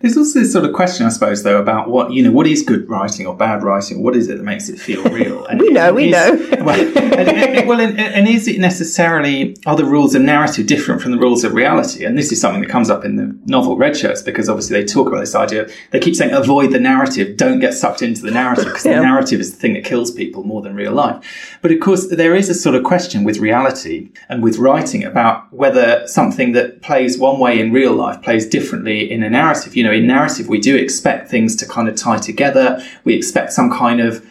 There's 0.00 0.16
also 0.16 0.38
this 0.38 0.50
sort 0.50 0.64
of 0.64 0.72
question, 0.72 1.04
I 1.04 1.10
suppose, 1.10 1.42
though, 1.42 1.60
about 1.60 1.90
what 1.90 2.10
you 2.10 2.22
know, 2.22 2.30
what 2.30 2.46
is 2.46 2.62
good 2.62 2.88
writing 2.88 3.26
or 3.26 3.36
bad 3.36 3.62
writing? 3.62 4.02
What 4.02 4.16
is 4.16 4.28
it 4.28 4.38
that 4.38 4.44
makes 4.44 4.70
it 4.70 4.80
feel 4.80 5.02
real? 5.04 5.44
And 5.44 5.60
we 5.60 5.68
know, 5.68 5.92
we 5.92 6.06
is, 6.06 6.12
know. 6.12 6.64
well, 6.64 6.80
and, 6.80 7.28
and, 7.28 7.68
well 7.68 7.80
and, 7.82 8.00
and, 8.00 8.26
is 8.26 8.48
it 8.48 8.58
necessarily 8.58 9.58
are 9.66 9.76
the 9.76 9.84
rules 9.84 10.14
of 10.14 10.22
narrative 10.22 10.66
different 10.66 11.02
from 11.02 11.10
the 11.10 11.18
rules 11.18 11.44
of 11.44 11.52
reality? 11.52 12.06
And 12.06 12.16
this 12.16 12.32
is 12.32 12.40
something 12.40 12.62
that 12.62 12.70
comes 12.70 12.88
up 12.88 13.04
in 13.04 13.16
the 13.16 13.38
novel 13.44 13.76
Red 13.76 13.94
Shirts 13.94 14.22
because 14.22 14.48
obviously 14.48 14.80
they 14.80 14.86
talk 14.86 15.06
about 15.06 15.20
this 15.20 15.34
idea. 15.34 15.68
They 15.90 16.00
keep 16.00 16.16
saying 16.16 16.32
avoid 16.32 16.72
the 16.72 16.80
narrative, 16.80 17.36
don't 17.36 17.60
get 17.60 17.74
sucked 17.74 18.00
into 18.00 18.22
the 18.22 18.30
narrative 18.30 18.64
because 18.64 18.86
yeah. 18.86 18.96
the 18.96 19.02
narrative 19.02 19.38
is 19.38 19.52
the 19.52 19.58
thing 19.58 19.74
that 19.74 19.84
kills 19.84 20.10
people 20.10 20.44
more 20.44 20.62
than 20.62 20.74
real 20.74 20.92
life. 20.92 21.58
But 21.60 21.72
of 21.72 21.80
course, 21.80 22.08
there 22.08 22.34
is 22.34 22.48
a 22.48 22.54
sort 22.54 22.74
of 22.74 22.84
question 22.84 23.22
with 23.22 23.36
reality 23.36 24.12
and 24.30 24.42
with 24.42 24.56
writing 24.56 25.04
about 25.04 25.52
whether 25.52 26.06
something 26.06 26.52
that 26.52 26.80
plays 26.80 27.18
one 27.18 27.38
way 27.38 27.60
in 27.60 27.70
real 27.70 27.92
life 27.92 28.22
plays 28.22 28.48
differently 28.48 29.10
in 29.10 29.22
a 29.22 29.28
narrative. 29.28 29.76
You 29.76 29.84
know 29.84 29.89
know, 29.90 29.96
in 29.96 30.06
narrative, 30.06 30.48
we 30.48 30.60
do 30.60 30.76
expect 30.76 31.30
things 31.30 31.56
to 31.56 31.66
kind 31.66 31.88
of 31.88 31.96
tie 31.96 32.18
together. 32.18 32.84
We 33.04 33.14
expect 33.14 33.52
some 33.52 33.70
kind 33.70 34.00
of 34.00 34.26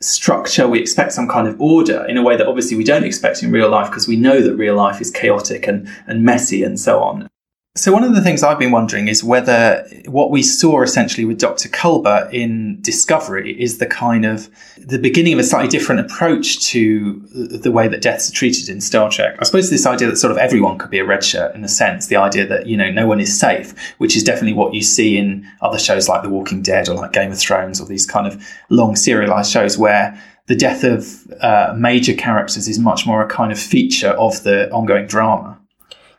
structure. 0.00 0.66
We 0.66 0.80
expect 0.80 1.12
some 1.12 1.28
kind 1.28 1.46
of 1.46 1.60
order 1.60 2.04
in 2.06 2.16
a 2.16 2.22
way 2.22 2.36
that 2.36 2.46
obviously 2.46 2.76
we 2.76 2.84
don't 2.84 3.04
expect 3.04 3.42
in 3.42 3.52
real 3.52 3.70
life 3.70 3.88
because 3.88 4.08
we 4.08 4.16
know 4.16 4.40
that 4.40 4.54
real 4.56 4.74
life 4.74 5.00
is 5.00 5.10
chaotic 5.10 5.66
and, 5.66 5.88
and 6.06 6.24
messy 6.24 6.62
and 6.62 6.78
so 6.78 7.02
on. 7.02 7.28
So 7.74 7.90
one 7.90 8.04
of 8.04 8.14
the 8.14 8.20
things 8.20 8.42
I've 8.42 8.58
been 8.58 8.70
wondering 8.70 9.08
is 9.08 9.24
whether 9.24 9.88
what 10.04 10.30
we 10.30 10.42
saw 10.42 10.82
essentially 10.82 11.24
with 11.24 11.38
Dr. 11.38 11.70
Culber 11.70 12.30
in 12.30 12.78
Discovery 12.82 13.58
is 13.58 13.78
the 13.78 13.86
kind 13.86 14.26
of 14.26 14.50
the 14.76 14.98
beginning 14.98 15.32
of 15.32 15.38
a 15.38 15.42
slightly 15.42 15.70
different 15.70 16.02
approach 16.02 16.66
to 16.66 17.20
the 17.32 17.72
way 17.72 17.88
that 17.88 18.02
deaths 18.02 18.28
are 18.28 18.34
treated 18.34 18.68
in 18.68 18.82
Star 18.82 19.08
Trek. 19.08 19.36
I 19.40 19.44
suppose 19.44 19.70
this 19.70 19.86
idea 19.86 20.08
that 20.08 20.16
sort 20.16 20.32
of 20.32 20.36
everyone 20.36 20.76
could 20.76 20.90
be 20.90 20.98
a 20.98 21.04
red 21.06 21.24
shirt 21.24 21.54
in 21.54 21.64
a 21.64 21.68
sense, 21.68 22.08
the 22.08 22.16
idea 22.16 22.46
that, 22.46 22.66
you 22.66 22.76
know, 22.76 22.90
no 22.90 23.06
one 23.06 23.20
is 23.20 23.40
safe, 23.40 23.72
which 23.96 24.18
is 24.18 24.22
definitely 24.22 24.52
what 24.52 24.74
you 24.74 24.82
see 24.82 25.16
in 25.16 25.48
other 25.62 25.78
shows 25.78 26.10
like 26.10 26.22
The 26.22 26.28
Walking 26.28 26.60
Dead 26.60 26.90
or 26.90 26.96
like 26.96 27.12
Game 27.12 27.32
of 27.32 27.38
Thrones 27.38 27.80
or 27.80 27.86
these 27.86 28.04
kind 28.04 28.26
of 28.26 28.46
long 28.68 28.96
serialized 28.96 29.50
shows 29.50 29.78
where 29.78 30.22
the 30.46 30.56
death 30.56 30.84
of 30.84 31.26
uh, 31.40 31.74
major 31.74 32.12
characters 32.12 32.68
is 32.68 32.78
much 32.78 33.06
more 33.06 33.22
a 33.22 33.28
kind 33.28 33.50
of 33.50 33.58
feature 33.58 34.10
of 34.10 34.42
the 34.42 34.70
ongoing 34.72 35.06
drama. 35.06 35.58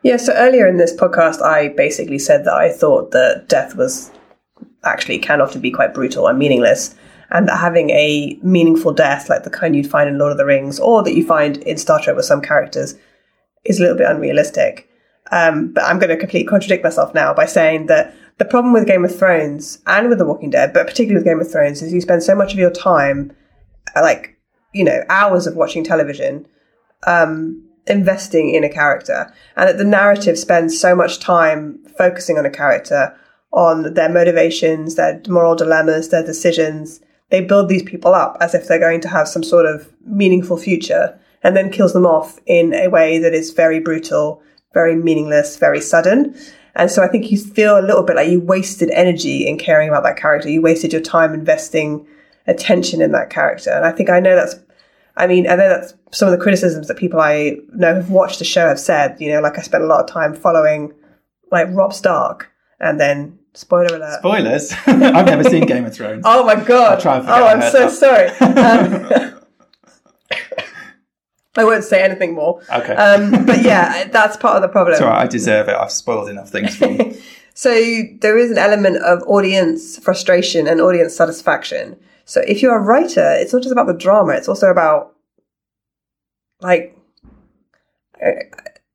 Yeah, 0.04 0.18
so 0.18 0.34
earlier 0.34 0.68
in 0.68 0.76
this 0.76 0.93
podcast, 0.93 1.41
I 1.41 1.70
basically 1.70 2.20
said 2.20 2.43
that 2.43 2.54
I 2.54 2.70
thought 2.70 3.12
that 3.12 3.47
death 3.47 3.76
was 3.76 4.12
actually 4.84 5.18
can 5.18 5.39
often 5.39 5.62
be 5.62 5.72
quite 5.72 5.93
brutal 5.93 6.28
and 6.28 6.38
meaningless, 6.38 6.93
and 7.32 7.47
that 7.47 7.58
having 7.58 7.89
a 7.91 8.38
meaningful 8.43 8.91
death, 8.91 9.30
like 9.30 9.43
the 9.43 9.49
kind 9.49 9.76
you'd 9.76 9.89
find 9.89 10.10
in 10.10 10.18
Lord 10.18 10.34
of 10.34 10.38
the 10.38 10.45
Rings 10.45 10.78
or 10.78 11.04
that 11.04 11.16
you 11.16 11.26
find 11.26 11.58
in 11.58 11.78
Star 11.78 12.01
Trek 12.01 12.18
with 12.18 12.26
some 12.26 12.41
characters, 12.41 12.95
is 13.64 13.80
a 13.80 13.82
little 13.82 13.97
bit 13.97 14.10
unrealistic. 14.10 14.89
Um, 15.32 15.72
but 15.72 15.86
I'm 15.86 15.99
going 15.99 16.10
to 16.10 16.18
completely 16.18 16.49
contradict 16.49 16.84
myself 16.84 17.14
now 17.14 17.34
by 17.34 17.45
saying 17.45 17.86
that 17.86 18.14
the 18.39 18.45
problem 18.45 18.74
with 18.74 18.86
Game 18.86 19.06
of 19.06 19.18
Thrones 19.18 19.80
and 19.88 20.10
with 20.10 20.18
The 20.18 20.26
Walking 20.26 20.49
Dead, 20.49 20.74
but 20.74 20.86
particularly 20.86 21.16
with 21.16 21.26
Game 21.26 21.39
of 21.39 21.49
Thrones, 21.49 21.82
is 21.82 21.93
you 21.93 22.01
spend 22.01 22.24
so 22.24 22.36
much 22.36 22.51
of 22.51 22.60
your 22.60 22.72
time, 22.72 23.32
like, 23.95 24.38
you 24.74 24.84
know, 24.84 25.01
hours 25.08 25.47
of 25.47 25.56
watching 25.56 25.84
television, 25.84 26.45
um, 27.08 27.64
investing 27.88 28.50
in 28.50 28.64
a 28.64 28.70
character 28.70 29.34
and 29.58 29.68
that 29.68 29.78
the 29.78 29.84
narrative 29.84 30.38
spends 30.38 30.80
so 30.80 30.96
much 30.96 31.20
time 31.20 31.78
focusing 31.98 32.38
on 32.38 32.46
a 32.46 32.50
character 32.50 33.16
on 33.52 33.94
their 33.94 34.10
motivations 34.10 34.96
their 34.96 35.22
moral 35.28 35.56
dilemmas 35.56 36.10
their 36.10 36.26
decisions. 36.26 37.02
They 37.30 37.42
build 37.42 37.68
these 37.68 37.84
people 37.84 38.14
up 38.14 38.38
as 38.40 38.54
if 38.54 38.68
they're 38.68 38.80
going 38.80 39.02
to 39.02 39.10
have 39.10 39.28
some 39.28 39.44
sort 39.44 39.66
of 39.66 39.92
meaningful 40.06 40.58
future 40.58 41.20
and 41.44 41.58
then 41.58 41.72
kills 41.72 41.94
them 41.94 42.06
off 42.06 42.40
in 42.46 42.74
a 42.74 42.88
way 42.88 43.20
that 43.20 43.34
is 43.34 43.52
very 43.52 43.80
brutal 43.80 44.42
very 44.74 44.96
meaningless 44.96 45.58
very 45.58 45.82
sudden. 45.82 46.36
And 46.76 46.90
so 46.90 47.04
i 47.04 47.08
think 47.08 47.32
you 47.32 47.38
feel 47.38 47.78
a 47.78 47.86
little 47.86 48.04
bit 48.04 48.16
like 48.16 48.30
you 48.30 48.40
wasted 48.40 48.92
energy 48.92 49.46
in 49.46 49.58
caring 49.58 49.90
about 49.90 50.04
that 50.04 50.18
character. 50.18 50.50
You 50.50 50.62
wasted 50.62 50.94
your 50.94 51.02
time 51.02 51.34
investing 51.34 52.08
attention 52.48 53.02
in 53.02 53.12
that 53.12 53.30
character. 53.30 53.72
And 53.72 53.86
i 53.86 53.92
think 53.92 54.10
i 54.10 54.22
know 54.22 54.36
that's 54.36 54.56
I 55.16 55.28
mean, 55.28 55.45
and 55.45 55.59
then 55.59 55.70
that's 55.70 55.93
some 56.11 56.28
of 56.28 56.38
the 56.38 56.43
criticisms 56.43 56.88
that 56.88 56.97
people 56.97 57.20
I 57.20 57.57
know 57.74 57.95
have 57.95 58.09
watched 58.09 58.39
the 58.39 58.45
show 58.45 58.68
have 58.68 58.80
said. 58.80 59.18
You 59.20 59.32
know, 59.32 59.41
like 59.41 59.57
I 59.59 59.61
spent 59.61 59.84
a 59.84 59.88
lot 59.88 60.01
of 60.01 60.07
time 60.09 60.34
following 60.34 60.93
like 61.51 61.68
Robb 61.72 61.93
Stark, 61.93 62.51
and 62.80 62.99
then 62.99 63.38
spoiler 63.53 63.95
alert. 63.95 64.20
Spoilers. 64.20 64.74
I've 64.88 65.26
never 65.26 65.43
seen 65.43 65.66
Game 65.66 65.86
of 65.86 65.93
Thrones. 65.93 66.24
Oh 66.26 66.43
my 66.45 66.55
god! 66.55 66.93
I'll 66.93 67.01
try 67.01 67.16
and 67.18 67.26
forget 67.26 67.41
oh, 67.41 67.45
I 67.45 67.53
I'm 67.53 67.72
so 67.72 67.89
that. 67.89 67.91
sorry. 67.91 69.34
Um, 69.34 69.39
I 71.55 71.64
won't 71.64 71.84
say 71.84 72.01
anything 72.01 72.34
more. 72.34 72.61
Okay. 72.74 72.95
Um, 72.95 73.45
but 73.45 73.61
yeah, 73.61 74.05
that's 74.05 74.36
part 74.38 74.55
of 74.55 74.64
the 74.64 74.68
problem. 74.70 74.93
It's 74.93 75.01
all 75.03 75.09
right. 75.09 75.22
I 75.22 75.28
deserve 75.28 75.68
it. 75.70 75.76
I've 75.76 75.91
spoiled 75.91 76.30
enough 76.30 76.49
things 76.49 76.76
for 76.76 76.88
you. 76.88 77.16
So 77.53 77.70
there 78.22 78.36
is 78.38 78.49
an 78.49 78.57
element 78.57 78.97
of 78.97 79.22
audience 79.28 79.99
frustration 79.99 80.68
and 80.68 80.82
audience 80.82 81.16
satisfaction. 81.16 81.99
So 82.26 82.42
if 82.48 82.62
you're 82.62 82.78
a 82.78 82.82
writer, 82.82 83.34
it's 83.34 83.54
not 83.54 83.64
just 83.64 83.72
about 83.72 83.88
the 83.88 83.94
drama; 83.94 84.34
it's 84.34 84.48
also 84.48 84.70
about 84.70 85.14
like 86.62 86.98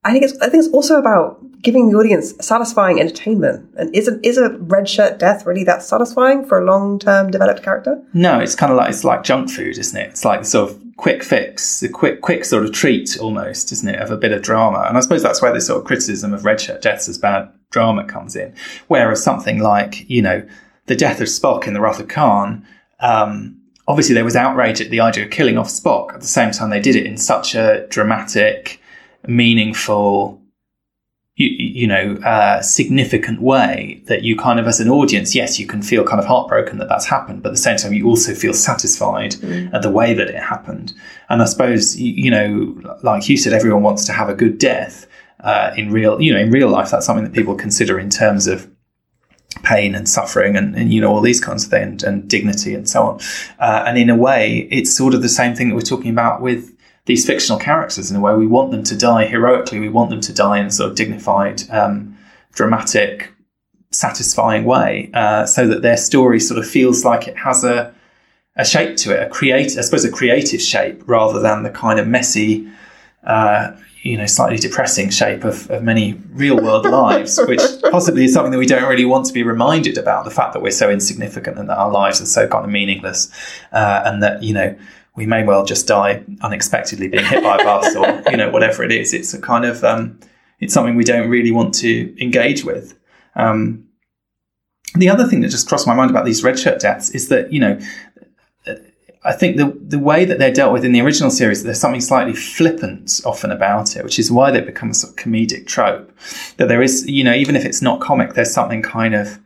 I 0.04 0.12
think 0.12 0.24
it's 0.24 0.38
I 0.38 0.48
think 0.48 0.64
it's 0.64 0.72
also 0.72 0.98
about 0.98 1.38
giving 1.60 1.90
the 1.90 1.98
audience 1.98 2.34
satisfying 2.40 3.00
entertainment. 3.00 3.68
And 3.76 3.94
isn't 3.94 4.24
is 4.24 4.38
a 4.38 4.50
red 4.58 4.88
shirt 4.88 5.18
death 5.18 5.44
really 5.44 5.64
that 5.64 5.82
satisfying 5.82 6.46
for 6.46 6.58
a 6.58 6.64
long 6.64 6.98
term 6.98 7.30
developed 7.30 7.62
character? 7.62 8.02
No, 8.14 8.38
it's 8.38 8.54
kind 8.54 8.72
of 8.72 8.78
like 8.78 8.90
it's 8.90 9.04
like 9.04 9.22
junk 9.22 9.50
food, 9.50 9.76
isn't 9.76 10.00
it? 10.00 10.10
It's 10.10 10.24
like 10.24 10.44
sort 10.44 10.70
of 10.70 10.82
quick 10.96 11.22
fix, 11.22 11.82
a 11.82 11.88
quick 11.88 12.22
quick 12.22 12.44
sort 12.44 12.64
of 12.64 12.72
treat 12.72 13.18
almost, 13.18 13.70
isn't 13.72 13.88
it, 13.88 14.00
of 14.00 14.10
a 14.10 14.16
bit 14.16 14.32
of 14.32 14.40
drama. 14.40 14.86
And 14.88 14.96
I 14.96 15.00
suppose 15.00 15.22
that's 15.22 15.42
where 15.42 15.52
this 15.52 15.66
sort 15.66 15.80
of 15.80 15.84
criticism 15.84 16.32
of 16.32 16.44
red 16.44 16.60
shirt 16.60 16.80
deaths 16.80 17.08
as 17.08 17.18
bad 17.18 17.50
drama 17.70 18.04
comes 18.04 18.34
in. 18.34 18.54
Whereas 18.86 19.22
something 19.22 19.58
like 19.58 20.08
you 20.08 20.22
know 20.22 20.46
the 20.86 20.96
death 20.96 21.20
of 21.20 21.26
Spock 21.26 21.66
in 21.66 21.74
the 21.74 21.80
Wrath 21.80 22.00
of 22.00 22.08
Khan. 22.08 22.66
Um, 23.00 23.60
obviously, 23.86 24.14
there 24.14 24.24
was 24.24 24.36
outrage 24.36 24.80
at 24.80 24.90
the 24.90 25.00
idea 25.00 25.24
of 25.24 25.30
killing 25.30 25.58
off 25.58 25.68
Spock. 25.68 26.14
At 26.14 26.20
the 26.20 26.26
same 26.26 26.50
time, 26.50 26.70
they 26.70 26.80
did 26.80 26.96
it 26.96 27.06
in 27.06 27.16
such 27.16 27.54
a 27.54 27.86
dramatic, 27.88 28.80
meaningful, 29.26 30.40
you, 31.36 31.46
you 31.46 31.86
know, 31.86 32.14
uh, 32.24 32.60
significant 32.62 33.40
way 33.40 34.02
that 34.06 34.22
you 34.22 34.36
kind 34.36 34.58
of, 34.58 34.66
as 34.66 34.80
an 34.80 34.88
audience, 34.88 35.34
yes, 35.34 35.58
you 35.58 35.66
can 35.66 35.82
feel 35.82 36.04
kind 36.04 36.18
of 36.20 36.26
heartbroken 36.26 36.78
that 36.78 36.88
that's 36.88 37.06
happened, 37.06 37.42
but 37.42 37.50
at 37.50 37.52
the 37.52 37.58
same 37.58 37.76
time, 37.76 37.92
you 37.92 38.06
also 38.06 38.34
feel 38.34 38.52
satisfied 38.52 39.36
at 39.72 39.82
the 39.82 39.90
way 39.90 40.14
that 40.14 40.28
it 40.28 40.42
happened. 40.42 40.92
And 41.28 41.40
I 41.40 41.44
suppose, 41.44 41.96
you, 41.96 42.12
you 42.12 42.30
know, 42.30 42.96
like 43.02 43.28
you 43.28 43.36
said, 43.36 43.52
everyone 43.52 43.82
wants 43.82 44.04
to 44.06 44.12
have 44.12 44.28
a 44.28 44.34
good 44.34 44.58
death. 44.58 45.06
Uh, 45.40 45.72
in 45.76 45.92
real, 45.92 46.20
you 46.20 46.34
know, 46.34 46.40
in 46.40 46.50
real 46.50 46.68
life, 46.68 46.90
that's 46.90 47.06
something 47.06 47.24
that 47.24 47.32
people 47.32 47.54
consider 47.54 48.00
in 48.00 48.10
terms 48.10 48.48
of 48.48 48.68
pain 49.62 49.94
and 49.94 50.08
suffering 50.08 50.56
and, 50.56 50.74
and, 50.74 50.92
you 50.92 51.00
know 51.00 51.12
all 51.12 51.20
these 51.20 51.40
kinds 51.40 51.64
of 51.64 51.70
things 51.70 52.02
and, 52.02 52.20
and 52.20 52.30
dignity 52.30 52.74
and 52.74 52.88
so 52.88 53.02
on. 53.02 53.20
Uh, 53.58 53.84
and 53.86 53.98
in 53.98 54.10
a 54.10 54.16
way 54.16 54.68
it's 54.70 54.94
sort 54.94 55.14
of 55.14 55.22
the 55.22 55.28
same 55.28 55.54
thing 55.54 55.68
that 55.68 55.74
we're 55.74 55.80
talking 55.80 56.10
about 56.10 56.40
with 56.40 56.74
these 57.06 57.26
fictional 57.26 57.58
characters 57.58 58.10
in 58.10 58.16
a 58.16 58.20
way. 58.20 58.34
We 58.34 58.46
want 58.46 58.70
them 58.70 58.82
to 58.84 58.96
die 58.96 59.26
heroically. 59.26 59.80
We 59.80 59.88
want 59.88 60.10
them 60.10 60.20
to 60.20 60.32
die 60.32 60.58
in 60.58 60.66
a 60.66 60.70
sort 60.70 60.90
of 60.90 60.96
dignified 60.96 61.68
um, 61.70 62.18
dramatic 62.52 63.32
satisfying 63.90 64.64
way 64.64 65.10
uh, 65.14 65.46
so 65.46 65.66
that 65.66 65.80
their 65.80 65.96
story 65.96 66.38
sort 66.38 66.58
of 66.58 66.68
feels 66.68 67.04
like 67.04 67.26
it 67.26 67.36
has 67.38 67.64
a 67.64 67.94
a 68.56 68.64
shape 68.64 68.96
to 68.96 69.12
it 69.12 69.22
a 69.22 69.30
create 69.30 69.78
I 69.78 69.82
suppose 69.82 70.04
a 70.04 70.10
creative 70.10 70.60
shape 70.60 71.02
rather 71.06 71.40
than 71.40 71.62
the 71.62 71.70
kind 71.70 71.98
of 71.98 72.06
messy 72.08 72.68
uh, 73.24 73.72
you 74.02 74.16
know, 74.16 74.26
slightly 74.26 74.56
depressing 74.56 75.10
shape 75.10 75.44
of, 75.44 75.68
of 75.70 75.82
many 75.82 76.14
real 76.30 76.56
world 76.56 76.84
lives, 76.90 77.38
which 77.46 77.60
possibly 77.90 78.24
is 78.24 78.32
something 78.32 78.52
that 78.52 78.58
we 78.58 78.66
don't 78.66 78.88
really 78.88 79.04
want 79.04 79.26
to 79.26 79.32
be 79.32 79.42
reminded 79.42 79.98
about 79.98 80.24
the 80.24 80.30
fact 80.30 80.52
that 80.52 80.62
we're 80.62 80.70
so 80.70 80.90
insignificant 80.90 81.58
and 81.58 81.68
that 81.68 81.78
our 81.78 81.90
lives 81.90 82.20
are 82.20 82.26
so 82.26 82.46
kind 82.46 82.64
of 82.64 82.70
meaningless, 82.70 83.30
uh, 83.72 84.02
and 84.04 84.22
that, 84.22 84.42
you 84.42 84.54
know, 84.54 84.76
we 85.16 85.26
may 85.26 85.42
well 85.42 85.64
just 85.64 85.88
die 85.88 86.22
unexpectedly 86.42 87.08
being 87.08 87.24
hit 87.24 87.42
by 87.42 87.56
a 87.56 87.64
bus 87.64 87.96
or, 87.96 88.22
you 88.30 88.36
know, 88.36 88.50
whatever 88.50 88.84
it 88.84 88.92
is. 88.92 89.12
It's 89.12 89.34
a 89.34 89.40
kind 89.40 89.64
of, 89.64 89.82
um, 89.82 90.20
it's 90.60 90.72
something 90.72 90.94
we 90.94 91.04
don't 91.04 91.28
really 91.28 91.50
want 91.50 91.74
to 91.74 92.14
engage 92.22 92.64
with. 92.64 92.96
Um, 93.34 93.88
the 94.94 95.08
other 95.08 95.26
thing 95.26 95.40
that 95.40 95.48
just 95.48 95.68
crossed 95.68 95.86
my 95.86 95.94
mind 95.94 96.10
about 96.10 96.24
these 96.24 96.42
red 96.42 96.58
shirt 96.58 96.80
deaths 96.80 97.10
is 97.10 97.28
that, 97.28 97.52
you 97.52 97.60
know, 97.60 97.78
I 99.24 99.32
think 99.32 99.56
the 99.56 99.76
the 99.80 99.98
way 99.98 100.24
that 100.24 100.38
they're 100.38 100.52
dealt 100.52 100.72
with 100.72 100.84
in 100.84 100.92
the 100.92 101.00
original 101.00 101.30
series, 101.30 101.62
there's 101.62 101.80
something 101.80 102.00
slightly 102.00 102.34
flippant 102.34 103.20
often 103.24 103.50
about 103.50 103.96
it, 103.96 104.04
which 104.04 104.18
is 104.18 104.30
why 104.30 104.50
they 104.50 104.60
become 104.60 104.90
a 104.90 104.94
sort 104.94 105.12
of 105.12 105.16
comedic 105.16 105.66
trope. 105.66 106.12
That 106.56 106.68
there 106.68 106.82
is, 106.82 107.06
you 107.08 107.24
know, 107.24 107.34
even 107.34 107.56
if 107.56 107.64
it's 107.64 107.82
not 107.82 108.00
comic, 108.00 108.34
there's 108.34 108.52
something 108.52 108.82
kind 108.82 109.14
of, 109.14 109.38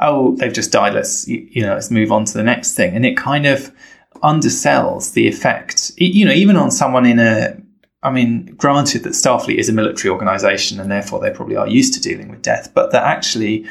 oh, 0.00 0.36
they've 0.36 0.52
just 0.52 0.72
died. 0.72 0.94
Let's 0.94 1.28
you, 1.28 1.62
know, 1.62 1.74
let's 1.74 1.90
move 1.90 2.10
on 2.10 2.24
to 2.24 2.34
the 2.34 2.42
next 2.42 2.74
thing, 2.74 2.94
and 2.94 3.06
it 3.06 3.16
kind 3.16 3.46
of 3.46 3.72
undersells 4.22 5.12
the 5.12 5.28
effect. 5.28 5.92
You 5.96 6.24
know, 6.24 6.32
even 6.32 6.56
on 6.56 6.70
someone 6.70 7.06
in 7.06 7.18
a 7.18 7.56
I 8.04 8.10
mean, 8.10 8.54
granted 8.56 9.02
that 9.04 9.14
Starfleet 9.14 9.56
is 9.56 9.70
a 9.70 9.72
military 9.72 10.12
organization 10.12 10.78
and 10.78 10.90
therefore 10.90 11.20
they 11.20 11.30
probably 11.30 11.56
are 11.56 11.66
used 11.66 11.94
to 11.94 12.00
dealing 12.00 12.28
with 12.28 12.42
death, 12.42 12.70
but 12.74 12.92
that 12.92 13.02
actually 13.02 13.66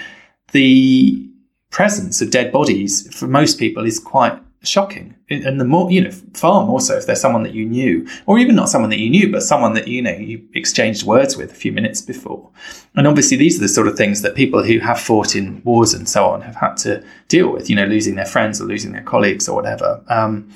the 0.52 1.30
presence 1.70 2.20
of 2.20 2.32
dead 2.32 2.52
bodies 2.52 3.16
for 3.16 3.28
most 3.28 3.60
people 3.60 3.86
is 3.86 4.00
quite 4.00 4.40
shocking. 4.64 5.16
And 5.30 5.60
the 5.60 5.66
more, 5.66 5.92
you 5.92 6.02
know, 6.02 6.12
far 6.34 6.66
more 6.66 6.80
so 6.80 6.98
if 6.98 7.06
they're 7.06 7.16
someone 7.16 7.44
that 7.44 7.54
you 7.54 7.66
knew, 7.66 8.08
or 8.26 8.40
even 8.40 8.56
not 8.56 8.70
someone 8.70 8.90
that 8.92 9.00
you 9.00 9.10
knew, 9.10 9.32
but 9.32 9.44
someone 9.44 9.74
that, 9.74 9.88
you 9.88 10.02
know, 10.02 10.12
you 10.12 10.48
exchanged 10.54 11.06
words 11.06 11.36
with 11.38 11.52
a 11.52 11.56
few 11.56 11.72
minutes 11.72 12.02
before. 12.02 12.50
And 12.96 13.08
obviously 13.08 13.38
these 13.38 13.58
are 13.58 13.62
the 13.62 13.68
sort 13.68 13.88
of 13.88 13.96
things 13.96 14.22
that 14.22 14.36
people 14.36 14.64
who 14.64 14.80
have 14.80 15.00
fought 15.00 15.36
in 15.36 15.62
wars 15.64 15.94
and 15.94 16.08
so 16.08 16.26
on 16.26 16.42
have 16.42 16.56
had 16.56 16.78
to 16.78 17.04
deal 17.28 17.52
with, 17.52 17.70
you 17.70 17.76
know, 17.76 17.86
losing 17.86 18.16
their 18.16 18.26
friends 18.26 18.62
or 18.62 18.66
losing 18.66 18.94
their 18.94 19.04
colleagues 19.04 19.50
or 19.50 19.56
whatever. 19.56 20.04
Um, 20.08 20.50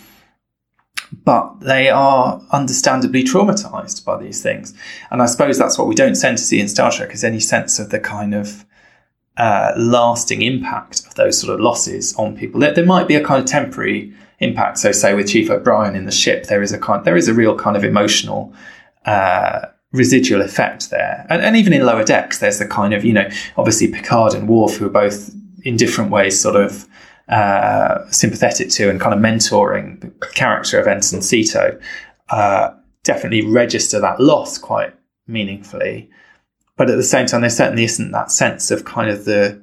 but 1.23 1.61
they 1.61 1.89
are 1.89 2.41
understandably 2.51 3.23
traumatized 3.23 4.03
by 4.03 4.21
these 4.21 4.41
things. 4.41 4.73
And 5.09 5.21
I 5.21 5.25
suppose 5.25 5.57
that's 5.57 5.77
what 5.77 5.87
we 5.87 5.95
don't 5.95 6.19
tend 6.19 6.37
to 6.37 6.43
see 6.43 6.59
in 6.59 6.67
Star 6.67 6.91
Trek 6.91 7.13
is 7.13 7.23
any 7.23 7.39
sense 7.39 7.79
of 7.79 7.89
the 7.89 7.99
kind 7.99 8.33
of 8.33 8.65
uh, 9.37 9.73
lasting 9.77 10.41
impact 10.41 11.05
of 11.05 11.15
those 11.15 11.39
sort 11.39 11.53
of 11.53 11.59
losses 11.59 12.15
on 12.15 12.35
people. 12.35 12.59
There, 12.59 12.73
there, 12.73 12.85
might 12.85 13.07
be 13.07 13.15
a 13.15 13.23
kind 13.23 13.39
of 13.39 13.45
temporary 13.47 14.13
impact. 14.39 14.79
So, 14.79 14.91
say 14.91 15.13
with 15.13 15.27
Chief 15.27 15.49
O'Brien 15.49 15.95
in 15.95 16.05
the 16.05 16.11
ship, 16.11 16.47
there 16.47 16.61
is 16.61 16.71
a 16.71 16.79
kind, 16.79 17.05
there 17.05 17.17
is 17.17 17.27
a 17.27 17.33
real 17.33 17.55
kind 17.55 17.77
of 17.77 17.83
emotional 17.83 18.53
uh, 19.05 19.67
residual 19.91 20.41
effect 20.41 20.89
there, 20.89 21.25
and, 21.29 21.41
and, 21.41 21.55
even 21.55 21.71
in 21.71 21.85
lower 21.85 22.03
decks, 22.03 22.39
there's 22.39 22.59
the 22.59 22.67
kind 22.67 22.93
of 22.93 23.05
you 23.05 23.13
know, 23.13 23.29
obviously 23.57 23.87
Picard 23.87 24.33
and 24.33 24.49
Worf, 24.49 24.77
who 24.77 24.87
are 24.87 24.89
both 24.89 25.33
in 25.63 25.77
different 25.77 26.11
ways 26.11 26.39
sort 26.39 26.55
of 26.55 26.87
uh, 27.29 28.09
sympathetic 28.09 28.69
to 28.69 28.89
and 28.89 28.99
kind 28.99 29.13
of 29.13 29.19
mentoring 29.19 29.99
the 30.01 30.27
character 30.27 30.79
of 30.79 30.87
Ensign 30.87 31.19
Sito, 31.19 31.79
uh, 32.29 32.71
definitely 33.03 33.45
register 33.45 33.99
that 33.99 34.19
loss 34.19 34.57
quite 34.57 34.93
meaningfully. 35.27 36.09
But 36.77 36.89
at 36.89 36.95
the 36.95 37.03
same 37.03 37.25
time, 37.25 37.41
there 37.41 37.49
certainly 37.49 37.83
isn't 37.83 38.11
that 38.11 38.31
sense 38.31 38.71
of 38.71 38.85
kind 38.85 39.09
of 39.09 39.25
the 39.25 39.61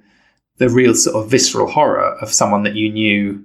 the 0.59 0.69
real 0.69 0.95
sort 0.95 1.17
of 1.17 1.31
visceral 1.31 1.71
horror 1.71 2.17
of 2.21 2.33
someone 2.33 2.63
that 2.63 2.77
you 2.77 2.93
knew, 2.93 3.45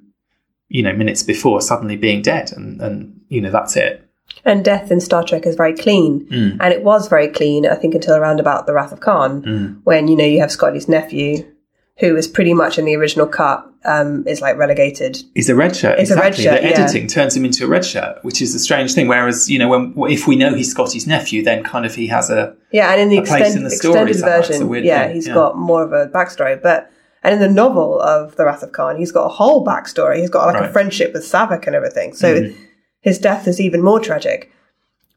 you 0.67 0.83
know, 0.83 0.93
minutes 0.93 1.23
before 1.23 1.61
suddenly 1.61 1.95
being 1.95 2.21
dead, 2.21 2.51
and 2.51 2.81
and 2.81 3.21
you 3.29 3.39
know 3.39 3.51
that's 3.51 3.77
it. 3.77 4.05
And 4.45 4.63
death 4.63 4.91
in 4.91 5.01
Star 5.01 5.23
Trek 5.23 5.45
is 5.45 5.55
very 5.55 5.73
clean. 5.73 6.25
Mm. 6.27 6.57
And 6.59 6.73
it 6.73 6.83
was 6.83 7.07
very 7.07 7.27
clean, 7.27 7.65
I 7.65 7.75
think, 7.75 7.93
until 7.93 8.15
around 8.15 8.39
about 8.39 8.67
The 8.67 8.73
Wrath 8.73 8.91
of 8.91 8.99
Khan, 8.99 9.41
mm. 9.41 9.81
when, 9.83 10.07
you 10.07 10.15
know, 10.15 10.23
you 10.23 10.39
have 10.39 10.51
Scotty's 10.51 10.87
nephew, 10.87 11.45
who 11.97 12.15
is 12.15 12.27
pretty 12.27 12.53
much 12.53 12.77
in 12.77 12.85
the 12.85 12.95
original 12.95 13.27
cut, 13.27 13.68
um, 13.85 14.27
is 14.27 14.41
like 14.41 14.57
relegated. 14.57 15.21
He's 15.35 15.49
a 15.49 15.55
red 15.55 15.75
shirt. 15.75 15.99
He's 15.99 16.11
a 16.11 16.15
red 16.15 16.29
exactly. 16.33 16.43
shirt, 16.43 16.61
The 16.61 16.69
yeah. 16.69 16.83
editing 16.83 17.07
turns 17.07 17.35
him 17.35 17.45
into 17.45 17.65
a 17.65 17.67
red 17.67 17.85
shirt, 17.85 18.19
which 18.23 18.41
is 18.41 18.53
a 18.53 18.59
strange 18.59 18.93
thing. 18.93 19.07
Whereas, 19.07 19.49
you 19.49 19.57
know, 19.59 19.69
when 19.69 19.93
if 20.11 20.27
we 20.27 20.35
know 20.35 20.53
he's 20.53 20.71
Scotty's 20.71 21.07
nephew, 21.07 21.43
then 21.43 21.63
kind 21.63 21.85
of 21.85 21.95
he 21.95 22.07
has 22.07 22.29
a 22.29 22.55
Yeah, 22.71 22.91
and 22.91 23.01
in 23.01 23.09
the 23.09 23.17
extend, 23.17 23.55
in 23.55 23.63
the 23.63 23.69
story 23.71 24.09
extended. 24.11 24.15
It's 24.15 24.49
a 24.49 24.51
version, 24.53 24.69
weird 24.69 24.85
yeah, 24.85 25.05
thing, 25.07 25.15
he's 25.15 25.27
yeah. 25.27 25.33
got 25.33 25.57
more 25.57 25.83
of 25.83 25.93
a 25.93 26.07
backstory. 26.11 26.61
But 26.61 26.91
and 27.23 27.33
in 27.33 27.39
the 27.39 27.49
novel 27.49 27.99
of 28.01 28.35
The 28.35 28.45
Wrath 28.45 28.63
of 28.63 28.71
Khan, 28.71 28.97
he's 28.97 29.11
got 29.11 29.25
a 29.25 29.29
whole 29.29 29.65
backstory. 29.65 30.19
He's 30.19 30.29
got 30.29 30.45
like 30.45 30.55
a 30.55 30.59
Right. 30.59 30.63
Mm-hmm. 30.65 30.73
friendship 30.73 31.13
with 31.13 31.23
Saavik 31.23 31.65
and 31.67 31.75
everything. 31.75 32.13
So 32.13 32.49
his 33.01 33.17
death 33.19 33.47
is 33.47 33.59
even 33.61 33.81
more 33.81 33.99
tragic. 33.99 34.51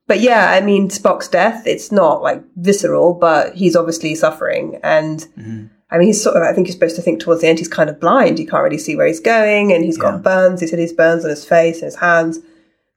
But 0.09 0.21
yeah, 0.21 0.51
I 0.51 0.61
mean 0.61 0.89
Spock's 0.89 1.29
death, 1.29 1.65
it's 1.67 1.91
not 1.93 2.23
like 2.23 2.43
visceral, 2.57 3.15
but 3.15 3.55
he's 3.55 3.77
obviously 3.77 4.15
suffering. 4.15 4.79
And 4.83 5.21
Mm-hmm. 5.39 5.67
I 5.93 5.99
mean, 5.99 6.07
he's 6.09 6.23
sort 6.23 6.37
of, 6.37 6.43
I 6.43 6.53
think 6.53 6.67
you're 6.67 6.73
supposed 6.73 6.97
to 6.97 7.03
think 7.03 7.21
towards 7.21 7.43
the 7.43 7.49
end, 7.49 7.59
he's 7.59 7.69
kind 7.69 7.91
of 7.91 8.01
blind. 8.01 8.39
He 8.39 8.47
can't 8.47 8.63
really 8.65 8.79
see 8.79 8.97
where 8.97 9.07
he's 9.07 9.21
going. 9.21 9.73
And 9.73 9.85
he's 9.85 9.97
Yeah. 9.99 10.03
got 10.13 10.23
burns. 10.23 10.61
He 10.61 10.67
said 10.67 10.79
he's 10.79 10.93
burns 10.93 11.23
on 11.25 11.31
his 11.31 11.45
face 11.45 11.77
and 11.77 11.85
his 11.85 11.97
hands. 11.97 12.41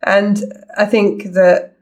And 0.03 0.53
I 0.77 0.85
think 0.85 1.33
that 1.33 1.75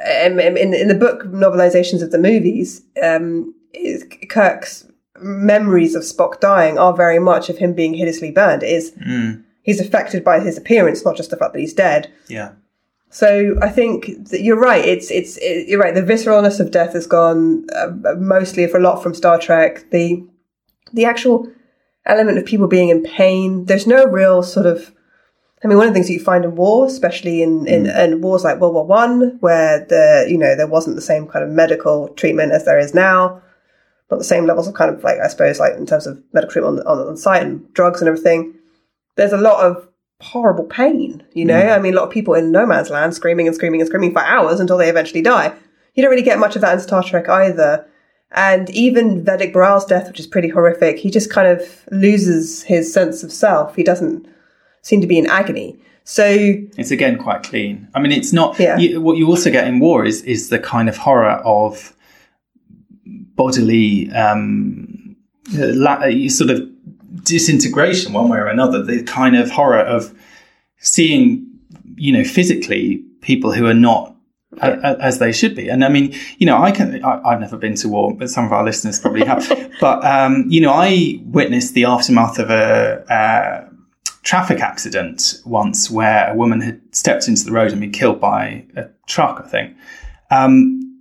um, 0.00 0.38
in, 0.38 0.74
in 0.74 0.88
the 0.88 0.94
book 0.94 1.24
novelizations 1.24 2.02
of 2.02 2.10
the 2.10 2.18
movies, 2.18 2.82
um, 3.02 3.54
Kirk's 4.28 4.86
memories 5.20 5.94
of 5.94 6.02
Spock 6.02 6.40
dying 6.40 6.78
are 6.78 6.92
very 6.94 7.18
much 7.18 7.48
of 7.48 7.58
him 7.58 7.72
being 7.74 7.94
hideously 7.94 8.30
burned. 8.30 8.62
It 8.62 8.70
is 8.70 8.92
he's 9.62 9.80
affected 9.80 10.24
by 10.24 10.40
his 10.40 10.58
appearance, 10.58 11.04
not 11.04 11.16
just 11.16 11.30
the 11.30 11.36
fact 11.36 11.52
that 11.54 11.60
he's 11.60 11.74
dead. 11.74 12.10
yeah. 12.28 12.52
So 13.12 13.56
I 13.60 13.68
think 13.68 14.30
that 14.30 14.40
you're 14.40 14.58
right. 14.58 14.82
It's 14.82 15.10
it's 15.10 15.36
it, 15.36 15.68
you're 15.68 15.78
right. 15.78 15.94
The 15.94 16.02
visceralness 16.02 16.60
of 16.60 16.70
death 16.70 16.94
has 16.94 17.06
gone 17.06 17.66
uh, 17.76 17.90
mostly 18.16 18.66
for 18.66 18.78
a 18.78 18.82
lot 18.82 19.02
from 19.02 19.12
Star 19.12 19.38
Trek. 19.38 19.90
The 19.90 20.26
the 20.94 21.04
actual 21.04 21.46
element 22.06 22.38
of 22.38 22.46
people 22.46 22.68
being 22.68 22.88
in 22.88 23.02
pain. 23.02 23.66
There's 23.66 23.86
no 23.86 24.06
real 24.06 24.42
sort 24.42 24.64
of. 24.64 24.94
I 25.62 25.68
mean, 25.68 25.76
one 25.76 25.86
of 25.86 25.92
the 25.92 25.94
things 25.94 26.06
that 26.06 26.14
you 26.14 26.20
find 26.20 26.44
in 26.44 26.56
war, 26.56 26.86
especially 26.86 27.42
in, 27.42 27.68
in, 27.68 27.86
in 27.86 28.20
wars 28.20 28.42
like 28.42 28.58
World 28.58 28.74
War 28.74 28.86
One, 28.86 29.36
where 29.40 29.84
the 29.84 30.26
you 30.26 30.38
know 30.38 30.56
there 30.56 30.66
wasn't 30.66 30.96
the 30.96 31.02
same 31.02 31.28
kind 31.28 31.44
of 31.44 31.50
medical 31.50 32.08
treatment 32.14 32.52
as 32.52 32.64
there 32.64 32.78
is 32.78 32.94
now, 32.94 33.42
not 34.10 34.20
the 34.20 34.24
same 34.24 34.46
levels 34.46 34.66
of 34.66 34.72
kind 34.72 34.92
of 34.92 35.04
like 35.04 35.18
I 35.18 35.28
suppose 35.28 35.60
like 35.60 35.74
in 35.74 35.84
terms 35.84 36.06
of 36.06 36.18
medical 36.32 36.52
treatment 36.52 36.86
on, 36.86 36.98
on, 36.98 37.08
on 37.08 37.16
site 37.18 37.42
and 37.42 37.70
drugs 37.74 38.00
and 38.00 38.08
everything. 38.08 38.54
There's 39.16 39.34
a 39.34 39.36
lot 39.36 39.62
of 39.62 39.86
horrible 40.22 40.64
pain, 40.64 41.22
you 41.34 41.44
know. 41.44 41.58
I 41.58 41.78
mean, 41.78 41.94
a 41.94 41.96
lot 41.96 42.04
of 42.04 42.10
people 42.10 42.34
in 42.34 42.52
no 42.52 42.64
man's 42.64 42.90
land 42.90 43.14
screaming 43.14 43.46
and 43.46 43.54
screaming 43.54 43.80
and 43.80 43.88
screaming 43.88 44.12
for 44.12 44.22
hours 44.22 44.60
until 44.60 44.78
they 44.78 44.88
eventually 44.88 45.22
die. 45.22 45.52
You 45.94 46.02
don't 46.02 46.10
really 46.10 46.22
get 46.22 46.38
much 46.38 46.54
of 46.56 46.62
that 46.62 46.74
in 46.74 46.80
Star 46.80 47.02
Trek 47.02 47.28
either. 47.28 47.86
And 48.30 48.70
even 48.70 49.24
Vedek 49.24 49.52
Bareil's 49.52 49.84
death, 49.84 50.08
which 50.08 50.18
is 50.18 50.26
pretty 50.26 50.48
horrific, 50.48 50.98
he 50.98 51.10
just 51.10 51.30
kind 51.30 51.48
of 51.48 51.86
loses 51.90 52.62
his 52.62 52.92
sense 52.92 53.22
of 53.22 53.30
self. 53.30 53.76
He 53.76 53.82
doesn't 53.82 54.26
seem 54.80 55.00
to 55.02 55.06
be 55.06 55.18
in 55.18 55.26
agony. 55.26 55.78
So 56.04 56.24
It's 56.26 56.90
again 56.90 57.18
quite 57.18 57.42
clean. 57.42 57.88
I 57.94 58.00
mean, 58.00 58.10
it's 58.12 58.32
not. 58.32 58.58
Yeah. 58.58 58.78
You, 58.78 59.00
what 59.00 59.18
you 59.18 59.26
also 59.28 59.50
get 59.50 59.66
in 59.66 59.80
war 59.80 60.04
is 60.04 60.22
is 60.22 60.48
the 60.48 60.58
kind 60.58 60.88
of 60.88 60.96
horror 60.96 61.40
of 61.44 61.94
bodily 63.04 64.10
um, 64.12 65.16
la- 65.52 66.02
uh, 66.04 66.28
sort 66.28 66.50
of 66.50 66.71
disintegration, 67.22 68.12
one 68.12 68.28
way 68.28 68.38
or 68.38 68.46
another. 68.46 68.82
The 68.82 69.02
kind 69.04 69.36
of 69.36 69.50
horror 69.50 69.80
of 69.80 70.12
seeing, 70.78 71.46
you 71.96 72.12
know, 72.12 72.24
physically 72.24 73.02
people 73.20 73.52
who 73.52 73.66
are 73.66 73.74
not. 73.74 74.08
a- 74.60 74.78
a- 74.90 74.98
As 75.02 75.18
they 75.18 75.32
should 75.32 75.54
be, 75.56 75.70
and 75.70 75.82
I 75.82 75.88
mean, 75.88 76.14
you 76.36 76.44
know, 76.44 76.62
I 76.62 76.72
can. 76.72 77.02
I, 77.02 77.22
I've 77.24 77.40
never 77.40 77.56
been 77.56 77.74
to 77.76 77.88
war, 77.88 78.14
but 78.14 78.28
some 78.28 78.44
of 78.44 78.52
our 78.52 78.62
listeners 78.62 79.00
probably 79.00 79.24
have. 79.24 79.48
but 79.80 80.04
um, 80.04 80.44
you 80.48 80.60
know, 80.60 80.72
I 80.74 81.20
witnessed 81.24 81.72
the 81.72 81.86
aftermath 81.86 82.38
of 82.38 82.50
a 82.50 83.02
uh, 83.10 83.68
traffic 84.24 84.60
accident 84.60 85.40
once 85.46 85.90
where 85.90 86.30
a 86.30 86.34
woman 86.36 86.60
had 86.60 86.80
stepped 86.94 87.28
into 87.28 87.44
the 87.46 87.50
road 87.52 87.72
and 87.72 87.80
been 87.80 87.92
killed 87.92 88.20
by 88.20 88.66
a 88.76 88.84
truck, 89.06 89.40
I 89.42 89.48
think. 89.48 89.74
Um, 90.30 91.00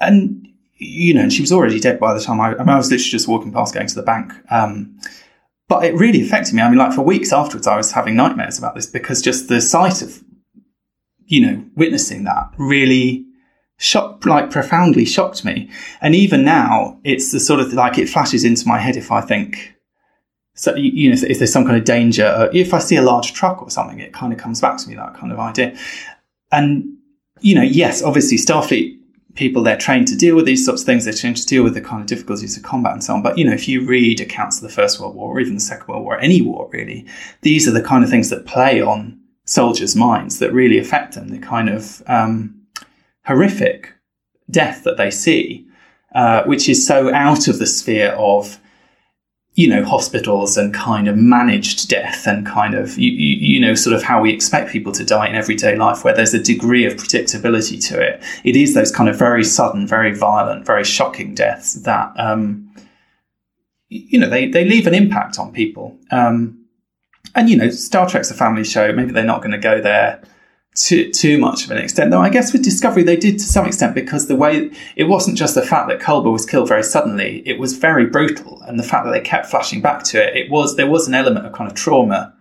and, 0.00 0.48
you 0.84 1.14
know, 1.14 1.22
and 1.22 1.32
she 1.32 1.40
was 1.40 1.52
already 1.52 1.80
dead 1.80 1.98
by 1.98 2.14
the 2.14 2.20
time 2.20 2.40
I, 2.40 2.54
I 2.54 2.58
mean, 2.58 2.68
I 2.68 2.76
was 2.76 2.90
literally 2.90 3.10
just 3.10 3.28
walking 3.28 3.52
past 3.52 3.74
going 3.74 3.86
to 3.86 3.94
the 3.94 4.02
bank. 4.02 4.32
Um, 4.50 4.98
but 5.68 5.84
it 5.84 5.94
really 5.94 6.22
affected 6.22 6.54
me. 6.54 6.62
I 6.62 6.68
mean, 6.68 6.78
like 6.78 6.92
for 6.92 7.02
weeks 7.02 7.32
afterwards, 7.32 7.66
I 7.66 7.76
was 7.76 7.92
having 7.92 8.16
nightmares 8.16 8.58
about 8.58 8.74
this 8.74 8.86
because 8.86 9.22
just 9.22 9.48
the 9.48 9.60
sight 9.60 10.02
of, 10.02 10.22
you 11.26 11.40
know, 11.40 11.64
witnessing 11.74 12.24
that 12.24 12.52
really 12.58 13.24
shocked, 13.78 14.26
like 14.26 14.50
profoundly 14.50 15.04
shocked 15.04 15.44
me. 15.44 15.70
And 16.00 16.14
even 16.14 16.44
now, 16.44 17.00
it's 17.02 17.32
the 17.32 17.40
sort 17.40 17.60
of 17.60 17.72
like 17.72 17.98
it 17.98 18.08
flashes 18.08 18.44
into 18.44 18.68
my 18.68 18.78
head 18.78 18.96
if 18.96 19.10
I 19.10 19.20
think, 19.22 19.74
so 20.54 20.74
you, 20.76 21.08
know, 21.08 21.14
if, 21.14 21.24
if 21.24 21.38
there's 21.38 21.52
some 21.52 21.64
kind 21.64 21.76
of 21.76 21.84
danger, 21.84 22.26
uh, 22.26 22.48
if 22.52 22.74
I 22.74 22.78
see 22.78 22.96
a 22.96 23.02
large 23.02 23.32
truck 23.32 23.62
or 23.62 23.70
something, 23.70 23.98
it 23.98 24.12
kind 24.12 24.32
of 24.32 24.38
comes 24.38 24.60
back 24.60 24.78
to 24.78 24.88
me 24.88 24.94
that 24.94 25.14
kind 25.14 25.32
of 25.32 25.38
idea. 25.40 25.76
And 26.52 26.98
you 27.40 27.54
know, 27.54 27.62
yes, 27.62 28.02
obviously, 28.02 28.38
Starfleet 28.38 28.98
people 29.34 29.62
they're 29.62 29.76
trained 29.76 30.08
to 30.08 30.16
deal 30.16 30.36
with 30.36 30.46
these 30.46 30.64
sorts 30.64 30.82
of 30.82 30.86
things. 30.86 31.04
They're 31.04 31.14
trained 31.14 31.36
to 31.38 31.46
deal 31.46 31.64
with 31.64 31.74
the 31.74 31.80
kind 31.80 32.00
of 32.00 32.06
difficulties 32.06 32.56
of 32.56 32.62
combat 32.62 32.92
and 32.92 33.04
so 33.04 33.14
on. 33.14 33.22
But 33.22 33.36
you 33.38 33.44
know, 33.44 33.52
if 33.52 33.68
you 33.68 33.84
read 33.84 34.20
accounts 34.20 34.58
of 34.58 34.62
the 34.62 34.74
First 34.74 35.00
World 35.00 35.14
War 35.14 35.36
or 35.36 35.40
even 35.40 35.54
the 35.54 35.60
Second 35.60 35.88
World 35.88 36.04
War, 36.04 36.18
any 36.18 36.40
war 36.40 36.68
really, 36.72 37.06
these 37.42 37.66
are 37.66 37.72
the 37.72 37.82
kind 37.82 38.04
of 38.04 38.10
things 38.10 38.30
that 38.30 38.46
play 38.46 38.80
on 38.80 39.20
soldiers' 39.44 39.96
minds 39.96 40.38
that 40.38 40.52
really 40.52 40.78
affect 40.78 41.14
them. 41.14 41.28
The 41.28 41.38
kind 41.38 41.68
of 41.68 42.02
um, 42.06 42.62
horrific 43.26 43.92
death 44.50 44.84
that 44.84 44.96
they 44.96 45.10
see, 45.10 45.66
uh, 46.14 46.44
which 46.44 46.68
is 46.68 46.86
so 46.86 47.12
out 47.12 47.48
of 47.48 47.58
the 47.58 47.66
sphere 47.66 48.12
of 48.12 48.58
you 49.56 49.68
know, 49.68 49.84
hospitals 49.84 50.56
and 50.56 50.74
kind 50.74 51.06
of 51.06 51.16
managed 51.16 51.88
death 51.88 52.26
and 52.26 52.44
kind 52.44 52.74
of, 52.74 52.98
you, 52.98 53.10
you, 53.10 53.60
know, 53.60 53.74
sort 53.74 53.94
of 53.94 54.02
how 54.02 54.20
we 54.20 54.32
expect 54.32 54.70
people 54.70 54.90
to 54.90 55.04
die 55.04 55.28
in 55.28 55.36
everyday 55.36 55.76
life, 55.76 56.02
where 56.02 56.14
there's 56.14 56.34
a 56.34 56.42
degree 56.42 56.84
of 56.84 56.94
predictability 56.94 57.84
to 57.88 58.00
it. 58.00 58.20
It 58.42 58.56
is 58.56 58.74
those 58.74 58.90
kind 58.90 59.08
of 59.08 59.16
very 59.16 59.44
sudden, 59.44 59.86
very 59.86 60.12
violent, 60.12 60.66
very 60.66 60.82
shocking 60.82 61.36
deaths 61.36 61.74
that, 61.74 62.12
um, 62.18 62.68
you 63.88 64.18
know, 64.18 64.28
they, 64.28 64.48
they 64.48 64.64
leave 64.64 64.88
an 64.88 64.94
impact 64.94 65.38
on 65.38 65.52
people. 65.52 65.96
Um, 66.10 66.66
and, 67.36 67.48
you 67.48 67.56
know, 67.56 67.70
Star 67.70 68.08
Trek's 68.08 68.32
a 68.32 68.34
family 68.34 68.64
show. 68.64 68.92
Maybe 68.92 69.12
they're 69.12 69.24
not 69.24 69.40
going 69.40 69.52
to 69.52 69.58
go 69.58 69.80
there 69.80 70.20
too, 70.74 71.10
too 71.10 71.38
much 71.38 71.64
of 71.64 71.70
an 71.70 71.78
extent. 71.78 72.10
Though 72.10 72.20
I 72.20 72.30
guess 72.30 72.52
with 72.52 72.64
Discovery 72.64 73.02
they 73.02 73.16
did 73.16 73.38
to 73.38 73.44
some 73.44 73.66
extent 73.66 73.94
because 73.94 74.26
the 74.26 74.36
way 74.36 74.70
it 74.96 75.04
wasn't 75.04 75.38
just 75.38 75.54
the 75.54 75.62
fact 75.62 75.88
that 75.88 76.00
Culber 76.00 76.32
was 76.32 76.44
killed 76.44 76.68
very 76.68 76.82
suddenly; 76.82 77.42
it 77.46 77.58
was 77.58 77.76
very 77.76 78.06
brutal, 78.06 78.60
and 78.62 78.78
the 78.78 78.82
fact 78.82 79.04
that 79.06 79.12
they 79.12 79.20
kept 79.20 79.46
flashing 79.46 79.80
back 79.80 80.02
to 80.04 80.22
it, 80.22 80.36
it 80.36 80.50
was 80.50 80.76
there 80.76 80.90
was 80.90 81.06
an 81.06 81.14
element 81.14 81.46
of 81.46 81.52
kind 81.52 81.70
of 81.70 81.76
trauma. 81.76 82.34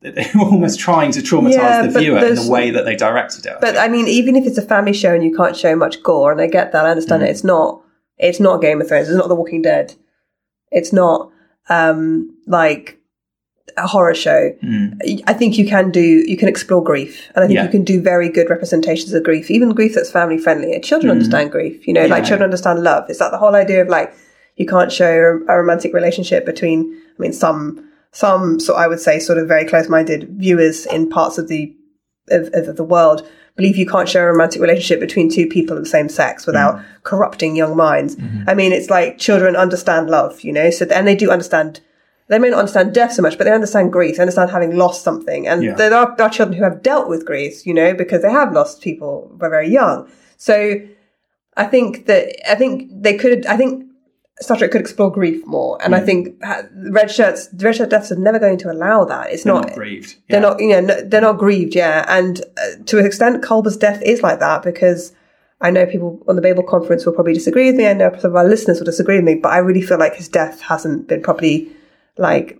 They 0.00 0.28
were 0.34 0.42
almost 0.42 0.80
trying 0.80 1.12
to 1.12 1.20
traumatize 1.20 1.52
Yeah, 1.52 1.86
the 1.86 1.98
viewer 2.00 2.18
in 2.18 2.34
the 2.34 2.50
way 2.50 2.70
that 2.70 2.84
they 2.84 2.96
directed 2.96 3.46
it. 3.46 3.52
I 3.52 3.60
But 3.60 3.74
think. 3.74 3.78
I 3.78 3.88
mean, 3.88 4.08
even 4.08 4.34
if 4.34 4.44
it's 4.46 4.58
a 4.58 4.62
family 4.62 4.92
show 4.92 5.14
and 5.14 5.22
you 5.22 5.34
can't 5.36 5.56
show 5.56 5.76
much 5.76 6.02
gore, 6.02 6.32
and 6.32 6.40
I 6.40 6.48
get 6.48 6.72
that, 6.72 6.84
I 6.84 6.90
understand 6.90 7.22
it. 7.22 7.30
It's 7.30 7.44
not. 7.44 7.80
It's 8.18 8.40
not 8.40 8.60
Game 8.60 8.80
of 8.80 8.88
Thrones. 8.88 9.08
It's 9.08 9.16
not 9.16 9.28
The 9.28 9.34
Walking 9.34 9.62
Dead. 9.62 9.94
It's 10.70 10.92
not 10.92 11.30
um, 11.68 12.36
like 12.46 12.98
a 13.76 13.86
horror 13.86 14.14
show. 14.14 14.52
Mm. 14.62 15.22
I 15.26 15.32
think 15.32 15.58
you 15.58 15.66
can 15.66 15.90
do. 15.90 16.24
You 16.26 16.36
can 16.36 16.48
explore 16.48 16.82
grief, 16.82 17.30
and 17.34 17.44
I 17.44 17.46
think 17.46 17.56
Yeah. 17.56 17.64
you 17.64 17.70
can 17.70 17.84
do 17.84 18.00
very 18.00 18.28
good 18.28 18.50
representations 18.50 19.12
of 19.12 19.22
grief, 19.22 19.50
even 19.50 19.70
grief 19.70 19.94
that's 19.94 20.10
family 20.10 20.38
friendly. 20.38 20.78
Children 20.80 21.10
mm. 21.10 21.16
understand 21.16 21.50
grief. 21.50 21.86
You 21.86 21.94
know, 21.94 22.06
like 22.06 22.24
children 22.24 22.44
understand 22.44 22.82
love. 22.82 23.08
It's 23.08 23.20
like 23.20 23.30
the 23.30 23.38
whole 23.38 23.54
idea 23.54 23.82
of 23.82 23.88
like 23.88 24.14
you 24.56 24.66
can't 24.66 24.92
show 24.92 25.40
a, 25.48 25.56
romantic 25.56 25.92
relationship 25.94 26.44
between. 26.44 27.00
I 27.18 27.22
mean, 27.22 27.32
some 27.32 27.88
some 28.12 28.60
so 28.60 28.74
I 28.74 28.86
would 28.86 29.00
say 29.00 29.18
sort 29.18 29.38
of 29.38 29.48
very 29.48 29.64
close 29.64 29.88
minded 29.88 30.28
viewers 30.30 30.86
in 30.86 31.08
parts 31.08 31.38
of 31.38 31.48
the 31.48 31.74
of, 32.30 32.50
of 32.54 32.76
the 32.76 32.84
world 32.84 33.26
believe 33.56 33.76
you 33.76 33.86
can't 33.86 34.08
show 34.08 34.22
a 34.22 34.26
romantic 34.26 34.62
relationship 34.62 35.00
between 35.00 35.30
two 35.30 35.46
people 35.46 35.76
of 35.76 35.84
the 35.84 35.88
same 35.88 36.08
sex 36.08 36.46
without 36.46 36.76
mm. 36.76 36.84
corrupting 37.02 37.54
young 37.54 37.76
minds. 37.76 38.16
Mm-hmm. 38.16 38.48
I 38.48 38.54
mean, 38.54 38.72
it's 38.72 38.88
like 38.88 39.18
children 39.18 39.56
understand 39.56 40.08
love, 40.08 40.40
you 40.40 40.52
know, 40.52 40.70
so 40.70 40.86
and 40.86 41.06
they 41.06 41.14
do 41.14 41.30
understand. 41.30 41.80
They 42.32 42.38
may 42.38 42.50
not 42.50 42.58
understand 42.60 42.94
death 42.94 43.12
so 43.12 43.22
much, 43.22 43.36
but 43.38 43.44
they 43.44 43.52
understand 43.52 43.92
grief. 43.92 44.16
They 44.16 44.22
understand 44.22 44.50
having 44.50 44.74
lost 44.76 45.02
something, 45.04 45.46
and 45.46 45.62
Yeah. 45.62 45.74
there 45.74 45.94
are, 45.94 46.14
there 46.16 46.26
are 46.26 46.30
children 46.30 46.56
who 46.58 46.64
have 46.64 46.82
dealt 46.82 47.08
with 47.08 47.26
grief, 47.26 47.66
you 47.66 47.74
know, 47.74 47.92
because 47.94 48.22
they 48.22 48.30
have 48.30 48.52
lost 48.52 48.80
people 48.80 49.30
very, 49.38 49.50
very 49.50 49.68
young. 49.68 50.08
So 50.38 50.80
I 51.56 51.64
think 51.64 52.06
that 52.06 52.22
I 52.50 52.54
think 52.54 52.90
they 53.04 53.14
could. 53.22 53.46
I 53.46 53.56
think 53.56 53.84
Star 54.40 54.56
Trek 54.56 54.70
could 54.72 54.80
explore 54.80 55.10
grief 55.12 55.46
more, 55.46 55.78
and 55.84 55.94
I 55.94 56.00
think 56.00 56.20
red 56.98 57.10
shirts, 57.10 57.48
red 57.58 57.76
shirt 57.76 57.90
deaths 57.90 58.10
are 58.10 58.16
never 58.28 58.38
going 58.40 58.58
to 58.58 58.72
allow 58.72 59.04
that. 59.04 59.30
It's 59.30 59.44
They're 59.44 59.52
not, 59.54 59.68
not 59.68 59.74
grieved. 59.76 60.16
They're 60.28 60.40
Yeah. 60.40 60.48
not, 60.48 60.60
you 60.60 60.68
know, 60.70 60.80
no- 60.80 61.00
they're 61.02 61.20
not 61.20 61.38
grieved. 61.38 61.74
Yeah, 61.76 62.04
and 62.08 62.40
uh, 62.40 62.82
to 62.86 62.98
an 62.98 63.06
extent, 63.06 63.42
Culber's 63.42 63.76
death 63.76 64.00
is 64.02 64.22
like 64.22 64.40
that 64.40 64.62
because 64.62 65.12
I 65.60 65.70
know 65.70 65.84
people 65.86 66.20
on 66.26 66.34
the 66.36 66.42
Babel 66.42 66.64
conference 66.64 67.04
will 67.06 67.12
probably 67.12 67.34
disagree 67.34 67.66
with 67.66 67.76
me. 67.76 67.86
I 67.86 67.92
know 67.92 68.10
some 68.18 68.30
of 68.32 68.36
our 68.36 68.48
listeners 68.48 68.78
will 68.80 68.86
disagree 68.86 69.16
with 69.16 69.24
me, 69.26 69.34
but 69.36 69.50
I 69.52 69.58
really 69.58 69.82
feel 69.82 69.98
like 69.98 70.14
his 70.16 70.28
death 70.28 70.60
hasn't 70.62 71.06
been 71.06 71.22
properly 71.22 71.70
like 72.18 72.58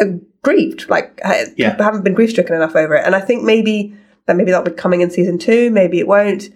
uh, 0.00 0.04
grieved. 0.42 0.88
Like 0.88 1.20
Yeah. 1.56 1.80
haven't 1.82 2.04
been 2.04 2.14
grief 2.14 2.30
stricken 2.30 2.54
enough 2.54 2.76
over 2.76 2.94
it. 2.94 3.04
And 3.04 3.14
I 3.14 3.20
think 3.20 3.42
maybe 3.44 3.94
that 4.26 4.36
maybe 4.36 4.50
that'll 4.50 4.64
be 4.70 4.76
coming 4.76 5.00
in 5.00 5.10
season 5.10 5.38
two. 5.38 5.70
Maybe 5.70 5.98
it 5.98 6.06
won't. 6.08 6.50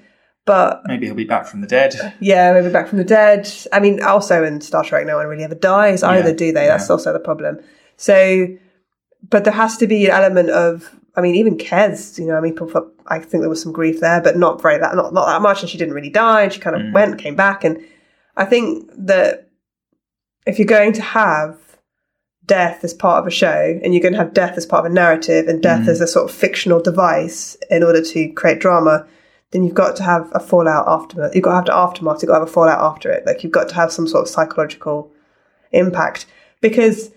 But 0.44 0.82
Maybe 0.86 1.06
he'll 1.06 1.14
be 1.14 1.24
back 1.24 1.46
from 1.46 1.60
the 1.60 1.68
dead. 1.68 1.94
yeah, 2.18 2.52
maybe 2.52 2.68
back 2.68 2.88
from 2.88 2.98
the 2.98 3.04
dead. 3.04 3.48
I 3.72 3.78
mean, 3.78 4.02
also 4.02 4.42
in 4.42 4.60
Star 4.60 4.82
Trek, 4.82 5.06
no 5.06 5.16
one 5.16 5.26
really 5.28 5.44
ever 5.44 5.54
dies 5.54 6.02
either, 6.02 6.30
Yeah, 6.30 6.34
do 6.34 6.52
they? 6.52 6.66
That's 6.66 6.88
yeah. 6.88 6.92
also 6.94 7.12
the 7.12 7.20
problem. 7.20 7.60
So, 7.96 8.48
but 9.30 9.44
there 9.44 9.52
has 9.52 9.76
to 9.76 9.86
be 9.86 10.06
an 10.06 10.10
element 10.10 10.50
of, 10.50 10.90
I 11.14 11.20
mean, 11.20 11.36
even 11.36 11.56
Kes, 11.58 12.18
you 12.18 12.26
know, 12.26 12.36
I 12.36 12.40
mean, 12.40 12.56
people, 12.56 12.90
I 13.06 13.20
think 13.20 13.42
there 13.42 13.48
was 13.48 13.62
some 13.62 13.70
grief 13.72 14.00
there, 14.00 14.20
but 14.20 14.36
not 14.36 14.60
very 14.60 14.78
that, 14.78 14.96
not 14.96 15.14
not 15.14 15.26
that 15.26 15.42
much. 15.42 15.60
And 15.62 15.70
she 15.70 15.78
didn't 15.78 15.94
really 15.94 16.10
die. 16.10 16.42
And 16.42 16.52
she 16.52 16.58
kind 16.58 16.74
of 16.74 16.82
Mm. 16.82 16.92
went, 16.92 17.18
came 17.18 17.36
back, 17.36 17.62
and 17.62 17.78
I 18.36 18.44
think 18.44 18.90
that 18.98 19.48
if 20.44 20.58
you're 20.58 20.66
going 20.66 20.92
to 20.94 21.02
have 21.02 21.56
death 22.46 22.82
as 22.84 22.92
part 22.92 23.20
of 23.20 23.26
a 23.26 23.30
show, 23.30 23.80
and 23.82 23.94
you're 23.94 24.02
going 24.02 24.14
to 24.14 24.18
have 24.18 24.34
death 24.34 24.56
as 24.56 24.66
part 24.66 24.84
of 24.84 24.90
a 24.90 24.94
narrative, 24.94 25.48
and 25.48 25.62
death 25.62 25.82
Mm. 25.86 25.88
as 25.88 26.00
a 26.00 26.06
sort 26.06 26.28
of 26.28 26.34
fictional 26.36 26.80
device 26.80 27.56
in 27.70 27.82
order 27.82 28.02
to 28.02 28.28
create 28.30 28.58
drama, 28.60 29.06
then 29.52 29.62
you've 29.62 29.74
got 29.74 29.94
to 29.96 30.02
have 30.02 30.28
a 30.32 30.40
fallout 30.40 30.88
aftermath. 30.88 31.34
You've 31.34 31.44
got 31.44 31.50
to 31.50 31.56
have 31.56 31.64
the 31.66 31.74
aftermath. 31.74 32.22
You've 32.22 32.28
got 32.28 32.34
to 32.38 32.40
have 32.40 32.48
a 32.48 32.52
fallout 32.52 32.80
after 32.80 33.10
it. 33.10 33.24
Like 33.26 33.42
you've 33.44 33.52
got 33.52 33.68
to 33.68 33.74
have 33.74 33.92
some 33.92 34.08
sort 34.08 34.22
of 34.22 34.28
psychological 34.28 35.12
impact 35.72 36.26
because 36.60 37.10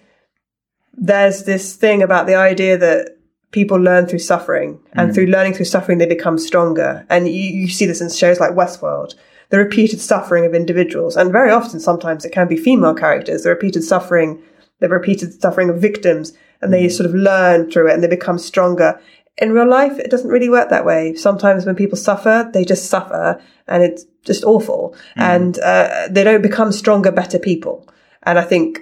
there's 0.94 1.44
this 1.44 1.76
thing 1.76 2.02
about 2.02 2.26
the 2.28 2.36
idea 2.36 2.78
that 2.78 3.18
people 3.52 3.78
learn 3.78 4.06
through 4.06 4.20
suffering 4.20 4.80
and 4.94 5.14
through 5.14 5.28
learning 5.28 5.54
through 5.54 5.66
suffering 5.66 5.98
they 5.98 6.06
become 6.06 6.38
stronger 6.38 7.06
and 7.10 7.28
you, 7.28 7.34
you 7.34 7.68
see 7.70 7.86
this 7.86 8.02
in 8.02 8.10
shows 8.10 8.40
like 8.40 8.52
westworld 8.52 9.14
the 9.50 9.58
repeated 9.58 10.00
suffering 10.00 10.46
of 10.46 10.54
individuals 10.54 11.16
and 11.16 11.32
very 11.32 11.52
often 11.52 11.80
sometimes 11.80 12.26
it 12.26 12.32
can 12.32 12.48
be 12.48 12.58
female 12.58 12.94
characters 12.94 13.44
the 13.44 13.50
repeated 13.50 13.84
suffering 13.84 14.42
the 14.80 14.90
repeated 14.90 15.40
suffering 15.40 15.70
of 15.70 15.82
victims 15.82 16.34
and 16.62 16.74
they 16.74 16.86
mm-hmm. 16.86 16.96
sort 16.96 17.10
of 17.10 17.16
learn 17.16 17.70
through 17.70 17.90
it 17.90 17.94
and 17.94 18.04
they 18.04 18.08
become 18.08 18.38
stronger. 18.38 19.00
In 19.38 19.52
real 19.52 19.68
life 19.70 19.98
it 20.00 20.12
doesn't 20.12 20.30
really 20.30 20.50
work 20.50 20.70
that 20.70 20.86
way. 20.86 21.16
Sometimes 21.16 21.66
when 21.66 21.76
people 21.76 21.98
suffer 21.98 22.50
they 22.54 22.66
just 22.66 22.90
suffer 22.90 23.42
and 23.68 23.84
it's 23.84 24.06
just 24.24 24.44
awful. 24.44 24.96
Mm-hmm. 25.12 25.22
And 25.22 25.60
uh, 25.60 26.08
they 26.10 26.24
don't 26.24 26.42
become 26.42 26.72
stronger 26.72 27.12
better 27.12 27.40
people. 27.40 27.88
And 28.24 28.40
i 28.40 28.44
think 28.44 28.80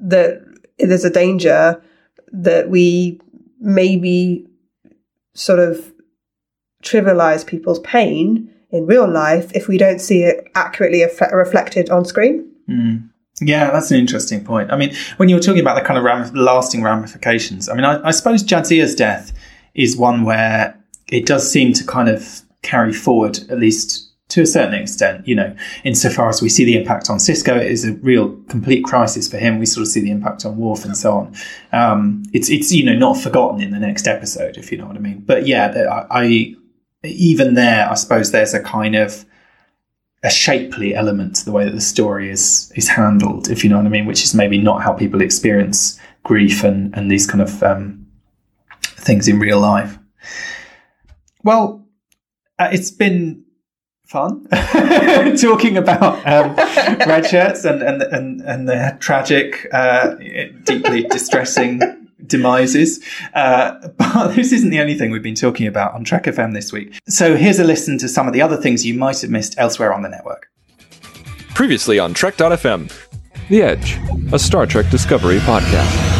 that 0.00 0.44
there's 0.78 1.04
a 1.04 1.10
danger 1.10 1.82
that 2.32 2.68
we 2.70 3.20
maybe 3.60 4.46
sort 5.34 5.58
of 5.58 5.92
trivialize 6.82 7.46
people's 7.46 7.80
pain 7.80 8.52
in 8.70 8.86
real 8.86 9.10
life 9.10 9.50
if 9.54 9.66
we 9.66 9.78
don't 9.78 10.00
see 10.00 10.22
it 10.22 10.48
accurately 10.54 11.02
effect- 11.02 11.32
reflected 11.32 11.90
on 11.90 12.04
screen. 12.04 12.50
Mm. 12.68 13.08
Yeah, 13.40 13.70
that's 13.70 13.90
an 13.90 13.98
interesting 13.98 14.44
point. 14.44 14.72
I 14.72 14.76
mean, 14.76 14.94
when 15.16 15.28
you 15.28 15.36
were 15.36 15.40
talking 15.40 15.60
about 15.60 15.74
the 15.74 15.86
kind 15.86 15.96
of 15.98 16.04
ram- 16.04 16.34
lasting 16.34 16.82
ramifications, 16.82 17.68
I 17.68 17.74
mean, 17.74 17.84
I, 17.84 18.08
I 18.08 18.10
suppose 18.10 18.42
Jadzia's 18.42 18.94
death 18.94 19.32
is 19.74 19.96
one 19.96 20.24
where 20.24 20.76
it 21.08 21.26
does 21.26 21.50
seem 21.50 21.72
to 21.74 21.84
kind 21.84 22.08
of 22.08 22.42
carry 22.62 22.92
forward, 22.92 23.38
at 23.50 23.58
least 23.58 24.06
to 24.28 24.42
a 24.42 24.46
certain 24.46 24.74
extent, 24.74 25.26
you 25.26 25.34
know, 25.34 25.54
insofar 25.84 26.28
as 26.28 26.42
we 26.42 26.48
see 26.48 26.64
the 26.64 26.76
impact 26.76 27.08
on 27.08 27.16
Sisko, 27.16 27.56
it 27.56 27.70
is 27.70 27.86
a 27.86 27.94
real 27.94 28.36
complete 28.48 28.84
crisis 28.84 29.26
for 29.26 29.38
him. 29.38 29.58
We 29.58 29.64
sort 29.66 29.86
of 29.86 29.88
see 29.88 30.00
the 30.00 30.10
impact 30.10 30.44
on 30.44 30.58
Worf 30.58 30.84
and 30.84 30.96
so 30.96 31.12
on. 31.12 31.34
Um, 31.72 32.24
it's, 32.34 32.50
it's, 32.50 32.70
you 32.70 32.84
know, 32.84 32.94
not 32.94 33.16
forgotten 33.16 33.62
in 33.62 33.70
the 33.70 33.78
next 33.78 34.06
episode, 34.06 34.58
if 34.58 34.70
you 34.70 34.76
know 34.76 34.86
what 34.86 34.96
I 34.96 35.00
mean. 35.00 35.20
But 35.20 35.46
yeah, 35.46 36.06
I, 36.10 36.24
I 36.24 36.54
even 37.04 37.54
there, 37.54 37.88
I 37.88 37.94
suppose 37.94 38.30
there's 38.30 38.52
a 38.52 38.62
kind 38.62 38.96
of, 38.96 39.24
a 40.22 40.30
shapely 40.30 40.94
element 40.94 41.36
to 41.36 41.44
the 41.44 41.52
way 41.52 41.64
that 41.64 41.74
the 41.74 41.80
story 41.80 42.30
is 42.30 42.72
is 42.74 42.88
handled, 42.88 43.48
if 43.48 43.62
you 43.62 43.70
know 43.70 43.76
what 43.76 43.86
I 43.86 43.90
mean, 43.90 44.06
which 44.06 44.24
is 44.24 44.34
maybe 44.34 44.58
not 44.58 44.82
how 44.82 44.92
people 44.92 45.20
experience 45.20 45.98
grief 46.24 46.64
and 46.64 46.94
and 46.96 47.10
these 47.10 47.26
kind 47.26 47.42
of 47.42 47.62
um, 47.62 48.06
things 48.82 49.28
in 49.28 49.38
real 49.38 49.60
life. 49.60 49.98
Well, 51.44 51.86
uh, 52.58 52.70
it's 52.72 52.90
been 52.90 53.44
fun 54.06 54.46
talking 55.40 55.76
about 55.76 56.26
um, 56.26 56.56
red 57.06 57.26
shirts 57.26 57.64
and 57.64 57.82
and 57.82 58.02
and, 58.02 58.40
and 58.40 58.68
the 58.68 58.96
tragic, 58.98 59.68
uh, 59.72 60.14
deeply 60.64 61.04
distressing 61.04 62.07
demises. 62.28 63.02
Uh, 63.34 63.88
but 63.96 64.34
this 64.34 64.52
isn't 64.52 64.70
the 64.70 64.80
only 64.80 64.94
thing 64.94 65.10
we've 65.10 65.22
been 65.22 65.34
talking 65.34 65.66
about 65.66 65.94
on 65.94 66.04
Trek 66.04 66.24
FM 66.24 66.54
this 66.54 66.72
week. 66.72 66.98
So 67.08 67.36
here's 67.36 67.58
a 67.58 67.64
listen 67.64 67.98
to 67.98 68.08
some 68.08 68.26
of 68.26 68.32
the 68.32 68.42
other 68.42 68.56
things 68.56 68.86
you 68.86 68.94
might 68.94 69.20
have 69.20 69.30
missed 69.30 69.54
elsewhere 69.58 69.92
on 69.92 70.02
the 70.02 70.08
network. 70.08 70.50
Previously 71.54 71.98
on 71.98 72.14
Trek.fm, 72.14 72.92
The 73.48 73.62
Edge, 73.62 73.98
a 74.32 74.38
Star 74.38 74.66
Trek 74.66 74.88
Discovery 74.90 75.38
podcast. 75.38 76.18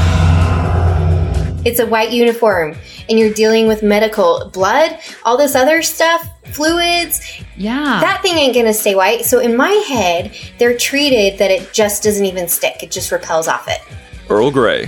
It's 1.64 1.80
a 1.80 1.86
white 1.86 2.12
uniform, 2.12 2.76
and 3.08 3.18
you're 3.18 3.32
dealing 3.34 3.66
with 3.66 3.82
medical 3.82 4.48
blood, 4.52 4.98
all 5.24 5.36
this 5.36 5.54
other 5.54 5.82
stuff, 5.82 6.26
fluids. 6.46 7.20
Yeah. 7.56 7.98
That 8.00 8.22
thing 8.22 8.36
ain't 8.36 8.54
gonna 8.54 8.72
stay 8.72 8.94
white. 8.94 9.24
So 9.24 9.38
in 9.40 9.56
my 9.56 9.70
head, 9.88 10.34
they're 10.58 10.76
treated 10.76 11.38
that 11.38 11.50
it 11.50 11.72
just 11.72 12.02
doesn't 12.02 12.24
even 12.24 12.48
stick. 12.48 12.82
It 12.82 12.90
just 12.90 13.10
repels 13.10 13.48
off 13.48 13.68
it. 13.68 13.80
Earl 14.30 14.50
Grey, 14.50 14.86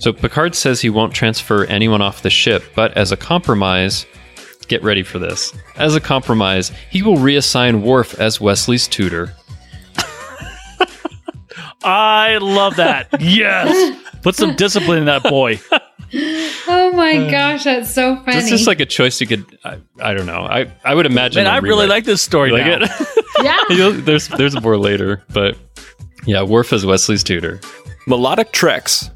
So 0.00 0.12
Picard 0.12 0.54
says 0.54 0.80
he 0.80 0.90
won't 0.90 1.14
transfer 1.14 1.64
anyone 1.66 2.00
off 2.02 2.22
the 2.22 2.30
ship, 2.30 2.64
but 2.74 2.96
as 2.96 3.12
a 3.12 3.16
compromise, 3.16 4.06
get 4.66 4.82
ready 4.82 5.02
for 5.02 5.18
this. 5.18 5.52
As 5.76 5.94
a 5.94 6.00
compromise, 6.00 6.72
he 6.90 7.02
will 7.02 7.16
reassign 7.16 7.82
Worf 7.82 8.18
as 8.18 8.40
Wesley's 8.40 8.88
tutor. 8.88 9.34
I 11.82 12.38
love 12.38 12.76
that. 12.76 13.08
Yes. 13.20 13.98
Put 14.22 14.34
some 14.34 14.54
discipline 14.54 14.98
in 14.98 15.04
that 15.06 15.22
boy. 15.22 15.58
Oh 16.66 16.92
my 16.94 17.30
gosh, 17.30 17.64
that's 17.64 17.90
so 17.90 18.16
funny. 18.16 18.36
It's 18.38 18.50
just 18.50 18.66
like 18.66 18.80
a 18.80 18.86
choice 18.86 19.20
you 19.20 19.26
could. 19.26 19.58
I, 19.64 19.78
I 20.00 20.12
don't 20.12 20.26
know. 20.26 20.40
I, 20.42 20.70
I 20.84 20.94
would 20.94 21.06
imagine. 21.06 21.40
And 21.40 21.48
I 21.48 21.58
really 21.58 21.86
like 21.86 22.04
this 22.04 22.20
story 22.20 22.50
You 22.50 22.58
like 22.58 22.80
now. 22.80 22.86
it? 22.86 23.24
yeah. 23.42 23.58
You'll- 23.70 23.92
there's 23.92 24.28
there's 24.28 24.60
more 24.60 24.76
later, 24.76 25.22
but 25.32 25.56
yeah, 26.26 26.42
Worf 26.42 26.72
as 26.72 26.84
Wesley's 26.84 27.22
tutor. 27.24 27.60
Melodic 28.06 28.52
Treks, 28.52 29.10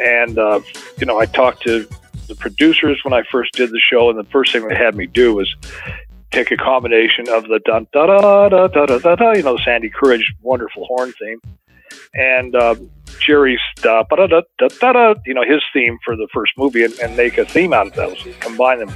and 0.00 0.38
uh, 0.38 0.60
you 0.98 1.06
know 1.06 1.18
I 1.18 1.26
talked 1.26 1.62
to 1.64 1.86
the 2.28 2.34
producers 2.34 3.00
when 3.04 3.12
I 3.12 3.22
first 3.30 3.52
did 3.52 3.70
the 3.70 3.80
show, 3.80 4.10
and 4.10 4.18
the 4.18 4.30
first 4.30 4.52
thing 4.52 4.66
they 4.66 4.74
had 4.74 4.94
me 4.94 5.06
do 5.06 5.34
was 5.34 5.54
take 6.30 6.50
a 6.50 6.56
combination 6.56 7.28
of 7.28 7.44
the 7.44 7.60
dun 7.64 7.86
da 7.92 8.06
da 8.06 8.48
da 8.48 8.68
da 8.68 8.86
da 8.86 8.98
da 8.98 9.14
da, 9.16 9.32
you 9.32 9.42
know, 9.42 9.56
Sandy 9.58 9.90
Courage 9.90 10.32
wonderful 10.42 10.84
horn 10.86 11.12
theme, 11.20 11.40
and 12.14 12.54
um, 12.54 12.90
Jerry's 13.20 13.60
da 13.76 14.04
da 14.04 14.26
da 14.26 14.42
da 14.58 14.68
da 14.68 14.92
da, 14.92 15.14
you 15.26 15.34
know, 15.34 15.44
his 15.44 15.62
theme 15.72 15.98
for 16.04 16.16
the 16.16 16.28
first 16.32 16.52
movie, 16.56 16.84
and, 16.84 16.98
and 17.00 17.16
make 17.16 17.38
a 17.38 17.44
theme 17.44 17.72
out 17.72 17.88
of 17.88 17.94
those, 17.94 18.26
combine 18.40 18.78
them. 18.78 18.92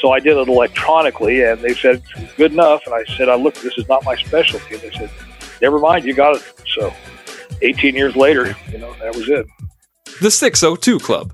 So 0.00 0.12
I 0.12 0.20
did 0.20 0.36
it 0.36 0.48
electronically, 0.48 1.42
and 1.42 1.60
they 1.60 1.74
said 1.74 2.02
good 2.36 2.52
enough, 2.52 2.82
and 2.86 2.94
I 2.94 3.04
said, 3.16 3.28
"I 3.28 3.34
look, 3.34 3.54
this 3.56 3.76
is 3.76 3.88
not 3.88 4.04
my 4.04 4.14
specialty." 4.14 4.74
And 4.74 4.82
they 4.82 4.90
said, 4.92 5.10
"Never 5.60 5.78
mind, 5.78 6.04
you 6.04 6.14
got 6.14 6.36
it." 6.36 6.42
So. 6.74 6.92
18 7.62 7.94
years 7.94 8.14
later, 8.16 8.56
you 8.70 8.78
know, 8.78 8.92
that 9.00 9.14
was 9.14 9.28
it. 9.28 9.46
The 10.20 10.30
602 10.30 10.98
Club, 10.98 11.32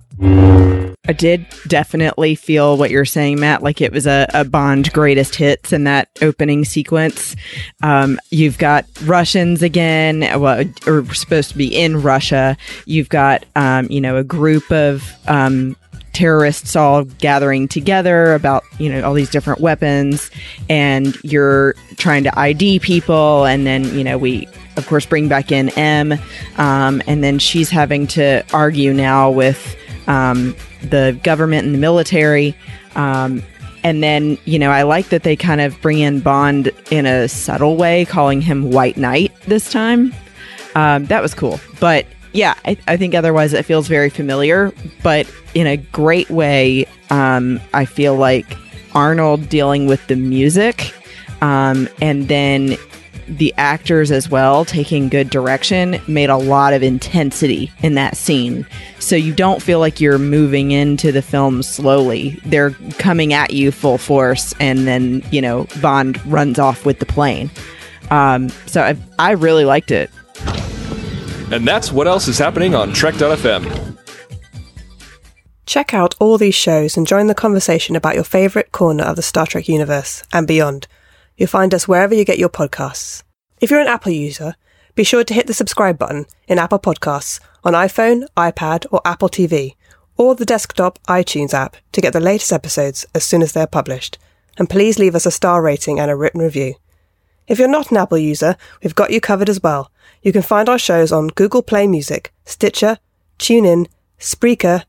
I 1.07 1.13
did 1.13 1.47
definitely 1.67 2.35
feel 2.35 2.77
what 2.77 2.91
you're 2.91 3.05
saying, 3.05 3.41
Matt. 3.41 3.63
Like 3.63 3.81
it 3.81 3.93
was 3.93 4.07
a, 4.07 4.27
a 4.35 4.45
Bond 4.45 4.93
greatest 4.93 5.35
hits 5.35 5.73
in 5.73 5.85
that 5.85 6.09
opening 6.23 6.65
sequence. 6.65 7.35
Um, 7.83 8.19
you've 8.31 8.59
got 8.59 8.87
Russians 9.05 9.63
again, 9.63 10.21
well, 10.41 10.65
or 10.87 11.13
supposed 11.15 11.51
to 11.51 11.59
be 11.59 11.75
in 11.75 12.03
Russia. 12.03 12.57
You've 12.87 13.09
got, 13.09 13.45
um, 13.57 13.87
you 13.91 14.01
know, 14.01 14.17
a 14.17 14.25
group 14.25 14.71
of 14.71 15.11
um, 15.29 15.77
terrorists 16.13 16.77
all 16.77 17.05
gathering 17.05 17.69
together 17.69 18.35
about, 18.35 18.65
you 18.79 18.91
know, 18.91 19.03
all 19.03 19.15
these 19.15 19.31
different 19.31 19.61
weapons, 19.61 20.31
and 20.71 21.17
you're 21.23 21.75
trying 21.97 22.25
to 22.25 22.39
ID 22.39 22.79
people, 22.79 23.45
and 23.45 23.67
then, 23.67 23.85
you 23.97 24.05
know, 24.05 24.17
we 24.17 24.49
of 24.77 24.87
course 24.87 25.07
bring 25.07 25.29
back 25.29 25.53
in 25.53 25.69
M, 25.71 26.13
um, 26.57 27.03
and 27.07 27.23
then 27.23 27.39
she's 27.39 27.71
having 27.71 28.07
to 28.09 28.45
argue 28.53 28.93
now 28.93 29.31
with 29.31 29.77
um, 30.07 30.55
the 30.83 31.19
government 31.23 31.67
and 31.67 31.75
the 31.75 31.79
military. 31.79 32.55
Um, 32.95 33.43
and 33.83 34.03
then, 34.03 34.39
you 34.47 34.59
know, 34.59 34.71
I 34.71 34.83
like 34.83 35.11
that 35.11 35.25
they 35.25 35.37
kind 35.37 35.61
of 35.61 35.81
bring 35.83 35.99
in 35.99 36.21
Bond 36.21 36.71
in 36.91 37.05
a 37.05 37.29
subtle 37.29 37.77
way, 37.77 38.07
calling 38.07 38.41
him 38.41 38.71
White 38.71 38.97
Knight 38.97 39.33
this 39.47 39.71
time. 39.71 40.15
Um, 40.75 41.05
that 41.07 41.21
was 41.21 41.35
cool. 41.35 41.61
But 41.81 42.07
yeah, 42.33 42.55
I, 42.65 42.77
I 42.89 42.97
think 42.97 43.15
otherwise 43.15 43.53
it 43.53 43.65
feels 43.65 43.87
very 43.87 44.11
familiar, 44.11 44.73
but 45.03 45.31
in 45.55 45.67
a 45.67 45.77
great 45.77 46.31
way. 46.31 46.87
Um, 47.11 47.61
I 47.75 47.85
feel 47.85 48.17
like 48.17 48.57
Arnold 48.95 49.49
dealing 49.49 49.87
with 49.87 50.05
the 50.07 50.17
music, 50.17 50.95
um, 51.43 51.89
and 52.01 52.27
then 52.27 52.77
the 53.27 53.53
actors 53.57 54.11
as 54.11 54.29
well 54.29 54.65
taking 54.65 55.09
good 55.09 55.31
direction 55.31 56.01
made 56.07 56.31
a 56.31 56.37
lot 56.37 56.73
of 56.73 56.83
intensity 56.83 57.71
in 57.83 57.95
that 57.95 58.17
scene. 58.17 58.67
So 58.99 59.17
you 59.17 59.35
don't 59.35 59.63
feel 59.63 59.79
like 59.79 60.01
you're 60.01 60.19
moving 60.19 60.71
into 60.71 61.13
the 61.13 61.23
film 61.23 61.63
slowly. 61.63 62.41
They're 62.45 62.71
coming 62.99 63.33
at 63.33 63.53
you 63.53 63.71
full 63.71 63.99
force, 63.99 64.55
and 64.61 64.87
then, 64.87 65.23
you 65.31 65.41
know, 65.41 65.67
Bond 65.81 66.25
runs 66.27 66.59
off 66.59 66.87
with 66.87 66.99
the 66.99 67.07
plane. 67.07 67.51
Um, 68.11 68.49
so 68.67 68.83
I, 68.83 68.97
I 69.19 69.33
really 69.33 69.65
liked 69.65 69.91
it. 69.91 70.11
And 71.51 71.67
that's 71.67 71.93
what 71.93 72.07
else 72.07 72.29
is 72.29 72.39
happening 72.39 72.75
on 72.75 72.93
Trek.fm. 72.93 73.99
Check 75.67 75.95
out 75.95 76.15
all 76.19 76.39
these 76.39 76.55
shows 76.55 76.97
and 76.97 77.07
join 77.07 77.27
the 77.27 77.35
conversation 77.35 77.97
about 77.97 78.15
your 78.15 78.25
favourite 78.25 78.73
corner 78.73 79.05
of 79.05 79.17
the 79.17 79.23
Star 79.23 79.47
Trek 79.47 79.69
universe 79.69 80.23
and 80.33 80.47
beyond. 80.47 80.87
You'll 81.37 81.49
find 81.49 81.75
us 81.75 81.89
wherever 81.89 82.15
you 82.15 82.25
get 82.25 82.39
your 82.39 82.49
podcasts. 82.49 83.23
If 83.61 83.71
you're 83.71 83.81
an 83.81 83.89
Apple 83.89 84.13
user, 84.13 84.55
be 84.95 85.03
sure 85.03 85.25
to 85.25 85.35
hit 85.35 85.49
the 85.49 85.55
subscribe 85.55 85.99
button 85.99 86.27
in 86.47 86.59
Apple 86.61 86.79
Podcasts 86.79 87.41
on 87.65 87.73
iPhone, 87.73 88.27
iPad, 88.37 88.87
or 88.93 89.01
Apple 89.05 89.29
TV, 89.29 89.75
or 90.17 90.37
the 90.37 90.45
desktop 90.45 91.01
iTunes 91.09 91.53
app 91.53 91.77
to 91.91 92.01
get 92.01 92.13
the 92.13 92.21
latest 92.21 92.53
episodes 92.53 93.05
as 93.15 93.25
soon 93.25 93.43
as 93.43 93.53
they're 93.53 93.67
published. 93.67 94.19
And 94.59 94.71
please 94.71 95.01
leave 95.01 95.17
us 95.17 95.27
a 95.27 95.33
star 95.33 95.61
rating 95.61 95.99
and 95.99 96.09
a 96.11 96.17
written 96.17 96.41
review. 96.41 96.75
If 97.49 97.59
you're 97.59 97.69
not 97.69 97.91
an 97.91 97.97
Apple 97.97 98.19
user, 98.19 98.57
we've 98.83 98.95
got 98.95 99.11
you 99.11 99.21
covered 99.21 99.49
as 99.49 99.61
well. 99.61 99.91
You 100.23 100.33
can 100.33 100.43
find 100.43 100.69
our 100.69 100.79
shows 100.79 101.11
on 101.11 101.29
Google 101.29 101.63
Play 101.63 101.89
Music, 101.89 102.33
Stitcher, 102.45 102.99
TuneIn, 103.41 103.89
Spreaker, 104.21 104.85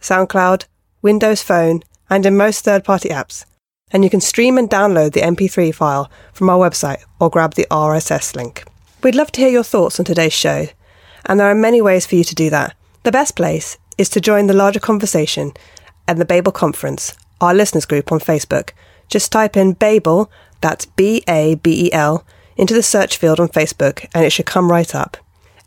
SoundCloud, 0.00 0.64
Windows 1.02 1.42
Phone, 1.42 1.82
and 2.08 2.24
in 2.24 2.36
most 2.36 2.64
third 2.64 2.84
party 2.84 3.10
apps. 3.10 3.44
And 3.92 4.04
you 4.04 4.10
can 4.10 4.20
stream 4.20 4.56
and 4.56 4.70
download 4.70 5.12
the 5.12 5.20
MP3 5.20 5.74
file 5.74 6.10
from 6.32 6.48
our 6.48 6.58
website 6.58 7.04
or 7.18 7.30
grab 7.30 7.54
the 7.54 7.66
RSS 7.70 8.36
link. 8.36 8.64
We'd 9.02 9.14
love 9.14 9.32
to 9.32 9.40
hear 9.40 9.50
your 9.50 9.64
thoughts 9.64 9.98
on 9.98 10.04
today's 10.04 10.32
show, 10.32 10.66
and 11.26 11.40
there 11.40 11.50
are 11.50 11.54
many 11.54 11.80
ways 11.80 12.06
for 12.06 12.16
you 12.16 12.24
to 12.24 12.34
do 12.34 12.50
that. 12.50 12.74
The 13.02 13.12
best 13.12 13.34
place 13.34 13.78
is 13.98 14.08
to 14.10 14.20
join 14.20 14.46
the 14.46 14.54
larger 14.54 14.80
conversation 14.80 15.52
at 16.06 16.18
the 16.18 16.24
Babel 16.24 16.52
Conference, 16.52 17.16
our 17.40 17.54
listeners 17.54 17.86
group 17.86 18.12
on 18.12 18.20
Facebook. 18.20 18.70
Just 19.08 19.32
type 19.32 19.56
in 19.56 19.72
Babel, 19.72 20.30
that's 20.60 20.86
B 20.86 21.22
A 21.28 21.54
B 21.56 21.86
E 21.86 21.92
L, 21.92 22.24
into 22.56 22.74
the 22.74 22.82
search 22.82 23.16
field 23.16 23.40
on 23.40 23.48
Facebook, 23.48 24.06
and 24.14 24.24
it 24.24 24.30
should 24.30 24.46
come 24.46 24.70
right 24.70 24.94
up. 24.94 25.16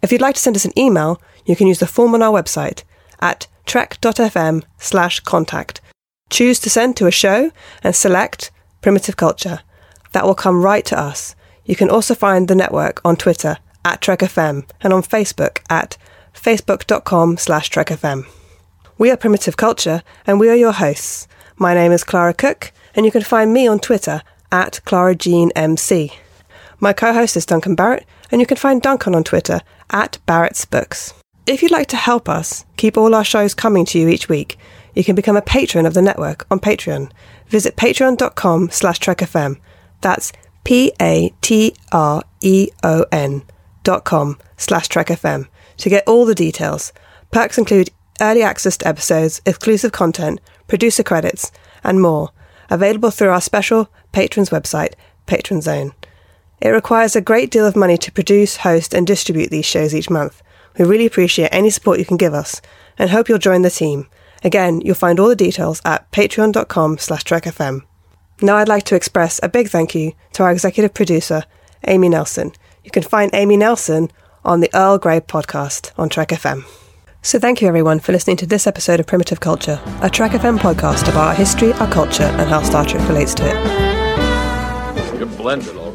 If 0.02 0.12
you'd 0.12 0.22
like 0.22 0.36
to 0.36 0.42
send 0.42 0.56
us 0.56 0.66
an 0.66 0.78
email, 0.78 1.22
you 1.46 1.56
can 1.56 1.68
use 1.68 1.80
the 1.80 1.88
form 1.88 2.14
on 2.14 2.22
our 2.22 2.32
website 2.32 2.84
at 3.20 3.48
trek.fm 3.66 4.64
slash 4.78 5.20
contact. 5.22 5.82
Choose 6.30 6.60
to 6.62 6.70
send 6.70 6.98
to 6.98 7.08
a 7.08 7.12
show 7.12 7.52
and 7.84 7.96
select 7.96 8.52
Primitive 8.82 9.18
Culture. 9.18 9.60
That 10.14 10.26
will 10.26 10.36
come 10.36 10.64
right 10.64 10.86
to 10.86 11.00
us. 11.00 11.36
You 11.66 11.76
can 11.76 11.90
also 11.90 12.16
find 12.16 12.48
the 12.48 12.56
network 12.56 13.02
on 13.06 13.16
Twitter 13.16 13.58
at 13.86 14.02
TrekFM 14.02 14.70
and 14.82 14.94
on 14.94 15.04
Facebook 15.04 15.60
at 15.70 15.98
facebook.com 16.34 17.38
slash 17.38 17.70
TrekFM. 17.70 18.26
We 18.98 19.12
are 19.12 19.18
Primitive 19.18 19.58
Culture 19.58 20.04
and 20.26 20.40
we 20.40 20.50
are 20.50 20.56
your 20.56 20.72
hosts. 20.72 21.28
My 21.58 21.74
name 21.74 21.92
is 21.92 22.04
Clara 22.04 22.34
Cook 22.34 22.72
and 22.96 23.06
you 23.06 23.12
can 23.12 23.22
find 23.22 23.54
me 23.54 23.68
on 23.68 23.80
Twitter 23.80 24.22
at 24.52 24.80
ClaraJeanMC. 24.86 26.14
My 26.80 26.94
co-host 26.94 27.38
is 27.38 27.46
Duncan 27.46 27.76
Barrett 27.76 28.06
and 28.32 28.42
you 28.42 28.48
can 28.48 28.58
find 28.58 28.82
Duncan 28.82 29.16
on 29.16 29.24
Twitter 29.24 29.62
at 29.90 30.18
Barrett's 30.26 30.66
Books. 30.66 31.14
If 31.46 31.62
you'd 31.62 31.72
like 31.72 31.88
to 31.88 31.98
help 31.98 32.30
us 32.30 32.66
keep 32.78 32.98
all 32.98 33.14
our 33.14 33.24
shows 33.24 33.54
coming 33.54 33.86
to 33.88 34.00
you 34.00 34.08
each 34.08 34.30
week, 34.30 34.58
you 34.94 35.04
can 35.04 35.16
become 35.16 35.36
a 35.36 35.42
patron 35.42 35.86
of 35.86 35.94
the 35.94 36.02
network 36.02 36.46
on 36.52 36.60
Patreon. 36.60 37.12
Visit 37.48 37.76
patreon.com 37.76 38.70
slash 38.72 39.00
trekfm. 39.00 39.60
That's 40.02 40.32
P-A-T-R-E-O-N 40.64 41.34
dot 43.84 44.06
com 44.06 44.38
slash 44.56 44.88
trekfm 44.88 45.48
to 45.78 45.90
get 45.90 46.08
all 46.08 46.26
the 46.26 46.36
details. 46.36 46.94
Perks 47.32 47.58
include 47.58 47.90
early 48.22 48.44
access 48.44 48.78
to 48.78 48.88
episodes, 48.88 49.42
exclusive 49.46 49.92
content, 49.92 50.40
producer 50.68 51.04
credits, 51.04 51.52
and 51.84 52.02
more, 52.02 52.30
available 52.70 53.12
through 53.12 53.30
our 53.30 53.42
special 53.42 53.90
patrons 54.12 54.50
website, 54.50 54.94
Patron 55.26 55.62
Zone. 55.62 55.94
It 56.62 56.70
requires 56.70 57.16
a 57.16 57.22
great 57.22 57.52
deal 57.52 57.66
of 57.66 57.76
money 57.76 57.98
to 57.98 58.12
produce, 58.12 58.58
host, 58.58 58.94
and 58.94 59.06
distribute 59.06 59.50
these 59.50 59.66
shows 59.66 59.94
each 59.94 60.10
month. 60.10 60.42
We 60.78 60.86
really 60.86 61.06
appreciate 61.06 61.50
any 61.52 61.70
support 61.70 62.00
you 62.00 62.06
can 62.06 62.18
give 62.18 62.34
us 62.34 62.62
and 62.98 63.10
hope 63.10 63.28
you'll 63.28 63.38
join 63.38 63.64
the 63.64 63.70
team. 63.70 64.08
Again, 64.44 64.82
you'll 64.82 64.96
find 64.96 65.20
all 65.20 65.30
the 65.30 65.36
details 65.36 65.82
at 65.86 66.12
patreon.com 66.12 66.98
slash 66.98 67.24
trekfm. 67.24 67.82
Now 68.42 68.58
I'd 68.58 68.68
like 68.68 68.84
to 68.86 68.96
express 68.96 69.40
a 69.42 69.50
big 69.50 69.70
thank 69.70 69.96
you 69.96 70.14
to 70.34 70.44
our 70.44 70.52
executive 70.52 70.94
producer, 70.94 71.44
Amy 71.88 72.10
Nelson. 72.10 72.52
You 72.84 72.92
can 72.92 73.04
find 73.04 73.32
Amy 73.34 73.56
Nelson 73.58 74.12
on 74.44 74.60
the 74.60 74.70
Earl 74.74 74.98
Grey 74.98 75.22
podcast 75.22 75.92
on 75.98 76.10
Trek 76.10 76.30
FM. 76.30 76.66
So 77.22 77.40
thank 77.40 77.62
you 77.62 77.70
everyone 77.70 78.02
for 78.02 78.12
listening 78.12 78.36
to 78.38 78.46
this 78.46 78.68
episode 78.68 79.00
of 79.00 79.08
Primitive 79.08 79.40
Culture, 79.40 79.80
a 80.02 80.10
Trek 80.10 80.32
FM 80.32 80.58
podcast 80.60 81.04
about 81.04 81.30
our 81.30 81.34
history, 81.34 81.72
our 81.74 81.90
culture, 81.90 82.24
and 82.24 82.50
how 82.50 82.62
Star 82.64 82.84
Trek 82.84 83.08
relates 83.08 83.34
to 83.36 83.44
it. 83.48 85.18
You're 85.18 85.28
blended 85.28 85.78
already. 85.78 85.93